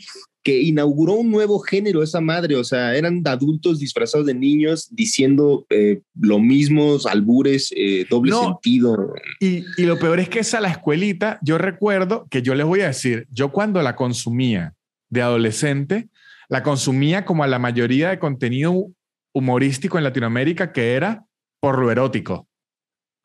que 0.44 0.60
inauguró 0.60 1.14
un 1.14 1.30
nuevo 1.30 1.58
género, 1.58 2.02
esa 2.02 2.20
madre, 2.20 2.54
o 2.56 2.64
sea, 2.64 2.94
eran 2.94 3.22
adultos 3.24 3.78
disfrazados 3.78 4.26
de 4.26 4.34
niños 4.34 4.88
diciendo 4.94 5.66
eh, 5.70 6.02
lo 6.20 6.38
mismo, 6.38 6.98
albures, 7.10 7.72
eh, 7.74 8.04
doble 8.10 8.32
sentido. 8.32 9.14
Y, 9.40 9.64
y, 9.78 9.86
lo 9.86 9.98
peor 9.98 10.20
es 10.20 10.28
que 10.28 10.40
esa 10.40 10.60
la 10.60 10.68
escuelita, 10.68 11.38
yo 11.40 11.56
recuerdo 11.56 12.26
que 12.30 12.42
yo 12.42 12.54
les 12.54 12.66
voy 12.66 12.82
a 12.82 12.88
decir, 12.88 13.26
yo 13.30 13.52
cuando 13.52 13.80
la 13.80 13.96
consumía 13.96 14.74
de 15.08 15.22
adolescente, 15.22 16.08
la 16.48 16.62
consumía 16.62 17.24
como 17.24 17.44
a 17.44 17.46
la 17.46 17.58
mayoría 17.58 18.10
de 18.10 18.18
contenido 18.18 18.90
humorístico 19.32 19.98
en 19.98 20.04
Latinoamérica, 20.04 20.72
que 20.72 20.94
era 20.94 21.24
por 21.60 21.78
lo 21.78 21.90
erótico. 21.90 22.48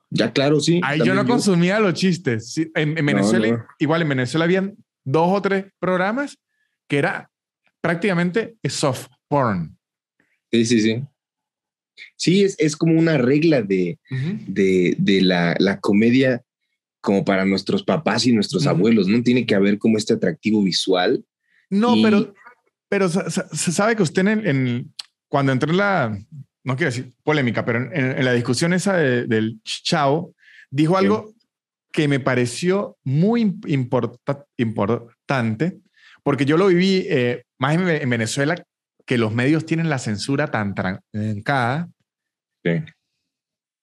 Ya, 0.10 0.34
claro, 0.34 0.60
sí. 0.60 0.82
Ahí 0.84 1.00
yo 1.06 1.14
no 1.14 1.26
consumía 1.26 1.80
los 1.80 1.94
chistes. 1.94 2.56
En, 2.74 2.96
Venezuela, 2.96 3.68
igual 3.78 4.02
en 4.02 4.10
Venezuela 4.10 4.46
habían 4.46 4.76
dos 5.04 5.30
o 5.32 5.42
tres 5.42 5.66
programas 5.80 6.38
que 6.88 6.98
era 6.98 7.30
prácticamente 7.82 8.56
soft 8.68 9.08
porn. 9.28 9.78
Sí, 10.52 10.66
sí, 10.66 10.82
sí. 10.82 11.04
Sí, 12.16 12.44
es, 12.44 12.56
es 12.60 12.76
como 12.76 12.98
una 12.98 13.18
regla 13.18 13.62
de, 13.62 14.00
de, 14.48 14.96
de 14.98 15.22
la, 15.22 15.56
la, 15.60 15.80
comedia 15.80 16.44
como 17.02 17.24
para 17.24 17.46
nuestros 17.46 17.84
papás 17.84 18.26
y 18.26 18.32
nuestros 18.32 18.68
abuelos, 18.68 19.08
¿no? 19.08 19.22
Tiene 19.22 19.46
que 19.46 19.56
haber 19.56 19.78
como 19.78 19.98
este 19.98 20.14
atractivo 20.14 20.64
visual. 20.64 21.24
No, 21.70 21.96
pero, 22.02 22.34
pero 22.90 23.08
se 23.08 23.72
sabe 23.72 23.96
que 23.96 24.04
usted 24.04 24.28
en, 24.28 24.94
cuando 25.30 25.52
entró 25.52 25.72
en 25.72 25.78
la, 25.78 26.18
no 26.64 26.76
quiero 26.76 26.92
decir 26.92 27.14
polémica, 27.24 27.64
pero 27.64 27.94
en, 27.94 28.26
la 28.26 28.34
discusión 28.34 28.74
esa 28.74 28.98
del 28.98 29.62
chao, 29.64 30.34
dijo 30.72 30.98
algo 30.98 31.34
que 31.92 32.08
me 32.08 32.20
pareció 32.20 32.98
muy 33.04 33.56
importante 33.68 35.80
porque 36.24 36.46
yo 36.46 36.58
lo 36.58 36.68
viví 36.68 37.06
eh, 37.10 37.46
más 37.58 37.76
en, 37.76 38.10
Venezuela, 38.10 38.56
que 39.06 39.18
los 39.18 39.34
medios 39.34 39.66
tienen 39.66 39.90
la 39.90 40.00
censura 40.00 40.48
tan 40.48 40.76
trancada, 40.76 41.90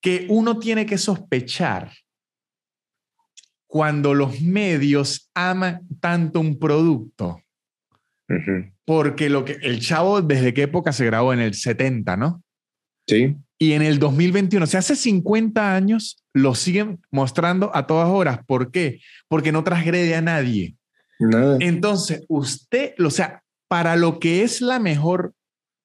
que 0.00 0.26
uno 0.28 0.58
tiene 0.58 0.86
que 0.86 0.98
sospechar 0.98 1.90
cuando 3.66 4.14
los 4.14 4.40
medios 4.40 5.30
aman 5.34 5.86
tanto 6.00 6.40
un 6.40 6.58
producto. 6.58 7.40
Porque 8.86 9.28
lo 9.28 9.44
que 9.44 9.58
el 9.62 9.80
chavo, 9.80 10.22
¿desde 10.22 10.54
qué 10.54 10.62
época 10.62 10.92
se 10.92 11.04
grabó? 11.04 11.32
En 11.32 11.40
el 11.40 11.54
70, 11.54 12.16
¿no? 12.16 12.42
Sí. 13.06 13.36
Y 13.58 13.72
en 13.72 13.82
el 13.82 13.98
2021, 13.98 14.64
o 14.64 14.66
sea, 14.66 14.80
hace 14.80 14.96
50 14.96 15.74
años, 15.74 16.22
lo 16.32 16.54
siguen 16.54 17.00
mostrando 17.10 17.74
a 17.74 17.86
todas 17.86 18.08
horas. 18.08 18.40
¿Por 18.46 18.70
qué? 18.70 19.00
Porque 19.28 19.52
no 19.52 19.64
transgrede 19.64 20.14
a 20.14 20.22
nadie. 20.22 20.76
Entonces, 21.60 22.24
usted, 22.28 22.94
o 22.98 23.10
sea, 23.10 23.42
para 23.68 23.96
lo 23.96 24.18
que 24.18 24.42
es 24.42 24.60
la 24.60 24.78
mejor 24.78 25.32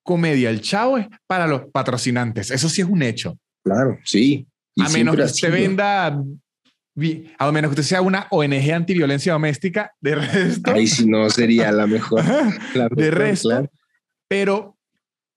comedia, 0.03 0.49
el 0.49 0.61
chavo 0.61 0.97
es 0.97 1.07
para 1.27 1.47
los 1.47 1.63
patrocinantes. 1.71 2.51
Eso 2.51 2.69
sí 2.69 2.81
es 2.81 2.87
un 2.87 3.01
hecho. 3.01 3.37
Claro, 3.63 3.97
sí. 4.03 4.47
a 4.79 4.89
menos 4.89 5.15
que 5.15 5.23
usted 5.23 5.51
venda, 5.51 6.21
a 7.37 7.51
menos 7.51 7.69
que 7.69 7.81
usted 7.81 7.83
sea 7.83 8.01
una 8.01 8.27
ONG 8.31 8.71
antiviolencia 8.73 9.33
doméstica, 9.33 9.93
de 10.01 10.15
resto. 10.15 10.71
Ahí 10.71 10.87
sí 10.87 11.07
no 11.07 11.29
sería 11.29 11.71
la 11.71 11.87
mejor. 11.87 12.23
de 12.91 13.11
resto. 13.11 13.69
Pero 14.27 14.77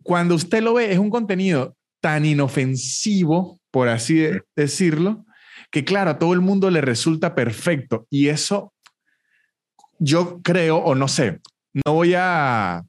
cuando 0.03 0.35
usted 0.35 0.63
lo 0.63 0.75
ve, 0.75 0.93
es 0.93 0.99
un 0.99 1.11
contenido 1.11 1.77
tan 2.01 2.25
inofensivo, 2.25 3.61
por 3.71 3.89
así 3.89 4.29
decirlo, 4.55 5.25
que 5.71 5.85
claro, 5.85 6.11
a 6.11 6.19
todo 6.19 6.33
el 6.35 6.41
mundo 6.41 6.71
le 6.71 6.81
resulta 6.81 7.35
perfecto. 7.35 8.07
Y 8.11 8.29
eso 8.29 8.73
yo 9.99 10.41
creo, 10.43 10.79
o 10.79 10.95
no 10.95 11.09
sé, 11.09 11.41
no 11.73 11.95
voy 11.95 12.15
a, 12.15 12.85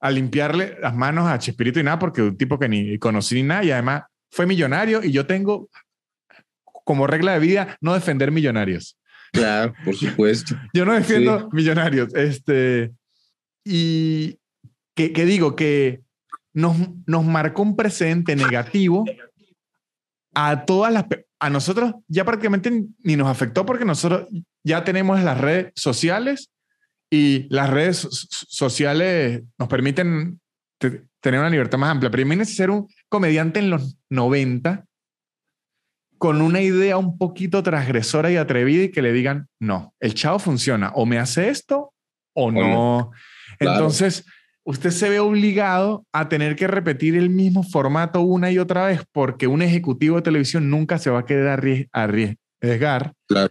a 0.00 0.10
limpiarle 0.10 0.76
las 0.80 0.94
manos 0.94 1.26
a 1.26 1.38
Chespirito 1.38 1.80
y 1.80 1.84
nada, 1.84 1.98
porque 1.98 2.22
un 2.22 2.36
tipo 2.36 2.58
que 2.58 2.68
ni 2.68 2.98
conocí 2.98 3.36
ni 3.36 3.44
nada, 3.44 3.64
y 3.64 3.70
además 3.70 4.02
fue 4.30 4.46
millonario, 4.46 5.02
y 5.02 5.10
yo 5.10 5.26
tengo 5.26 5.68
como 6.84 7.06
regla 7.06 7.32
de 7.32 7.40
vida 7.40 7.78
no 7.80 7.94
defender 7.94 8.30
millonarios. 8.30 8.98
Claro, 9.32 9.74
por 9.84 9.96
supuesto. 9.96 10.54
yo 10.74 10.84
no 10.84 10.94
defiendo 10.94 11.48
millonarios. 11.52 12.14
Este, 12.14 12.92
y 13.64 14.38
que, 14.94 15.12
que 15.12 15.24
digo 15.24 15.56
que 15.56 16.02
nos, 16.52 16.76
nos 17.06 17.24
marcó 17.24 17.62
un 17.62 17.74
precedente 17.74 18.36
negativo 18.36 19.04
a 20.34 20.64
todas 20.64 20.92
las 20.92 21.06
a 21.40 21.50
nosotros 21.50 21.92
ya 22.08 22.24
prácticamente 22.24 22.86
ni 23.02 23.16
nos 23.16 23.28
afectó 23.28 23.66
porque 23.66 23.84
nosotros 23.84 24.28
ya 24.64 24.82
tenemos 24.82 25.22
las 25.22 25.38
redes 25.38 25.72
sociales 25.76 26.50
y 27.10 27.46
las 27.50 27.68
redes 27.68 28.08
sociales 28.48 29.42
nos 29.58 29.68
permiten 29.68 30.40
tener 31.20 31.40
una 31.40 31.50
libertad 31.50 31.78
más 31.78 31.90
amplia. 31.90 32.10
Pero 32.10 32.22
imagínense 32.22 32.54
ser 32.54 32.70
un 32.70 32.88
comediante 33.08 33.60
en 33.60 33.70
los 33.70 33.98
90 34.08 34.84
con 36.18 36.40
una 36.40 36.60
idea 36.60 36.96
un 36.96 37.18
poquito 37.18 37.62
transgresora 37.62 38.30
y 38.30 38.36
atrevida 38.36 38.84
y 38.84 38.90
que 38.90 39.02
le 39.02 39.12
digan, 39.12 39.48
no, 39.60 39.94
el 40.00 40.14
chavo 40.14 40.38
funciona, 40.38 40.90
o 40.94 41.06
me 41.06 41.18
hace 41.18 41.48
esto 41.48 41.92
o 42.34 42.50
no. 42.50 43.10
Entonces, 43.58 44.24
usted 44.64 44.90
se 44.90 45.08
ve 45.08 45.20
obligado 45.20 46.06
a 46.12 46.28
tener 46.28 46.56
que 46.56 46.66
repetir 46.66 47.16
el 47.16 47.30
mismo 47.30 47.62
formato 47.62 48.20
una 48.20 48.50
y 48.50 48.58
otra 48.58 48.86
vez 48.86 49.02
porque 49.12 49.46
un 49.46 49.62
ejecutivo 49.62 50.16
de 50.16 50.22
televisión 50.22 50.70
nunca 50.70 50.98
se 50.98 51.10
va 51.10 51.20
a 51.20 51.26
querer 51.26 51.88
arriesgar. 51.92 53.12
Claro. 53.28 53.50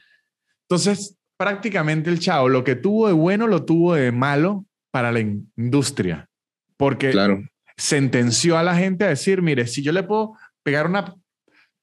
Entonces, 0.68 1.18
prácticamente 1.38 2.10
el 2.10 2.20
chavo 2.20 2.50
lo 2.50 2.64
que 2.64 2.76
tuvo 2.76 3.08
de 3.08 3.14
bueno 3.14 3.48
lo 3.48 3.64
tuvo 3.64 3.96
de 3.96 4.12
malo 4.12 4.66
para 4.92 5.12
la 5.12 5.20
industria. 5.20 6.30
Porque 6.78 7.12
claro. 7.12 7.44
sentenció 7.78 8.58
a 8.58 8.64
la 8.64 8.76
gente 8.76 9.06
a 9.06 9.10
decir, 9.10 9.42
mire, 9.42 9.68
si 9.68 9.82
yo 9.82 9.92
le 9.92 10.04
puedo 10.04 10.34
pegar 10.64 10.88
una 10.88 11.16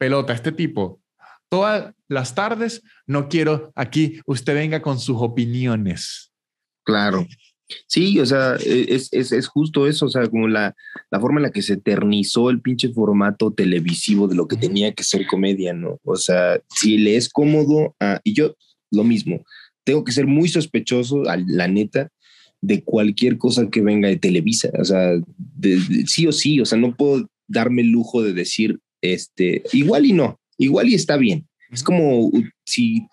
pelota 0.00 0.32
a 0.32 0.36
este 0.36 0.52
tipo 0.52 1.00
todas 1.50 1.92
las 2.08 2.34
tardes, 2.34 2.82
no 3.06 3.28
quiero 3.28 3.72
aquí 3.74 4.20
usted 4.24 4.54
venga 4.54 4.80
con 4.80 4.98
sus 4.98 5.16
opiniones. 5.20 6.32
Claro. 6.84 7.26
Sí, 7.86 8.18
o 8.18 8.26
sea, 8.26 8.56
e, 8.56 8.94
es, 8.94 9.12
es, 9.12 9.30
es, 9.30 9.46
justo 9.46 9.86
eso, 9.86 10.06
o 10.06 10.08
sea, 10.08 10.26
como 10.28 10.48
la, 10.48 10.74
la, 11.10 11.20
forma 11.20 11.38
en 11.38 11.44
la 11.44 11.52
que 11.52 11.62
se 11.62 11.74
eternizó 11.74 12.50
el 12.50 12.60
pinche 12.60 12.88
formato 12.88 13.52
televisivo 13.52 14.26
de 14.26 14.34
lo 14.34 14.48
que 14.48 14.56
tenía 14.56 14.92
que 14.92 15.04
ser 15.04 15.24
comedia, 15.26 15.72
¿no? 15.72 16.00
O 16.02 16.16
sea, 16.16 16.60
si 16.74 16.98
le 16.98 17.14
es 17.14 17.28
cómodo, 17.28 17.94
y 18.24 18.34
yo 18.34 18.56
lo 18.90 19.04
mismo, 19.04 19.44
tengo 19.84 20.02
que 20.02 20.10
ser 20.10 20.26
muy 20.26 20.48
sospechoso, 20.48 21.22
la 21.22 21.68
neta, 21.68 22.08
de 22.60 22.82
cualquier 22.82 23.38
cosa 23.38 23.70
que 23.70 23.82
venga 23.82 24.08
de 24.08 24.16
Televisa, 24.16 24.70
o 24.76 24.84
sea, 24.84 25.12
sí 26.06 26.26
o 26.26 26.32
sí, 26.32 26.60
o 26.60 26.66
sea, 26.66 26.76
no 26.76 26.96
puedo 26.96 27.30
darme 27.46 27.82
el 27.82 27.90
lujo 27.90 28.20
de 28.20 28.32
decir, 28.32 28.80
este, 29.00 29.62
igual 29.72 30.06
y 30.06 30.12
no, 30.12 30.40
igual 30.58 30.88
y 30.88 30.94
está 30.94 31.16
bien. 31.16 31.46
Es 31.70 31.82
como 31.82 32.30
si 32.64 33.06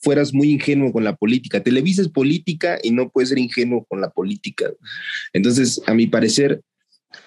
fueras 0.00 0.32
muy 0.32 0.50
ingenuo 0.52 0.92
con 0.92 1.04
la 1.04 1.16
política. 1.16 1.62
Televisa 1.62 2.02
es 2.02 2.08
política 2.08 2.78
y 2.82 2.90
no 2.90 3.10
puedes 3.10 3.30
ser 3.30 3.38
ingenuo 3.38 3.84
con 3.84 4.00
la 4.00 4.10
política. 4.10 4.70
Entonces, 5.32 5.82
a 5.86 5.94
mi 5.94 6.06
parecer, 6.06 6.62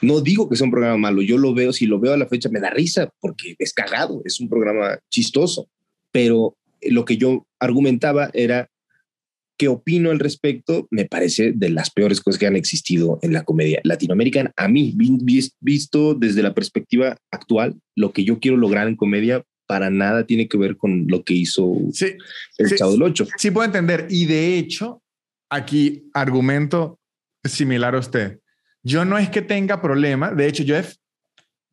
no 0.02 0.22
digo 0.22 0.50
que 0.50 0.56
sea 0.56 0.66
un 0.66 0.72
programa 0.72 0.98
malo, 0.98 1.22
yo 1.22 1.38
lo 1.38 1.54
veo, 1.54 1.74
si 1.74 1.86
lo 1.86 2.00
veo 2.00 2.14
a 2.14 2.18
la 2.18 2.28
fecha 2.28 2.50
me 2.50 2.60
da 2.60 2.70
risa 2.70 3.10
porque 3.20 3.56
es 3.60 3.74
cagado, 3.74 4.22
es 4.26 4.40
un 4.40 4.50
programa 4.50 5.00
chistoso, 5.10 5.70
pero 6.12 6.56
lo 6.82 7.06
que 7.06 7.18
yo 7.18 7.48
argumentaba 7.60 8.30
era 8.34 8.70
¿Qué 9.58 9.68
opino 9.68 10.12
al 10.12 10.20
respecto? 10.20 10.88
Me 10.92 11.06
parece 11.06 11.52
de 11.52 11.70
las 11.70 11.90
peores 11.90 12.22
cosas 12.22 12.40
que 12.40 12.46
han 12.46 12.56
existido 12.56 13.18
en 13.24 13.34
la 13.34 13.44
comedia 13.44 13.82
latinoamericana. 13.84 14.54
A 14.56 14.68
mí, 14.68 14.96
visto 15.60 16.14
desde 16.14 16.44
la 16.44 16.54
perspectiva 16.54 17.18
actual, 17.32 17.76
lo 17.96 18.14
que 18.14 18.24
yo 18.24 18.40
quiero 18.40 18.58
lograr 18.58 18.88
en 18.88 18.96
comedia 18.96 19.44
para 19.66 19.90
nada 19.90 20.26
tiene 20.26 20.48
que 20.48 20.58
ver 20.58 20.78
con 20.78 21.08
lo 21.08 21.24
que 21.24 21.34
hizo 21.34 21.76
el 22.58 22.76
Chavo 22.76 22.92
del 22.92 23.04
Ocho. 23.04 23.28
Sí, 23.38 23.52
puedo 23.52 23.66
entender. 23.66 24.08
Y 24.10 24.26
de 24.26 24.58
hecho, 24.58 25.02
aquí 25.50 26.10
argumento 26.14 27.00
similar 27.44 27.96
a 27.96 28.00
usted. 28.00 28.40
Yo 28.84 29.06
no 29.06 29.18
es 29.18 29.30
que 29.30 29.42
tenga 29.42 29.82
problema. 29.82 30.32
De 30.32 30.48
hecho, 30.48 30.64
yo, 30.64 30.76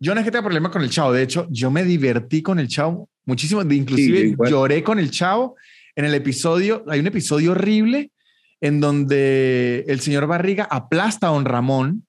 yo 0.00 0.14
no 0.14 0.20
es 0.20 0.24
que 0.24 0.30
tenga 0.30 0.42
problema 0.42 0.70
con 0.70 0.82
el 0.82 0.90
Chavo. 0.90 1.12
De 1.12 1.22
hecho, 1.22 1.46
yo 1.50 1.70
me 1.70 1.84
divertí 1.84 2.42
con 2.42 2.58
el 2.58 2.68
Chavo 2.68 3.08
muchísimo. 3.26 3.62
Inclusive 3.62 4.36
lloré 4.48 4.82
con 4.82 4.98
el 4.98 5.10
Chavo 5.10 5.56
en 5.96 6.04
el 6.04 6.14
episodio, 6.14 6.84
hay 6.88 7.00
un 7.00 7.06
episodio 7.06 7.52
horrible 7.52 8.10
en 8.60 8.80
donde 8.80 9.84
el 9.88 10.00
señor 10.00 10.26
Barriga 10.26 10.64
aplasta 10.64 11.28
a 11.28 11.30
don 11.30 11.44
Ramón 11.44 12.06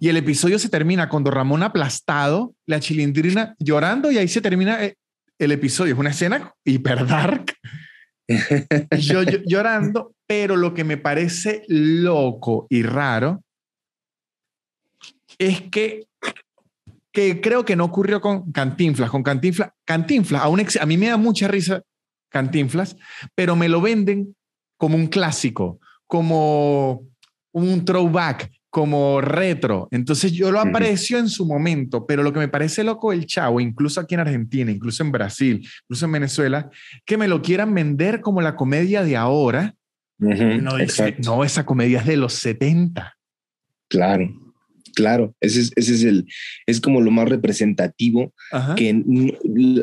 y 0.00 0.08
el 0.08 0.16
episodio 0.16 0.58
se 0.58 0.68
termina 0.68 1.08
con 1.08 1.22
don 1.22 1.32
Ramón 1.32 1.62
aplastado, 1.62 2.54
la 2.66 2.80
chilindrina 2.80 3.54
llorando 3.58 4.10
y 4.10 4.18
ahí 4.18 4.26
se 4.26 4.40
termina 4.40 4.84
eh, 4.84 4.96
el 5.38 5.52
episodio. 5.52 5.94
Es 5.94 6.00
una 6.00 6.10
escena 6.10 6.52
hiper 6.64 7.06
dark. 7.06 7.54
yo, 8.98 9.22
llorando, 9.46 10.14
pero 10.26 10.56
lo 10.56 10.74
que 10.74 10.82
me 10.82 10.96
parece 10.96 11.62
loco 11.68 12.66
y 12.68 12.82
raro 12.82 13.44
es 15.38 15.62
que 15.62 16.06
que 17.12 17.40
creo 17.42 17.64
que 17.64 17.76
no 17.76 17.84
ocurrió 17.84 18.20
con 18.20 18.50
Cantinflas. 18.52 19.10
Con 19.10 19.22
Cantinflas, 19.22 19.70
Cantinflas, 19.84 20.42
a, 20.42 20.48
un 20.48 20.66
a 20.80 20.86
mí 20.86 20.96
me 20.96 21.08
da 21.08 21.18
mucha 21.18 21.46
risa 21.46 21.82
Cantinflas, 22.32 22.96
pero 23.34 23.54
me 23.56 23.68
lo 23.68 23.80
venden 23.80 24.34
como 24.76 24.96
un 24.96 25.06
clásico, 25.06 25.78
como 26.06 27.06
un 27.52 27.84
throwback, 27.84 28.50
como 28.70 29.20
retro. 29.20 29.86
Entonces 29.90 30.32
yo 30.32 30.50
lo 30.50 30.58
aprecio 30.58 31.18
en 31.18 31.28
su 31.28 31.46
momento, 31.46 32.06
pero 32.06 32.22
lo 32.22 32.32
que 32.32 32.38
me 32.38 32.48
parece 32.48 32.82
loco 32.82 33.12
el 33.12 33.26
chavo, 33.26 33.60
incluso 33.60 34.00
aquí 34.00 34.14
en 34.14 34.20
Argentina, 34.20 34.70
incluso 34.72 35.02
en 35.04 35.12
Brasil, 35.12 35.68
incluso 35.84 36.06
en 36.06 36.12
Venezuela, 36.12 36.70
que 37.04 37.18
me 37.18 37.28
lo 37.28 37.42
quieran 37.42 37.74
vender 37.74 38.20
como 38.20 38.40
la 38.40 38.56
comedia 38.56 39.04
de 39.04 39.16
ahora. 39.16 39.74
no, 40.18 40.78
no, 41.18 41.44
esa 41.44 41.66
comedia 41.66 42.00
es 42.00 42.06
de 42.06 42.16
los 42.16 42.32
70. 42.32 43.14
Claro. 43.88 44.41
Claro, 44.94 45.34
ese 45.40 45.60
es, 45.60 45.72
ese 45.76 45.94
es 45.94 46.04
el, 46.04 46.26
es 46.66 46.80
como 46.80 47.00
lo 47.00 47.10
más 47.10 47.28
representativo 47.28 48.32
que 48.76 49.02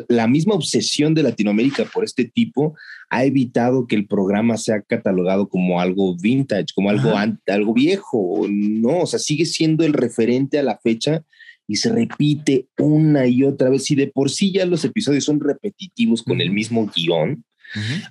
la 0.08 0.26
misma 0.26 0.54
obsesión 0.54 1.14
de 1.14 1.22
Latinoamérica 1.22 1.84
por 1.84 2.04
este 2.04 2.24
tipo 2.24 2.76
ha 3.10 3.24
evitado 3.24 3.86
que 3.86 3.96
el 3.96 4.06
programa 4.06 4.56
sea 4.56 4.82
catalogado 4.82 5.48
como 5.48 5.80
algo 5.80 6.16
vintage, 6.16 6.66
como 6.74 6.90
algo, 6.90 7.12
algo 7.46 7.74
viejo, 7.74 8.46
no, 8.48 9.00
o 9.00 9.06
sea, 9.06 9.18
sigue 9.18 9.44
siendo 9.44 9.84
el 9.84 9.92
referente 9.92 10.58
a 10.58 10.62
la 10.62 10.78
fecha 10.78 11.24
y 11.66 11.76
se 11.76 11.92
repite 11.92 12.66
una 12.78 13.26
y 13.26 13.44
otra 13.44 13.68
vez. 13.68 13.90
Y 13.90 13.94
de 13.94 14.08
por 14.08 14.30
sí 14.30 14.52
ya 14.52 14.66
los 14.66 14.84
episodios 14.84 15.24
son 15.24 15.40
repetitivos 15.40 16.22
con 16.22 16.40
el 16.40 16.50
mismo 16.50 16.90
guion, 16.94 17.44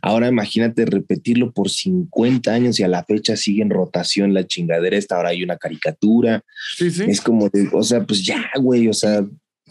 Ahora 0.01 0.27
imagínate 0.27 0.85
repetirlo 0.85 1.51
por 1.51 1.69
50 1.69 2.51
años 2.51 2.79
y 2.79 2.83
a 2.83 2.87
la 2.87 3.03
fecha 3.03 3.35
sigue 3.35 3.61
en 3.61 3.69
rotación 3.69 4.33
la 4.33 4.47
chingadera 4.47 4.97
esta, 4.97 5.17
ahora 5.17 5.29
hay 5.29 5.43
una 5.43 5.57
caricatura. 5.57 6.43
Sí, 6.77 6.91
sí. 6.91 7.05
Es 7.07 7.21
como, 7.21 7.49
de, 7.49 7.69
o 7.71 7.83
sea, 7.83 8.03
pues 8.03 8.25
ya, 8.25 8.49
güey, 8.59 8.87
o 8.87 8.93
sea. 8.93 9.25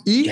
Y 0.05 0.29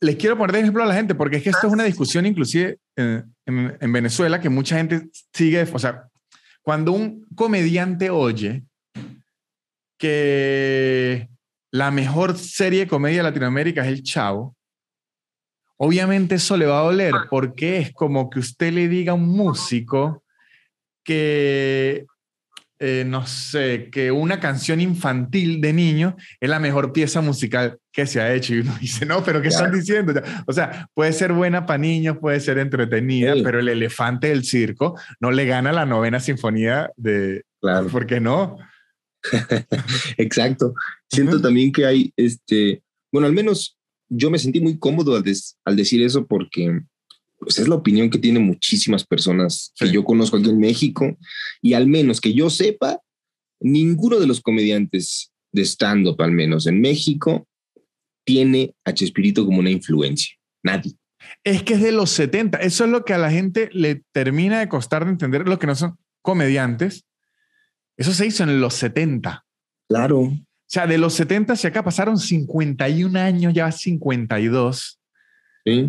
les 0.00 0.16
quiero 0.16 0.38
poner 0.38 0.52
de 0.52 0.60
ejemplo 0.60 0.82
a 0.82 0.86
la 0.86 0.94
gente, 0.94 1.14
porque 1.14 1.36
es 1.36 1.42
que 1.42 1.50
esto 1.50 1.66
es 1.66 1.72
una 1.72 1.84
discusión 1.84 2.24
inclusive 2.24 2.78
en, 2.96 3.24
en 3.46 3.92
Venezuela 3.92 4.40
que 4.40 4.48
mucha 4.48 4.76
gente 4.76 5.08
sigue, 5.32 5.62
o 5.72 5.78
sea, 5.78 6.08
cuando 6.62 6.92
un 6.92 7.26
comediante 7.34 8.10
oye 8.10 8.62
que 9.98 11.28
la 11.72 11.90
mejor 11.90 12.36
serie 12.38 12.80
de 12.80 12.88
comedia 12.88 13.18
de 13.18 13.22
Latinoamérica 13.24 13.82
es 13.82 13.88
El 13.88 14.02
Chavo, 14.02 14.56
Obviamente 15.78 16.34
eso 16.34 16.56
le 16.56 16.66
va 16.66 16.80
a 16.80 16.84
doler 16.84 17.14
porque 17.30 17.78
es 17.78 17.92
como 17.92 18.28
que 18.28 18.40
usted 18.40 18.72
le 18.72 18.88
diga 18.88 19.12
a 19.12 19.14
un 19.14 19.28
músico 19.28 20.24
que, 21.04 22.04
eh, 22.80 23.04
no 23.06 23.26
sé, 23.28 23.88
que 23.90 24.10
una 24.10 24.40
canción 24.40 24.80
infantil 24.80 25.60
de 25.60 25.72
niño 25.72 26.16
es 26.40 26.50
la 26.50 26.58
mejor 26.58 26.92
pieza 26.92 27.20
musical 27.20 27.78
que 27.92 28.06
se 28.06 28.20
ha 28.20 28.34
hecho. 28.34 28.54
Y 28.54 28.60
uno 28.60 28.76
dice, 28.80 29.06
no, 29.06 29.22
pero 29.22 29.40
¿qué 29.40 29.48
están 29.48 29.72
diciendo? 29.72 30.20
O 30.46 30.52
sea, 30.52 30.88
puede 30.94 31.12
ser 31.12 31.32
buena 31.32 31.64
para 31.64 31.78
niños, 31.78 32.18
puede 32.20 32.40
ser 32.40 32.58
entretenida, 32.58 33.34
pero 33.44 33.60
el 33.60 33.68
elefante 33.68 34.28
del 34.28 34.44
circo 34.44 34.98
no 35.20 35.30
le 35.30 35.46
gana 35.46 35.72
la 35.72 35.86
novena 35.86 36.18
sinfonía 36.18 36.90
de... 36.96 37.44
Claro. 37.60 37.86
¿Por 37.86 38.04
qué 38.06 38.20
no? 38.20 38.58
Exacto. 40.16 40.74
Siento 41.08 41.40
también 41.40 41.70
que 41.70 41.86
hay, 41.86 42.12
este, 42.16 42.82
bueno, 43.12 43.28
al 43.28 43.32
menos 43.32 43.77
yo 44.08 44.30
me 44.30 44.38
sentí 44.38 44.60
muy 44.60 44.78
cómodo 44.78 45.16
al, 45.16 45.76
decir 45.76 46.02
eso 46.02 46.26
porque 46.26 46.80
pues, 47.38 47.58
es 47.58 47.68
la 47.68 47.74
opinión 47.74 48.10
que 48.10 48.18
tienen 48.18 48.44
muchísimas 48.44 49.06
personas 49.06 49.72
que 49.78 49.90
yo 49.90 50.04
conozco 50.04 50.36
aquí 50.36 50.48
en 50.48 50.58
México 50.58 51.16
y 51.62 51.74
al 51.74 51.86
menos 51.86 52.20
que 52.20 52.32
yo 52.32 52.50
sepa, 52.50 53.00
ninguno 53.60 54.18
de 54.18 54.26
los 54.26 54.40
comediantes 54.40 55.32
de 55.52 55.62
stand-up, 55.62 56.20
al 56.20 56.32
menos 56.32 56.66
en 56.66 56.80
México, 56.80 57.46
tiene 58.24 58.74
a 58.84 58.92
Chespirito 58.92 59.44
como 59.44 59.60
una 59.60 59.70
influencia. 59.70 60.36
Nadie. 60.62 60.92
Es 61.44 61.62
que 61.62 61.74
es 61.74 61.82
de 61.82 61.92
los 61.92 62.10
70. 62.10 62.58
Eso 62.58 62.84
es 62.84 62.90
lo 62.90 63.04
que 63.04 63.14
a 63.14 63.18
la 63.18 63.30
gente 63.30 63.68
le 63.72 64.02
termina 64.12 64.60
de 64.60 64.68
costar 64.68 65.04
de 65.04 65.10
entender 65.10 65.48
lo 65.48 65.58
que 65.58 65.66
no 65.66 65.74
son 65.74 65.98
comediantes. 66.22 67.04
Eso 67.96 68.12
se 68.12 68.26
hizo 68.26 68.44
en 68.44 68.60
los 68.60 68.74
70. 68.74 69.44
Claro. 69.88 70.32
O 70.68 70.70
sea, 70.70 70.86
de 70.86 70.98
los 70.98 71.14
70 71.14 71.54
hacia 71.54 71.70
acá 71.70 71.82
pasaron 71.82 72.18
51 72.18 73.18
años, 73.18 73.54
ya 73.54 73.72
52. 73.72 74.98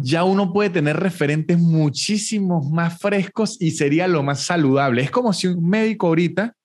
Ya 0.02 0.24
uno 0.24 0.52
puede 0.52 0.70
tener 0.70 0.98
referentes 0.98 1.58
muchísimos 1.58 2.70
más 2.70 3.00
frescos 3.00 3.58
y 3.60 3.72
sería 3.72 4.08
lo 4.08 4.24
más 4.24 4.42
saludable. 4.42 5.02
Es 5.02 5.12
como 5.12 5.34
si 5.34 5.48
un 5.48 5.70
médico 5.70 6.08
ahorita 6.08 6.56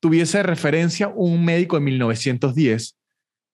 tuviese 0.00 0.38
de 0.38 0.42
referencia 0.44 1.08
un 1.08 1.44
médico 1.44 1.76
de 1.76 1.82
1910. 1.82 2.96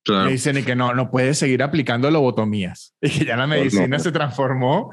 Claro. 0.05 0.27
Le 0.27 0.33
dicen 0.33 0.65
que 0.65 0.77
no, 0.77 0.95
no 0.95 1.11
puede 1.11 1.35
seguir 1.35 1.63
aplicando 1.63 2.11
lobotomías. 2.11 2.95
Y 3.03 3.11
que 3.11 3.25
ya 3.27 3.37
la 3.37 3.47
pues 3.47 3.59
medicina 3.59 3.99
se 3.99 4.13
transformó. 4.13 4.91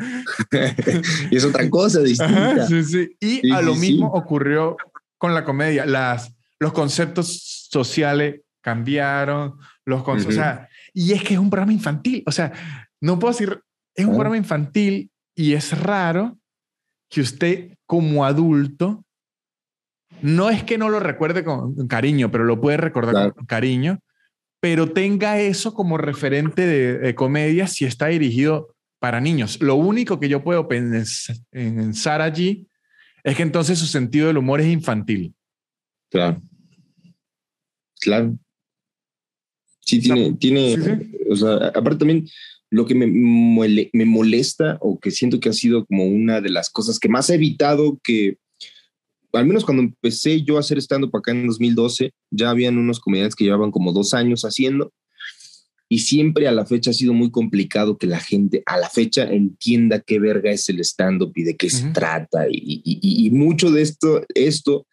y 1.32 1.36
es 1.36 1.46
otra 1.46 1.70
cosa 1.70 2.02
distinta. 2.02 2.66
sí, 2.68 2.84
sí. 2.84 3.18
Y 3.20 3.52
a 3.52 3.62
lo 3.62 3.76
mismo 3.76 4.08
ocurrió 4.08 4.76
con 5.18 5.34
la 5.34 5.44
comedia. 5.44 5.86
Las, 5.86 6.34
los 6.60 6.74
conceptos 6.74 7.68
sociales 7.70 8.43
cambiaron, 8.64 9.58
los 9.86 10.02
o 10.08 10.32
sea, 10.32 10.70
y 10.94 11.12
es 11.12 11.22
que 11.22 11.34
es 11.34 11.40
un 11.40 11.50
programa 11.50 11.74
infantil, 11.74 12.24
o 12.26 12.32
sea, 12.32 12.52
no 13.02 13.20
puedo 13.20 13.34
decir, 13.34 13.62
es 13.94 14.06
un 14.06 14.14
programa 14.14 14.38
infantil 14.38 15.12
y 15.36 15.54
es 15.54 15.78
raro 15.78 16.40
que 17.10 17.22
usted 17.22 17.78
como 17.86 18.26
adulto, 18.26 19.04
no 20.22 20.50
es 20.50 20.64
que 20.64 20.78
no 20.78 20.90
lo 20.90 21.02
recuerde 21.02 21.44
con 21.44 21.88
cariño, 21.88 22.32
pero 22.32 22.46
lo 22.46 22.62
puede 22.62 22.78
recordar 22.78 23.34
con 23.34 23.46
cariño, 23.46 24.00
pero 24.62 24.92
tenga 24.94 25.40
eso 25.40 25.74
como 25.74 25.98
referente 25.98 26.66
de, 26.66 27.14
comedia 27.16 27.68
si 27.68 27.84
está 27.84 28.08
dirigido 28.08 28.74
para 29.00 29.20
niños. 29.20 29.62
Lo 29.62 29.76
único 29.76 30.22
que 30.22 30.30
yo 30.30 30.42
puedo 30.42 30.70
pensar 30.70 32.22
allí 32.22 32.70
es 33.24 33.36
que 33.36 33.44
entonces 33.44 33.78
su 33.78 33.88
sentido 33.88 34.28
del 34.28 34.38
humor 34.38 34.62
es 34.62 34.68
infantil. 34.68 35.36
Claro. 36.10 36.42
Claro. 38.00 38.38
Sí, 39.86 40.00
tiene, 40.00 40.34
tiene, 40.34 40.76
o 41.30 41.36
sea, 41.36 41.56
aparte 41.68 41.98
también 41.98 42.28
lo 42.70 42.86
que 42.86 42.96
me, 42.96 43.06
me, 43.06 44.06
molesta 44.06 44.78
o 44.82 45.00
que 45.00 45.12
siento 45.12 45.40
que 45.40 45.50
ha 45.50 45.54
sido 45.54 45.86
como 45.86 46.08
una 46.08 46.42
de 46.42 46.50
las 46.50 46.70
cosas 46.70 46.98
que 46.98 47.10
más 47.10 47.30
he 47.30 47.36
evitado 47.36 48.00
que, 48.04 48.38
al 49.34 49.46
menos 49.46 49.64
cuando 49.64 49.84
empecé 49.84 50.42
yo 50.42 50.58
a 50.58 50.62
hacer 50.62 50.80
stand-up 50.80 51.16
acá 51.16 51.32
en 51.32 51.46
2012, 51.46 52.12
ya 52.32 52.50
habían 52.50 52.78
unos 52.78 53.00
comediantes 53.00 53.36
que 53.36 53.44
llevaban 53.44 53.72
como 53.72 53.92
dos 53.92 54.14
años 54.14 54.44
haciendo 54.44 54.92
y 55.88 56.00
siempre 56.00 56.48
a 56.48 56.52
la 56.52 56.66
fecha 56.66 56.90
ha 56.90 56.94
sido 56.94 57.14
muy 57.14 57.30
complicado 57.30 57.98
que 57.98 58.08
la 58.08 58.20
gente 58.20 58.64
a 58.66 58.78
la 58.78 58.90
fecha 58.90 59.32
entienda 59.32 60.00
qué 60.00 60.18
verga 60.18 60.50
es 60.50 60.68
el 60.70 60.80
stand-up 60.80 61.34
y 61.36 61.44
de 61.44 61.56
qué 61.56 61.70
se 61.70 61.90
trata 61.90 62.48
y, 62.50 62.82
y, 62.84 63.28
y, 63.28 63.30
mucho 63.30 63.70
de 63.70 63.84
esto, 63.84 64.26
esto 64.34 64.88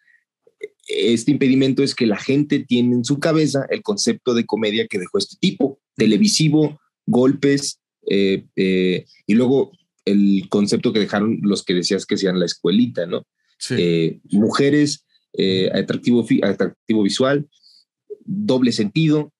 este 0.95 1.31
impedimento 1.31 1.83
es 1.83 1.95
que 1.95 2.05
la 2.05 2.17
gente 2.17 2.59
tiene 2.59 2.95
en 2.95 3.05
su 3.05 3.19
cabeza 3.19 3.65
el 3.69 3.81
concepto 3.81 4.33
de 4.33 4.45
comedia 4.45 4.87
que 4.87 4.99
dejó 4.99 5.17
este 5.17 5.37
tipo, 5.39 5.79
televisivo, 5.95 6.79
golpes, 7.05 7.79
eh, 8.07 8.45
eh, 8.55 9.05
y 9.27 9.33
luego 9.33 9.71
el 10.05 10.47
concepto 10.49 10.91
que 10.91 10.99
dejaron 10.99 11.39
los 11.43 11.63
que 11.63 11.73
decías 11.73 12.05
que 12.05 12.17
sean 12.17 12.39
la 12.39 12.45
escuelita, 12.45 13.05
¿no? 13.05 13.25
Eh, 13.69 14.19
mujeres, 14.31 15.05
atractivo, 15.73 16.25
atractivo 16.41 17.03
visual, 17.03 17.47
doble 18.25 18.71
sentido, 18.71 19.31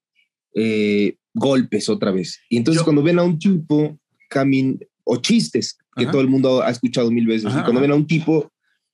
golpes 1.33 1.89
otra 1.89 2.11
vez. 2.11 2.39
Y 2.49 2.57
entonces 2.57 2.83
cuando 2.83 3.01
ven 3.01 3.17
a 3.19 3.23
un 3.23 3.39
tipo 3.39 3.99
camin 4.29 4.79
o 5.03 5.17
chistes, 5.17 5.77
que 5.95 6.05
todo 6.05 6.21
el 6.21 6.27
mundo 6.27 6.61
ha 6.61 6.69
escuchado 6.69 7.11
mil 7.11 7.25
veces. 7.25 7.51
y 7.51 7.63
cuando 7.63 7.81
ven 7.81 7.91
a 7.91 7.95
un 7.95 8.07
tipo 8.07 8.51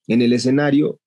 en 0.07 0.21
el 0.21 0.34
escenario 0.34 0.99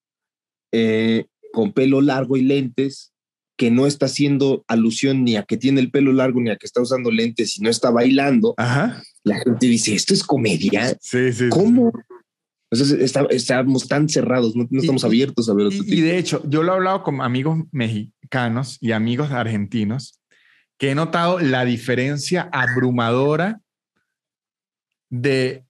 eh, 0.72 1.24
con 1.52 1.72
pelo 1.72 2.00
largo 2.00 2.36
y 2.36 2.42
lentes, 2.42 3.12
que 3.56 3.70
no 3.70 3.86
está 3.86 4.06
haciendo 4.06 4.64
alusión 4.68 5.22
ni 5.24 5.36
a 5.36 5.42
que 5.42 5.56
tiene 5.56 5.80
el 5.80 5.90
pelo 5.90 6.12
largo 6.12 6.40
ni 6.40 6.50
a 6.50 6.56
que 6.56 6.66
está 6.66 6.80
usando 6.80 7.10
lentes 7.10 7.58
y 7.58 7.62
no 7.62 7.68
está 7.68 7.90
bailando, 7.90 8.54
la 8.56 9.38
gente 9.44 9.66
dice, 9.66 9.94
esto 9.94 10.14
es 10.14 10.24
comedia. 10.24 10.96
Sí, 11.00 11.32
sí. 11.32 11.48
¿Cómo? 11.50 11.92
Entonces 12.70 13.12
estamos 13.30 13.88
tan 13.88 14.08
cerrados, 14.08 14.54
no, 14.56 14.66
estamos 14.70 15.04
abiertos 15.04 15.48
a 15.48 15.54
ver 15.54 15.66
otro 15.66 15.78
y, 15.84 15.98
y 15.98 16.00
de 16.00 16.18
hecho, 16.18 16.42
yo 16.48 16.62
lo 16.62 16.72
he 16.72 16.76
hablado 16.76 17.02
con 17.02 17.20
amigos 17.20 17.58
mexicanos 17.72 18.78
y 18.80 18.92
amigos 18.92 19.30
argentinos, 19.32 20.20
que 20.78 20.92
he 20.92 20.94
notado 20.94 21.40
la 21.40 21.64
diferencia 21.64 22.48
abrumadora 22.52 23.60
de 25.10 25.66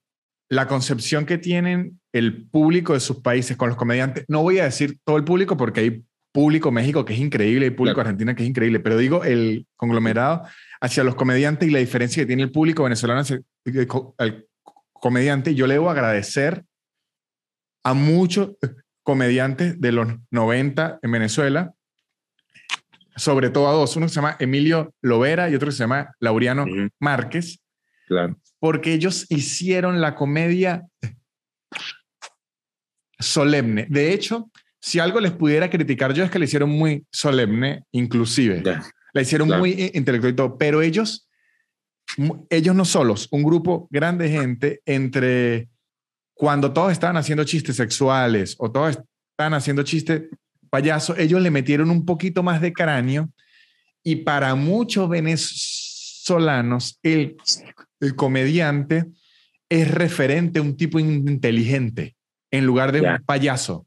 la 0.50 0.66
concepción 0.66 1.26
que 1.26 1.38
tienen 1.38 2.00
el 2.12 2.48
público 2.48 2.92
de 2.92 3.00
sus 3.00 3.18
países 3.18 3.56
con 3.56 3.68
los 3.68 3.78
comediantes. 3.78 4.24
No 4.28 4.42
voy 4.42 4.58
a 4.58 4.64
decir 4.64 4.98
todo 5.04 5.16
el 5.16 5.24
público 5.24 5.56
porque 5.56 5.80
hay 5.80 6.04
público 6.32 6.72
México 6.72 7.04
que 7.04 7.14
es 7.14 7.20
increíble 7.20 7.66
y 7.66 7.70
público 7.70 8.00
Argentina 8.00 8.34
que 8.34 8.42
es 8.42 8.48
increíble, 8.48 8.80
pero 8.80 8.98
digo 8.98 9.24
el 9.24 9.66
conglomerado 9.76 10.42
hacia 10.80 11.04
los 11.04 11.14
comediantes 11.14 11.68
y 11.68 11.72
la 11.72 11.78
diferencia 11.78 12.22
que 12.22 12.26
tiene 12.26 12.42
el 12.42 12.50
público 12.50 12.82
venezolano 12.82 13.20
hacia 13.20 13.40
el 13.64 14.48
comediante. 14.92 15.54
Yo 15.54 15.68
le 15.68 15.74
debo 15.74 15.88
agradecer 15.88 16.64
a 17.84 17.94
muchos 17.94 18.50
comediantes 19.04 19.80
de 19.80 19.92
los 19.92 20.08
90 20.30 20.98
en 21.00 21.12
Venezuela, 21.12 21.74
sobre 23.16 23.50
todo 23.50 23.68
a 23.68 23.72
dos, 23.72 23.96
uno 23.96 24.08
se 24.08 24.16
llama 24.16 24.36
Emilio 24.40 24.94
Lovera 25.00 25.48
y 25.48 25.54
otro 25.54 25.70
se 25.70 25.78
llama 25.78 26.14
Laureano 26.18 26.64
Márquez, 26.98 27.60
claro. 28.06 28.36
Porque 28.60 28.92
ellos 28.92 29.26
hicieron 29.30 30.00
la 30.00 30.14
comedia 30.14 30.86
solemne. 33.18 33.86
De 33.88 34.12
hecho, 34.12 34.50
si 34.80 34.98
algo 34.98 35.18
les 35.20 35.32
pudiera 35.32 35.68
criticar 35.68 36.12
yo 36.12 36.22
es 36.22 36.30
que 36.30 36.38
le 36.38 36.44
hicieron 36.44 36.70
muy 36.70 37.04
solemne, 37.10 37.84
inclusive. 37.90 38.62
La 39.12 39.22
hicieron 39.22 39.48
muy 39.48 39.90
intelectual 39.94 40.32
y 40.32 40.36
todo, 40.36 40.56
pero 40.56 40.82
ellos, 40.82 41.28
ellos 42.48 42.74
no 42.76 42.84
solos, 42.84 43.28
un 43.30 43.42
grupo 43.42 43.88
grande 43.90 44.28
de 44.28 44.30
gente 44.30 44.82
entre 44.86 45.68
cuando 46.34 46.72
todos 46.72 46.92
estaban 46.92 47.16
haciendo 47.16 47.44
chistes 47.44 47.76
sexuales 47.76 48.56
o 48.58 48.70
todos 48.70 48.98
estaban 49.32 49.54
haciendo 49.54 49.82
chistes 49.82 50.22
payaso, 50.70 51.16
ellos 51.16 51.42
le 51.42 51.50
metieron 51.50 51.90
un 51.90 52.04
poquito 52.04 52.42
más 52.42 52.60
de 52.60 52.72
cráneo 52.72 53.30
y 54.02 54.16
para 54.16 54.54
muchos 54.54 55.08
venezolanos 55.08 55.79
el, 57.02 57.36
el 58.00 58.16
comediante 58.16 59.06
es 59.68 59.90
referente 59.90 60.58
a 60.58 60.62
un 60.62 60.76
tipo 60.76 60.98
inteligente 60.98 62.16
en 62.50 62.66
lugar 62.66 62.92
de 62.92 63.00
un 63.00 63.24
payaso. 63.24 63.86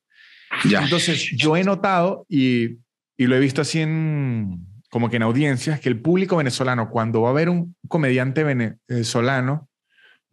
Entonces 0.63 1.31
yo 1.35 1.57
he 1.57 1.63
notado 1.63 2.25
y, 2.29 2.77
y, 3.17 3.27
lo 3.27 3.35
he 3.35 3.39
visto 3.39 3.61
así 3.61 3.81
en 3.81 4.65
como 4.89 5.09
que 5.09 5.15
en 5.15 5.23
audiencias 5.23 5.79
que 5.79 5.89
el 5.89 5.99
público 5.99 6.37
venezolano 6.37 6.89
cuando 6.89 7.21
va 7.21 7.31
a 7.31 7.33
ver 7.33 7.49
un 7.49 7.75
comediante 7.87 8.43
venezolano 8.43 9.67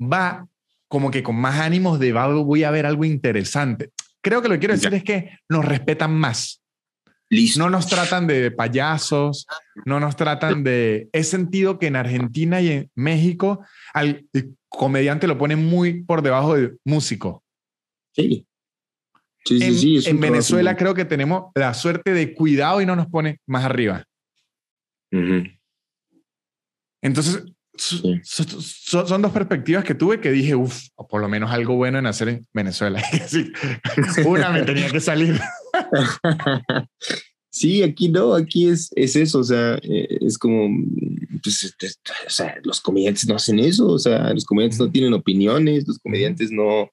va 0.01 0.47
como 0.87 1.11
que 1.11 1.23
con 1.23 1.37
más 1.37 1.61
ánimos 1.61 1.99
de 1.99 2.13
voy 2.13 2.65
a 2.65 2.71
ver 2.71 2.85
algo 2.85 3.05
interesante. 3.05 3.91
Creo 4.21 4.43
que 4.43 4.49
lo 4.49 4.55
que 4.55 4.59
quiero 4.59 4.75
decir 4.75 4.93
es 4.93 5.03
que 5.03 5.31
nos 5.49 5.65
respetan 5.65 6.13
más. 6.13 6.60
No 7.57 7.71
nos 7.71 7.87
tratan 7.87 8.27
de 8.27 8.51
payasos, 8.51 9.47
no 9.85 10.01
nos 10.01 10.17
tratan 10.17 10.65
de... 10.65 11.09
He 11.13 11.23
sentido 11.23 11.79
que 11.79 11.87
en 11.87 11.97
Argentina 11.97 12.61
y 12.61 12.71
en 12.71 12.91
México 12.97 13.65
al 13.95 14.27
comediante 14.69 15.29
lo 15.29 15.39
ponen 15.39 15.65
muy 15.65 16.03
por 16.03 16.23
debajo 16.23 16.57
de 16.57 16.77
músico. 16.85 17.45
Sí. 18.13 18.47
Sí, 19.45 19.63
en, 19.63 19.75
sí, 19.75 20.01
en 20.07 20.21
Venezuela 20.21 20.77
creo 20.77 20.95
que 20.95 21.05
tenemos 21.05 21.51
la 21.55 21.73
suerte 21.73 22.13
de 22.13 22.35
cuidado 22.35 22.81
y 22.81 22.87
no 22.87 22.97
nos 22.97 23.07
pone 23.07 23.41
más 23.47 23.65
arriba. 23.65 24.05
Entonces, 27.03 27.45
son, 27.77 29.23
dos 29.23 29.33
perspectivas 29.33 29.85
que 29.85 29.95
tuve 29.95 30.21
que 30.21 30.31
dije, 30.31 30.55
uff, 30.55 30.89
por 31.09 31.21
lo 31.21 31.29
menos 31.29 31.51
algo 31.51 31.77
bueno 31.77 31.99
en 31.99 32.07
hacer 32.07 32.29
en 32.29 32.47
Venezuela. 32.53 33.03
una 34.27 34.51
me 34.51 34.63
tenía 34.63 34.91
que 34.91 35.01
salir. 35.01 35.41
Sí, 37.53 37.83
aquí 37.83 38.09
no, 38.09 38.33
aquí 38.33 38.69
es, 38.69 38.91
es 38.95 39.17
eso, 39.17 39.41
o 39.41 39.45
sea, 39.45 39.75
eh, 39.83 40.19
es 40.21 40.39
como, 40.39 40.69
pues, 41.43 41.65
este, 41.65 41.89
o 42.25 42.31
sea, 42.31 42.57
los 42.63 42.81
comediantes 42.81 43.27
no 43.27 43.35
hacen 43.35 43.59
eso, 43.59 43.89
o 43.89 43.99
sea, 43.99 44.33
los 44.33 44.45
comediantes 44.45 44.79
no 44.79 44.89
tienen 44.89 45.13
opiniones, 45.15 45.87
los 45.87 45.99
comediantes 45.99 46.53
no, 46.53 46.89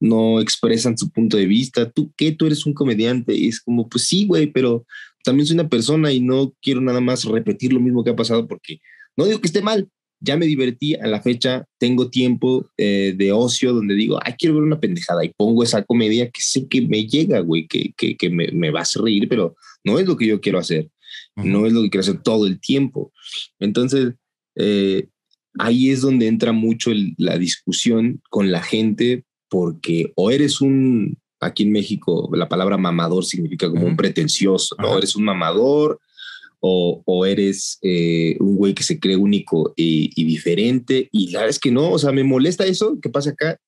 no 0.00 0.40
expresan 0.40 0.96
su 0.96 1.10
punto 1.10 1.36
de 1.36 1.46
vista. 1.46 1.90
¿Tú 1.90 2.12
qué? 2.16 2.32
Tú 2.32 2.46
eres 2.46 2.64
un 2.66 2.72
comediante. 2.72 3.34
Y 3.34 3.48
es 3.48 3.60
como, 3.60 3.88
pues 3.88 4.04
sí, 4.04 4.26
güey, 4.26 4.46
pero 4.46 4.86
también 5.24 5.46
soy 5.46 5.54
una 5.54 5.68
persona 5.68 6.12
y 6.12 6.20
no 6.20 6.54
quiero 6.62 6.80
nada 6.80 7.00
más 7.00 7.24
repetir 7.24 7.72
lo 7.72 7.80
mismo 7.80 8.04
que 8.04 8.10
ha 8.10 8.16
pasado 8.16 8.46
porque 8.46 8.80
no 9.16 9.26
digo 9.26 9.40
que 9.40 9.48
esté 9.48 9.62
mal, 9.62 9.88
ya 10.20 10.36
me 10.36 10.46
divertí 10.46 10.94
a 10.94 11.06
la 11.06 11.20
fecha, 11.20 11.64
tengo 11.78 12.10
tiempo 12.10 12.68
eh, 12.76 13.14
de 13.16 13.32
ocio 13.32 13.72
donde 13.72 13.94
digo, 13.94 14.18
ay, 14.22 14.34
quiero 14.38 14.56
ver 14.56 14.64
una 14.64 14.80
pendejada 14.80 15.24
y 15.24 15.32
pongo 15.36 15.62
esa 15.62 15.84
comedia 15.84 16.30
que 16.30 16.40
sé 16.40 16.66
que 16.68 16.82
me 16.82 17.06
llega, 17.06 17.40
güey, 17.40 17.66
que, 17.66 17.92
que, 17.96 18.16
que 18.16 18.30
me, 18.30 18.48
me, 18.52 18.70
va 18.70 18.80
a 18.80 19.02
reír, 19.02 19.28
pero 19.28 19.56
no 19.84 19.98
es 19.98 20.06
lo 20.06 20.16
que 20.16 20.26
yo 20.26 20.40
quiero 20.40 20.58
hacer, 20.58 20.90
no 21.36 21.66
es 21.66 21.72
lo 21.72 21.82
que 21.82 21.90
quiero 21.90 22.02
hacer 22.02 22.22
todo 22.22 22.46
el 22.46 22.60
tiempo. 22.60 23.12
Entonces, 23.60 24.14
eh, 24.56 25.08
ahí 25.58 25.90
es 25.90 26.00
donde 26.00 26.26
entra 26.26 26.52
mucho 26.52 26.90
la 27.16 27.38
discusión 27.38 28.20
con 28.28 28.50
la 28.50 28.62
gente, 28.62 29.24
porque 29.48 30.12
o 30.16 30.30
eres 30.30 30.60
un, 30.60 31.16
aquí 31.40 31.62
en 31.62 31.72
México, 31.72 32.28
la 32.32 32.48
palabra 32.48 32.76
mamador 32.76 33.24
significa 33.24 33.70
como 33.70 33.86
un 33.86 33.96
pretencioso, 33.96 34.74
¿no? 34.78 34.98
Eres 34.98 35.14
un 35.16 35.24
mamador 35.24 36.00
o, 36.60 37.26
eres 37.26 37.78
eh, 37.82 38.36
un 38.40 38.56
güey 38.56 38.74
que 38.74 38.82
se 38.82 38.98
cree 38.98 39.16
único 39.16 39.72
y, 39.76 40.24
diferente. 40.24 41.08
Y 41.12 41.30
la 41.30 41.40
verdad 41.40 41.50
es 41.50 41.58
que 41.58 41.70
no, 41.70 41.90
o 41.90 41.98
sea, 41.98 42.12
me 42.12 42.24
molesta 42.24 42.66
eso 42.66 42.98
que 43.00 43.10
pasa 43.10 43.30
acá, 43.30 43.58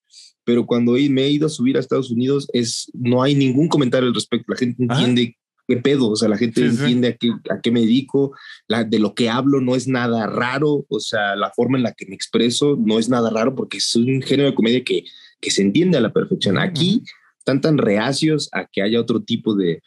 pero 0.45 0.67
cuando 0.67 0.93
me 0.93 1.23
he 1.23 1.31
ido 1.31 1.47
a 1.47 1.51
subir 1.51 1.77
a 1.77 1.81
Estados 1.81 2.11
Unidos, 2.11 2.49
es, 2.53 2.91
no 2.95 3.23
hay 3.23 3.35
ningún 3.35 3.69
comentario 3.69 4.09
al 4.09 4.15
respecto. 4.15 4.53
La 4.53 4.59
gente 4.59 4.83
entiende 4.83 5.37
qué 5.69 5.77
pedo, 5.77 6.11
o 6.11 6.17
sea, 6.17 6.29
la 6.29 6.37
gente 6.37 6.65
entiende 6.65 7.09
A, 7.09 7.17
qué, 7.17 7.31
a 7.49 7.61
qué 7.61 7.71
me 7.71 7.81
dedico, 7.81 8.33
la, 8.67 8.83
de 8.83 8.99
lo 8.99 9.15
que 9.15 9.29
hablo 9.29 9.61
no 9.61 9.77
es 9.77 9.87
nada 9.87 10.27
raro, 10.27 10.85
o 10.89 10.99
sea, 10.99 11.37
la 11.37 11.53
forma 11.53 11.79
en 11.79 11.85
la 11.85 11.93
que 11.93 12.07
me 12.07 12.17
expreso 12.17 12.77
no 12.77 12.99
es 12.99 13.09
nada 13.09 13.31
raro 13.31 13.55
porque 13.55 13.79
es 13.79 13.95
un 13.95 14.21
género 14.21 14.51
de 14.51 14.55
comedia 14.57 14.83
que, 14.83 15.05
que 15.41 15.53
se 15.53 15.63
entiende 15.63 15.97
a 15.97 16.01
la 16.01 16.13
perfección. 16.13 16.59
Aquí 16.59 17.05
están 17.39 17.61
tan 17.61 17.79
reacios 17.79 18.49
a 18.53 18.67
que 18.67 18.83
haya 18.83 19.01
otro 19.01 19.23
tipo 19.23 19.55
de, 19.55 19.81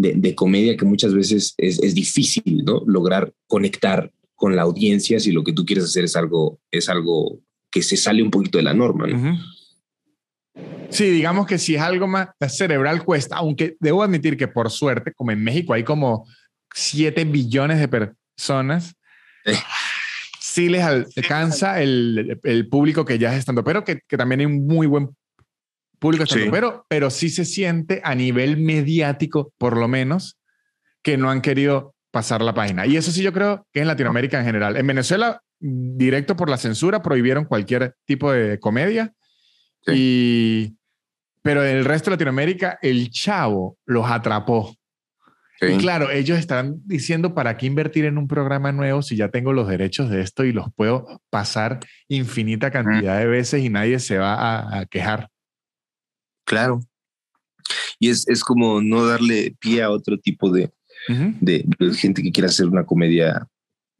de, 0.00 0.34
comedia 0.34 0.76
que 0.76 0.84
muchas 0.84 1.12
veces 1.12 1.54
es, 1.56 1.82
es, 1.82 1.94
difícil, 1.94 2.64
¿no? 2.64 2.82
Lograr 2.86 3.32
conectar 3.46 4.12
con 4.34 4.54
la 4.54 4.62
audiencia 4.62 5.18
si 5.18 5.32
lo 5.32 5.42
que 5.42 5.52
tú 5.52 5.64
quieres 5.64 5.84
hacer 5.84 6.04
es 6.04 6.14
algo, 6.14 6.60
es 6.70 6.88
algo 6.88 7.40
que 7.70 7.82
se 7.82 7.96
sale 7.96 8.22
un 8.22 8.30
poquito 8.30 8.58
de 8.58 8.64
la 8.64 8.74
norma, 8.74 9.06
¿no? 9.06 9.38
Sí, 10.90 11.10
digamos 11.10 11.46
que 11.46 11.58
si 11.58 11.74
es 11.74 11.82
algo 11.82 12.06
más 12.06 12.28
cerebral 12.48 13.04
cuesta, 13.04 13.36
aunque 13.36 13.76
debo 13.78 14.02
admitir 14.02 14.36
que 14.36 14.48
por 14.48 14.70
suerte, 14.70 15.12
como 15.12 15.32
en 15.32 15.42
México 15.42 15.74
hay 15.74 15.84
como 15.84 16.26
7 16.74 17.24
billones 17.24 17.78
de 17.78 17.88
personas, 17.88 18.94
sí 20.40 20.68
les 20.68 20.82
alcanza 20.82 21.82
el, 21.82 22.40
el, 22.42 22.68
público 22.68 23.04
que 23.04 23.18
ya 23.18 23.32
es 23.32 23.40
estando, 23.40 23.62
pero 23.62 23.84
que, 23.84 24.00
que 24.08 24.16
también 24.16 24.40
hay 24.40 24.46
un 24.46 24.66
muy 24.66 24.86
buen 24.86 25.10
público 25.98 26.24
pero, 26.50 26.86
pero 26.88 27.10
sí 27.10 27.28
se 27.28 27.44
siente 27.44 28.00
a 28.04 28.14
nivel 28.14 28.56
mediático, 28.56 29.52
por 29.58 29.76
lo 29.76 29.88
menos, 29.88 30.38
que 31.02 31.16
no 31.16 31.30
han 31.30 31.40
querido 31.40 31.94
pasar 32.10 32.42
la 32.42 32.54
página. 32.54 32.86
Y 32.86 32.96
eso 32.96 33.10
sí 33.10 33.22
yo 33.22 33.32
creo 33.32 33.66
que 33.72 33.80
en 33.80 33.86
Latinoamérica 33.86 34.38
en 34.38 34.44
general. 34.44 34.76
En 34.76 34.86
Venezuela, 34.86 35.42
directo 35.60 36.36
por 36.36 36.48
la 36.48 36.56
censura, 36.56 37.02
prohibieron 37.02 37.44
cualquier 37.44 37.94
tipo 38.04 38.32
de 38.32 38.58
comedia. 38.58 39.12
Y, 39.86 40.76
pero 41.42 41.64
en 41.64 41.76
el 41.76 41.84
resto 41.84 42.10
de 42.10 42.16
Latinoamérica, 42.16 42.78
el 42.82 43.10
chavo 43.10 43.78
los 43.86 44.10
atrapó. 44.10 44.74
Y 45.60 45.76
claro, 45.78 46.10
ellos 46.10 46.38
están 46.38 46.76
diciendo, 46.84 47.34
¿para 47.34 47.56
qué 47.56 47.66
invertir 47.66 48.04
en 48.04 48.16
un 48.16 48.28
programa 48.28 48.70
nuevo 48.70 49.02
si 49.02 49.16
ya 49.16 49.28
tengo 49.28 49.52
los 49.52 49.66
derechos 49.66 50.08
de 50.08 50.20
esto 50.20 50.44
y 50.44 50.52
los 50.52 50.72
puedo 50.72 51.20
pasar 51.30 51.80
infinita 52.06 52.70
cantidad 52.70 53.18
de 53.18 53.26
veces 53.26 53.64
y 53.64 53.68
nadie 53.68 53.98
se 53.98 54.18
va 54.18 54.78
a 54.78 54.86
quejar? 54.86 55.30
Claro. 56.48 56.80
Y 58.00 58.08
es, 58.08 58.26
es 58.26 58.42
como 58.42 58.80
no 58.80 59.04
darle 59.04 59.54
pie 59.60 59.82
a 59.82 59.90
otro 59.90 60.18
tipo 60.18 60.50
de, 60.50 60.70
de, 61.40 61.64
gente 61.94 62.22
que 62.22 62.32
quiera 62.32 62.48
hacer 62.48 62.66
una 62.66 62.86
comedia. 62.86 63.46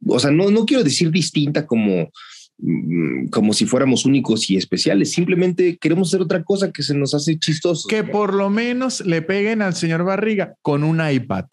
O 0.05 0.19
sea, 0.19 0.31
no, 0.31 0.49
no 0.49 0.65
quiero 0.65 0.83
decir 0.83 1.11
distinta 1.11 1.67
como, 1.67 2.09
mm, 2.57 3.27
como 3.27 3.53
si 3.53 3.67
fuéramos 3.67 4.05
únicos 4.05 4.49
y 4.49 4.57
especiales. 4.57 5.11
Simplemente 5.11 5.77
queremos 5.77 6.09
hacer 6.09 6.21
otra 6.21 6.43
cosa 6.43 6.71
que 6.71 6.81
se 6.81 6.95
nos 6.95 7.13
hace 7.13 7.37
chistoso. 7.37 7.87
Que 7.87 8.03
por 8.03 8.33
lo 8.33 8.49
menos 8.49 9.01
le 9.05 9.21
peguen 9.21 9.61
al 9.61 9.75
señor 9.75 10.03
Barriga 10.03 10.55
con 10.63 10.83
un 10.83 11.07
iPad. 11.07 11.45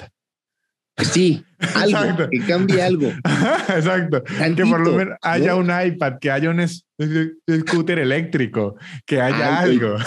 Sí, 1.12 1.44
algo, 1.74 2.30
que 2.30 2.40
cambie 2.46 2.80
algo. 2.80 3.08
Exacto. 3.68 4.22
que 4.24 4.64
por 4.64 4.80
lo 4.80 4.92
menos 4.92 5.18
haya 5.20 5.56
un 5.56 5.70
iPad, 5.70 6.14
que 6.18 6.30
haya 6.30 6.48
un, 6.48 6.66
scooter 6.66 7.98
eléctrico, 7.98 8.76
que 9.04 9.20
haya 9.20 9.58
algo. 9.58 9.98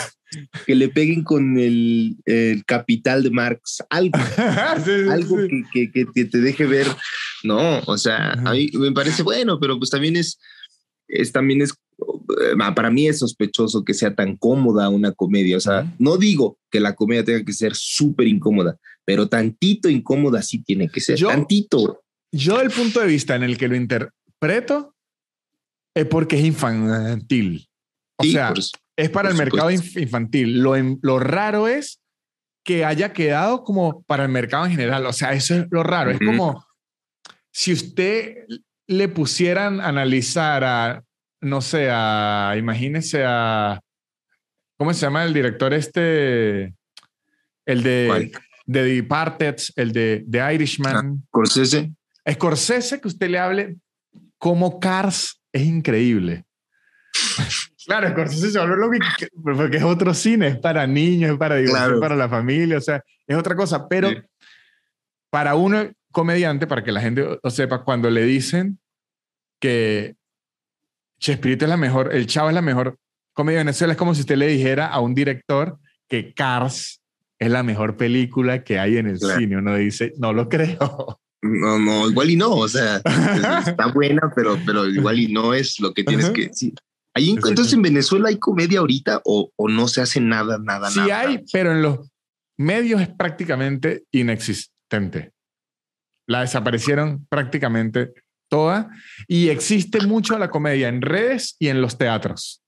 Que 0.65 0.75
le 0.75 0.89
peguen 0.89 1.23
con 1.23 1.57
el, 1.57 2.17
capital 2.65 3.23
de 3.23 3.31
Marx, 3.31 3.83
algo. 3.89 4.17
algo 5.11 5.37
Que, 5.73 5.91
que, 5.91 6.25
te 6.25 6.37
deje 6.39 6.65
ver. 6.65 6.87
No, 7.43 7.79
o 7.85 7.97
sea, 7.97 8.33
a 8.33 8.51
mí 8.51 8.69
me 8.73 8.91
parece 8.91 9.23
bueno, 9.23 9.59
pero 9.59 9.77
pues 9.77 9.89
también 9.89 10.17
es, 10.17 10.39
es 11.07 11.31
también 11.31 11.61
es 11.61 11.73
eh, 12.01 12.73
para 12.75 12.89
mí 12.91 13.07
es 13.07 13.19
sospechoso 13.19 13.83
que 13.83 13.93
sea 13.93 14.13
tan 14.13 14.37
cómoda 14.37 14.89
una 14.89 15.11
comedia. 15.11 15.57
O 15.57 15.59
sea, 15.59 15.91
no 15.99 16.17
digo 16.17 16.57
que 16.71 16.79
la 16.79 16.95
comedia 16.95 17.23
tenga 17.23 17.43
que 17.43 17.53
ser 17.53 17.75
súper 17.75 18.27
incómoda, 18.27 18.77
pero 19.05 19.27
tantito 19.27 19.89
incómoda 19.89 20.41
sí 20.41 20.63
tiene 20.63 20.89
que 20.89 21.01
ser. 21.01 21.19
tantito. 21.19 22.01
Yo, 22.31 22.61
el 22.61 22.69
punto 22.69 22.99
de 22.99 23.07
vista 23.07 23.35
en 23.35 23.43
el 23.43 23.57
que 23.57 23.67
lo 23.67 23.75
interpreto 23.75 24.95
es 25.95 26.05
porque 26.05 26.37
es 26.37 26.45
infantil. 26.45 27.67
O 28.17 28.23
sea, 28.23 28.53
es 29.03 29.09
para 29.09 29.29
el 29.29 29.35
mercado 29.35 29.71
infantil. 29.71 30.59
Lo, 30.59 30.73
lo 31.01 31.19
raro 31.19 31.67
es 31.67 32.01
que 32.63 32.85
haya 32.85 33.13
quedado 33.13 33.63
como 33.63 34.03
para 34.03 34.23
el 34.23 34.29
mercado 34.29 34.65
en 34.65 34.71
general. 34.71 35.05
O 35.05 35.13
sea, 35.13 35.33
eso 35.33 35.55
es 35.55 35.65
lo 35.71 35.83
raro. 35.83 36.11
Es 36.11 36.19
como 36.19 36.65
si 37.51 37.73
usted 37.73 38.45
le 38.87 39.07
pusieran 39.07 39.81
a 39.81 39.87
analizar 39.87 40.63
a 40.63 41.03
no 41.41 41.61
sé, 41.61 41.89
a, 41.91 42.55
imagínese 42.57 43.23
a, 43.25 43.79
¿cómo 44.77 44.93
se 44.93 45.01
llama 45.01 45.23
el 45.23 45.33
director 45.33 45.73
este? 45.73 46.75
El 47.65 47.83
de, 47.83 48.31
de 48.65 48.83
Departed, 48.83 49.55
el 49.75 49.91
de, 49.91 50.23
de 50.25 50.53
Irishman. 50.53 50.95
Ah, 50.95 51.25
Scorsese. 51.27 51.91
Scorsese, 52.29 52.99
que 52.99 53.07
usted 53.07 53.29
le 53.29 53.39
hable 53.39 53.77
como 54.37 54.79
Cars, 54.79 55.41
es 55.51 55.63
increíble. 55.63 56.45
Claro, 57.89 58.09
Scorsese 58.09 58.51
se 58.51 58.67
lo 58.67 58.91
que, 58.91 59.27
porque 59.41 59.77
es 59.77 59.83
otro 59.83 60.13
cine, 60.13 60.47
es 60.47 60.57
para 60.57 60.85
niños, 60.85 61.31
es 61.31 61.37
para 61.37 61.55
diversión, 61.55 61.99
para 61.99 62.15
la 62.15 62.29
familia, 62.29 62.77
o 62.77 62.81
sea, 62.81 63.03
es 63.25 63.35
otra 63.35 63.55
cosa, 63.55 63.87
pero 63.87 64.09
para 65.31 65.55
uno 65.55 65.91
comediante, 66.11 66.67
para 66.67 66.83
que 66.83 66.91
la 66.91 67.01
gente 67.01 67.39
lo 67.41 67.49
sepa, 67.49 67.83
cuando 67.83 68.09
le 68.09 68.23
dicen 68.23 68.79
que 69.59 70.15
Chespirito 71.19 71.65
es 71.65 71.69
la 71.69 71.77
mejor, 71.77 72.13
el 72.13 72.27
Chavo 72.27 72.49
es 72.49 72.55
la 72.55 72.61
mejor 72.61 72.97
comedia 73.33 73.59
de 73.59 73.65
Venezuela. 73.65 73.93
Es 73.93 73.99
como 73.99 74.13
si 74.15 74.21
usted 74.21 74.37
le 74.37 74.47
dijera 74.47 74.87
a 74.87 74.99
un 74.99 75.13
director 75.15 75.77
que 76.07 76.33
Cars 76.33 77.01
es 77.39 77.51
la 77.51 77.63
mejor 77.63 77.97
película 77.97 78.63
que 78.63 78.79
hay 78.79 78.97
en 78.97 79.07
el 79.07 79.19
cine. 79.19 79.57
Uno 79.57 79.75
dice, 79.75 80.13
no 80.17 80.31
lo 80.31 80.47
creo. 80.47 81.19
No, 81.41 81.79
no, 81.79 82.09
igual 82.09 82.29
y 82.29 82.35
no. 82.35 82.51
O 82.51 82.67
sea, 82.67 83.01
está 83.65 83.87
buena, 83.87 84.31
pero, 84.35 84.57
pero 84.65 84.87
igual 84.87 85.19
y 85.19 85.31
no 85.31 85.53
es 85.53 85.79
lo 85.79 85.93
que 85.93 86.03
tienes 86.03 86.29
que 86.29 86.51
entonces 87.27 87.73
en 87.73 87.81
Venezuela 87.81 88.29
hay 88.29 88.37
comedia 88.37 88.79
ahorita 88.79 89.21
o, 89.25 89.51
o 89.55 89.67
no 89.67 89.87
se 89.87 90.01
hace 90.01 90.21
nada, 90.21 90.57
nada, 90.57 90.89
nada. 90.89 90.91
Sí 90.91 91.11
hay, 91.11 91.43
pero 91.51 91.71
en 91.71 91.81
los 91.81 92.09
medios 92.57 93.01
es 93.01 93.09
prácticamente 93.09 94.03
inexistente. 94.11 95.33
La 96.27 96.41
desaparecieron 96.41 97.25
prácticamente 97.27 98.13
toda. 98.49 98.89
Y 99.27 99.49
existe 99.49 100.05
mucho 100.05 100.37
la 100.37 100.49
comedia 100.49 100.89
en 100.89 101.01
redes 101.01 101.55
y 101.59 101.69
en 101.69 101.81
los 101.81 101.97
teatros. 101.97 102.61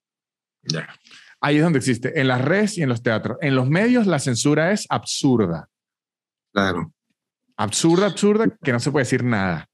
Ahí 1.42 1.58
es 1.58 1.64
donde 1.64 1.80
existe, 1.80 2.20
en 2.20 2.28
las 2.28 2.42
redes 2.42 2.78
y 2.78 2.84
en 2.84 2.90
los 2.90 3.04
teatros. 3.04 3.38
En 3.42 3.56
los 3.56 3.68
medios 3.68 4.08
la 4.08 4.20
censura 4.20 4.72
es 4.72 4.86
absurda. 4.90 5.68
Claro. 6.54 6.94
Absurda, 7.58 8.08
absurda, 8.08 8.48
que 8.64 8.72
no 8.72 8.80
se 8.80 8.92
puede 8.92 9.06
decir 9.06 9.24
nada. 9.24 9.68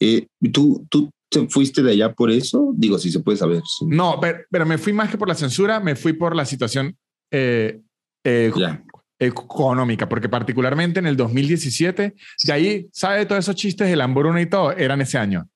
Eh, 0.00 0.26
¿tú, 0.52 0.86
¿Tú 0.88 1.10
te 1.40 1.48
fuiste 1.48 1.82
de 1.82 1.92
allá 1.92 2.12
por 2.12 2.30
eso? 2.30 2.72
Digo, 2.74 2.98
si 2.98 3.10
se 3.10 3.20
puede 3.20 3.38
saber. 3.38 3.62
No, 3.86 4.20
pero, 4.20 4.66
me 4.66 4.78
fui 4.78 4.92
más 4.92 5.10
que 5.10 5.18
por 5.18 5.28
la 5.28 5.34
censura, 5.34 5.80
me 5.80 5.94
fui 5.96 6.12
por 6.12 6.34
la 6.34 6.44
situación 6.44 6.96
eh, 7.30 7.80
eh, 8.24 8.52
económica, 9.18 10.08
porque 10.08 10.28
particularmente 10.28 10.98
en 10.98 11.06
el 11.06 11.16
2017, 11.16 12.14
de 12.44 12.52
ahí, 12.52 12.88
¿sabe 12.92 13.26
todos 13.26 13.44
esos 13.44 13.56
chistes 13.56 13.88
de 13.88 13.96
la 13.96 14.04
hambruna 14.04 14.40
y 14.40 14.46
todo? 14.46 14.72
Eran 14.72 15.00
ese 15.00 15.18
año. 15.18 15.48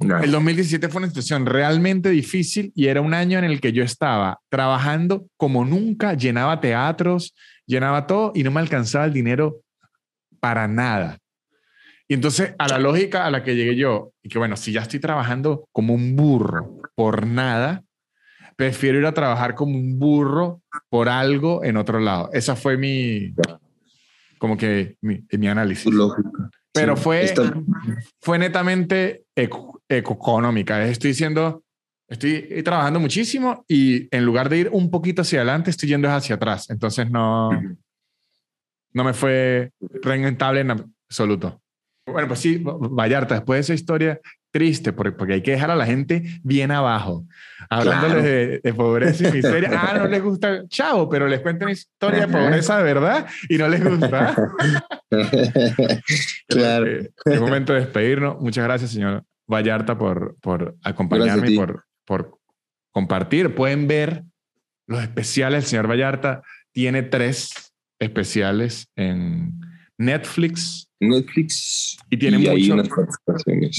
El 0.00 0.30
2017 0.30 0.88
fue 0.90 1.00
una 1.00 1.08
situación 1.08 1.44
realmente 1.44 2.10
difícil 2.10 2.72
y 2.76 2.86
era 2.86 3.00
un 3.00 3.14
año 3.14 3.36
en 3.38 3.44
el 3.44 3.60
que 3.60 3.72
yo 3.72 3.82
estaba 3.82 4.38
trabajando 4.48 5.26
como 5.36 5.64
nunca, 5.64 6.14
llenaba 6.14 6.60
teatros, 6.60 7.34
llenaba 7.66 8.06
todo 8.06 8.30
y 8.32 8.44
no 8.44 8.52
me 8.52 8.60
alcanzaba 8.60 9.06
el 9.06 9.12
dinero 9.12 9.60
para 10.38 10.68
nada. 10.68 11.18
Y 12.08 12.14
entonces, 12.14 12.54
a 12.58 12.68
la 12.68 12.78
lógica 12.78 13.26
a 13.26 13.30
la 13.30 13.44
que 13.44 13.54
llegué 13.54 13.76
yo, 13.76 14.12
y 14.22 14.30
que 14.30 14.38
bueno, 14.38 14.56
si 14.56 14.72
ya 14.72 14.80
estoy 14.80 14.98
trabajando 14.98 15.68
como 15.72 15.92
un 15.92 16.16
burro 16.16 16.80
por 16.94 17.26
nada, 17.26 17.84
prefiero 18.56 18.98
ir 18.98 19.06
a 19.06 19.12
trabajar 19.12 19.54
como 19.54 19.78
un 19.78 19.98
burro 19.98 20.62
por 20.88 21.10
algo 21.10 21.62
en 21.62 21.76
otro 21.76 22.00
lado. 22.00 22.30
Esa 22.32 22.56
fue 22.56 22.78
mi, 22.78 23.34
como 24.38 24.56
que 24.56 24.96
mi, 25.02 25.22
mi 25.30 25.48
análisis. 25.48 25.92
Pero 26.72 26.96
fue, 26.96 27.34
fue 28.20 28.38
netamente 28.38 29.24
económica. 29.36 30.82
Estoy 30.86 31.10
diciendo, 31.10 31.62
estoy 32.08 32.62
trabajando 32.62 33.00
muchísimo 33.00 33.64
y 33.68 34.08
en 34.14 34.24
lugar 34.24 34.48
de 34.48 34.58
ir 34.58 34.70
un 34.72 34.90
poquito 34.90 35.22
hacia 35.22 35.40
adelante, 35.40 35.70
estoy 35.70 35.90
yendo 35.90 36.10
hacia 36.10 36.36
atrás. 36.36 36.70
Entonces 36.70 37.10
no, 37.10 37.50
no 38.92 39.04
me 39.04 39.12
fue 39.12 39.72
rentable 40.02 40.60
en 40.60 40.70
absoluto. 40.70 41.60
Bueno, 42.12 42.28
pues 42.28 42.40
sí, 42.40 42.60
Vallarta, 42.62 43.36
después 43.36 43.58
de 43.58 43.60
esa 43.60 43.74
historia 43.74 44.20
triste, 44.50 44.92
porque, 44.92 45.12
porque 45.12 45.34
hay 45.34 45.42
que 45.42 45.52
dejar 45.52 45.70
a 45.70 45.76
la 45.76 45.86
gente 45.86 46.40
bien 46.42 46.70
abajo, 46.70 47.26
hablándoles 47.68 48.24
de, 48.62 48.74
pobreza 48.74 49.28
y 49.28 49.32
miseria. 49.36 49.70
Ah, 49.74 49.98
no 49.98 50.08
les 50.08 50.22
gusta, 50.22 50.66
chao, 50.68 51.08
pero 51.08 51.28
les 51.28 51.40
cuento 51.40 51.64
una 51.64 51.72
historia 51.72 52.26
de 52.26 52.32
pobreza 52.32 52.78
de 52.78 52.84
verdad 52.84 53.26
y 53.48 53.58
no 53.58 53.68
les 53.68 53.84
gusta. 53.84 54.34
claro. 56.48 56.86
Es 57.24 57.40
momento 57.40 57.72
de 57.72 57.80
despedirnos. 57.80 58.40
Muchas 58.40 58.64
gracias, 58.64 58.90
señor 58.90 59.24
Vallarta, 59.46 59.98
por, 59.98 60.36
por 60.40 60.76
acompañarme 60.82 61.50
y 61.50 61.56
por, 61.56 61.84
por 62.04 62.38
compartir. 62.90 63.54
Pueden 63.54 63.86
ver 63.86 64.24
los 64.86 65.02
especiales. 65.02 65.64
El 65.64 65.68
señor 65.70 65.90
Vallarta 65.90 66.42
tiene 66.72 67.02
tres 67.02 67.74
especiales 67.98 68.90
en 68.96 69.52
Netflix. 69.98 70.88
Netflix. 71.00 71.98
Y 72.10 72.16
tiene 72.16 72.38
mucho, 72.38 72.76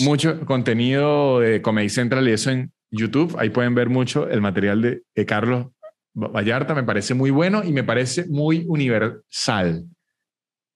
mucho 0.04 0.46
contenido 0.46 1.40
de 1.40 1.62
Comedy 1.62 1.90
Central 1.90 2.28
y 2.28 2.32
eso 2.34 2.52
en 2.52 2.72
YouTube. 2.91 3.36
Ahí 3.40 3.50
pueden 3.50 3.74
ver 3.74 3.90
mucho 3.90 4.30
el 4.30 4.41
material 4.41 5.04
de, 5.16 5.26
Carlos 5.26 5.68
Vallarta. 6.14 6.76
Me 6.76 6.84
parece 6.84 7.14
muy 7.14 7.32
bueno 7.32 7.64
y 7.64 7.72
me 7.72 7.84
parece 7.84 8.26
muy 8.28 8.66
universal, 8.68 9.86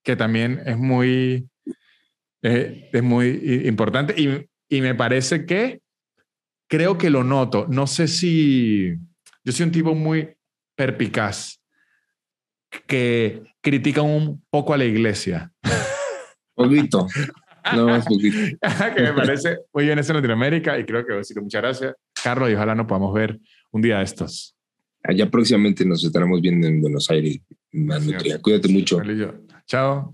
que 0.04 0.16
también 0.16 0.62
es 0.66 0.78
muy, 0.78 1.48
eh, 2.42 2.90
es 2.92 3.04
muy 3.04 3.62
importante. 3.66 4.16
Y, 4.20 4.48
y 4.76 4.82
me 4.82 4.96
parece 4.96 5.46
que 5.46 5.82
creo 6.68 6.98
que 6.98 7.10
lo 7.10 7.24
noto. 7.24 7.68
No 7.70 7.86
sé 7.86 8.08
si 8.08 8.96
yo 9.44 9.52
soy 9.52 9.66
un 9.66 9.72
tipo 9.72 9.94
muy 9.94 10.30
perpicaz 10.76 11.60
que 12.88 13.53
critican 13.64 14.06
un 14.06 14.44
poco 14.52 14.74
a 14.74 14.78
la 14.78 14.86
iglesia. 14.86 15.52
Poquito. 16.56 17.08
No 17.74 17.88
más 17.88 18.06
poquito. 18.06 18.38
que 18.96 19.02
me 19.02 19.14
parece 19.14 19.58
muy 19.74 19.86
bien 19.86 19.98
eso 19.98 20.12
en 20.12 20.18
Latinoamérica 20.18 20.78
y 20.78 20.86
creo 20.86 21.06
que 21.06 21.14
decir 21.14 21.42
muchas 21.42 21.62
gracias, 21.62 21.96
Carlos, 22.22 22.50
y 22.52 22.56
ojalá 22.56 22.76
nos 22.76 22.86
podamos 22.86 23.14
ver 23.14 23.40
un 23.72 23.82
día 23.82 24.00
de 24.00 24.04
estos. 24.04 24.54
Allá 25.02 25.32
próximamente 25.32 25.86
nos 25.86 26.04
estaremos 26.04 26.42
viendo 26.42 26.68
en 26.68 26.82
Buenos 26.82 27.10
Aires. 27.10 27.40
Cuídate 28.42 28.68
mucho. 28.68 29.02
Chao. 29.66 30.14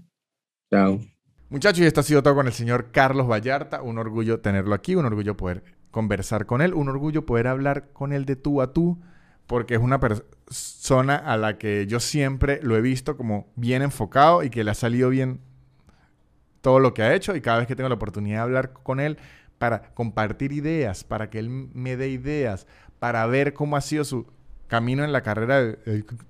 Chao. 0.72 1.02
Muchachos, 1.50 1.80
y 1.80 1.86
esto 1.86 2.02
ha 2.02 2.04
sido 2.04 2.22
todo 2.22 2.36
con 2.36 2.46
el 2.46 2.54
señor 2.54 2.92
Carlos 2.92 3.28
Vallarta. 3.28 3.82
Un 3.82 3.98
orgullo 3.98 4.40
tenerlo 4.40 4.76
aquí, 4.76 4.94
un 4.96 5.06
orgullo 5.06 5.36
poder 5.36 5.64
conversar 5.90 6.46
con 6.46 6.62
él, 6.62 6.76
un 6.76 6.88
orgullo 6.88 7.26
poder 7.26 7.48
hablar 7.48 7.92
con 7.92 8.14
él 8.14 8.26
de 8.26 8.36
tú 8.36 8.62
a 8.62 8.74
tú 8.74 9.02
porque 9.50 9.74
es 9.74 9.82
una 9.82 10.00
persona 10.00 11.16
a 11.16 11.36
la 11.36 11.58
que 11.58 11.88
yo 11.88 12.00
siempre 12.00 12.60
lo 12.62 12.78
he 12.78 12.82
visto 12.82 13.18
como 13.18 13.48
bien 13.56 13.82
enfocado 13.82 14.44
y 14.44 14.52
que 14.52 14.64
le 14.64 14.70
ha 14.70 14.76
salido 14.76 15.10
bien 15.10 15.40
todo 16.62 16.80
lo 16.80 16.94
que 16.94 17.02
ha 17.02 17.16
hecho 17.16 17.36
y 17.36 17.42
cada 17.42 17.58
vez 17.58 17.68
que 17.68 17.76
tengo 17.76 17.90
la 17.90 17.96
oportunidad 17.96 18.36
de 18.38 18.44
hablar 18.44 18.74
con 18.74 19.00
él 19.00 19.18
para 19.58 19.90
compartir 19.96 20.52
ideas, 20.52 21.04
para 21.04 21.32
que 21.32 21.40
él 21.40 21.50
me 21.50 21.98
dé 21.98 22.10
ideas, 22.10 22.68
para 23.00 23.26
ver 23.26 23.56
cómo 23.56 23.76
ha 23.76 23.82
sido 23.82 24.04
su 24.04 24.28
camino 24.68 25.04
en 25.04 25.12
la 25.12 25.24
carrera 25.24 25.60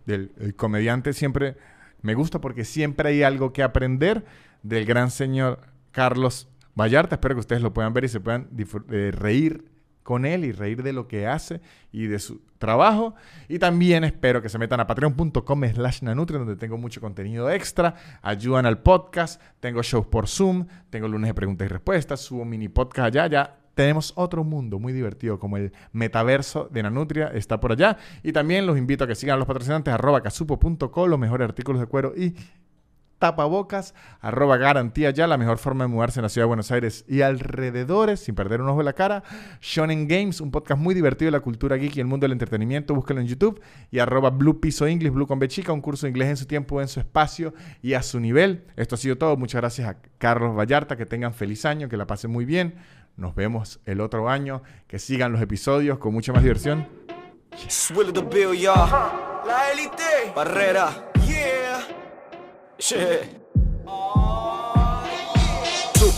del, 0.06 0.32
comediante, 0.56 1.12
siempre 1.12 1.58
me 2.02 2.14
gusta 2.14 2.40
porque 2.40 2.64
siempre 2.64 3.10
hay 3.10 3.24
algo 3.24 3.52
que 3.52 3.64
aprender 3.64 4.24
del 4.64 4.86
gran 4.86 5.12
señor 5.12 5.60
Carlos 5.91 6.48
Vallarta. 6.74 7.16
Espero 7.16 7.36
que 7.36 7.41
ustedes 7.41 7.62
lo 7.62 7.74
puedan 7.74 7.94
ver 7.94 8.06
y 8.06 8.08
se 8.08 8.22
puedan 8.22 8.48
eh, 8.91 9.12
reír 9.14 9.66
con 10.10 10.26
él 10.26 10.44
y 10.44 10.52
reír 10.52 10.81
de 10.81 10.91
lo 10.91 11.07
que 11.07 11.27
hace 11.27 11.61
y 11.91 12.07
de 12.07 12.18
su 12.18 12.41
trabajo. 12.57 13.14
Y 13.48 13.60
también 13.60 14.03
espero 14.03 14.41
que 14.41 14.49
se 14.49 14.57
metan 14.57 14.80
a 14.80 14.88
patreon.com 14.88 15.64
slash 15.72 16.02
nanutria, 16.02 16.40
donde 16.40 16.56
tengo 16.56 16.80
mucho 16.80 16.99
contenido 16.99 17.48
extra, 17.52 17.94
ayudan 18.23 18.65
al 18.65 18.80
podcast, 18.80 19.40
tengo 19.60 19.84
shows 19.84 20.07
por 20.07 20.27
Zoom, 20.27 20.65
tengo 20.90 21.07
lunes 21.07 21.27
de 21.27 21.36
preguntas 21.36 21.68
y 21.68 21.69
respuestas, 21.69 22.22
subo 22.22 22.44
mini 22.44 22.69
podcast 22.69 23.06
allá, 23.06 23.27
ya 23.27 23.57
tenemos 23.76 24.11
otro 24.15 24.44
mundo 24.44 24.80
muy 24.80 24.94
divertido 24.94 25.38
como 25.38 25.57
el 25.57 25.73
metaverso 25.91 26.68
de 26.72 26.81
Nanutria, 26.81 27.27
está 27.27 27.60
por 27.60 27.73
allá. 27.73 27.95
Y 28.23 28.31
también 28.31 28.65
los 28.65 28.80
invito 28.80 29.03
a 29.03 29.07
que 29.07 29.14
sigan 29.14 29.36
a 29.36 29.38
los 29.38 29.48
patrocinantes 29.48 29.94
arroba 29.94 30.23
casupo.co, 30.23 31.07
los 31.07 31.19
mejores 31.19 31.48
artículos 31.48 31.80
de 31.80 31.86
cuero 31.86 32.14
y 32.18 32.34
tapabocas, 33.20 33.94
arroba 34.22 34.58
garantía 34.58 35.12
ya, 35.12 35.28
la 35.28 35.38
mejor 35.38 35.58
forma 35.58 35.84
de 35.84 35.90
mudarse 35.90 36.20
en 36.20 36.24
la 36.24 36.30
ciudad 36.30 36.46
de 36.46 36.48
Buenos 36.48 36.72
Aires 36.72 37.06
y 37.08 37.22
alrededores, 37.22 38.22
sin 38.22 38.34
perder 38.34 38.62
un 38.62 38.70
ojo 38.70 38.80
de 38.80 38.86
la 38.86 38.94
cara. 38.94 39.24
Shonen 39.62 40.08
Games, 40.08 40.41
un 40.41 40.52
podcast 40.52 40.82
muy 40.82 40.96
divertido 40.96 41.28
de 41.28 41.38
la 41.38 41.41
cultura 41.41 41.76
geek 41.76 41.98
y 41.98 42.00
el 42.00 42.08
mundo 42.08 42.24
del 42.24 42.32
entretenimiento, 42.32 42.96
búsquelo 42.96 43.20
en 43.22 43.28
YouTube. 43.28 43.62
Y 43.91 44.00
arroba 44.00 44.30
Blue 44.30 44.60
Piso 44.60 44.88
English, 44.88 45.12
Blue 45.12 45.28
con 45.28 45.38
Bechica, 45.38 45.74
un 45.74 45.82
curso 45.82 46.06
de 46.06 46.12
inglés 46.12 46.30
en 46.30 46.38
su 46.38 46.46
tiempo, 46.46 46.82
en 46.82 46.88
su 46.88 47.00
espacio 47.00 47.54
y 47.82 47.94
a 47.94 48.02
su 48.02 48.20
nivel. 48.20 48.66
Esto 48.76 48.96
ha 48.96 48.98
sido 48.98 49.18
todo. 49.18 49.38
Muchas 49.38 49.62
gracias 49.62 49.90
a 49.90 49.98
Carlos 50.18 50.58
Vallarta, 50.58 50.96
que 50.96 51.06
tengan 51.06 51.34
feliz 51.34 51.66
año, 51.66 51.90
que 51.90 51.98
la 51.98 52.08
pasen 52.08 52.32
muy 52.32 52.46
bien. 52.46 52.76
Nos 53.18 53.36
vemos 53.36 53.82
el 53.86 54.00
otro 54.00 54.30
año, 54.30 54.64
que 54.88 54.98
sigan 54.98 55.34
los 55.34 55.41
episodios 55.41 56.00
con 56.00 56.14
mucha 56.14 56.32
más 56.32 56.41
diversión. 56.41 56.88
La 59.46 59.72
élite. 59.72 60.32
Barrera. 60.34 61.09
Yeah. 62.80 62.85
Shit. 62.85 63.26